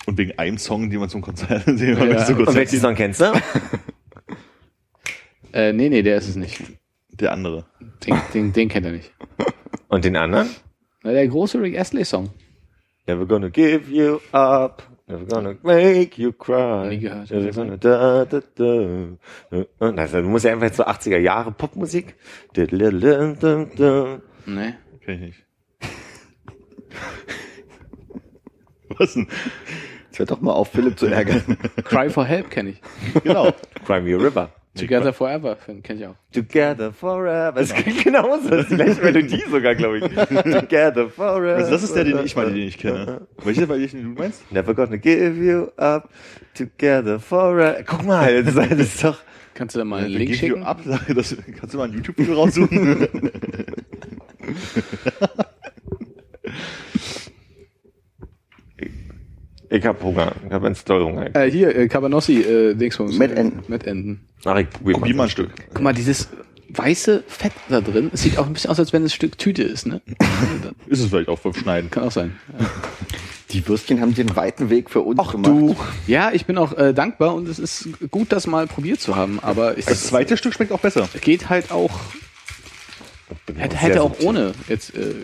Und 0.06 0.16
wegen 0.16 0.38
einem 0.38 0.56
Song, 0.58 0.88
den 0.88 1.00
man 1.00 1.08
zum 1.08 1.20
Konzert 1.20 1.64
sehen 1.66 1.98
Ja. 2.10 2.24
so 2.24 2.34
Und 2.34 2.54
welchen 2.54 2.80
Song 2.80 2.94
kennst 2.94 3.20
du? 3.20 3.32
Äh, 5.50 5.72
nee, 5.72 5.88
nee, 5.88 6.02
der 6.02 6.18
ist 6.18 6.28
es 6.28 6.36
nicht. 6.36 6.62
Der 7.10 7.32
andere. 7.32 7.64
Den, 8.06 8.20
den, 8.34 8.52
den 8.52 8.68
kennt 8.68 8.84
er 8.84 8.92
nicht. 8.92 9.10
Und 9.88 10.04
den 10.04 10.14
anderen? 10.14 10.50
Na, 11.02 11.12
der 11.12 11.28
große 11.28 11.60
Rick 11.60 11.78
Astley 11.78 12.04
Song. 12.04 12.30
Never 13.06 13.26
gonna 13.26 13.48
give 13.48 13.90
you 13.90 14.20
up. 14.32 14.82
Never 15.06 15.24
gonna 15.24 15.56
make 15.62 16.20
you 16.20 16.32
cry. 16.32 16.88
Nie 16.90 16.98
gehört. 16.98 17.30
Never 17.30 17.52
gonna 17.52 17.76
da, 17.78 18.26
da, 18.26 18.40
da. 18.56 19.16
Also, 19.80 20.20
du 20.20 20.28
musst 20.28 20.44
ja 20.44 20.52
einfach 20.52 20.66
jetzt 20.66 20.76
so 20.76 20.84
80er 20.84 21.16
Jahre 21.18 21.52
Popmusik. 21.52 22.16
Nee. 22.54 22.66
Kenn 25.04 25.14
ich 25.14 25.20
nicht. 25.20 25.44
Was 28.98 29.14
denn? 29.14 29.28
Jetzt 30.06 30.18
hör 30.18 30.26
doch 30.26 30.40
mal 30.40 30.52
auf, 30.52 30.70
Philipp 30.72 30.98
zu 30.98 31.06
ärgern. 31.06 31.56
Cry 31.84 32.10
for 32.10 32.24
Help 32.26 32.50
kenne 32.50 32.70
ich. 32.70 32.80
Genau. 33.22 33.52
Cry 33.86 34.00
Me 34.00 34.14
a 34.14 34.18
River. 34.18 34.50
Together 34.78 35.12
Forever 35.12 35.56
kenne 35.82 36.00
ich 36.00 36.06
auch. 36.06 36.14
Together 36.32 36.92
forever. 36.92 37.52
Das 37.52 37.74
klingt 37.74 38.04
genauso. 38.04 38.48
Das 38.48 38.62
ist 38.62 38.70
die 38.70 38.76
gleiche 38.76 39.02
Melodie 39.02 39.42
sogar, 39.50 39.74
glaube 39.74 39.98
ich. 39.98 40.04
Together 40.04 41.08
forever. 41.08 41.56
Also 41.56 41.70
das 41.70 41.82
ist 41.82 41.94
der, 41.94 42.04
den 42.04 42.24
ich 42.24 42.36
meine, 42.36 42.52
den 42.52 42.68
ich 42.68 42.78
kenne. 42.78 43.26
Welcher, 43.42 43.68
welchen 43.68 44.02
du 44.02 44.20
meinst? 44.20 44.50
Never 44.52 44.74
gonna 44.74 44.96
give 44.96 45.42
you 45.42 45.68
up. 45.76 46.08
Together 46.54 47.18
forever. 47.18 47.82
Guck 47.84 48.04
mal, 48.04 48.44
das 48.44 48.54
ist, 48.70 49.04
doch. 49.04 49.18
Kannst 49.54 49.74
du 49.74 49.80
da 49.80 49.84
mal 49.84 50.04
einen 50.04 50.12
Link 50.12 50.34
schicken? 50.34 50.62
Ab, 50.62 50.80
das, 50.84 51.36
kannst 51.58 51.74
du 51.74 51.78
mal 51.78 51.88
ein 51.88 51.94
YouTube-Video 51.94 52.34
raussuchen? 52.34 53.08
Ich 59.70 59.84
hab 59.84 60.02
Hunger. 60.02 60.32
Ich 60.46 60.52
hab 60.52 60.64
ins 60.64 60.84
doll 60.84 61.04
Hunger. 61.04 61.34
Äh, 61.36 61.50
hier, 61.50 61.74
äh, 61.76 61.88
Cabanossi, 61.88 62.40
äh, 62.40 62.74
Dingsbums. 62.74 63.18
Mit 63.18 63.32
Enten. 63.36 63.70
Mit 63.70 63.86
Enten. 63.86 64.20
Ach, 64.44 64.56
ich 64.56 64.70
probier 64.70 64.94
Probier 64.94 65.14
mal 65.14 65.24
ein 65.24 65.30
Stück. 65.30 65.50
Guck 65.74 65.82
mal, 65.82 65.92
dieses 65.92 66.28
weiße 66.70 67.24
Fett 67.26 67.52
da 67.68 67.80
drin, 67.80 68.10
es 68.12 68.22
sieht 68.22 68.38
auch 68.38 68.46
ein 68.46 68.52
bisschen 68.52 68.70
aus, 68.70 68.78
als 68.78 68.92
wenn 68.92 69.02
es 69.02 69.12
ein 69.12 69.14
Stück 69.14 69.38
Tüte 69.38 69.62
ist, 69.62 69.86
ne? 69.86 70.00
Ist 70.86 71.00
es 71.00 71.08
vielleicht 71.08 71.28
auch 71.28 71.38
vom 71.38 71.54
Schneiden. 71.54 71.90
Kann 71.90 72.04
auch 72.04 72.12
sein. 72.12 72.36
Die 73.50 73.66
Würstchen 73.66 74.00
haben 74.02 74.14
den 74.14 74.36
weiten 74.36 74.68
Weg 74.68 74.90
für 74.90 75.00
uns 75.00 75.18
Ach 75.18 75.32
gemacht. 75.32 75.50
du. 75.50 75.76
Ja, 76.06 76.30
ich 76.32 76.44
bin 76.44 76.58
auch 76.58 76.76
äh, 76.76 76.92
dankbar 76.92 77.34
und 77.34 77.48
es 77.48 77.58
ist 77.58 77.88
gut, 78.10 78.32
das 78.32 78.46
mal 78.46 78.66
probiert 78.66 79.00
zu 79.00 79.16
haben, 79.16 79.40
aber 79.40 79.78
es 79.78 79.86
Das 79.86 80.06
zweite 80.08 80.36
Stück 80.36 80.52
schmeckt 80.52 80.72
auch 80.72 80.80
besser. 80.80 81.08
geht 81.22 81.48
halt 81.48 81.70
auch, 81.72 81.98
hätte, 83.56 83.76
hätte 83.76 84.02
auch 84.02 84.20
ohne 84.20 84.52
jetzt 84.68 84.94
äh, 84.94 85.14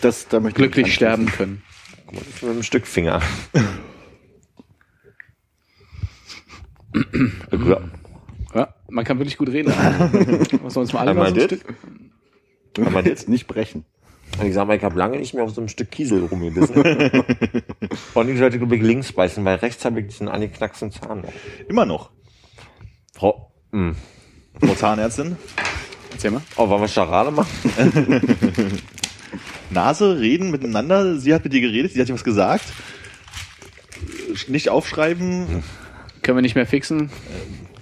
Das, 0.00 0.28
da 0.28 0.40
möchte 0.40 0.56
ich 0.62 0.72
glücklich 0.72 0.94
sterben 0.94 1.26
können. 1.26 1.62
Guck 2.06 2.14
mal, 2.14 2.20
das 2.20 2.28
ist 2.28 2.42
mit 2.42 2.50
einem 2.52 2.62
Stück 2.62 2.86
Finger. 2.86 3.20
ja. 7.52 7.80
Ja, 8.54 8.74
man 8.88 9.04
kann 9.04 9.18
wirklich 9.18 9.36
gut 9.36 9.48
reden. 9.50 9.68
Was 10.62 10.74
wir 10.76 10.80
uns 10.80 10.92
mal 10.92 11.00
alle 11.00 11.10
Einmal 11.10 11.30
mal 11.32 11.34
so 11.34 11.42
ein 11.42 11.48
das. 11.48 11.58
Stück? 11.58 11.68
anfangen. 11.68 12.96
Aber 12.96 13.06
jetzt 13.06 13.28
nicht 13.28 13.46
brechen. 13.46 13.84
Und 14.38 14.46
ich 14.46 14.54
sag 14.54 14.66
mal, 14.66 14.76
ich 14.76 14.82
habe 14.82 14.98
lange 14.98 15.18
nicht 15.18 15.34
mehr 15.34 15.44
auf 15.44 15.50
so 15.50 15.60
einem 15.60 15.68
Stück 15.68 15.90
Kiesel 15.90 16.24
rumgebissen. 16.24 16.74
Und 18.14 18.28
ich 18.28 18.38
sollte, 18.38 18.58
glaube 18.58 18.76
ich, 18.76 18.82
links 18.82 19.12
beißen, 19.12 19.44
weil 19.44 19.56
rechts 19.56 19.84
habe 19.84 20.00
ich 20.00 20.08
diesen 20.08 20.28
angeknacksten 20.28 20.90
Zahn 20.90 21.20
noch. 21.22 21.32
Immer 21.68 21.86
noch. 21.86 22.10
Frau, 23.14 23.52
mh. 23.70 23.94
Frau 24.60 24.74
Zahnärztin. 24.74 25.36
Erzähl 26.12 26.30
mal. 26.32 26.42
oh, 26.56 26.68
wollen 26.68 26.82
wir 26.82 26.88
Charade 26.88 27.30
machen? 27.30 27.48
Nase, 29.70 30.18
reden 30.18 30.50
miteinander. 30.50 31.18
Sie 31.18 31.34
hat 31.34 31.44
mit 31.44 31.52
dir 31.52 31.60
geredet, 31.60 31.92
sie 31.92 32.00
hat 32.00 32.08
dir 32.08 32.14
was 32.14 32.24
gesagt. 32.24 32.64
Nicht 34.48 34.68
aufschreiben, 34.68 35.62
Können 36.22 36.38
wir 36.38 36.42
nicht 36.42 36.54
mehr 36.54 36.66
fixen, 36.66 37.10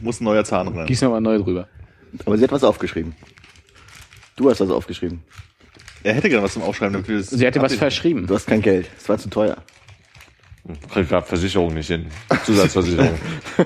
muss 0.01 0.21
ein 0.21 0.25
neuer 0.25 0.45
Zahn 0.45 0.69
rein. 0.69 0.87
gießen 0.87 1.09
wir 1.09 1.13
mal 1.13 1.21
neu 1.21 1.39
drüber. 1.39 1.69
Aber 2.25 2.37
sie 2.39 2.45
hat 2.45 2.53
was 2.53 2.63
aufgeschrieben. 2.63 3.17
Du 4.37 4.51
hast 4.51 4.61
was 4.61 4.71
aufgeschrieben. 4.71 5.23
Er 6.03 6.15
hätte 6.15 6.29
gerne 6.29 6.45
was 6.45 6.53
zum 6.53 6.63
Aufschreiben, 6.63 6.93
damit 6.93 7.09
wir 7.09 7.17
das 7.19 7.31
Sie 7.31 7.45
hätte 7.45 7.63
was 7.63 7.75
verschrieben. 7.75 8.27
Du 8.27 8.35
hast 8.35 8.47
kein 8.47 8.61
Geld. 8.63 8.89
Es 8.99 9.09
war 9.09 9.19
zu 9.19 9.31
teuer. 9.31 9.57
Krieg 10.93 11.09
grad 11.09 11.27
Versicherung 11.27 11.75
nicht 11.75 11.89
hin. 11.89 12.07
Zusatzversicherung. 12.45 13.19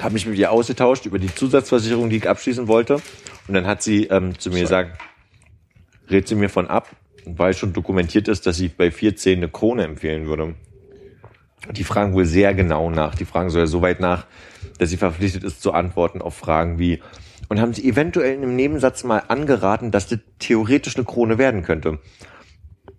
habe 0.00 0.12
mich 0.14 0.26
mit 0.26 0.38
ihr 0.38 0.50
ausgetauscht 0.50 1.06
über 1.06 1.18
die 1.18 1.34
Zusatzversicherung, 1.34 2.10
die 2.10 2.16
ich 2.16 2.28
abschließen 2.28 2.68
wollte. 2.68 3.00
Und 3.48 3.54
dann 3.54 3.66
hat 3.66 3.82
sie 3.82 4.04
ähm, 4.04 4.38
zu 4.38 4.50
mir 4.50 4.60
gesagt, 4.60 4.98
rät 6.10 6.28
sie 6.28 6.34
mir 6.34 6.48
von 6.48 6.66
ab, 6.66 6.88
weil 7.24 7.54
schon 7.54 7.72
dokumentiert 7.72 8.28
ist, 8.28 8.46
dass 8.46 8.56
sie 8.56 8.68
bei 8.68 8.90
410 8.90 9.38
eine 9.38 9.48
Krone 9.48 9.84
empfehlen 9.84 10.26
würde. 10.26 10.54
Die 11.72 11.84
fragen 11.84 12.14
wohl 12.14 12.24
sehr 12.24 12.54
genau 12.54 12.90
nach. 12.90 13.14
Die 13.14 13.24
fragen 13.24 13.50
sogar 13.50 13.66
so 13.66 13.82
weit 13.82 14.00
nach, 14.00 14.26
dass 14.78 14.90
sie 14.90 14.96
verpflichtet 14.96 15.42
ist 15.42 15.62
zu 15.62 15.72
antworten 15.72 16.22
auf 16.22 16.34
Fragen 16.34 16.78
wie, 16.78 17.02
und 17.48 17.60
haben 17.60 17.74
sie 17.74 17.88
eventuell 17.88 18.34
in 18.34 18.42
einem 18.42 18.56
Nebensatz 18.56 19.04
mal 19.04 19.22
angeraten, 19.28 19.90
dass 19.90 20.08
das 20.08 20.20
theoretisch 20.38 20.96
eine 20.96 21.04
Krone 21.04 21.38
werden 21.38 21.62
könnte. 21.62 21.98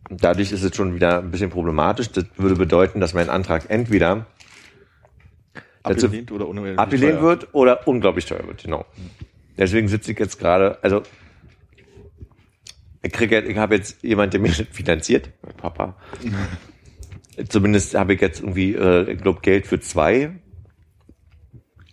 Dadurch 0.10 0.52
ist 0.52 0.64
es 0.64 0.76
schon 0.76 0.96
wieder 0.96 1.20
ein 1.20 1.32
bisschen 1.32 1.50
problematisch. 1.50 2.12
Das 2.12 2.26
würde 2.38 2.56
bedeuten, 2.56 3.00
dass 3.00 3.14
mein 3.14 3.30
Antrag 3.30 3.70
entweder 3.70 4.26
abgelehnt 5.84 6.32
oder 6.32 6.48
abgelehnt 6.78 7.22
wird 7.22 7.48
oder 7.54 7.88
unglaublich 7.88 8.26
teuer 8.26 8.46
wird, 8.48 8.64
genau. 8.64 8.86
Deswegen 9.58 9.88
sitze 9.88 10.12
ich 10.12 10.20
jetzt 10.20 10.40
gerade, 10.40 10.78
also 10.82 11.04
ich 13.08 13.14
kriege, 13.14 13.40
ich 13.40 13.58
habe 13.58 13.76
jetzt 13.76 14.04
jemand, 14.04 14.34
der 14.34 14.40
mir 14.42 14.50
das 14.50 14.58
finanziert, 14.72 15.30
mein 15.42 15.56
Papa. 15.56 15.96
Zumindest 17.50 17.96
habe 17.96 18.14
ich 18.14 18.22
jetzt 18.22 18.42
irgendwie, 18.42 18.74
äh, 18.74 19.12
ich 19.12 19.22
glaube, 19.22 19.42
Geld 19.42 19.68
für 19.68 19.80
zwei. 19.80 20.28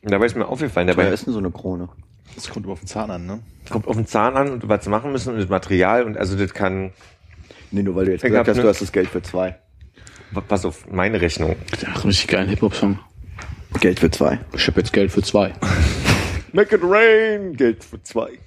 Und 0.02 0.10
dabei 0.10 0.26
ist 0.26 0.36
mir 0.36 0.46
aufgefallen, 0.46 0.86
Teuer 0.88 0.96
dabei 0.96 1.08
ist 1.10 1.26
denn 1.26 1.32
so 1.32 1.38
eine 1.38 1.50
Krone? 1.50 1.88
Das 2.34 2.48
kommt 2.48 2.66
auf 2.66 2.80
den 2.80 2.88
Zahn 2.88 3.10
an, 3.10 3.26
ne? 3.26 3.40
kommt 3.70 3.86
auf 3.86 3.96
den 3.96 4.06
Zahn 4.06 4.36
an 4.36 4.50
und 4.50 4.68
was 4.68 4.84
sie 4.84 4.90
machen 4.90 5.12
müssen 5.12 5.32
und 5.32 5.40
das 5.40 5.48
Material 5.48 6.04
und 6.04 6.16
also 6.18 6.36
das 6.36 6.52
kann, 6.52 6.92
Nee, 7.70 7.82
nur 7.82 7.94
weil 7.96 8.06
du 8.06 8.12
jetzt 8.12 8.24
Ich 8.24 8.30
gesagt 8.30 8.48
hast, 8.48 8.56
ne- 8.56 8.62
du 8.62 8.68
hast 8.68 8.82
das 8.82 8.92
Geld 8.92 9.08
für 9.08 9.22
zwei. 9.22 9.58
pass 10.48 10.64
auf, 10.64 10.88
meine 10.90 11.20
Rechnung. 11.20 11.56
Ach, 11.86 12.04
richtig 12.04 12.28
geilen 12.28 12.48
Hip-Hop-Song. 12.48 12.98
Geld 13.80 14.00
für 14.00 14.10
zwei. 14.10 14.38
Ich 14.54 14.66
hab 14.66 14.76
jetzt 14.76 14.92
Geld 14.92 15.10
für 15.10 15.22
zwei. 15.22 15.52
Make 16.52 16.76
it 16.76 16.82
rain, 16.84 17.54
Geld 17.56 17.82
für 17.82 18.02
zwei. 18.02 18.38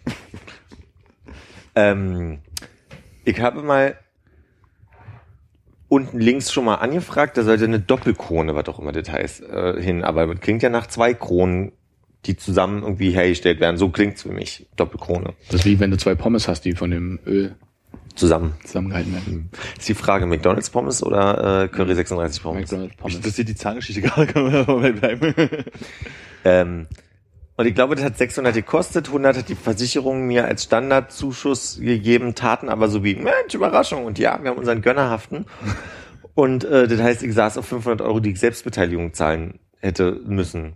ähm, 1.75 2.39
ich 3.27 3.41
habe 3.41 3.61
mal 3.61 3.95
unten 5.89 6.19
links 6.19 6.51
schon 6.51 6.65
mal 6.65 6.75
angefragt, 6.75 7.37
da 7.37 7.43
sollte 7.43 7.65
eine 7.65 7.79
Doppelkrone, 7.79 8.55
was 8.55 8.67
auch 8.67 8.79
immer 8.79 8.91
das 8.93 9.09
heißt, 9.09 9.41
äh, 9.43 9.81
hin. 9.81 10.03
Aber 10.03 10.27
das 10.27 10.39
klingt 10.39 10.63
ja 10.63 10.69
nach 10.69 10.87
zwei 10.87 11.13
Kronen, 11.13 11.73
die 12.25 12.35
zusammen 12.37 12.83
irgendwie 12.83 13.11
hergestellt 13.11 13.59
werden. 13.59 13.77
So 13.77 13.89
klingt's 13.89 14.23
für 14.23 14.31
mich, 14.31 14.65
Doppelkrone. 14.75 15.33
Das 15.49 15.61
ist 15.61 15.65
wie 15.65 15.79
wenn 15.79 15.91
du 15.91 15.97
zwei 15.97 16.15
Pommes 16.15 16.47
hast, 16.47 16.61
die 16.61 16.73
von 16.73 16.91
dem 16.91 17.19
Öl 17.25 17.55
Zusammen. 18.15 18.55
zusammengehalten 18.63 19.13
werden. 19.13 19.49
Ist 19.77 19.87
die 19.87 19.93
Frage, 19.93 20.25
McDonalds 20.25 20.71
Pommes 20.71 21.03
oder 21.03 21.63
äh, 21.63 21.67
Curry 21.67 21.93
36 21.95 22.41
Pommes? 22.41 22.61
McDonald's 22.61 22.95
Pommes. 22.95 23.15
interessiert 23.15 23.47
die 23.49 23.55
Zahngeschichte 23.55 24.01
gerade, 24.01 24.25
können 24.33 24.51
wir 24.51 24.63
dabei 24.63 24.91
bleiben. 24.91 25.33
Ähm, 26.43 26.87
und 27.57 27.65
ich 27.65 27.73
glaube, 27.73 27.95
das 27.95 28.05
hat 28.05 28.17
600 28.19 28.53
gekostet, 28.53 29.07
100 29.07 29.37
hat 29.37 29.49
die 29.49 29.55
Versicherung 29.55 30.27
mir 30.27 30.45
als 30.45 30.65
Standardzuschuss 30.65 31.79
gegeben, 31.79 32.35
taten 32.35 32.69
aber 32.69 32.87
so 32.87 33.03
wie, 33.03 33.15
Mensch, 33.15 33.55
Überraschung. 33.55 34.05
Und 34.05 34.19
ja, 34.19 34.39
wir 34.43 34.51
haben 34.51 34.59
unseren 34.59 34.83
Gönnerhaften. 34.83 35.47
Und 36.35 36.65
äh, 36.65 36.87
das 36.87 37.01
heißt, 37.01 37.23
ich 37.23 37.33
saß 37.33 37.57
auf 37.57 37.65
500 37.65 38.01
Euro, 38.01 38.19
die 38.19 38.29
ich 38.29 38.39
Selbstbeteiligung 38.39 39.15
zahlen 39.15 39.59
hätte 39.79 40.21
müssen. 40.23 40.73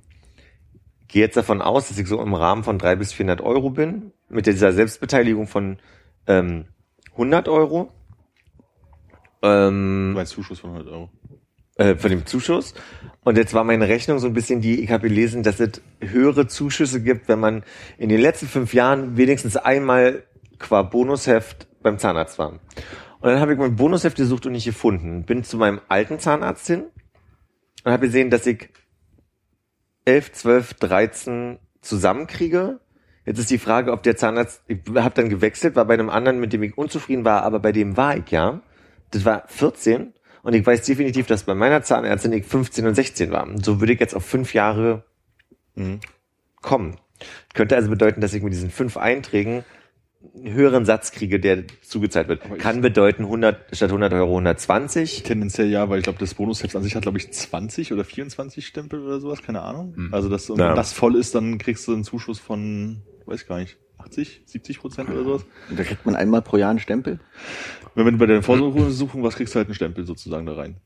Gehe 1.07 1.21
jetzt 1.21 1.37
davon 1.37 1.61
aus, 1.61 1.89
dass 1.89 1.99
ich 1.99 2.07
so 2.07 2.19
im 2.19 2.33
Rahmen 2.33 2.63
von 2.63 2.79
300 2.79 2.97
bis 2.97 3.13
400 3.13 3.41
Euro 3.41 3.69
bin, 3.69 4.11
mit 4.27 4.47
dieser 4.47 4.73
Selbstbeteiligung 4.73 5.45
von 5.45 5.77
ähm, 6.25 6.65
100 7.11 7.47
Euro. 7.47 7.91
Ähm, 9.43 10.13
Mein 10.13 10.25
Zuschuss 10.25 10.59
von 10.59 10.71
100 10.71 10.91
Euro. 10.91 11.09
Äh, 11.81 11.95
von 11.95 12.11
dem 12.11 12.25
Zuschuss. 12.27 12.75
Und 13.23 13.37
jetzt 13.37 13.53
war 13.55 13.63
meine 13.63 13.87
Rechnung 13.87 14.19
so 14.19 14.27
ein 14.27 14.33
bisschen 14.33 14.61
die, 14.61 14.83
ich 14.83 14.91
habe 14.91 15.07
gelesen, 15.07 15.41
dass 15.41 15.59
es 15.59 15.81
höhere 15.99 16.47
Zuschüsse 16.47 17.01
gibt, 17.01 17.27
wenn 17.27 17.39
man 17.39 17.63
in 17.97 18.09
den 18.09 18.21
letzten 18.21 18.47
fünf 18.47 18.73
Jahren 18.73 19.17
wenigstens 19.17 19.57
einmal 19.57 20.23
qua 20.59 20.83
Bonusheft 20.83 21.67
beim 21.81 21.97
Zahnarzt 21.97 22.37
war. 22.37 22.51
Und 22.51 22.59
dann 23.29 23.39
habe 23.39 23.53
ich 23.53 23.59
mein 23.59 23.75
Bonusheft 23.75 24.17
gesucht 24.17 24.45
und 24.45 24.51
nicht 24.51 24.65
gefunden. 24.65 25.23
Bin 25.23 25.43
zu 25.43 25.57
meinem 25.57 25.81
alten 25.87 26.19
Zahnarzt 26.19 26.67
hin 26.67 26.85
und 27.83 27.91
habe 27.91 28.05
gesehen, 28.05 28.29
dass 28.29 28.45
ich 28.45 28.69
11, 30.05 30.33
12, 30.33 30.73
13 30.75 31.59
zusammenkriege. 31.81 32.79
Jetzt 33.25 33.39
ist 33.39 33.49
die 33.49 33.57
Frage, 33.57 33.91
ob 33.91 34.03
der 34.03 34.17
Zahnarzt, 34.17 34.61
ich 34.67 34.79
habe 34.95 35.15
dann 35.15 35.29
gewechselt, 35.29 35.75
war 35.75 35.85
bei 35.85 35.95
einem 35.95 36.09
anderen, 36.09 36.39
mit 36.39 36.53
dem 36.53 36.61
ich 36.61 36.77
unzufrieden 36.77 37.25
war, 37.25 37.43
aber 37.43 37.59
bei 37.59 37.71
dem 37.71 37.97
war 37.97 38.17
ich 38.17 38.29
ja. 38.29 38.61
Das 39.11 39.25
war 39.25 39.47
14 39.47 40.13
und 40.43 40.53
ich 40.53 40.65
weiß 40.65 40.85
definitiv, 40.85 41.27
dass 41.27 41.43
bei 41.43 41.55
meiner 41.55 41.83
Zahnärztin 41.83 42.33
ich 42.33 42.45
15 42.45 42.85
und 42.87 42.95
16 42.95 43.31
war. 43.31 43.43
Und 43.47 43.63
so 43.63 43.79
würde 43.79 43.93
ich 43.93 43.99
jetzt 43.99 44.15
auf 44.15 44.25
fünf 44.25 44.53
Jahre 44.53 45.03
kommen. 46.61 46.95
Könnte 47.53 47.75
also 47.75 47.89
bedeuten, 47.89 48.21
dass 48.21 48.33
ich 48.33 48.43
mit 48.43 48.53
diesen 48.53 48.69
fünf 48.71 48.97
Einträgen 48.97 49.63
einen 50.35 50.53
höheren 50.53 50.85
Satz 50.85 51.11
kriege, 51.11 51.39
der 51.39 51.63
zugezahlt 51.81 52.27
wird. 52.27 52.43
Aber 52.45 52.57
Kann 52.57 52.81
bedeuten 52.81 53.23
100 53.23 53.75
statt 53.75 53.89
100 53.89 54.13
Euro 54.13 54.29
120. 54.37 55.23
Tendenziell 55.23 55.67
ja, 55.69 55.89
weil 55.89 55.97
ich 55.99 56.03
glaube, 56.03 56.19
das 56.19 56.35
Bonusheft 56.35 56.75
an 56.75 56.83
sich 56.83 56.95
hat, 56.95 57.01
glaube 57.03 57.17
ich, 57.17 57.31
20 57.31 57.91
oder 57.93 58.03
24 58.03 58.65
Stempel 58.65 59.01
oder 59.03 59.19
sowas, 59.19 59.41
keine 59.41 59.61
Ahnung. 59.63 60.09
Also 60.11 60.29
das, 60.29 60.49
und 60.49 60.59
Ja. 60.59 60.69
wenn 60.69 60.75
das 60.75 60.93
voll 60.93 61.15
ist, 61.15 61.33
dann 61.33 61.57
kriegst 61.57 61.87
du 61.87 61.93
einen 61.93 62.03
Zuschuss 62.03 62.39
von, 62.39 63.01
weiß 63.25 63.47
gar 63.47 63.57
nicht, 63.59 63.77
80, 64.01 64.41
70 64.45 64.79
Prozent 64.79 65.09
oder 65.09 65.23
sowas. 65.23 65.45
Und 65.69 65.79
da 65.79 65.83
kriegt 65.83 66.05
man 66.05 66.15
einmal 66.15 66.41
pro 66.41 66.57
Jahr 66.57 66.69
einen 66.69 66.79
Stempel. 66.79 67.19
Wenn 67.95 68.05
du 68.05 68.17
bei 68.17 68.25
der 68.25 68.41
Vorsuchung 68.43 69.23
was 69.23 69.35
kriegst 69.35 69.53
du 69.53 69.57
halt 69.57 69.67
einen 69.67 69.75
Stempel 69.75 70.05
sozusagen 70.05 70.45
da 70.45 70.53
rein. 70.53 70.77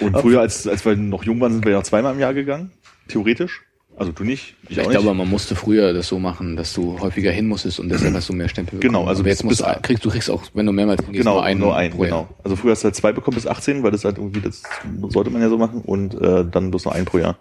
Und 0.00 0.16
früher, 0.18 0.40
als, 0.40 0.66
als 0.68 0.84
wir 0.84 0.94
noch 0.96 1.24
jung 1.24 1.40
waren, 1.40 1.52
sind 1.52 1.64
wir 1.64 1.72
ja 1.72 1.82
zweimal 1.82 2.14
im 2.14 2.20
Jahr 2.20 2.34
gegangen. 2.34 2.70
Theoretisch. 3.08 3.62
Also 3.94 4.10
du 4.10 4.24
nicht, 4.24 4.56
ich, 4.64 4.70
Ich 4.70 4.80
auch 4.80 4.88
nicht. 4.88 4.92
glaube, 5.00 5.12
man 5.14 5.28
musste 5.28 5.54
früher 5.54 5.92
das 5.92 6.08
so 6.08 6.18
machen, 6.18 6.56
dass 6.56 6.72
du 6.72 6.98
häufiger 7.00 7.30
hin 7.30 7.46
musstest 7.46 7.78
und 7.78 7.90
deshalb 7.90 8.14
hast 8.14 8.26
du 8.28 8.32
mehr 8.32 8.48
Stempel 8.48 8.78
bekommen. 8.78 8.94
Genau, 8.94 9.06
also 9.06 9.20
Aber 9.20 9.28
jetzt 9.28 9.38
bis- 9.46 9.60
musst 9.60 9.60
du, 9.60 9.80
kriegst 9.82 10.04
du 10.04 10.08
kriegst 10.10 10.30
auch, 10.30 10.42
wenn 10.54 10.64
du 10.64 10.72
mehrmals 10.72 11.02
hingehst, 11.04 11.22
genau, 11.24 11.34
nur 11.34 11.44
einen, 11.44 11.60
nur 11.60 11.76
einen, 11.76 11.92
pro 11.94 12.04
Jahr. 12.04 12.22
genau. 12.22 12.34
Also 12.42 12.56
früher 12.56 12.70
hast 12.72 12.80
du 12.82 12.84
halt 12.86 12.96
zwei 12.96 13.12
bekommen 13.12 13.34
bis 13.34 13.46
18, 13.46 13.82
weil 13.82 13.90
das 13.90 14.06
halt 14.06 14.16
irgendwie, 14.16 14.40
das 14.40 14.62
sollte 15.08 15.28
man 15.30 15.42
ja 15.42 15.50
so 15.50 15.58
machen 15.58 15.82
und 15.82 16.14
äh, 16.14 16.44
dann 16.50 16.70
bloß 16.70 16.86
noch 16.86 16.92
einen 16.92 17.04
pro 17.04 17.18
Jahr. 17.18 17.36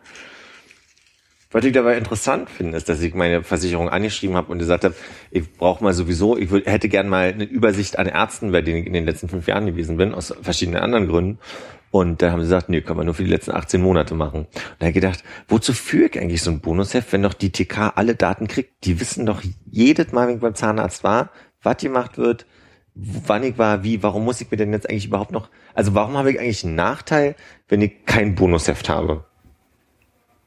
Was 1.52 1.66
ich 1.66 1.74
dabei 1.74 1.98
interessant 1.98 2.50
finde, 2.50 2.78
ist, 2.78 2.88
dass 2.88 3.02
ich 3.02 3.14
meine 3.14 3.44
Versicherung 3.44 3.90
angeschrieben 3.90 4.38
habe 4.38 4.52
und 4.52 4.60
gesagt 4.60 4.86
habe, 4.86 4.96
ich 5.32 5.52
brauche 5.52 5.84
mal 5.84 5.94
sowieso, 5.94 6.38
ich 6.38 6.50
würd, 6.50 6.66
hätte 6.66 6.88
gern 6.88 7.10
mal 7.10 7.28
eine 7.28 7.44
Übersicht 7.44 8.00
an 8.00 8.08
Ärzten, 8.08 8.54
bei 8.54 8.62
denen 8.62 8.80
ich 8.80 8.88
in 8.88 8.94
den 8.94 9.06
letzten 9.06 9.28
fünf 9.28 9.48
Jahren 9.48 9.66
gewesen 9.66 9.98
bin, 9.98 10.14
aus 10.14 10.34
verschiedenen 10.42 10.82
anderen 10.82 11.08
Gründen. 11.08 11.40
Und 11.92 12.22
da 12.22 12.32
haben 12.32 12.40
sie 12.40 12.46
gesagt, 12.46 12.70
nee, 12.70 12.80
können 12.80 13.00
wir 13.00 13.04
nur 13.04 13.14
für 13.14 13.26
die 13.26 13.30
letzten 13.30 13.52
18 13.52 13.82
Monate 13.82 14.16
machen. 14.16 14.42
Und 14.46 14.58
da 14.80 14.86
habe 14.86 14.92
ich 14.92 14.96
gedacht, 14.96 15.26
wozu 15.50 15.74
führe 15.74 16.06
ich 16.06 16.20
eigentlich 16.20 16.42
so 16.42 16.50
ein 16.50 16.62
Bonusheft, 16.62 17.12
wenn 17.12 17.24
doch 17.24 17.34
die 17.34 17.52
TK 17.52 17.92
alle 17.96 18.16
Daten 18.16 18.48
kriegt? 18.48 18.86
Die 18.86 19.02
wissen 19.02 19.26
doch 19.26 19.42
jedes 19.70 20.14
Mal, 20.14 20.28
wenn 20.28 20.36
ich 20.36 20.42
beim 20.42 20.56
Zahnarzt 20.56 21.04
war, 21.04 21.32
was 21.62 21.78
gemacht 21.78 22.18
wird, 22.18 22.46
wann 22.96 23.44
ich 23.44 23.58
war, 23.58 23.84
wie, 23.84 24.02
warum 24.04 24.24
muss 24.24 24.40
ich 24.40 24.50
mir 24.50 24.58
denn 24.58 24.72
jetzt 24.72 24.90
eigentlich 24.90 25.08
überhaupt 25.08 25.32
noch, 25.32 25.50
also 25.74 25.94
warum 25.94 26.16
habe 26.16 26.32
ich 26.32 26.40
eigentlich 26.40 26.64
einen 26.64 26.76
Nachteil, 26.76 27.36
wenn 27.68 27.82
ich 27.82 28.06
kein 28.06 28.36
Bonusheft 28.36 28.88
habe? 28.88 29.26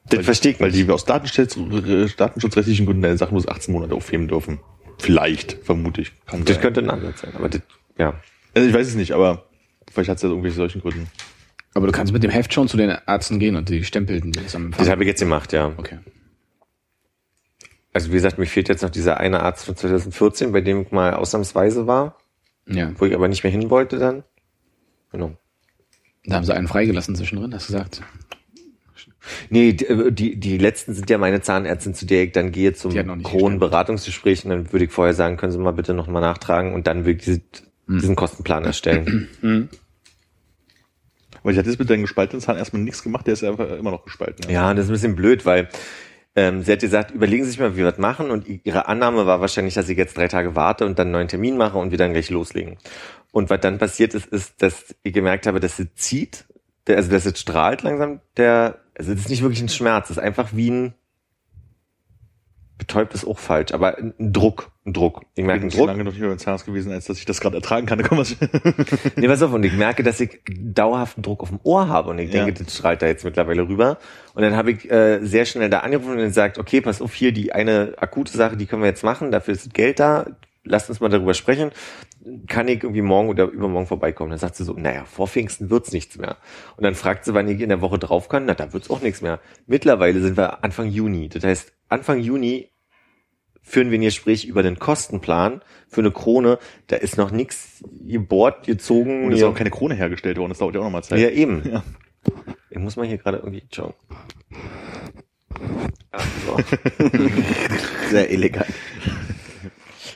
Das 0.06 0.24
verstehe 0.24 0.52
ich 0.52 0.60
Weil 0.60 0.70
die 0.70 0.88
aus 0.90 1.04
Datenschutz, 1.06 1.56
äh, 1.56 2.06
datenschutzrechtlichen 2.16 2.84
Gründen 2.86 3.02
deine 3.02 3.16
Sachen 3.16 3.32
bloß 3.32 3.48
18 3.48 3.72
Monate 3.72 3.94
aufheben 3.94 4.28
dürfen. 4.28 4.60
Vielleicht, 4.98 5.52
vermute 5.64 6.02
ich. 6.02 6.12
Kann 6.26 6.44
Das 6.44 6.54
sein. 6.56 6.62
könnte 6.62 6.80
ein 6.80 6.90
Ansatz 6.90 7.22
sein, 7.22 7.32
aber 7.34 7.48
das, 7.48 7.62
ja. 7.98 8.14
Also 8.54 8.68
ich 8.68 8.74
weiß 8.74 8.86
es 8.88 8.94
nicht, 8.94 9.12
aber 9.12 9.46
vielleicht 9.90 10.10
hat 10.10 10.16
es 10.18 10.22
ja 10.22 10.28
irgendwelche 10.28 10.56
solchen 10.56 10.80
Gründen. 10.82 11.08
Aber 11.72 11.86
du 11.86 11.92
kannst 11.92 12.12
mit 12.12 12.22
dem 12.22 12.30
Heft 12.30 12.52
schon 12.54 12.68
zu 12.68 12.76
den 12.76 12.90
Ärzten 13.06 13.38
gehen 13.40 13.56
und 13.56 13.68
die 13.68 13.82
stempeln 13.82 14.30
das 14.32 14.54
am 14.54 14.70
Das 14.72 14.88
habe 14.88 15.02
ich 15.02 15.08
jetzt 15.08 15.20
gemacht, 15.20 15.52
ja. 15.52 15.72
Okay. 15.76 15.98
Also 17.92 18.08
wie 18.10 18.14
gesagt, 18.14 18.38
mir 18.38 18.46
fehlt 18.46 18.68
jetzt 18.68 18.82
noch 18.82 18.90
dieser 18.90 19.18
eine 19.18 19.40
Arzt 19.40 19.64
von 19.66 19.76
2014, 19.76 20.52
bei 20.52 20.60
dem 20.60 20.82
ich 20.82 20.90
mal 20.92 21.14
ausnahmsweise 21.14 21.86
war, 21.86 22.18
Ja. 22.66 22.92
wo 22.98 23.06
ich 23.06 23.14
aber 23.14 23.28
nicht 23.28 23.42
mehr 23.42 23.52
hin 23.52 23.70
wollte 23.70 23.98
dann. 23.98 24.24
Genau. 25.12 25.36
Da 26.26 26.36
haben 26.36 26.44
sie 26.44 26.54
einen 26.54 26.68
freigelassen 26.68 27.14
zwischendrin, 27.16 27.54
hast 27.54 27.68
du 27.68 27.72
gesagt. 27.74 28.02
Nee, 29.50 29.72
die, 29.72 29.86
äh, 29.86 30.12
die, 30.12 30.36
die 30.36 30.58
letzten 30.58 30.94
sind 30.94 31.08
ja 31.10 31.18
meine 31.18 31.40
Zahnärztin, 31.40 31.94
zu 31.94 32.06
der 32.06 32.24
ich 32.24 32.32
dann 32.32 32.52
gehe 32.52 32.74
zum 32.74 32.92
nicht 32.92 33.24
Kronenberatungsgespräch 33.24 34.44
und 34.44 34.50
dann 34.50 34.72
würde 34.72 34.84
ich 34.84 34.92
vorher 34.92 35.14
sagen, 35.14 35.36
können 35.36 35.52
Sie 35.52 35.58
mal 35.58 35.72
bitte 35.72 35.94
noch 35.94 36.06
mal 36.06 36.20
nachtragen 36.20 36.74
und 36.74 36.86
dann 36.86 37.04
würde 37.04 37.18
ich 37.18 37.24
diese, 37.24 37.40
Hm. 37.86 37.98
diesen 38.00 38.16
Kostenplan 38.16 38.64
erstellen. 38.64 39.28
Weil 41.42 41.52
ich 41.52 41.58
hatte 41.58 41.68
jetzt 41.68 41.78
mit 41.78 41.90
deinem 41.90 42.02
gespaltenen 42.02 42.40
Zahn 42.40 42.56
erstmal 42.56 42.80
nichts 42.82 43.02
gemacht, 43.02 43.26
der 43.26 43.34
ist 43.34 43.42
ja 43.42 43.50
einfach 43.50 43.68
immer 43.70 43.90
noch 43.90 44.04
gespalten. 44.04 44.50
Ja, 44.50 44.72
das 44.72 44.86
ist 44.86 44.90
ein 44.90 44.94
bisschen 44.94 45.16
blöd, 45.16 45.44
weil 45.44 45.68
ähm, 46.36 46.62
sie 46.62 46.72
hat 46.72 46.80
gesagt, 46.80 47.10
überlegen 47.10 47.44
Sie 47.44 47.50
sich 47.50 47.60
mal, 47.60 47.74
wie 47.74 47.78
wir 47.78 47.90
das 47.90 47.98
machen. 47.98 48.30
Und 48.30 48.46
ihre 48.64 48.88
Annahme 48.88 49.26
war 49.26 49.40
wahrscheinlich, 49.40 49.74
dass 49.74 49.88
ich 49.88 49.98
jetzt 49.98 50.16
drei 50.16 50.28
Tage 50.28 50.56
warte 50.56 50.86
und 50.86 50.98
dann 50.98 51.08
einen 51.08 51.12
neuen 51.12 51.28
Termin 51.28 51.58
mache 51.58 51.76
und 51.76 51.90
wir 51.90 51.98
dann 51.98 52.12
gleich 52.12 52.30
loslegen. 52.30 52.78
Und 53.30 53.50
was 53.50 53.60
dann 53.60 53.78
passiert 53.78 54.14
ist, 54.14 54.26
ist, 54.26 54.62
dass 54.62 54.94
ich 55.02 55.12
gemerkt 55.12 55.46
habe, 55.46 55.60
dass 55.60 55.76
sie 55.76 55.92
zieht, 55.94 56.46
also 56.88 57.10
dass 57.10 57.26
es 57.26 57.38
strahlt 57.38 57.82
langsam, 57.82 58.20
der, 58.36 58.78
also 58.96 59.12
das 59.12 59.22
ist 59.22 59.30
nicht 59.30 59.42
wirklich 59.42 59.62
ein 59.62 59.68
Schmerz, 59.68 60.08
das 60.08 60.16
ist 60.18 60.22
einfach 60.22 60.50
wie 60.52 60.70
ein 60.70 60.94
betäubt 62.76 63.14
ist 63.14 63.24
auch 63.24 63.38
falsch, 63.38 63.72
aber 63.72 63.96
ein 63.98 64.14
Druck, 64.32 64.72
ein 64.84 64.92
Druck. 64.92 65.22
Ich 65.34 65.38
Ich 65.40 65.44
merke 65.44 65.60
bin 65.60 65.62
einen 65.62 65.70
so 65.70 65.78
Druck. 65.78 65.86
lange 65.86 66.02
noch 66.02 66.10
nicht 66.10 66.20
mehr 66.20 66.28
beim 66.28 66.38
Zahnarzt 66.38 66.66
gewesen, 66.66 66.90
als 66.90 67.04
dass 67.06 67.18
ich 67.18 67.24
das 67.24 67.40
gerade 67.40 67.56
ertragen 67.56 67.86
kann. 67.86 68.02
Kann 68.02 68.18
man 68.18 68.26
Nee, 69.14 69.28
pass 69.28 69.42
auf, 69.42 69.52
und 69.52 69.62
ich 69.64 69.74
merke, 69.74 70.02
dass 70.02 70.20
ich 70.20 70.40
dauerhaften 70.44 71.22
Druck 71.22 71.42
auf 71.42 71.50
dem 71.50 71.60
Ohr 71.62 71.88
habe 71.88 72.10
und 72.10 72.18
ich 72.18 72.32
Ja. 72.34 72.44
denke, 72.44 72.64
das 72.64 72.74
strahlt 72.76 73.00
da 73.00 73.06
jetzt 73.06 73.24
mittlerweile 73.24 73.68
rüber. 73.68 73.98
Und 74.34 74.42
dann 74.42 74.56
habe 74.56 74.72
ich 74.72 74.90
äh, 74.90 75.20
sehr 75.24 75.44
schnell 75.44 75.70
da 75.70 75.78
angerufen 75.80 76.10
und 76.10 76.18
gesagt, 76.18 76.58
okay, 76.58 76.80
pass 76.80 77.00
auf, 77.00 77.14
hier 77.14 77.30
die 77.30 77.52
eine 77.52 77.94
akute 77.96 78.32
Sache, 78.36 78.56
die 78.56 78.66
können 78.66 78.82
wir 78.82 78.88
jetzt 78.88 79.04
machen, 79.04 79.30
dafür 79.30 79.54
ist 79.54 79.72
Geld 79.72 80.00
da, 80.00 80.26
lasst 80.64 80.88
uns 80.88 81.00
mal 81.00 81.08
darüber 81.08 81.34
sprechen. 81.34 81.70
Kann 82.48 82.68
ich 82.68 82.82
irgendwie 82.82 83.02
morgen 83.02 83.28
oder 83.28 83.44
übermorgen 83.44 83.86
vorbeikommen? 83.86 84.30
Dann 84.30 84.38
sagt 84.38 84.56
sie 84.56 84.64
so, 84.64 84.72
naja, 84.72 85.04
vor 85.04 85.28
Pfingsten 85.28 85.70
wird's 85.70 85.92
nichts 85.92 86.16
mehr. 86.18 86.36
Und 86.76 86.84
dann 86.84 86.94
fragt 86.94 87.24
sie, 87.24 87.34
wann 87.34 87.48
ich 87.48 87.60
in 87.60 87.68
der 87.68 87.80
Woche 87.80 87.98
drauf 87.98 88.28
kann, 88.28 88.46
na, 88.46 88.54
da 88.54 88.72
wird's 88.72 88.90
auch 88.90 89.02
nichts 89.02 89.20
mehr. 89.20 89.40
Mittlerweile 89.66 90.20
sind 90.20 90.36
wir 90.36 90.64
Anfang 90.64 90.88
Juni. 90.88 91.28
Das 91.28 91.44
heißt, 91.44 91.72
Anfang 91.88 92.18
Juni 92.18 92.70
führen 93.62 93.90
wir 93.90 93.98
ein 93.98 94.02
Gespräch 94.02 94.44
über 94.44 94.62
den 94.62 94.78
Kostenplan 94.78 95.62
für 95.88 96.00
eine 96.00 96.10
Krone. 96.12 96.58
Da 96.86 96.96
ist 96.96 97.16
noch 97.16 97.30
nichts 97.30 97.82
gebohrt, 98.06 98.66
gezogen. 98.66 99.24
Und 99.24 99.32
es 99.32 99.38
ist 99.38 99.44
auch 99.44 99.54
keine 99.54 99.70
Krone 99.70 99.94
hergestellt 99.94 100.38
worden. 100.38 100.50
Das 100.50 100.58
dauert 100.58 100.74
ja 100.74 100.80
auch 100.80 100.84
nochmal 100.84 101.04
Zeit. 101.04 101.18
Ja, 101.18 101.30
eben. 101.30 101.62
Ja. 101.70 101.82
Ich 102.70 102.78
muss 102.78 102.96
mal 102.96 103.06
hier 103.06 103.18
gerade 103.18 103.38
irgendwie 103.38 103.64
schauen. 103.72 103.94
Ja, 106.12 106.18
so. 106.46 106.58
Sehr 108.10 108.30
elegant. 108.30 108.66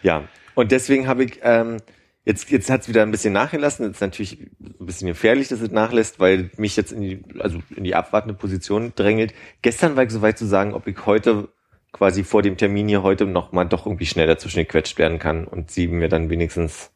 ja. 0.02 0.24
Und 0.58 0.72
deswegen 0.72 1.06
habe 1.06 1.22
ich, 1.22 1.38
ähm, 1.44 1.76
jetzt, 2.24 2.50
jetzt 2.50 2.68
hat 2.68 2.80
es 2.80 2.88
wieder 2.88 3.02
ein 3.02 3.12
bisschen 3.12 3.32
nachgelassen. 3.32 3.86
Das 3.86 3.94
ist 3.94 4.00
natürlich 4.00 4.40
ein 4.60 4.86
bisschen 4.86 5.06
gefährlich, 5.06 5.46
dass 5.46 5.60
es 5.60 5.70
nachlässt, 5.70 6.18
weil 6.18 6.50
mich 6.56 6.74
jetzt 6.74 6.90
in 6.90 7.00
die, 7.00 7.22
also 7.38 7.60
in 7.76 7.84
die 7.84 7.94
abwartende 7.94 8.34
Position 8.34 8.92
drängelt. 8.96 9.34
Gestern 9.62 9.94
war 9.94 10.02
ich 10.02 10.10
so 10.10 10.20
weit 10.20 10.36
zu 10.36 10.46
sagen, 10.46 10.74
ob 10.74 10.88
ich 10.88 11.06
heute 11.06 11.46
quasi 11.92 12.24
vor 12.24 12.42
dem 12.42 12.56
Termin 12.56 12.88
hier 12.88 13.04
heute 13.04 13.24
noch 13.24 13.52
mal 13.52 13.66
doch 13.66 13.86
irgendwie 13.86 14.06
schnell 14.06 14.26
dazwischen 14.26 14.58
gequetscht 14.58 14.98
werden 14.98 15.20
kann 15.20 15.46
und 15.46 15.70
sie 15.70 15.86
mir 15.86 16.08
dann 16.08 16.28
wenigstens 16.28 16.90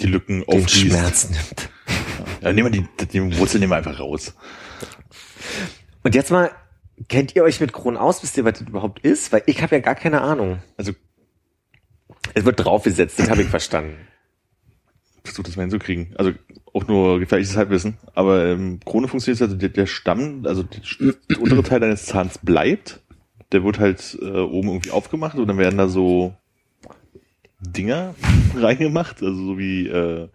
Die 0.00 0.06
Lücken 0.06 0.40
den 0.40 0.48
aufschließt. 0.48 0.86
Schmerz 0.86 1.28
nimmt. 1.28 1.68
Ja, 2.40 2.52
nehmen 2.52 2.72
wir 2.72 2.82
die, 2.82 3.06
die 3.06 3.38
Wurzel 3.38 3.58
nehmen 3.58 3.72
wir 3.72 3.76
einfach 3.76 3.98
raus. 3.98 4.34
Und 6.04 6.14
jetzt 6.14 6.30
mal, 6.30 6.52
kennt 7.08 7.34
ihr 7.36 7.42
euch 7.42 7.60
mit 7.60 7.72
Kronen 7.72 7.98
aus? 7.98 8.22
Wisst 8.22 8.36
ihr, 8.36 8.44
was 8.44 8.60
das 8.60 8.68
überhaupt 8.68 9.00
ist? 9.00 9.32
Weil 9.32 9.42
ich 9.46 9.60
habe 9.60 9.74
ja 9.74 9.82
gar 9.82 9.96
keine 9.96 10.20
Ahnung. 10.20 10.62
Also 10.76 10.92
Es 12.34 12.44
wird 12.44 12.64
draufgesetzt, 12.64 13.18
das 13.18 13.30
habe 13.30 13.42
ich 13.42 13.48
verstanden. 13.48 13.96
versuch 15.24 15.44
das 15.44 15.56
mal 15.56 15.62
hinzukriegen. 15.62 16.14
Also 16.16 16.32
auch 16.72 16.86
nur 16.86 17.18
gefährliches 17.18 17.56
Halbwissen. 17.56 17.98
Aber 18.14 18.46
ähm, 18.46 18.80
Krone 18.84 19.08
funktioniert 19.08 19.42
also 19.42 19.56
der, 19.56 19.68
der 19.70 19.86
Stamm, 19.86 20.44
also 20.46 20.62
der, 20.62 21.14
der 21.30 21.40
untere 21.40 21.62
Teil 21.62 21.80
deines 21.80 22.06
Zahns 22.06 22.38
bleibt. 22.38 23.00
Der 23.52 23.64
wird 23.64 23.78
halt 23.78 24.18
äh, 24.20 24.40
oben 24.40 24.68
irgendwie 24.68 24.90
aufgemacht 24.90 25.38
und 25.38 25.48
dann 25.48 25.58
werden 25.58 25.78
da 25.78 25.88
so 25.88 26.34
Dinger 27.60 28.14
reingemacht, 28.56 29.22
also 29.22 29.34
so 29.34 29.58
wie 29.58 29.88
äh, 29.88 30.28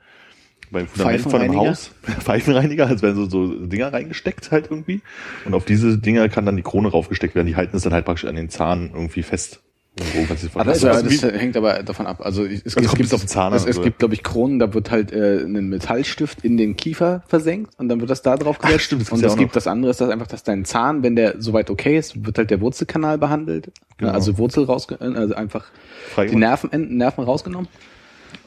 beim 0.74 0.88
Fundament 0.88 1.22
von 1.22 1.36
einem 1.36 1.54
Pfeifenreiniger? 1.54 1.72
Haus. 1.72 1.92
Pfeifenreiniger, 2.20 2.88
als 2.88 3.02
werden 3.02 3.16
so, 3.16 3.30
so 3.30 3.66
Dinger 3.66 3.94
reingesteckt 3.94 4.52
halt 4.52 4.70
irgendwie. 4.70 5.02
Und 5.46 5.54
auf 5.54 5.64
diese 5.64 5.98
Dinger 5.98 6.28
kann 6.28 6.46
dann 6.46 6.58
die 6.58 6.64
Krone 6.64 6.90
raufgesteckt 6.90 7.36
werden. 7.36 7.48
Die 7.48 7.56
halten 7.56 7.78
es 7.78 7.84
dann 7.84 7.94
halt 7.94 8.06
praktisch 8.06 8.26
an 8.26 8.36
den 8.36 8.50
Zahn 8.50 8.92
irgendwie 8.94 9.24
fest. 9.24 9.63
Aber 9.96 10.06
das, 10.28 10.42
vorstellen. 10.50 10.66
das, 10.66 10.84
Also 10.86 11.10
wie- 11.10 11.38
hängt 11.38 11.56
aber 11.56 11.84
davon 11.84 12.08
ab. 12.08 12.22
Also 12.26 12.46
es, 12.46 12.62
es, 12.66 12.76
es 12.76 12.94
gibt 12.96 13.14
auf 13.14 13.26
Zahn 13.28 13.54
es, 13.54 13.64
es 13.66 13.80
gibt, 13.80 14.00
glaube 14.00 14.16
ich, 14.16 14.24
Kronen, 14.24 14.58
da 14.58 14.74
wird 14.74 14.90
halt 14.90 15.12
äh, 15.12 15.44
ein 15.44 15.70
Metallstift 15.70 16.44
in 16.44 16.58
den 16.58 16.76
Kiefer 16.76 17.22
versenkt 17.28 17.74
und 17.78 17.90
dann 17.90 18.00
wird 18.00 18.10
das 18.10 18.24
da 18.24 18.36
drauf 18.36 18.58
Ach, 18.60 18.66
gesetzt. 18.66 18.86
stimmt, 18.86 19.02
das 19.04 19.12
und 19.12 19.20
ja 19.22 19.28
es 19.28 19.34
auch 19.34 19.38
gibt 19.38 19.56
das 19.56 19.68
andere, 19.68 19.92
ist 19.92 20.02
das 20.02 20.10
einfach, 20.10 20.26
dass 20.28 20.42
dein 20.42 20.66
Zahn, 20.66 21.04
wenn 21.04 21.16
der 21.16 21.36
soweit 21.40 21.70
okay 21.70 21.98
ist, 21.98 22.26
wird 22.26 22.38
halt 22.40 22.50
der 22.50 22.60
Wurzelkanal 22.62 23.20
behandelt. 23.20 23.72
Genau. 23.98 24.12
Also 24.14 24.38
Wurzel 24.40 24.64
rausge 24.64 25.00
also 25.00 25.36
einfach 25.36 25.66
die 26.08 26.14
Freigemacht. 26.14 26.40
Nervenenden, 26.40 26.98
Nerven 26.98 27.24
rausgenommen. 27.24 27.68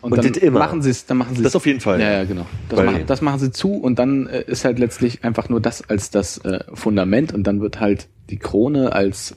Und, 0.01 0.13
Und 0.13 0.19
dann 0.25 0.33
das 0.33 0.43
immer? 0.43 0.59
machen 0.59 0.83
sie 0.83 0.91
es, 0.91 1.07
dann 1.07 1.17
machen 1.17 1.37
sie 1.37 1.43
Das 1.45 1.55
auf 1.55 1.65
jeden 1.65 1.81
Fall. 1.81 2.01
Ja, 2.01 2.11
ja, 2.11 2.25
genau. 2.25 2.47
Das, 2.69 2.83
machen, 2.85 3.05
das 3.07 3.23
machen 3.23 3.39
sie 3.39 3.53
zu 3.53 3.73
und 3.75 3.99
dann 4.01 4.27
äh, 4.27 4.43
ist 4.47 4.65
halt 4.65 4.81
letztlich 4.81 5.23
einfach 5.25 5.49
nur 5.49 5.61
das 5.61 5.89
als 5.89 6.11
das 6.11 6.39
äh, 6.39 6.65
Fundament 6.75 7.33
und 7.33 7.45
dann 7.47 7.61
wird 7.61 7.79
halt 7.81 8.09
die 8.31 8.37
Krone 8.37 8.93
als 8.93 9.35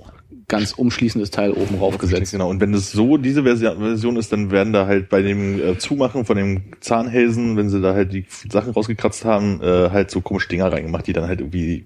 ganz 0.50 0.74
umschließendes 0.74 1.32
Teil 1.32 1.52
oben 1.52 1.76
raufgesetzt. 1.76 2.34
Genau, 2.34 2.50
und 2.50 2.60
wenn 2.60 2.74
es 2.74 2.92
so 2.92 3.16
diese 3.16 3.42
Versi- 3.44 3.78
Version 3.80 4.18
ist, 4.18 4.34
dann 4.34 4.52
werden 4.52 4.74
da 4.74 4.86
halt 4.86 5.08
bei 5.08 5.22
dem 5.22 5.58
äh, 5.62 5.78
Zumachen 5.78 6.26
von 6.26 6.36
dem 6.36 6.64
Zahnhälsen, 6.82 7.56
wenn 7.56 7.70
sie 7.70 7.80
da 7.80 7.94
halt 7.94 8.12
die 8.12 8.26
Sachen 8.52 8.74
rausgekratzt 8.74 9.24
haben, 9.24 9.62
äh, 9.62 9.90
halt 9.92 10.12
so 10.12 10.20
komische 10.20 10.50
Dinger 10.50 10.72
reingemacht, 10.72 11.08
die 11.08 11.14
dann 11.14 11.28
halt 11.28 11.40
irgendwie, 11.40 11.86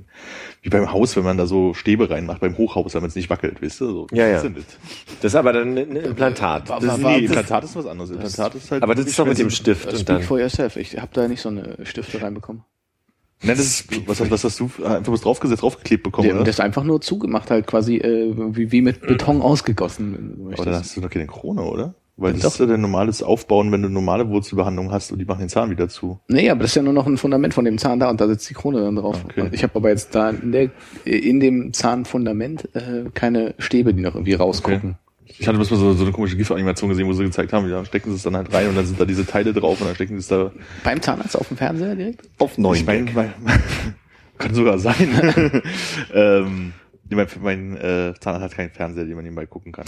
wie 0.64 0.70
beim 0.70 0.92
Haus, 0.92 1.16
wenn 1.16 1.24
man 1.24 1.38
da 1.38 1.46
so 1.46 1.74
Stäbe 1.76 2.10
reinmacht, 2.10 2.40
beim 2.42 2.58
Hochhaus, 2.58 2.94
damit 2.94 3.10
es 3.10 3.16
nicht 3.16 3.30
wackelt, 3.30 3.62
weißt 3.62 3.82
du? 3.82 3.86
So, 3.88 4.08
Ja, 4.12 4.26
ja. 4.26 4.34
das 4.34 4.42
sind 4.42 4.58
das. 4.58 4.66
Das 5.22 5.32
ist 5.34 5.36
aber 5.36 5.54
dann 5.54 5.78
ein 5.78 5.96
Implantat. 5.96 6.70
Das 6.70 6.88
war- 6.88 6.96
ist, 6.96 6.98
nee, 7.04 7.04
das- 7.04 7.22
Implantat 7.30 7.64
ist 7.66 7.76
was 7.76 7.86
anderes. 7.86 8.10
Implantat 8.10 8.56
ist 8.56 8.72
halt. 8.72 8.82
Aber 8.82 8.96
das 8.96 9.06
ist 9.06 9.20
doch 9.20 9.26
mit 9.28 9.38
dem 9.38 9.50
Stift 9.50 9.86
und 9.88 9.94
Speak 9.96 10.06
dann. 10.08 10.22
for 10.24 10.40
yourself. 10.40 10.78
Ich 10.78 10.98
habe 10.98 11.10
da 11.14 11.28
nicht 11.28 11.42
so 11.42 11.50
eine 11.50 11.78
Stifte 11.84 12.22
reinbekommen. 12.22 12.64
Nein, 13.44 13.58
das 13.58 13.66
ist, 13.66 14.08
was, 14.08 14.30
was 14.32 14.44
hast 14.44 14.60
du 14.60 14.70
einfach 14.86 15.12
was 15.12 15.22
draufgesetzt, 15.22 15.62
draufgeklebt 15.62 16.04
bekommen, 16.04 16.28
Der, 16.28 16.36
oder? 16.36 16.44
das 16.46 16.56
ist 16.56 16.60
einfach 16.62 16.84
nur 16.84 17.02
zugemacht, 17.02 17.52
halt 17.52 17.68
quasi 17.68 17.98
äh, 17.98 18.34
wie, 18.56 18.72
wie 18.72 18.82
mit 18.82 19.02
Beton 19.02 19.42
ausgegossen. 19.42 20.36
wenn 20.46 20.54
Aber 20.54 20.66
dann 20.66 20.76
hast 20.76 20.96
du 20.96 21.02
doch 21.02 21.10
keine 21.10 21.28
Krone, 21.28 21.62
oder? 21.64 21.94
Weil 22.16 22.30
Ja, 22.30 22.34
das 22.36 22.44
doch. 22.44 22.52
ist 22.52 22.60
ja 22.60 22.66
dein 22.68 22.82
normales 22.82 23.24
Aufbauen, 23.24 23.72
wenn 23.72 23.82
du 23.82 23.90
normale 23.90 24.30
Wurzelbehandlung 24.30 24.92
hast 24.92 25.12
und 25.12 25.18
die 25.18 25.26
machen 25.26 25.40
den 25.40 25.50
Zahn 25.50 25.72
wieder 25.72 25.90
zu. 25.90 26.20
Nee, 26.28 26.50
aber 26.50 26.62
das 26.62 26.72
ist 26.72 26.76
ja 26.76 26.84
nur 26.84 26.94
noch 26.94 27.08
ein 27.08 27.18
Fundament 27.18 27.54
von 27.56 27.66
dem 27.66 27.80
Zahn 27.80 28.00
da 28.00 28.10
und 28.10 28.22
da 28.22 28.28
sitzt 28.28 28.48
die 28.50 28.54
Krone 28.54 28.82
dann 28.82 28.96
drauf. 28.96 29.20
Okay. 29.26 29.50
Ich 29.52 29.64
habe 29.64 29.76
aber 29.76 29.90
jetzt 29.90 30.14
da 30.14 30.30
in, 30.30 30.52
der, 30.52 30.70
in 31.06 31.40
dem 31.40 31.74
Zahnfundament 31.74 32.70
äh, 32.76 33.06
keine 33.16 33.56
Stäbe, 33.58 33.94
die 33.96 34.02
noch 34.04 34.14
irgendwie 34.14 34.34
rausgucken. 34.36 34.96
Ich 35.26 35.48
hatte 35.48 35.58
bloß 35.58 35.72
mal 35.72 35.78
so, 35.78 35.94
so 35.94 36.04
eine 36.04 36.12
komische 36.12 36.36
GIF-Animation 36.38 36.90
gesehen, 36.90 37.08
wo 37.08 37.14
sie 37.14 37.24
gezeigt 37.24 37.54
haben, 37.54 37.70
ja, 37.70 37.84
stecken 37.86 38.10
sie 38.10 38.18
es 38.18 38.24
dann 38.24 38.36
halt 38.36 38.54
rein 38.54 38.68
und 38.68 38.76
dann 38.76 38.86
sind 38.86 39.00
da 39.00 39.06
diese 39.06 39.26
Teile 39.26 39.54
drauf 39.54 39.80
und 39.80 39.88
dann 39.88 39.96
stecken 39.96 40.14
sie 40.14 40.20
es 40.20 40.28
da. 40.28 40.52
Beim 40.84 41.02
Zahnarzt 41.02 41.38
auf 41.38 41.48
dem 41.48 41.58
Fernseher 41.58 41.96
direkt? 41.96 42.28
Auf 42.40 42.58
neun. 42.58 42.76
Ich 42.76 42.86
meine, 42.86 43.10
mein, 43.12 43.34
kann 44.38 44.54
sogar 44.54 44.78
sein. 44.80 45.62
ähm, 46.14 46.74
mein 47.10 47.28
mein 47.42 47.78
äh, 47.78 48.14
Zahnarzt 48.20 48.44
hat 48.44 48.56
keinen 48.56 48.70
Fernseher, 48.72 49.06
den 49.06 49.16
man 49.16 49.24
nebenbei 49.24 49.46
gucken 49.46 49.72
kann. 49.72 49.86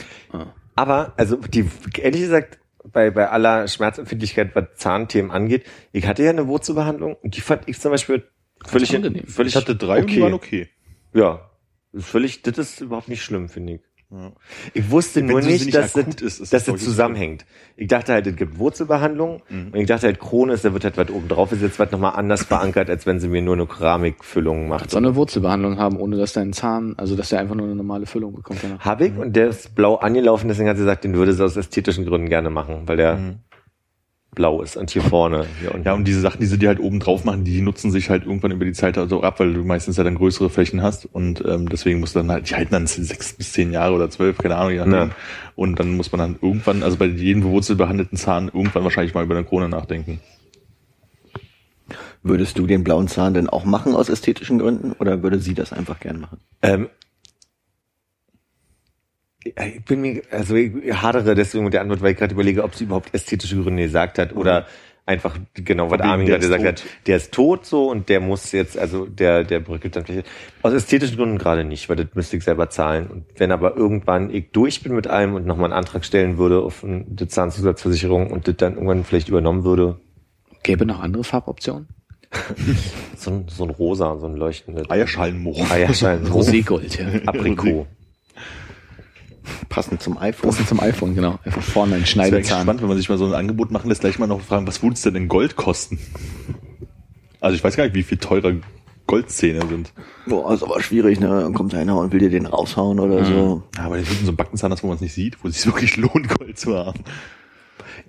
Aber, 0.75 1.13
also, 1.17 1.37
die, 1.37 1.65
ehrlich 1.99 2.21
gesagt, 2.21 2.59
bei, 2.91 3.09
bei 3.09 3.29
aller 3.29 3.67
Schmerzempfindlichkeit, 3.67 4.55
was 4.55 4.65
Zahnthemen 4.75 5.31
angeht, 5.31 5.65
ich 5.91 6.07
hatte 6.07 6.23
ja 6.23 6.29
eine 6.29 6.47
Wurzelbehandlung 6.47 7.15
und 7.15 7.35
die 7.35 7.41
fand 7.41 7.63
ich 7.67 7.79
zum 7.79 7.91
Beispiel 7.91 8.23
völlig, 8.65 8.95
angenehm. 8.95 9.27
völlig 9.27 9.53
Ich 9.53 9.61
hatte 9.61 9.75
drei 9.75 10.01
und 10.01 10.11
die 10.11 10.21
waren 10.21 10.33
okay. 10.33 10.69
Ja. 11.13 11.49
Völlig, 11.97 12.41
das 12.41 12.57
ist 12.57 12.81
überhaupt 12.81 13.07
nicht 13.07 13.23
schlimm, 13.23 13.47
finde 13.47 13.75
ich. 13.75 13.81
Ja. 14.11 14.31
Ich 14.73 14.91
wusste 14.91 15.21
nur 15.23 15.41
nicht, 15.41 15.65
nicht 15.65 15.75
dass, 15.75 15.93
das, 15.93 16.05
ist, 16.21 16.39
ist 16.39 16.53
dass 16.53 16.65
das, 16.65 16.83
zusammenhängt. 16.83 17.45
Ich 17.75 17.87
dachte 17.87 18.13
halt, 18.13 18.27
es 18.27 18.35
gibt 18.35 18.59
Wurzelbehandlung 18.59 19.41
Mhm. 19.49 19.71
und 19.73 19.75
ich 19.79 19.87
dachte 19.87 20.05
halt, 20.07 20.19
Krone 20.19 20.53
ist, 20.53 20.63
da 20.63 20.73
wird 20.73 20.83
halt 20.83 20.97
was 20.97 21.09
oben 21.09 21.27
drauf 21.27 21.51
ist 21.51 21.61
jetzt 21.61 21.79
was 21.79 21.91
nochmal 21.91 22.13
anders 22.15 22.43
verankert, 22.43 22.89
als 22.89 23.05
wenn 23.05 23.19
sie 23.19 23.27
mir 23.27 23.41
nur 23.41 23.55
eine 23.55 23.65
Keramikfüllung 23.65 24.67
macht. 24.67 24.91
So 24.91 24.97
eine 24.97 25.15
Wurzelbehandlung 25.15 25.77
haben, 25.77 25.97
ohne 25.97 26.17
dass 26.17 26.33
dein 26.33 26.53
Zahn, 26.53 26.93
also 26.97 27.15
dass 27.15 27.29
der 27.29 27.39
einfach 27.39 27.55
nur 27.55 27.65
eine 27.65 27.75
normale 27.75 28.05
Füllung 28.05 28.35
bekommt. 28.35 28.61
Genau. 28.61 28.77
Hab 28.79 29.01
ich 29.01 29.15
und 29.17 29.35
der 29.35 29.47
ist 29.49 29.73
blau 29.75 29.95
angelaufen, 29.95 30.47
deswegen 30.47 30.69
hat 30.69 30.77
sie 30.77 30.83
gesagt, 30.83 31.03
den 31.03 31.15
würde 31.15 31.33
sie 31.33 31.43
aus 31.43 31.57
ästhetischen 31.57 32.05
Gründen 32.05 32.29
gerne 32.29 32.49
machen, 32.49 32.83
weil 32.85 32.97
der 32.97 33.17
blau 34.35 34.61
ist 34.61 34.77
und 34.77 34.91
hier 34.91 35.01
vorne. 35.01 35.45
Hier 35.59 35.73
unten. 35.73 35.87
Ja, 35.87 35.93
und 35.93 36.05
diese 36.05 36.19
Sachen, 36.19 36.39
die 36.39 36.45
sie 36.45 36.57
dir 36.57 36.67
halt 36.67 36.79
oben 36.79 36.99
drauf 36.99 37.23
machen, 37.23 37.43
die 37.43 37.61
nutzen 37.61 37.91
sich 37.91 38.09
halt 38.09 38.25
irgendwann 38.25 38.51
über 38.51 38.65
die 38.65 38.73
Zeit 38.73 38.97
also 38.97 39.23
ab, 39.23 39.39
weil 39.39 39.53
du 39.53 39.63
meistens 39.63 39.97
ja 39.97 40.03
dann 40.03 40.15
größere 40.15 40.49
Flächen 40.49 40.83
hast 40.83 41.05
und 41.05 41.43
ähm, 41.45 41.69
deswegen 41.69 41.99
musst 41.99 42.15
du 42.15 42.19
dann 42.19 42.31
halt, 42.31 42.49
die 42.49 42.55
halten 42.55 42.73
dann 42.73 42.87
sechs 42.87 43.33
bis 43.33 43.53
zehn 43.53 43.71
Jahre 43.71 43.95
oder 43.95 44.09
zwölf, 44.09 44.37
keine 44.37 44.57
Ahnung, 44.57 44.71
je 44.71 44.77
nachdem. 44.79 44.93
Ja. 44.93 45.09
Und 45.55 45.79
dann 45.79 45.95
muss 45.95 46.11
man 46.11 46.19
dann 46.19 46.35
irgendwann, 46.41 46.83
also 46.83 46.97
bei 46.97 47.05
jedem 47.05 47.43
wurzelbehandelten 47.43 48.17
Zahn, 48.17 48.51
irgendwann 48.53 48.83
wahrscheinlich 48.83 49.13
mal 49.13 49.23
über 49.23 49.35
eine 49.35 49.45
Krone 49.45 49.69
nachdenken. 49.69 50.19
Würdest 52.23 52.57
du 52.57 52.65
den 52.65 52.83
blauen 52.83 53.07
Zahn 53.07 53.35
denn 53.35 53.47
auch 53.47 53.65
machen 53.65 53.93
aus 53.93 54.09
ästhetischen 54.09 54.57
Gründen 54.57 54.93
oder 54.93 55.21
würde 55.21 55.39
sie 55.39 55.53
das 55.53 55.71
einfach 55.71 55.99
gern 55.99 56.19
machen? 56.19 56.39
Ähm, 56.63 56.89
ich 59.45 59.85
bin 59.85 60.01
mir, 60.01 60.21
also 60.31 60.55
ich 60.55 60.73
hadere 61.01 61.35
deswegen 61.35 61.65
mit 61.65 61.73
der 61.73 61.81
Antwort, 61.81 62.01
weil 62.01 62.11
ich 62.11 62.17
gerade 62.17 62.33
überlege, 62.33 62.63
ob 62.63 62.75
sie 62.75 62.85
überhaupt 62.85 63.13
ästhetische 63.13 63.61
Gründe 63.61 63.83
gesagt 63.83 64.17
hat 64.17 64.35
oder 64.35 64.65
einfach 65.05 65.37
genau, 65.53 65.91
was 65.91 66.01
Armin 66.01 66.25
gerade 66.25 66.41
gesagt 66.41 66.65
hat. 66.65 66.83
Der 67.05 67.17
ist 67.17 67.31
tot 67.31 67.65
so 67.65 67.89
und 67.89 68.09
der 68.09 68.19
muss 68.19 68.51
jetzt, 68.51 68.77
also 68.77 69.05
der, 69.05 69.43
der 69.43 69.59
bröckelt 69.59 69.95
dann 69.95 70.05
vielleicht. 70.05 70.27
Aus 70.63 70.73
ästhetischen 70.73 71.17
Gründen 71.17 71.37
gerade 71.37 71.63
nicht, 71.63 71.87
weil 71.89 71.95
das 71.95 72.07
müsste 72.15 72.37
ich 72.37 72.43
selber 72.43 72.69
zahlen. 72.71 73.07
Und 73.07 73.25
wenn 73.37 73.51
aber 73.51 73.77
irgendwann 73.77 74.31
ich 74.31 74.51
durch 74.51 74.81
bin 74.81 74.95
mit 74.95 75.05
allem 75.05 75.35
und 75.35 75.45
nochmal 75.45 75.65
einen 75.65 75.77
Antrag 75.77 76.05
stellen 76.05 76.37
würde 76.39 76.61
auf 76.61 76.83
eine 76.83 77.27
Zahnzusatzversicherung 77.27 78.31
und 78.31 78.47
das 78.47 78.57
dann 78.57 78.73
irgendwann 78.73 79.03
vielleicht 79.03 79.29
übernommen 79.29 79.63
würde, 79.63 79.99
Gäbe 80.63 80.87
noch 80.87 80.99
andere 80.99 81.23
Farboptionen? 81.23 81.87
so 83.15 83.29
ein, 83.29 83.45
so 83.47 83.63
ein 83.65 83.69
rosa, 83.69 84.17
so 84.17 84.25
ein 84.25 84.35
leuchtendes 84.35 84.89
Eierschalenmoor. 84.89 85.69
Eierschein, 85.69 86.25
Roségold, 86.25 86.99
ja. 86.99 87.21
Aprikot. 87.27 87.85
Passend 89.69 90.01
zum 90.01 90.17
iPhone. 90.17 90.49
Passend 90.49 90.67
zum 90.67 90.79
iPhone, 90.79 91.15
genau. 91.15 91.39
Einfach 91.43 91.61
vorne 91.61 91.95
ein 91.95 92.01
Das 92.01 92.15
wäre 92.15 92.27
Schneidezahn. 92.29 92.61
spannend, 92.63 92.81
wenn 92.81 92.89
man 92.89 92.97
sich 92.97 93.09
mal 93.09 93.17
so 93.17 93.25
ein 93.25 93.33
Angebot 93.33 93.71
machen 93.71 93.89
lässt, 93.89 94.01
gleich 94.01 94.19
mal 94.19 94.27
noch 94.27 94.41
fragen, 94.41 94.67
was 94.67 94.81
würde 94.81 94.95
es 94.95 95.01
denn 95.01 95.15
in 95.15 95.27
Gold 95.27 95.55
kosten? 95.55 95.99
Also 97.41 97.55
ich 97.55 97.63
weiß 97.63 97.75
gar 97.75 97.83
nicht, 97.83 97.95
wie 97.95 98.03
viel 98.03 98.17
teurer 98.17 98.53
Goldzähne 99.07 99.61
sind. 99.67 99.93
Boah, 100.25 100.53
ist 100.53 100.63
aber 100.63 100.81
schwierig, 100.81 101.19
ne? 101.19 101.27
Dann 101.27 101.53
kommt 101.53 101.75
einer 101.75 101.95
und 101.97 102.11
will 102.11 102.19
dir 102.19 102.31
den 102.31 102.47
raushauen 102.47 102.99
oder 102.99 103.23
so. 103.23 103.63
Ja, 103.77 103.83
aber 103.83 103.97
die 103.99 104.03
sind 104.03 104.25
so 104.25 104.31
ein 104.31 104.35
Backenzahn, 104.35 104.71
das 104.71 104.81
wo 104.83 104.87
man 104.87 104.95
es 104.95 105.01
nicht 105.01 105.13
sieht, 105.13 105.43
wo 105.43 105.47
es 105.47 105.55
sich 105.61 105.65
wirklich 105.67 105.95
lohnt, 105.97 106.27
Gold 106.39 106.57
zu 106.57 106.75
haben. 106.75 107.01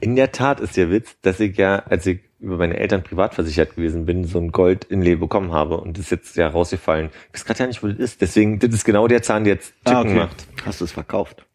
In 0.00 0.16
der 0.16 0.32
Tat 0.32 0.60
ist 0.60 0.76
der 0.76 0.90
Witz, 0.90 1.16
dass 1.22 1.40
ich 1.40 1.56
ja, 1.56 1.76
als 1.86 2.06
ich 2.06 2.20
über 2.38 2.58
meine 2.58 2.76
Eltern 2.76 3.02
privat 3.02 3.34
versichert 3.34 3.76
gewesen 3.76 4.04
bin, 4.04 4.24
so 4.24 4.38
ein 4.38 4.52
Gold-Inlay 4.52 5.16
bekommen 5.16 5.52
habe 5.52 5.78
und 5.78 5.96
das 5.96 6.04
ist 6.06 6.10
jetzt 6.10 6.36
ja 6.36 6.48
rausgefallen. 6.48 7.08
Ich 7.28 7.34
weiß 7.34 7.44
gerade 7.46 7.60
ja 7.60 7.66
nicht, 7.66 7.82
wo 7.82 7.88
das 7.88 7.98
ist. 7.98 8.20
Deswegen, 8.20 8.58
das 8.58 8.74
ist 8.74 8.84
genau 8.84 9.08
der 9.08 9.22
Zahn, 9.22 9.44
der 9.44 9.54
jetzt 9.54 9.72
Chicken 9.86 9.96
Ah, 9.96 10.00
okay. 10.02 10.14
macht. 10.14 10.46
Hast 10.66 10.80
du 10.80 10.84
es 10.84 10.92
verkauft? 10.92 11.46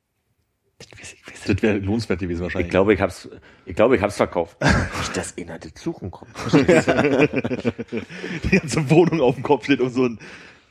Das 0.79 0.87
weiß 0.99 1.13
ich, 1.13 1.27
weiß 1.27 1.43
Das 1.45 1.61
wäre 1.61 1.77
lohnenswert 1.77 2.19
gewesen 2.19 2.39
ich. 2.39 2.43
wahrscheinlich. 2.45 2.65
ich 2.67 2.71
glaube, 2.71 2.93
ich 2.95 3.01
hab's, 3.01 3.29
ich 3.67 3.75
glaube, 3.75 3.95
ich 3.95 4.01
hab's 4.01 4.17
verkauft. 4.17 4.57
Nicht, 4.99 5.15
dass 5.15 5.37
einer 5.37 5.59
das 5.59 5.73
suchen 5.79 6.09
kommt. 6.09 6.31
die 6.51 8.49
ganze 8.57 8.89
Wohnung 8.89 9.21
auf 9.21 9.35
dem 9.35 9.43
Kopf 9.43 9.65
steht 9.65 9.81
und 9.81 9.91
so 9.91 10.05
ein, 10.05 10.17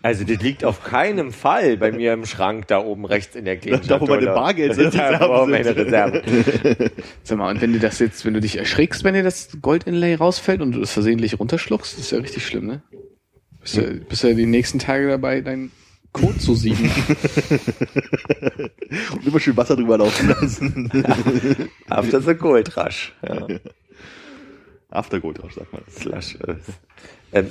Also, 0.03 0.25
das 0.25 0.41
liegt 0.41 0.65
auf 0.65 0.83
keinem 0.83 1.31
Fall 1.33 1.77
bei 1.77 1.93
mir 1.93 2.15
im 2.15 2.25
Schrank 2.25 2.67
da 2.69 2.79
oben 2.79 3.05
rechts 3.05 3.37
in 3.37 3.45
der 3.45 3.59
kleinen 3.59 3.87
Da, 3.87 4.01
wo 4.01 4.07
meine 4.07 4.23
Schatulle. 4.23 4.35
Bargeldreserven 4.35 5.19
Da, 5.19 5.29
wo 5.29 5.41
sind. 5.45 5.51
meine 5.51 5.77
Reserven. 5.77 6.91
Sag 7.23 7.39
mal, 7.39 7.51
und 7.51 7.61
wenn 7.61 7.75
dir 7.75 7.81
das 7.81 7.99
jetzt, 7.99 8.25
wenn 8.25 8.33
du 8.33 8.41
dich 8.41 8.57
erschrickst, 8.57 9.05
wenn 9.05 9.13
dir 9.15 9.23
das 9.23 9.51
Gold-Inlay 9.61 10.15
rausfällt 10.15 10.63
und 10.63 10.73
du 10.73 10.81
das 10.81 10.93
versehentlich 10.93 11.39
runterschluckst, 11.39 11.93
das 11.93 12.01
ist 12.01 12.13
ja 12.13 12.19
richtig 12.19 12.47
schlimm, 12.47 12.67
ne? 12.67 12.83
Bist 13.61 13.77
du, 13.77 13.83
bist 14.09 14.25
du 14.25 14.35
die 14.35 14.47
nächsten 14.47 14.79
Tage 14.79 15.07
dabei, 15.07 15.43
deinen 15.43 15.71
Code 16.13 16.39
zu 16.39 16.55
sieben. 16.55 16.91
und 19.13 19.27
immer 19.27 19.39
schön 19.39 19.57
Wasser 19.57 19.77
drüber 19.77 19.99
laufen 19.99 20.29
lassen. 20.29 20.91
After 21.89 22.23
the 22.23 22.35
Gold 22.35 22.75
Rush. 22.77 23.13
Ja. 23.27 23.47
Aftergold, 24.91 25.39
sagt 25.55 25.73
man. 25.73 25.83
Slash. 25.89 26.37
Äh, 26.47 26.55
ähm, 27.33 27.51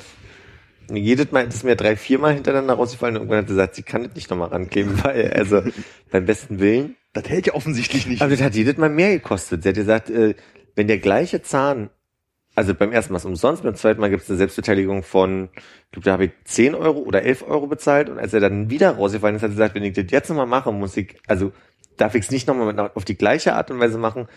jedes 0.95 1.31
Mal 1.31 1.45
das 1.45 1.55
ist 1.55 1.63
mir 1.63 1.75
drei, 1.75 1.95
viermal 1.95 2.33
hintereinander 2.33 2.73
rausgefallen 2.73 3.15
und 3.15 3.23
irgendwann 3.23 3.39
hat 3.39 3.47
sie 3.47 3.53
gesagt, 3.53 3.75
sie 3.75 3.83
kann 3.83 4.03
das 4.03 4.15
nicht 4.15 4.29
nochmal 4.29 4.49
rankleben, 4.49 5.03
weil, 5.03 5.31
also, 5.31 5.61
beim 6.11 6.25
besten 6.25 6.59
Willen. 6.59 6.95
Das 7.13 7.27
hält 7.27 7.47
ja 7.47 7.53
offensichtlich 7.55 8.05
nicht. 8.07 8.21
Aber 8.21 8.31
das 8.31 8.41
hat 8.41 8.55
jedes 8.55 8.77
Mal 8.77 8.89
mehr 8.89 9.11
gekostet. 9.11 9.63
Sie 9.63 9.69
hat 9.69 9.75
gesagt, 9.75 10.09
äh, 10.09 10.35
wenn 10.75 10.87
der 10.87 10.99
gleiche 10.99 11.41
Zahn, 11.41 11.89
also 12.55 12.73
beim 12.73 12.91
ersten 12.91 13.13
Mal 13.13 13.17
ist 13.17 13.25
umsonst, 13.25 13.63
beim 13.63 13.75
zweiten 13.75 13.99
Mal 13.99 14.09
gibt 14.09 14.23
es 14.23 14.29
eine 14.29 14.37
Selbstbeteiligung 14.37 15.03
von, 15.03 15.49
ich 15.55 15.91
glaube, 15.91 16.05
da 16.05 16.11
habe 16.11 16.25
ich 16.25 16.31
10 16.45 16.75
Euro 16.75 16.99
oder 16.99 17.23
11 17.23 17.43
Euro 17.43 17.67
bezahlt 17.67 18.09
und 18.09 18.19
als 18.19 18.33
er 18.33 18.39
dann 18.39 18.69
wieder 18.69 18.91
rausgefallen 18.91 19.35
ist, 19.35 19.41
hat 19.41 19.51
sie 19.51 19.55
gesagt, 19.55 19.75
wenn 19.75 19.83
ich 19.83 19.93
das 19.93 20.05
jetzt 20.09 20.29
nochmal 20.29 20.45
mache, 20.45 20.71
muss 20.71 20.95
ich, 20.97 21.15
also 21.27 21.51
darf 21.97 22.15
ich 22.15 22.25
es 22.25 22.31
nicht 22.31 22.47
nochmal 22.47 22.91
auf 22.93 23.05
die 23.05 23.17
gleiche 23.17 23.53
Art 23.53 23.71
und 23.71 23.79
Weise 23.79 23.97
machen, 23.97 24.27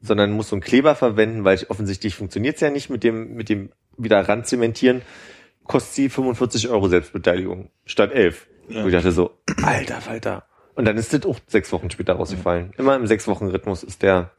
sondern 0.00 0.32
muss 0.32 0.48
so 0.48 0.56
einen 0.56 0.62
Kleber 0.62 0.94
verwenden, 0.94 1.44
weil 1.44 1.58
offensichtlich 1.68 2.14
funktioniert 2.14 2.56
es 2.56 2.60
ja 2.60 2.70
nicht 2.70 2.90
mit 2.90 3.04
dem, 3.04 3.34
mit 3.34 3.48
dem 3.48 3.70
wieder 3.96 4.20
ranzementieren, 4.28 5.02
kostet 5.68 5.94
sie 5.94 6.08
45 6.08 6.68
Euro 6.68 6.88
Selbstbeteiligung 6.88 7.70
statt 7.84 8.10
11. 8.12 8.48
Ja. 8.68 8.82
Und 8.82 8.88
ich 8.88 8.94
dachte 8.94 9.12
so, 9.12 9.38
alter 9.62 10.00
Falter. 10.00 10.44
Und 10.74 10.84
dann 10.84 10.96
ist 10.96 11.12
das 11.12 11.24
auch 11.24 11.38
sechs 11.46 11.72
Wochen 11.72 11.90
später 11.90 12.14
rausgefallen. 12.14 12.72
Immer 12.76 12.96
im 12.96 13.06
sechs 13.06 13.28
Wochen 13.28 13.46
Rhythmus 13.46 13.82
ist 13.82 14.02
der 14.02 14.30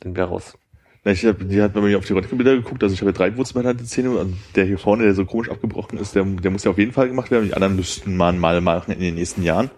dann 0.00 0.14
wieder 0.14 0.24
raus. 0.24 0.58
Na, 1.04 1.12
Ich 1.12 1.24
hab, 1.24 1.36
die 1.40 1.60
hat 1.60 1.72
bei 1.72 1.80
mir 1.80 1.98
auf 1.98 2.06
die 2.06 2.12
Röntgenbilder 2.12 2.54
geguckt, 2.56 2.82
also 2.82 2.94
ich 2.94 3.00
habe 3.00 3.10
ja 3.10 3.16
drei 3.16 3.36
wurzelbehandelte 3.36 3.84
Zähne 3.84 4.10
und 4.10 4.36
der 4.54 4.64
hier 4.64 4.78
vorne, 4.78 5.04
der 5.04 5.14
so 5.14 5.24
komisch 5.24 5.50
abgebrochen 5.50 5.98
ist, 5.98 6.14
der, 6.14 6.24
der 6.24 6.50
muss 6.50 6.64
ja 6.64 6.70
auf 6.70 6.78
jeden 6.78 6.92
Fall 6.92 7.08
gemacht 7.08 7.30
werden. 7.30 7.46
Die 7.46 7.54
anderen 7.54 7.76
müssten 7.76 8.16
man 8.16 8.38
mal 8.38 8.60
machen 8.60 8.92
in 8.92 9.00
den 9.00 9.14
nächsten 9.14 9.42
Jahren. 9.42 9.70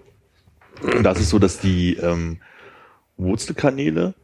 Und 0.82 1.02
da 1.02 1.12
ist 1.12 1.20
es 1.20 1.30
so, 1.30 1.38
dass 1.38 1.58
die 1.58 1.96
ähm, 1.96 2.40
Wurzelkanäle 3.16 4.14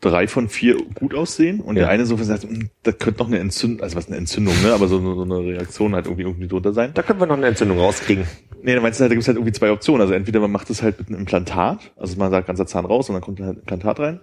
drei 0.00 0.28
von 0.28 0.48
vier 0.48 0.76
gut 0.94 1.14
aussehen 1.14 1.60
und 1.60 1.76
Ja. 1.76 1.82
der 1.84 1.88
eine 1.90 2.06
so 2.06 2.16
sagt, 2.16 2.44
"Hm, 2.44 2.70
da 2.84 2.92
könnte 2.92 3.20
noch 3.20 3.26
eine 3.28 3.38
Entzündung, 3.38 3.82
also 3.82 3.96
was 3.96 4.06
eine 4.06 4.16
Entzündung, 4.16 4.54
ne, 4.62 4.72
aber 4.72 4.86
so, 4.88 5.00
so 5.14 5.22
eine 5.22 5.38
Reaktion 5.38 5.94
halt 5.94 6.06
irgendwie 6.06 6.22
irgendwie 6.22 6.46
drunter 6.48 6.72
sein. 6.72 6.92
Da 6.94 7.02
können 7.02 7.18
wir 7.20 7.26
noch 7.26 7.36
eine 7.36 7.46
Entzündung 7.46 7.78
rauskriegen. 7.78 8.24
Nee, 8.62 8.74
da 8.74 8.80
meinst 8.80 8.98
du 8.98 9.02
halt, 9.02 9.10
da 9.10 9.14
gibt's 9.14 9.28
halt 9.28 9.36
irgendwie 9.36 9.52
zwei 9.52 9.70
Optionen. 9.70 10.00
Also 10.00 10.14
entweder 10.14 10.40
man 10.40 10.50
macht 10.50 10.68
es 10.70 10.82
halt 10.82 10.98
mit 10.98 11.08
einem 11.08 11.18
Implantat, 11.20 11.92
also 11.96 12.16
man 12.18 12.30
sagt 12.30 12.46
ganzer 12.46 12.66
Zahn 12.66 12.84
raus 12.84 13.08
und 13.08 13.14
dann 13.14 13.22
kommt 13.22 13.40
halt 13.40 13.56
ein 13.56 13.60
Implantat 13.60 14.00
rein. 14.00 14.20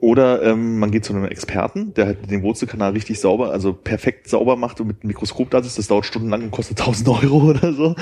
Oder 0.00 0.42
ähm, 0.44 0.78
man 0.78 0.92
geht 0.92 1.04
zu 1.04 1.12
einem 1.12 1.24
Experten, 1.24 1.92
der 1.94 2.06
halt 2.06 2.30
den 2.30 2.42
Wurzelkanal 2.42 2.92
richtig 2.92 3.18
sauber, 3.18 3.50
also 3.50 3.72
perfekt 3.72 4.28
sauber 4.28 4.54
macht 4.54 4.80
und 4.80 4.86
mit 4.86 5.02
einem 5.02 5.08
Mikroskop 5.08 5.50
da 5.50 5.58
ist. 5.58 5.76
Das 5.76 5.88
dauert 5.88 6.06
stundenlang 6.06 6.42
und 6.42 6.50
kostet 6.52 6.78
1000 6.80 7.08
Euro 7.08 7.50
oder 7.50 7.72
so. 7.72 7.96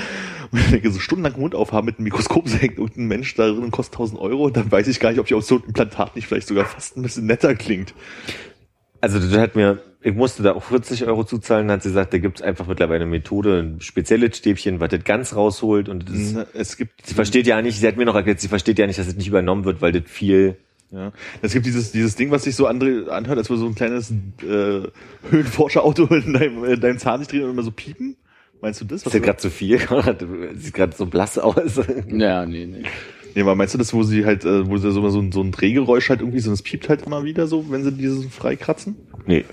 Und 0.51 0.59
ich 0.59 0.69
denke, 0.69 0.91
so 0.91 0.99
stundenlang 0.99 1.39
Mund 1.39 1.55
aufhaben 1.55 1.85
mit 1.87 1.97
einem 1.97 2.03
Mikroskop 2.03 2.47
senkt 2.47 2.77
und 2.77 2.97
ein 2.97 3.07
Mensch 3.07 3.33
da 3.35 3.47
drin 3.47 3.63
und 3.63 3.71
kostet 3.71 3.95
1000 3.95 4.21
Euro. 4.21 4.49
Dann 4.51 4.71
weiß 4.71 4.87
ich 4.87 4.99
gar 4.99 5.09
nicht, 5.09 5.19
ob 5.19 5.25
die 5.25 5.33
Option 5.33 5.63
Implantat 5.65 6.15
nicht 6.15 6.27
vielleicht 6.27 6.47
sogar 6.47 6.65
fast 6.65 6.97
ein 6.97 7.01
bisschen 7.01 7.25
netter 7.25 7.55
klingt. 7.55 7.95
Also 9.01 9.19
das 9.19 9.35
hat 9.37 9.55
mir, 9.55 9.79
ich 10.01 10.13
musste 10.13 10.43
da 10.43 10.53
auch 10.53 10.63
40 10.63 11.05
Euro 11.05 11.23
zuzahlen, 11.23 11.69
hat 11.71 11.83
sie 11.83 11.89
gesagt, 11.89 12.13
da 12.13 12.17
gibt's 12.19 12.41
einfach 12.41 12.67
mittlerweile 12.67 13.01
eine 13.01 13.09
Methode, 13.11 13.59
ein 13.59 13.81
spezielles 13.81 14.37
Stäbchen, 14.37 14.79
was 14.79 14.89
das 14.89 15.03
ganz 15.03 15.35
rausholt 15.35 15.89
und 15.89 16.09
das, 16.09 16.33
Na, 16.33 16.45
Es 16.53 16.77
gibt 16.77 17.05
sie 17.05 17.13
versteht 17.13 17.47
ja 17.47 17.61
nicht, 17.61 17.79
sie 17.79 17.87
hat 17.87 17.97
mir 17.97 18.05
noch 18.05 18.15
erklärt, 18.15 18.39
sie 18.39 18.47
versteht 18.47 18.79
ja 18.79 18.87
nicht, 18.87 18.97
dass 18.99 19.07
es 19.07 19.15
nicht 19.15 19.27
übernommen 19.27 19.65
wird, 19.65 19.81
weil 19.81 19.91
das 19.91 20.03
viel 20.05 20.57
Ja. 20.91 21.11
Es 21.41 21.53
gibt 21.53 21.65
dieses, 21.65 21.91
dieses 21.91 22.15
Ding, 22.15 22.31
was 22.31 22.43
sich 22.43 22.55
so 22.55 22.65
andere 22.67 23.11
anhört, 23.11 23.37
als 23.37 23.49
würde 23.49 23.59
so 23.59 23.67
ein 23.67 23.75
kleines 23.75 24.11
äh, 24.11 24.83
Höhenforscherauto 25.29 26.05
in 26.15 26.33
deinem, 26.33 26.63
in 26.63 26.79
deinem 26.79 26.97
Zahn 26.97 27.19
sich 27.19 27.27
drehen 27.27 27.43
und 27.43 27.51
immer 27.51 27.63
so 27.63 27.71
piepen. 27.71 28.15
Meinst 28.61 28.81
du 28.81 28.85
das? 28.85 29.03
Ist 29.05 29.13
ja 29.13 29.19
gerade 29.19 29.37
zu 29.37 29.49
viel, 29.51 29.79
sieht 30.55 30.73
gerade 30.73 30.95
so 30.95 31.05
blass 31.05 31.37
aus. 31.37 31.79
ja, 32.07 32.45
nee, 32.45 32.65
nee. 32.65 32.83
nee, 33.35 33.41
aber 33.41 33.53
meinst 33.55 33.73
du 33.73 33.77
das, 33.77 33.93
wo 33.93 34.01
sie 34.03 34.25
halt, 34.25 34.45
äh, 34.45 34.67
wo 34.67 34.77
sie 34.77 34.91
so, 34.91 35.07
so, 35.09 35.19
ein- 35.19 35.31
so 35.31 35.41
ein 35.41 35.51
Drehgeräusch 35.51 36.09
halt 36.09 36.21
irgendwie, 36.21 36.39
so 36.39 36.49
das 36.49 36.63
piept 36.63 36.89
halt 36.89 37.03
immer 37.05 37.23
wieder 37.23 37.45
so, 37.47 37.69
wenn 37.69 37.83
sie 37.83 37.91
dieses 37.91 38.25
freikratzen? 38.25 38.95
Nee. 39.27 39.45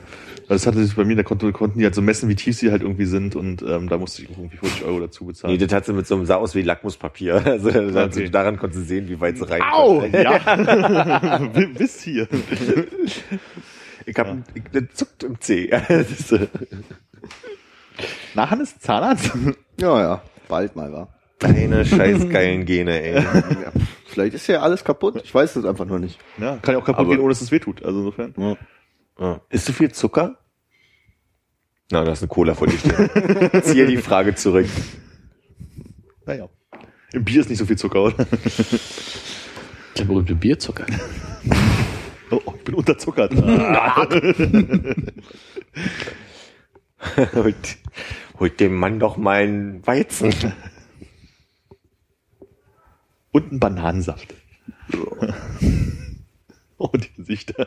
Das 0.49 0.67
hatte 0.67 0.85
sich 0.85 0.95
bei 0.95 1.05
mir, 1.05 1.17
da 1.17 1.23
konnte, 1.23 1.51
konnten 1.53 1.79
die 1.79 1.85
halt 1.85 1.95
so 1.95 2.03
messen, 2.03 2.29
wie 2.29 2.35
tief 2.35 2.57
sie 2.59 2.71
halt 2.71 2.83
irgendwie 2.83 3.07
sind 3.07 3.35
und 3.35 3.63
ähm, 3.63 3.89
da 3.89 3.97
musste 3.97 4.23
ich 4.23 4.31
irgendwie 4.31 4.57
40 4.59 4.85
Euro 4.85 5.01
dazu 5.01 5.25
bezahlen. 5.25 5.55
Nee, 5.55 5.59
das 5.65 5.73
hat 5.73 5.87
sie 5.87 5.93
mit 5.95 6.07
so 6.07 6.17
einem, 6.17 6.27
sah 6.27 6.37
aus 6.37 6.55
wie 6.55 6.63
Lackmuspapier. 6.63 7.35
Also, 7.47 7.69
Okay. 7.71 8.29
daran 8.31 8.59
konnte 8.59 8.79
sie 8.79 8.85
sehen, 8.85 9.09
wie 9.09 9.19
weit 9.21 9.39
sie 9.39 9.49
rein 9.49 9.63
Au! 9.63 10.03
Ja! 10.13 11.47
Bis 11.79 12.01
hier. 12.03 12.29
Ich 14.07 14.17
hab, 14.19 14.37
ich, 14.55 14.63
das 14.73 14.83
zuckt 14.95 15.25
im 15.25 15.37
äh, 15.49 16.47
Na, 18.35 18.51
Hannes, 18.51 18.79
Zahnarzt? 18.81 19.31
Ja, 19.81 20.01
ja, 20.01 20.23
bald 20.49 20.77
mal, 20.77 20.93
wa? 20.93 21.09
Deine 21.39 21.85
scheiß 21.85 22.29
geilen 22.29 22.65
Gene, 22.65 23.03
ey. 23.03 23.23
Ja, 23.23 23.73
vielleicht 24.07 24.35
ist 24.35 24.47
ja 24.47 24.61
alles 24.61 24.85
kaputt. 24.85 25.21
Ich 25.25 25.35
weiß 25.35 25.57
es 25.57 25.65
einfach 25.65 25.85
nur 25.85 25.99
nicht. 25.99 26.19
Ja, 26.39 26.57
kann 26.63 26.75
ja 26.75 26.81
auch 26.81 26.85
kaputt 26.85 27.01
Aber- 27.07 27.11
gehen, 27.15 27.21
ohne 27.21 27.31
dass 27.31 27.41
es 27.41 27.51
wehtut. 27.51 27.83
Also 27.85 27.99
insofern. 28.01 28.35
Ja. 28.37 28.57
Ja. 29.19 29.41
Ist 29.49 29.67
zu 29.67 29.73
viel 29.73 29.93
Zucker? 29.93 30.39
Na, 31.91 32.05
da 32.05 32.13
ist 32.13 32.23
eine 32.23 32.29
Cola 32.29 32.55
vor 32.55 32.67
dir 32.67 32.79
stehen. 32.79 33.63
Ziehe 33.63 33.87
die 33.87 33.99
Frage 33.99 34.35
zurück. 34.35 34.67
Naja. 36.27 36.49
Im 37.13 37.25
Bier 37.25 37.41
ist 37.41 37.51
nicht 37.51 37.59
so 37.59 37.67
viel 37.67 37.79
Zucker, 37.79 38.03
oder? 38.03 38.27
Der 39.97 40.05
berühmte 40.05 40.35
Bierzucker. 40.35 40.87
Oh, 42.31 42.41
oh, 42.47 42.55
ich 42.57 42.65
bin 42.65 42.75
unterzuckert. 42.75 43.33
holt, 47.35 47.77
holt 48.39 48.61
dem 48.61 48.75
Mann 48.75 48.99
doch 48.99 49.17
mal 49.17 49.43
einen 49.43 49.87
Weizen. 49.87 50.35
Und 53.31 53.53
ein 53.53 53.61
Bananensaft. 53.61 54.35
Oh, 56.93 56.97
die 56.99 57.09
Gesichter. 57.17 57.67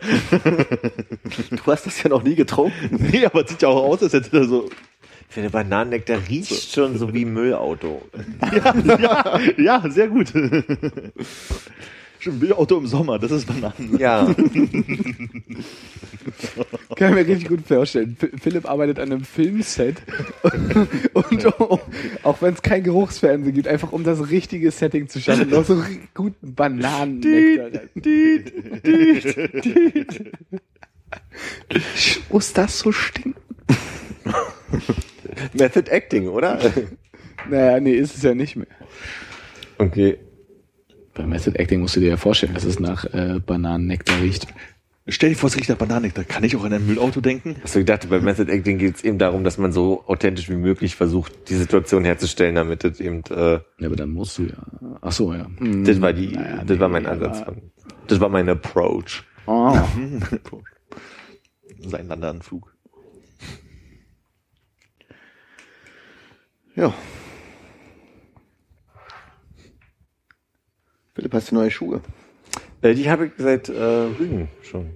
Du 1.50 1.72
hast 1.72 1.88
das 1.88 2.04
ja 2.04 2.10
noch 2.10 2.22
nie 2.22 2.36
getrunken. 2.36 3.08
Nee, 3.12 3.26
aber 3.26 3.44
es 3.44 3.50
sieht 3.50 3.64
ja 3.64 3.70
auch 3.70 3.84
aus, 3.84 4.04
als 4.04 4.14
hätte 4.14 4.38
er 4.38 4.44
so. 4.46 4.70
Der 5.36 5.50
Bananennektar 5.50 6.20
riecht 6.30 6.72
schon 6.74 6.98
so 6.98 7.14
wie 7.14 7.26
Müllauto. 7.26 8.02
Ja, 9.02 9.40
ja, 9.58 9.90
sehr 9.90 10.08
gut. 10.08 10.32
Schon 12.20 12.40
Bildauto 12.40 12.78
im 12.78 12.88
Sommer, 12.88 13.20
das 13.20 13.32
ist 13.32 13.46
Bananen. 13.48 13.98
Ja. 14.00 14.26
Kann 16.96 17.10
ich 17.10 17.16
mir 17.16 17.28
richtig 17.28 17.48
gut 17.48 17.66
vorstellen. 17.68 18.16
P- 18.16 18.32
Philipp 18.42 18.68
arbeitet 18.70 19.00
an 19.00 19.12
einem 19.12 19.24
Filmset 19.24 19.98
und 21.14 21.46
auch 22.24 22.42
wenn 22.42 22.54
es 22.54 22.62
kein 22.62 22.84
Geruchsfernsehen 22.84 23.54
gibt, 23.56 23.68
einfach 23.68 23.92
um 23.92 24.04
das 24.04 24.30
richtige 24.30 24.72
Setting 24.72 25.08
zu 25.08 25.22
schaffen, 25.22 25.50
noch 25.50 25.64
so 25.66 25.82
guten 26.14 26.54
Bananen. 26.56 27.22
Muss 32.30 32.54
das 32.54 32.80
so 32.80 32.92
stinken? 32.92 33.36
Method 35.54 35.90
Acting, 35.92 36.28
oder? 36.28 36.60
Naja, 37.50 37.80
nee, 37.80 37.94
ist 37.94 38.18
es 38.18 38.24
ja 38.24 38.34
nicht 38.34 38.56
mehr. 38.56 38.68
Okay. 39.78 40.18
Bei 41.18 41.26
Method 41.26 41.58
Acting 41.58 41.82
musst 41.82 41.96
du 41.96 42.00
dir 42.00 42.10
ja 42.10 42.18
vorstellen, 42.18 42.54
dass 42.54 42.64
es 42.64 42.80
nach 42.80 43.06
äh, 43.06 43.40
Bananennektar 43.44 44.22
riecht. 44.22 44.48
Stell 45.08 45.30
dir 45.30 45.36
vor, 45.36 45.48
es 45.48 45.58
riecht 45.58 45.70
nach 45.70 45.78
Bananen. 45.78 46.12
Da 46.14 46.24
kann 46.24 46.44
ich 46.44 46.56
auch 46.56 46.64
an 46.64 46.74
ein 46.74 46.86
Müllauto 46.86 47.22
denken. 47.22 47.56
Hast 47.64 47.74
du 47.76 47.80
gedacht, 47.80 48.08
bei 48.10 48.20
Method 48.20 48.52
Acting 48.52 48.78
geht 48.78 48.98
es 48.98 49.04
eben 49.04 49.18
darum, 49.18 49.44
dass 49.44 49.58
man 49.58 49.72
so 49.72 50.04
authentisch 50.06 50.50
wie 50.50 50.56
möglich 50.58 50.96
versucht, 50.96 51.50
die 51.50 51.56
Situation 51.56 52.04
herzustellen, 52.04 52.56
damit 52.56 52.84
es 52.84 53.00
eben, 53.00 53.24
äh, 53.32 53.54
Ja, 53.80 53.88
aber 53.88 53.96
dann 53.96 54.12
musst 54.12 54.38
du 54.38 54.44
ja. 54.44 54.58
Ach 55.02 55.12
so, 55.12 55.34
ja. 55.34 55.48
Hm. 55.58 55.86
das 55.86 56.00
war 56.02 56.14
die, 56.14 56.34
Naja, 56.34 56.64
das 56.66 56.80
war 56.80 56.90
nee, 56.90 56.94
mein 56.94 57.06
Ansatz. 57.08 57.44
das 58.08 58.20
war 58.20 58.30
mein 58.30 58.48
Approach. 58.50 59.24
Oh. 59.48 59.76
Sein 61.80 62.08
Landeanflug. 62.10 62.76
Ja. 66.76 66.94
Philipp, 71.18 71.34
hast 71.34 71.50
du 71.50 71.56
neue 71.56 71.72
Schuhe? 71.72 72.02
Äh, 72.84 72.94
die 72.94 73.10
habe 73.10 73.26
ich 73.26 73.32
seit 73.40 73.70
äh, 73.70 73.74
Rügen 73.74 74.50
schon. 74.62 74.92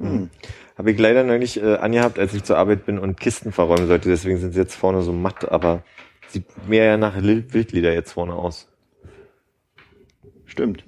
Mhm. 0.00 0.28
Habe 0.76 0.90
ich 0.90 0.98
leider 0.98 1.22
neulich 1.22 1.62
äh, 1.62 1.76
angehabt, 1.76 2.18
als 2.18 2.34
ich 2.34 2.42
zur 2.42 2.58
Arbeit 2.58 2.84
bin 2.84 2.98
und 2.98 3.20
Kisten 3.20 3.52
verräumen 3.52 3.86
sollte. 3.86 4.08
Deswegen 4.08 4.38
sind 4.38 4.54
sie 4.54 4.58
jetzt 4.58 4.74
vorne 4.74 5.02
so 5.02 5.12
matt, 5.12 5.48
aber 5.48 5.84
sieht 6.26 6.46
mehr 6.66 6.84
ja 6.84 6.96
nach 6.96 7.14
Wildleder 7.22 7.94
jetzt 7.94 8.10
vorne 8.10 8.34
aus. 8.34 8.66
Stimmt. 10.46 10.84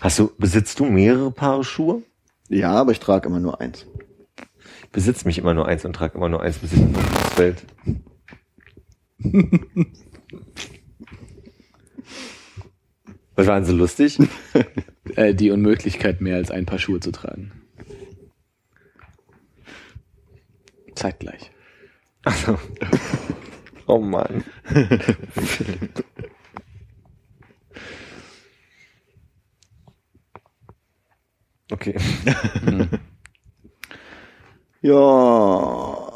Hast 0.00 0.18
du, 0.18 0.30
besitzt 0.38 0.80
du 0.80 0.86
mehrere 0.86 1.30
Paare 1.30 1.62
Schuhe? 1.62 2.02
Ja, 2.48 2.72
aber 2.72 2.92
ich 2.92 3.00
trage 3.00 3.28
immer 3.28 3.38
nur 3.38 3.60
eins. 3.60 3.84
Ich 4.82 4.90
besitze 4.92 5.26
mich 5.26 5.36
immer 5.36 5.52
nur 5.52 5.68
eins 5.68 5.84
und 5.84 5.92
trage 5.92 6.16
immer 6.16 6.30
nur 6.30 6.40
eins, 6.40 6.56
bis 6.56 6.72
ich 6.72 6.80
ausfällt. 7.26 7.66
Was 13.36 13.46
war 13.46 13.56
denn 13.56 13.64
so 13.64 13.74
lustig? 13.74 14.18
Äh, 15.16 15.34
die 15.34 15.50
Unmöglichkeit, 15.50 16.20
mehr 16.20 16.36
als 16.36 16.52
ein 16.52 16.66
Paar 16.66 16.78
Schuhe 16.78 17.00
zu 17.00 17.10
tragen. 17.10 17.50
Zeitgleich. 20.94 21.50
Also, 22.22 22.60
oh 23.86 23.98
Mann. 23.98 24.44
Okay. 31.72 31.96
Ja. 34.82 36.10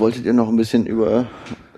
Wolltet 0.00 0.24
ihr 0.24 0.32
noch 0.32 0.48
ein 0.48 0.56
bisschen 0.56 0.86
über 0.86 1.28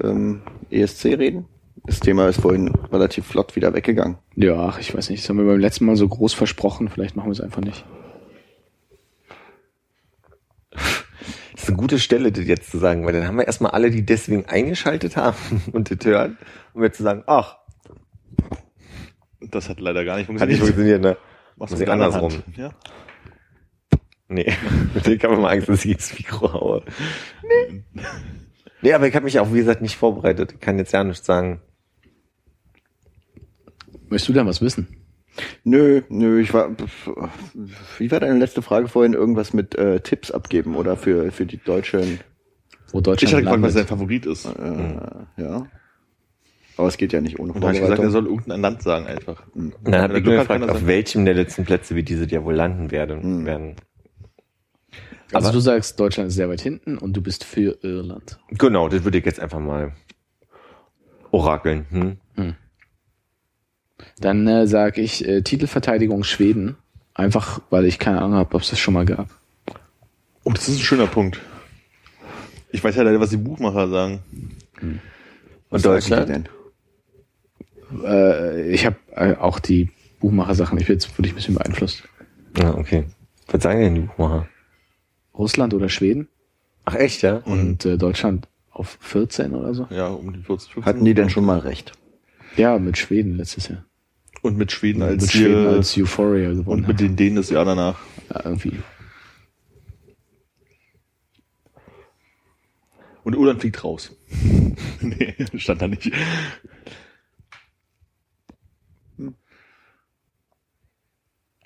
ähm, 0.00 0.42
ESC 0.70 1.06
reden? 1.06 1.46
Das 1.84 1.98
Thema 1.98 2.28
ist 2.28 2.40
vorhin 2.40 2.68
relativ 2.92 3.26
flott 3.26 3.56
wieder 3.56 3.74
weggegangen. 3.74 4.18
Ja, 4.36 4.54
ach, 4.68 4.78
ich 4.78 4.94
weiß 4.94 5.10
nicht. 5.10 5.24
Das 5.24 5.28
haben 5.28 5.38
wir 5.38 5.44
beim 5.46 5.58
letzten 5.58 5.84
Mal 5.86 5.96
so 5.96 6.08
groß 6.08 6.32
versprochen. 6.32 6.88
Vielleicht 6.88 7.16
machen 7.16 7.26
wir 7.26 7.32
es 7.32 7.40
einfach 7.40 7.62
nicht. 7.62 7.84
Das 10.70 11.64
ist 11.64 11.68
eine 11.68 11.76
gute 11.76 11.98
Stelle, 11.98 12.30
das 12.30 12.46
jetzt 12.46 12.70
zu 12.70 12.78
sagen, 12.78 13.04
weil 13.04 13.12
dann 13.12 13.26
haben 13.26 13.36
wir 13.38 13.46
erstmal 13.46 13.72
alle, 13.72 13.90
die 13.90 14.06
deswegen 14.06 14.46
eingeschaltet 14.46 15.16
haben 15.16 15.36
und 15.72 15.90
das 15.90 16.06
hören, 16.06 16.38
um 16.74 16.82
jetzt 16.84 16.96
zu 16.98 17.02
sagen, 17.02 17.24
ach, 17.26 17.56
Das 19.40 19.68
hat 19.68 19.80
leider 19.80 20.04
gar 20.04 20.16
nicht 20.16 20.22
hat 20.22 20.26
funktioniert. 20.28 20.60
nicht 20.60 20.66
funktioniert, 20.68 21.02
ne? 21.02 21.16
Mach's 21.56 21.72
Muss 21.72 21.80
mit 21.80 21.88
andersrum. 21.88 22.32
Ja. 22.56 22.70
Nee, 24.32 24.52
mit 24.94 25.06
dem 25.06 25.18
kann 25.18 25.30
man 25.32 25.40
mal 25.42 25.50
Angst, 25.52 25.68
dass 25.68 25.84
ich 25.84 25.92
ins 25.92 26.16
Mikro 26.18 26.52
haue. 26.52 26.82
Nee. 27.42 27.82
Nee, 28.82 28.92
aber 28.94 29.06
ich 29.06 29.14
habe 29.14 29.24
mich 29.24 29.38
auch, 29.38 29.52
wie 29.52 29.58
gesagt, 29.58 29.80
nicht 29.82 29.96
vorbereitet. 29.96 30.52
Ich 30.54 30.60
kann 30.60 30.78
jetzt 30.78 30.92
ja 30.92 31.04
nichts 31.04 31.24
sagen. 31.26 31.60
Möchtest 34.08 34.28
du 34.28 34.32
da 34.32 34.44
was 34.44 34.60
wissen? 34.60 34.88
Nö, 35.64 36.02
nö, 36.08 36.40
ich 36.40 36.52
war. 36.52 36.70
Wie 37.98 38.10
war 38.10 38.20
deine 38.20 38.38
letzte 38.38 38.60
Frage 38.60 38.88
vorhin? 38.88 39.14
Irgendwas 39.14 39.54
mit 39.54 39.74
äh, 39.76 40.00
Tipps 40.00 40.30
abgeben 40.30 40.76
oder 40.76 40.96
für, 40.96 41.30
für 41.30 41.46
die 41.46 41.56
deutschen. 41.56 42.20
Wo 42.90 42.98
Ich 42.98 43.04
Deutschland 43.04 43.34
hatte 43.34 43.44
gefragt, 43.44 43.62
was 43.62 43.72
sein. 43.72 43.86
Favorit 43.86 44.26
ist. 44.26 44.44
Äh, 44.46 45.42
Ja. 45.42 45.66
Aber 46.76 46.88
es 46.88 46.96
geht 46.96 47.12
ja 47.12 47.20
nicht 47.20 47.38
ohne 47.38 47.54
habe 47.54 47.66
ich 47.66 47.80
gesagt, 47.80 47.82
er 47.82 47.96
Vorbereitung. 47.96 48.10
soll 48.10 48.26
irgendein 48.26 48.60
Land 48.62 48.82
sagen 48.82 49.06
einfach. 49.06 49.42
Und 49.54 49.74
dann 49.84 50.02
habe 50.02 50.18
ich 50.18 50.26
er 50.26 50.38
gefragt, 50.38 50.68
auf 50.68 50.86
welchem 50.86 51.24
der 51.24 51.34
letzten 51.34 51.64
Plätze 51.64 51.94
wir 51.94 52.02
dieses 52.02 52.30
Jahr 52.30 52.44
wohl 52.44 52.54
landen 52.54 52.90
werden. 52.90 53.44
werden. 53.46 53.76
Also 55.32 55.48
Aber- 55.48 55.54
du 55.54 55.60
sagst, 55.60 55.98
Deutschland 55.98 56.28
ist 56.28 56.34
sehr 56.34 56.48
weit 56.48 56.60
hinten 56.60 56.98
und 56.98 57.14
du 57.16 57.22
bist 57.22 57.44
für 57.44 57.78
Irland. 57.82 58.38
Genau, 58.50 58.88
das 58.88 59.04
würde 59.04 59.18
ich 59.18 59.24
jetzt 59.24 59.40
einfach 59.40 59.60
mal 59.60 59.92
orakeln. 61.30 61.86
Hm? 61.90 62.54
Dann 64.18 64.46
äh, 64.46 64.66
sage 64.66 65.00
ich 65.00 65.26
äh, 65.26 65.42
Titelverteidigung 65.42 66.24
Schweden. 66.24 66.76
Einfach, 67.14 67.60
weil 67.70 67.84
ich 67.84 67.98
keine 67.98 68.20
Ahnung 68.22 68.36
habe, 68.38 68.54
ob 68.54 68.62
es 68.62 68.70
das 68.70 68.78
schon 68.78 68.94
mal 68.94 69.04
gab. 69.04 69.28
Oh, 70.44 70.50
das 70.52 70.68
ist 70.68 70.76
ein 70.78 70.82
schöner 70.82 71.06
Punkt. 71.06 71.40
Ich 72.72 72.82
weiß 72.82 72.96
ja 72.96 73.02
leider, 73.02 73.20
was 73.20 73.30
die 73.30 73.36
Buchmacher 73.36 73.88
sagen. 73.88 74.22
Was 75.70 75.84
Und 75.84 75.84
die 75.84 76.10
Deutschland? 76.10 76.28
denn? 76.28 76.48
Äh, 78.04 78.70
ich 78.72 78.86
habe 78.86 78.96
äh, 79.14 79.34
auch 79.36 79.58
die 79.60 79.90
Buchmacher-Sachen. 80.20 80.78
Ich 80.78 80.86
bin 80.86 80.96
jetzt 80.96 81.10
wirklich 81.18 81.32
ein 81.32 81.36
bisschen 81.36 81.54
beeinflusst. 81.54 82.02
Ja, 82.58 82.74
okay. 82.74 83.04
Was 83.48 83.62
sagen 83.62 83.80
denn 83.80 83.94
die 83.94 84.00
Buchmacher? 84.02 84.48
Russland 85.34 85.74
oder 85.74 85.88
Schweden 85.88 86.28
Ach 86.84 86.94
echt, 86.94 87.22
ja? 87.22 87.36
und 87.36 87.84
äh, 87.84 87.96
Deutschland 87.96 88.48
auf 88.70 88.98
14 89.00 89.54
oder 89.54 89.74
so. 89.74 89.86
Ja, 89.90 90.08
um 90.08 90.32
die 90.32 90.40
40, 90.42 90.72
15. 90.72 90.84
Hatten 90.84 91.04
die 91.04 91.14
denn 91.14 91.30
schon 91.30 91.44
mal 91.44 91.58
recht? 91.58 91.92
Ja, 92.56 92.78
mit 92.78 92.98
Schweden 92.98 93.36
letztes 93.36 93.68
Jahr. 93.68 93.84
Und 94.42 94.58
mit 94.58 94.72
Schweden 94.72 95.02
als 95.02 95.22
mit 95.22 95.32
Schweden 95.32 95.66
als 95.68 95.96
Euphoria 95.96 96.50
gewonnen. 96.50 96.80
und 96.82 96.88
mit 96.88 97.00
den 97.00 97.16
Dänen 97.16 97.36
das 97.36 97.50
Jahr 97.50 97.64
danach. 97.64 97.98
ja, 98.30 98.44
irgendwie. 98.44 98.78
Und 103.24 103.34
Irland 103.34 103.60
fliegt 103.60 103.84
raus. 103.84 104.10
nee, 105.00 105.36
stand 105.56 105.82
da 105.82 105.88
nicht. 105.88 106.10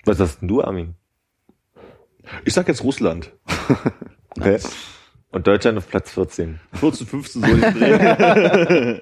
Was 0.05 0.19
hast 0.19 0.41
denn 0.41 0.47
du, 0.47 0.61
Armin? 0.63 0.95
Ich 2.45 2.53
sag 2.53 2.67
jetzt 2.67 2.83
Russland. 2.83 3.31
Okay. 4.39 4.59
Und 5.31 5.47
Deutschland 5.47 5.79
auf 5.79 5.89
Platz 5.89 6.11
14. 6.11 6.59
14, 6.73 7.07
15, 7.07 7.41
so 7.41 7.47
in 7.47 7.61
den 7.61 7.73
Dreh. 7.73 9.01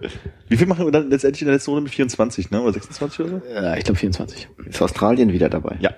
Wie 0.48 0.56
viel 0.56 0.66
machen 0.66 0.86
wir 0.86 0.90
dann 0.90 1.10
letztendlich 1.10 1.42
in 1.42 1.46
der 1.46 1.54
letzten 1.56 1.70
Runde 1.70 1.82
mit 1.82 1.92
24, 1.92 2.50
ne? 2.50 2.62
Oder 2.62 2.72
26 2.72 3.20
oder 3.20 3.28
so? 3.28 3.42
Ja, 3.46 3.76
ich 3.76 3.84
glaube 3.84 3.98
24. 3.98 4.48
Ist 4.66 4.80
Australien 4.82 5.32
wieder 5.32 5.48
dabei? 5.48 5.76
Ja. 5.80 5.94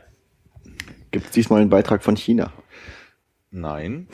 Gibt 1.11 1.27
es 1.27 1.31
diesmal 1.31 1.61
einen 1.61 1.71
Beitrag 1.71 2.03
von 2.03 2.17
China? 2.17 2.53
Nein. 3.51 4.09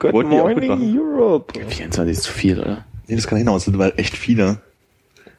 Good 0.00 0.12
Wollten 0.12 0.32
auch 0.32 0.48
mitmachen? 0.48 0.98
Europe. 0.98 1.54
24 1.68 2.12
ist 2.12 2.24
zu 2.24 2.32
viel, 2.32 2.58
oder? 2.60 2.84
Nee, 3.06 3.14
das 3.14 3.26
kann 3.26 3.38
hinaus. 3.38 3.64
Das 3.64 3.66
sind 3.66 3.78
weil 3.78 3.92
echt 3.96 4.16
viele. 4.16 4.60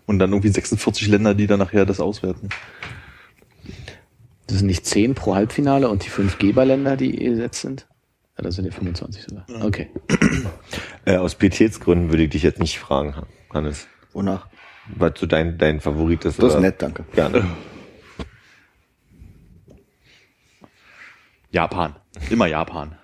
Und 0.06 0.20
dann 0.20 0.32
irgendwie 0.32 0.50
46 0.50 1.08
Länder, 1.08 1.34
die 1.34 1.48
dann 1.48 1.60
nachher 1.60 1.86
das 1.86 2.00
auswerten. 2.00 2.50
Das 4.48 4.60
sind 4.60 4.68
nicht 4.68 4.86
10 4.86 5.16
pro 5.16 5.36
Halbfinale 5.36 5.90
und 5.90 6.06
die 6.06 6.10
fünf 6.10 6.38
Geberländer, 6.38 6.98
die 6.98 7.16
gesetzt 7.16 7.62
sind? 7.62 7.88
Ja, 8.38 8.44
das 8.44 8.56
sind 8.56 8.66
ja 8.66 8.72
25 8.72 9.24
sogar. 9.24 9.46
Okay. 9.64 9.90
Äh, 11.06 11.18
aus 11.18 11.36
Pietätsgründen 11.36 12.10
würde 12.10 12.24
ich 12.24 12.30
dich 12.32 12.44
jetzt 12.44 12.60
nicht 12.60 12.80
fragen, 12.80 13.16
Hannes. 13.52 13.88
Wonach? 14.14 14.48
Was 14.96 15.14
so 15.18 15.26
dein, 15.26 15.58
dein 15.58 15.80
Favorit 15.80 16.26
ist. 16.26 16.42
Das 16.42 16.54
ist 16.56 16.60
nett, 16.60 16.82
danke. 16.82 17.06
Gerne. 17.14 17.46
Japan. 21.52 21.96
Immer 22.30 22.48
Japan. 22.48 22.98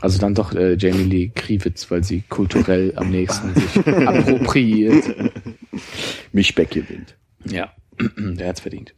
Also 0.00 0.18
dann 0.18 0.34
doch 0.34 0.52
äh, 0.54 0.74
Jamie 0.74 1.04
Lee 1.04 1.32
Kriewitz, 1.34 1.90
weil 1.90 2.02
sie 2.04 2.22
kulturell 2.28 2.92
am 2.96 3.10
nächsten 3.10 3.54
sich 3.54 3.76
appropriiert. 3.86 5.32
Mischbeck 6.32 6.70
gewinnt. 6.70 7.16
Ja, 7.44 7.72
der 8.16 8.48
hat's 8.48 8.60
verdient. 8.60 8.94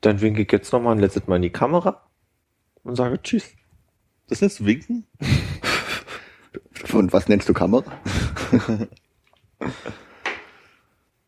Dann 0.00 0.20
winke 0.20 0.42
ich 0.42 0.52
jetzt 0.52 0.72
nochmal 0.72 0.94
ein 0.94 1.00
letztes 1.00 1.26
Mal 1.26 1.36
in 1.36 1.42
die 1.42 1.50
Kamera 1.50 2.08
und 2.82 2.96
sage 2.96 3.22
Tschüss. 3.22 3.54
Das 4.28 4.40
nennst 4.40 4.60
du 4.60 4.66
Winken? 4.66 5.06
Und 6.92 7.12
was 7.12 7.28
nennst 7.28 7.48
du 7.48 7.52
Kamera? 7.52 7.92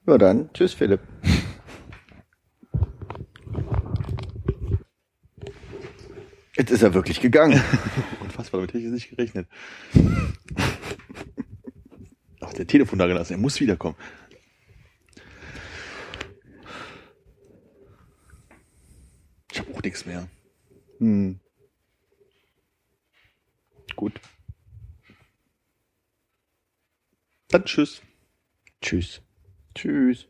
ja 0.07 0.19
dann, 0.19 0.53
tschüss 0.53 0.75
Philipp. 0.75 1.01
Jetzt 6.57 6.71
ist 6.71 6.83
er 6.83 6.95
wirklich 6.95 7.21
gegangen. 7.21 7.61
Unfassbar, 8.37 8.61
damit 8.61 8.75
hätte 8.75 8.79
ich 8.81 8.85
jetzt 8.85 8.93
nicht 8.93 9.09
gerechnet. 9.09 9.49
Ach, 12.41 12.53
der 12.53 12.67
Telefon 12.67 12.99
da 12.99 13.07
gelassen, 13.07 13.33
er 13.33 13.39
muss 13.39 13.59
wiederkommen. 13.61 13.97
Ich 19.51 19.59
habe 19.59 19.75
auch 19.75 19.81
nichts 19.81 20.05
mehr. 20.05 20.29
Hm. 20.99 21.41
Gut. 23.95 24.21
Dann 27.49 27.65
tschüss. 27.65 28.03
Tschüss. 28.83 29.23
Tschüss. 29.75 30.29